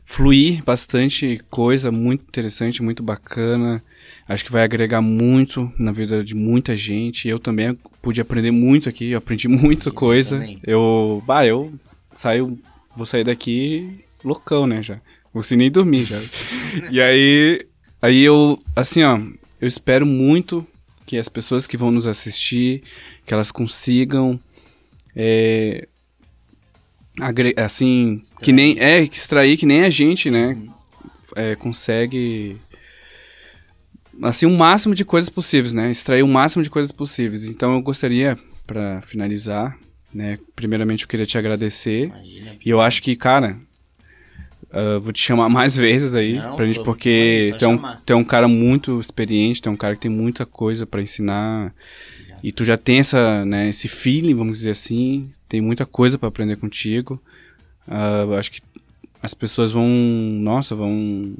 fluir 0.06 0.64
bastante 0.64 1.40
coisa 1.52 1.92
muito 1.92 2.24
interessante, 2.24 2.82
muito 2.82 3.04
bacana. 3.04 3.84
Acho 4.30 4.46
que 4.46 4.52
vai 4.52 4.64
agregar 4.64 5.02
muito 5.02 5.74
na 5.80 5.92
vida 5.92 6.24
de 6.24 6.36
muita 6.36 6.78
gente. 6.78 7.28
Eu 7.28 7.40
também 7.40 7.76
pude 8.00 8.22
aprender 8.22 8.52
muito 8.52 8.88
aqui, 8.88 9.10
eu 9.10 9.18
aprendi 9.18 9.48
muita 9.50 9.90
coisa. 9.90 10.38
também. 10.38 10.60
Eu, 10.64 11.24
bah, 11.26 11.48
eu 11.48 11.74
saio, 12.14 12.60
vou 12.96 13.08
sair 13.08 13.24
daqui 13.24 14.04
loucão, 14.24 14.68
né, 14.68 14.84
já. 14.84 15.02
Vou 15.34 15.42
sem 15.42 15.58
nem 15.58 15.72
dormir 15.72 16.04
já. 16.04 16.22
e 16.92 17.02
aí, 17.02 17.66
aí 18.00 18.22
eu, 18.22 18.62
assim, 18.76 19.02
ó, 19.02 19.18
eu 19.60 19.68
espero 19.68 20.06
muito 20.06 20.66
que 21.08 21.18
as 21.18 21.28
pessoas 21.28 21.66
que 21.66 21.76
vão 21.76 21.90
nos 21.90 22.06
assistir, 22.06 22.84
que 23.26 23.34
elas 23.34 23.52
consigam, 23.52 24.40
é, 25.16 25.88
assim, 27.58 28.22
que 28.44 28.52
nem, 28.52 28.80
é, 28.80 29.08
que 29.08 29.18
extrair 29.18 29.58
que 29.58 29.66
nem 29.66 29.86
a 29.86 29.90
gente, 29.90 30.30
né, 30.30 30.56
é, 31.36 31.56
consegue, 31.56 32.58
assim, 34.24 34.46
o 34.46 34.58
máximo 34.58 34.96
de 34.96 35.06
coisas 35.06 35.30
possíveis, 35.30 35.74
né, 35.74 35.92
extrair 35.92 36.24
o 36.24 36.28
máximo 36.28 36.64
de 36.64 36.70
coisas 36.70 36.92
possíveis. 36.92 37.46
Então 37.46 37.74
eu 37.74 37.82
gostaria, 37.82 38.38
pra 38.66 39.02
finalizar, 39.02 39.78
né, 40.14 40.40
primeiramente 40.56 41.04
eu 41.04 41.08
queria 41.08 41.26
te 41.26 41.38
agradecer, 41.38 42.06
imagina. 42.08 42.56
e 42.66 42.70
eu 42.70 42.82
acho 42.82 43.02
que, 43.02 43.16
cara, 43.16 43.58
ah, 44.72 45.00
vou 45.00 45.12
te 45.12 45.22
chamar 45.22 45.50
mais 45.50 45.76
vezes 45.76 46.16
aí, 46.16 46.36
Não, 46.36 46.56
pra 46.56 46.66
gente, 46.66 46.84
porque 46.84 47.54
tu 47.58 47.66
é, 47.66 47.68
um, 47.68 47.78
tu 48.06 48.14
é 48.14 48.16
um 48.16 48.24
cara 48.24 48.48
muito 48.48 49.00
experiente, 49.00 49.62
tu 49.62 49.70
é 49.70 49.72
um 49.72 49.78
cara 49.78 49.96
que 49.96 50.02
tem 50.02 50.12
muita 50.12 50.46
coisa 50.46 50.86
pra 50.86 51.02
ensinar, 51.02 51.74
e 52.44 52.52
tu 52.52 52.64
já 52.64 52.78
tem 52.78 53.00
essa, 53.00 53.46
né, 53.46 53.70
esse 53.70 53.88
feeling, 53.88 54.34
vamos 54.34 54.60
dizer 54.60 54.72
assim, 54.72 55.30
tem 55.48 55.60
muita 55.60 55.86
coisa 55.86 56.18
pra 56.18 56.30
aprender 56.30 56.56
contigo. 56.56 57.22
Eu 58.22 58.36
acho 58.36 58.52
que 58.52 58.62
as 59.22 59.34
pessoas 59.34 59.72
vão, 59.72 59.88
nossa, 59.88 60.74
vão 60.74 61.36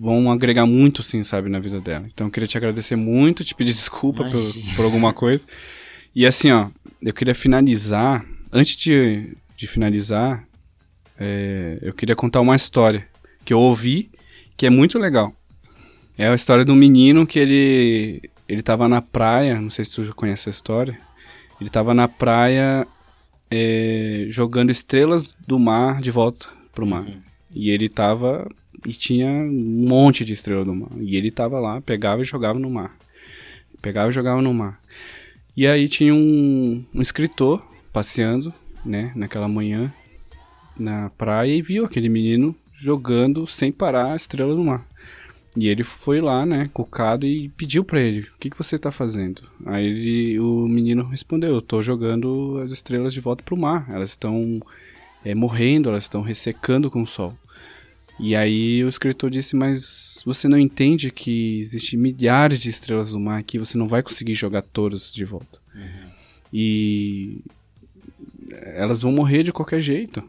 vão 0.00 0.30
agregar 0.30 0.66
muito, 0.66 1.02
sim, 1.02 1.22
sabe, 1.22 1.48
na 1.48 1.58
vida 1.58 1.80
dela. 1.80 2.06
Então 2.12 2.26
eu 2.26 2.30
queria 2.30 2.46
te 2.46 2.56
agradecer 2.56 2.96
muito, 2.96 3.44
te 3.44 3.54
pedir 3.54 3.72
desculpa 3.74 4.24
por, 4.24 4.42
por 4.76 4.84
alguma 4.84 5.12
coisa. 5.12 5.46
E 6.14 6.26
assim, 6.26 6.50
ó, 6.50 6.68
eu 7.02 7.12
queria 7.12 7.34
finalizar, 7.34 8.24
antes 8.52 8.76
de, 8.76 9.36
de 9.56 9.66
finalizar, 9.66 10.44
é, 11.18 11.78
eu 11.82 11.92
queria 11.92 12.16
contar 12.16 12.40
uma 12.40 12.56
história 12.56 13.06
que 13.44 13.52
eu 13.52 13.60
ouvi, 13.60 14.10
que 14.56 14.66
é 14.66 14.70
muito 14.70 14.98
legal. 14.98 15.34
É 16.18 16.28
a 16.28 16.34
história 16.34 16.64
de 16.64 16.70
um 16.70 16.76
menino 16.76 17.26
que 17.26 17.38
ele 17.38 18.22
ele 18.48 18.62
tava 18.62 18.88
na 18.88 19.02
praia, 19.02 19.60
não 19.60 19.70
sei 19.70 19.84
se 19.84 19.94
tu 19.94 20.04
já 20.04 20.12
conhece 20.12 20.48
essa 20.48 20.50
história. 20.50 20.98
Ele 21.60 21.68
tava 21.68 21.92
na 21.92 22.06
praia 22.06 22.86
é, 23.50 24.26
jogando 24.28 24.70
estrelas 24.70 25.34
do 25.46 25.58
mar 25.58 26.00
de 26.00 26.10
volta 26.10 26.48
pro 26.72 26.86
mar. 26.86 27.06
E 27.52 27.70
ele 27.70 27.88
tava 27.88 28.48
e 28.86 28.92
tinha 28.92 29.28
um 29.28 29.86
monte 29.88 30.24
de 30.24 30.32
estrela 30.32 30.64
do 30.64 30.74
mar. 30.74 30.90
E 31.00 31.16
ele 31.16 31.32
tava 31.32 31.58
lá, 31.58 31.80
pegava 31.80 32.22
e 32.22 32.24
jogava 32.24 32.58
no 32.58 32.70
mar. 32.70 32.96
Pegava 33.82 34.10
e 34.10 34.12
jogava 34.12 34.40
no 34.40 34.54
mar. 34.54 34.80
E 35.56 35.66
aí 35.66 35.88
tinha 35.88 36.14
um, 36.14 36.84
um 36.94 37.02
escritor 37.02 37.66
passeando, 37.92 38.54
né, 38.84 39.10
naquela 39.16 39.48
manhã 39.48 39.92
na 40.78 41.10
praia 41.10 41.52
e 41.52 41.62
viu 41.62 41.84
aquele 41.84 42.08
menino 42.08 42.54
jogando 42.74 43.46
sem 43.46 43.72
parar 43.72 44.12
a 44.12 44.16
estrela 44.16 44.54
do 44.54 44.62
mar. 44.62 44.86
E 45.58 45.68
ele 45.68 45.82
foi 45.82 46.20
lá, 46.20 46.44
né, 46.44 46.70
cucado 46.72 47.26
e 47.26 47.48
pediu 47.48 47.82
pra 47.82 48.00
ele: 48.00 48.20
"O 48.20 48.38
que 48.38 48.50
que 48.50 48.58
você 48.58 48.78
tá 48.78 48.90
fazendo?" 48.90 49.42
Aí 49.64 49.86
ele, 49.86 50.38
o 50.38 50.68
menino 50.68 51.02
respondeu: 51.04 51.54
"Eu 51.54 51.62
tô 51.62 51.82
jogando 51.82 52.60
as 52.62 52.70
estrelas 52.70 53.14
de 53.14 53.20
volta 53.20 53.42
pro 53.42 53.56
mar. 53.56 53.86
Elas 53.90 54.10
estão 54.10 54.60
é, 55.24 55.34
morrendo, 55.34 55.88
elas 55.88 56.04
estão 56.04 56.20
ressecando 56.20 56.90
com 56.90 57.00
o 57.02 57.06
sol." 57.06 57.34
E 58.18 58.34
aí 58.34 58.82
o 58.82 58.88
escritor 58.88 59.30
disse: 59.30 59.54
"Mas 59.54 60.22
você 60.24 60.48
não 60.48 60.58
entende 60.58 61.10
que 61.10 61.58
existem 61.58 61.98
milhares 61.98 62.60
de 62.60 62.70
estrelas 62.70 63.10
do 63.10 63.20
mar 63.20 63.38
aqui, 63.38 63.58
você 63.58 63.76
não 63.76 63.86
vai 63.86 64.02
conseguir 64.02 64.32
jogar 64.34 64.62
todas 64.62 65.12
de 65.12 65.24
volta. 65.24 65.60
E 66.52 67.40
elas 68.74 69.02
vão 69.02 69.12
morrer 69.12 69.42
de 69.42 69.52
qualquer 69.52 69.80
jeito." 69.80 70.22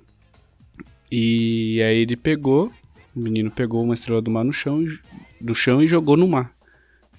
E 1.09 1.81
aí 1.81 1.99
ele 1.99 2.17
pegou, 2.17 2.71
o 3.15 3.19
menino 3.19 3.49
pegou 3.49 3.81
uma 3.81 3.93
estrela 3.93 4.21
do 4.21 4.29
mar 4.29 4.43
no 4.43 4.51
chão, 4.51 4.83
e- 4.83 4.99
do 5.39 5.55
chão 5.55 5.81
e 5.81 5.87
jogou 5.87 6.17
no 6.17 6.27
mar. 6.27 6.51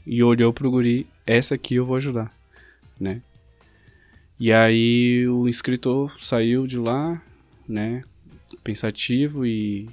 E 0.06 0.22
olhou 0.22 0.52
pro 0.52 0.70
guri, 0.70 1.06
essa 1.26 1.54
aqui 1.54 1.76
eu 1.76 1.86
vou 1.86 1.96
ajudar, 1.96 2.30
né? 3.00 3.22
E 4.38 4.52
aí 4.52 5.26
o 5.28 5.48
escritor 5.48 6.14
saiu 6.20 6.66
de 6.66 6.78
lá, 6.78 7.20
né, 7.68 8.04
pensativo 8.62 9.44
e 9.44 9.88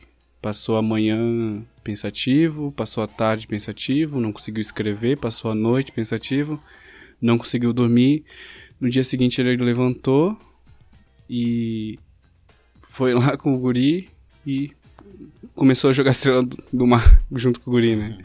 passou 0.45 0.77
a 0.77 0.81
manhã 0.81 1.63
pensativo, 1.83 2.71
passou 2.71 3.03
a 3.03 3.07
tarde 3.07 3.47
pensativo, 3.47 4.19
não 4.19 4.31
conseguiu 4.31 4.61
escrever, 4.61 5.17
passou 5.17 5.49
a 5.49 5.55
noite 5.55 5.91
pensativo, 5.91 6.61
não 7.19 7.35
conseguiu 7.35 7.73
dormir. 7.73 8.23
No 8.79 8.87
dia 8.87 9.03
seguinte 9.03 9.41
ele 9.41 9.57
levantou 9.57 10.37
e 11.27 11.97
foi 12.83 13.15
lá 13.15 13.35
com 13.35 13.55
o 13.55 13.57
guri 13.57 14.07
e 14.45 14.69
começou 15.55 15.89
a 15.89 15.93
jogar 15.93 16.11
estrela 16.11 16.47
do, 16.71 16.85
mar 16.85 17.19
junto 17.33 17.59
com 17.59 17.71
o 17.71 17.73
guri, 17.73 17.95
né? 17.95 18.15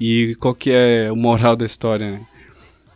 E 0.00 0.36
qual 0.36 0.54
que 0.54 0.70
é 0.70 1.12
o 1.12 1.16
moral 1.16 1.54
da 1.54 1.66
história, 1.66 2.12
né? 2.12 2.26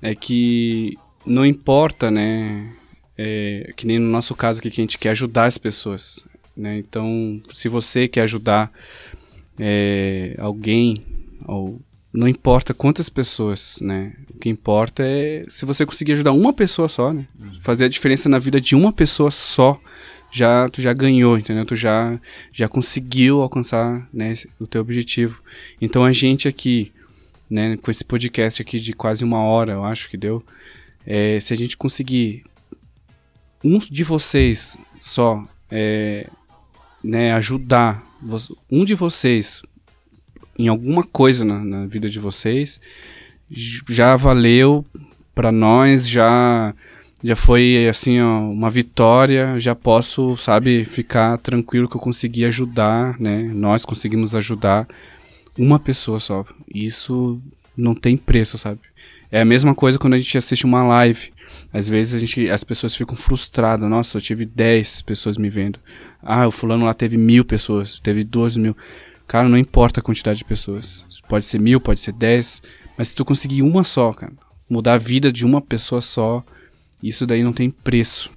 É 0.01 0.15
que 0.15 0.97
não 1.27 1.45
importa, 1.45 2.11
né? 2.11 2.73
É, 3.19 3.71
que 3.77 3.87
nem 3.87 3.99
no 3.99 4.09
nosso 4.09 4.35
caso 4.35 4.61
aqui 4.61 4.71
que 4.71 4.81
a 4.81 4.83
gente 4.83 4.97
quer 4.97 5.11
ajudar 5.11 5.45
as 5.45 5.59
pessoas. 5.59 6.27
Né? 6.57 6.79
Então, 6.79 7.41
se 7.53 7.69
você 7.69 8.09
quer 8.09 8.23
ajudar 8.23 8.71
é, 9.59 10.35
alguém, 10.39 10.95
ou 11.47 11.81
não 12.13 12.29
importa 12.29 12.75
quantas 12.75 13.09
pessoas, 13.09 13.79
né? 13.81 14.13
O 14.35 14.39
que 14.39 14.49
importa 14.49 15.03
é 15.03 15.43
se 15.49 15.65
você 15.65 15.87
conseguir 15.87 16.13
ajudar 16.13 16.33
uma 16.33 16.53
pessoa 16.53 16.89
só, 16.89 17.13
né? 17.13 17.27
Fazer 17.61 17.87
a 17.87 17.89
diferença 17.89 18.29
na 18.29 18.39
vida 18.39 18.61
de 18.61 18.77
uma 18.77 18.93
pessoa 18.93 19.31
só, 19.31 19.81
já 20.31 20.69
tu 20.69 20.81
já 20.81 20.93
ganhou, 20.93 21.39
entendeu? 21.39 21.65
Tu 21.65 21.77
já 21.77 22.19
já 22.53 22.69
conseguiu 22.69 23.41
alcançar, 23.41 24.09
né, 24.13 24.35
o 24.59 24.67
teu 24.67 24.81
objetivo. 24.81 25.43
Então 25.81 26.05
a 26.05 26.13
gente 26.13 26.49
aqui, 26.49 26.93
né, 27.49 27.77
com 27.77 27.91
esse 27.91 28.05
podcast 28.05 28.61
aqui 28.61 28.79
de 28.79 28.93
quase 28.93 29.25
uma 29.25 29.43
hora, 29.43 29.73
eu 29.73 29.85
acho 29.85 30.09
que 30.09 30.17
deu, 30.17 30.43
é, 31.07 31.41
se 31.41 31.53
a 31.53 31.57
gente 31.57 31.77
conseguir 31.77 32.45
um 33.65 33.79
de 33.79 34.05
vocês 34.05 34.77
só, 34.99 35.43
é, 35.71 36.29
né, 37.03 37.33
ajudar 37.35 38.05
um 38.71 38.85
de 38.85 38.95
vocês 38.95 39.63
em 40.59 40.69
alguma 40.69 41.03
coisa 41.03 41.45
na, 41.45 41.65
na 41.65 41.87
vida 41.87 42.09
de 42.09 42.21
vocês, 42.21 42.81
já 43.51 44.17
valeu 44.17 44.85
para 45.35 45.51
nós, 45.51 46.09
já 46.09 46.75
já 47.25 47.37
foi 47.37 47.87
assim 47.89 48.21
ó, 48.21 48.41
uma 48.51 48.69
vitória, 48.69 49.59
já 49.59 49.77
posso, 49.77 50.37
sabe, 50.37 50.85
ficar 50.85 51.39
tranquilo 51.39 51.89
que 51.89 51.95
eu 51.95 52.01
consegui 52.01 52.45
ajudar, 52.45 53.19
né? 53.21 53.43
Nós 53.55 53.85
conseguimos 53.85 54.35
ajudar 54.35 54.89
uma 55.57 55.79
pessoa 55.79 56.19
só. 56.19 56.45
Isso 56.75 57.41
não 57.77 57.95
tem 57.95 58.17
preço, 58.17 58.59
sabe? 58.59 58.81
É 59.31 59.41
a 59.41 59.45
mesma 59.45 59.73
coisa 59.73 60.01
quando 60.01 60.15
a 60.15 60.19
gente 60.19 60.37
assiste 60.37 60.67
uma 60.67 60.83
live. 60.83 61.31
Às 61.73 61.89
vezes 61.89 62.15
a 62.15 62.19
gente, 62.19 62.51
as 62.51 62.63
pessoas 62.63 62.95
ficam 62.95 63.17
frustradas. 63.17 63.89
Nossa, 63.89 64.19
eu 64.19 64.21
tive 64.21 64.45
10 64.45 65.03
pessoas 65.03 65.39
me 65.39 65.49
vendo. 65.49 65.79
Ah, 66.23 66.47
o 66.47 66.51
fulano 66.51 66.85
lá 66.85 66.93
teve 66.93 67.17
mil 67.17 67.45
pessoas, 67.45 67.99
teve 67.99 68.23
12 68.23 68.61
mil. 68.61 68.77
Cara, 69.27 69.49
não 69.49 69.57
importa 69.57 70.01
a 70.01 70.03
quantidade 70.03 70.39
de 70.39 70.45
pessoas. 70.45 71.23
Pode 71.29 71.47
ser 71.47 71.59
mil, 71.59 71.81
pode 71.81 72.01
ser 72.01 72.13
dez. 72.13 72.63
Mas 72.99 73.09
se 73.09 73.15
tu 73.15 73.25
conseguir 73.25 73.63
uma 73.63 73.83
só, 73.83 74.13
cara, 74.13 74.33
mudar 74.69 74.95
a 74.95 74.99
vida 74.99 75.33
de 75.33 75.47
uma 75.47 75.63
pessoa 75.63 76.03
só, 76.03 76.45
isso 77.03 77.27
daí 77.27 77.43
não 77.43 77.53
tem 77.53 77.71
preço. 77.71 78.31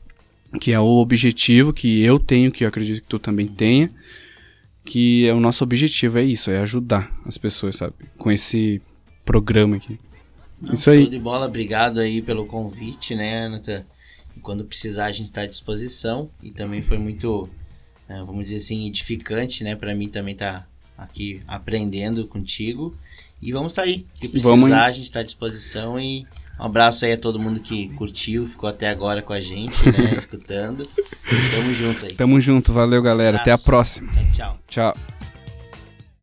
Que 0.62 0.72
é 0.72 0.80
o 0.80 0.86
objetivo 0.86 1.74
que 1.74 2.02
eu 2.02 2.18
tenho, 2.18 2.52
que 2.52 2.64
eu 2.64 2.70
acredito 2.70 3.02
que 3.02 3.10
tu 3.10 3.20
também 3.20 3.48
tenha. 3.48 3.92
Que 4.86 5.28
é 5.28 5.34
o 5.34 5.40
nosso 5.42 5.64
objetivo, 5.64 6.18
é 6.18 6.24
isso, 6.24 6.50
é 6.50 6.60
ajudar 6.60 7.12
as 7.26 7.38
pessoas, 7.38 7.76
sabe? 7.76 7.94
Com 8.18 8.32
esse 8.32 8.82
programa 9.26 9.76
aqui. 9.76 10.00
Não, 10.62 10.74
isso 10.74 10.90
aí. 10.90 11.02
Show 11.02 11.10
de 11.10 11.20
bola, 11.20 11.46
obrigado 11.46 12.00
aí 12.00 12.22
pelo 12.22 12.46
convite, 12.46 13.16
né, 13.16 13.48
Nathan? 13.48 13.84
Quando 14.42 14.64
precisar, 14.64 15.06
a 15.06 15.12
gente 15.12 15.26
está 15.26 15.42
à 15.42 15.48
disposição. 15.48 16.30
E 16.42 16.52
também 16.52 16.82
foi 16.82 16.98
muito, 16.98 17.50
né, 18.08 18.22
vamos 18.26 18.46
dizer 18.46 18.58
assim, 18.58 18.88
edificante, 18.88 19.64
né? 19.64 19.76
Para 19.76 19.96
mim 19.96 20.08
também 20.08 20.36
tá 20.36 20.66
aqui 20.98 21.42
aprendendo 21.48 22.28
contigo. 22.28 22.96
E 23.42 23.52
vamos 23.52 23.72
estar 23.72 23.84
tá 23.84 23.88
aí. 23.88 24.06
Se 24.16 24.30
precisar, 24.30 24.50
vamos... 24.50 24.72
a 24.72 24.92
gente 24.92 25.04
está 25.04 25.20
à 25.20 25.24
disposição. 25.24 26.00
E 26.00 26.26
um 26.60 26.64
abraço 26.64 27.06
aí 27.06 27.14
a 27.14 27.18
todo 27.18 27.38
mundo 27.38 27.60
que 27.60 27.90
curtiu, 27.90 28.48
ficou 28.48 28.70
até 28.70 28.90
agora 28.90 29.22
com 29.22 29.34
a 29.34 29.40
gente, 29.40 29.86
né? 29.92 30.14
escutando. 30.18 30.88
Tamo 31.52 31.74
junto 31.74 32.06
aí. 32.06 32.14
Tamo 32.14 32.42
junto, 32.42 32.72
valeu 32.72 33.02
galera. 33.02 33.38
Um 33.38 33.42
Até 33.42 33.52
a 33.52 33.58
próxima. 33.58 34.12
tchau. 34.34 34.58
Tchau. 34.68 35.15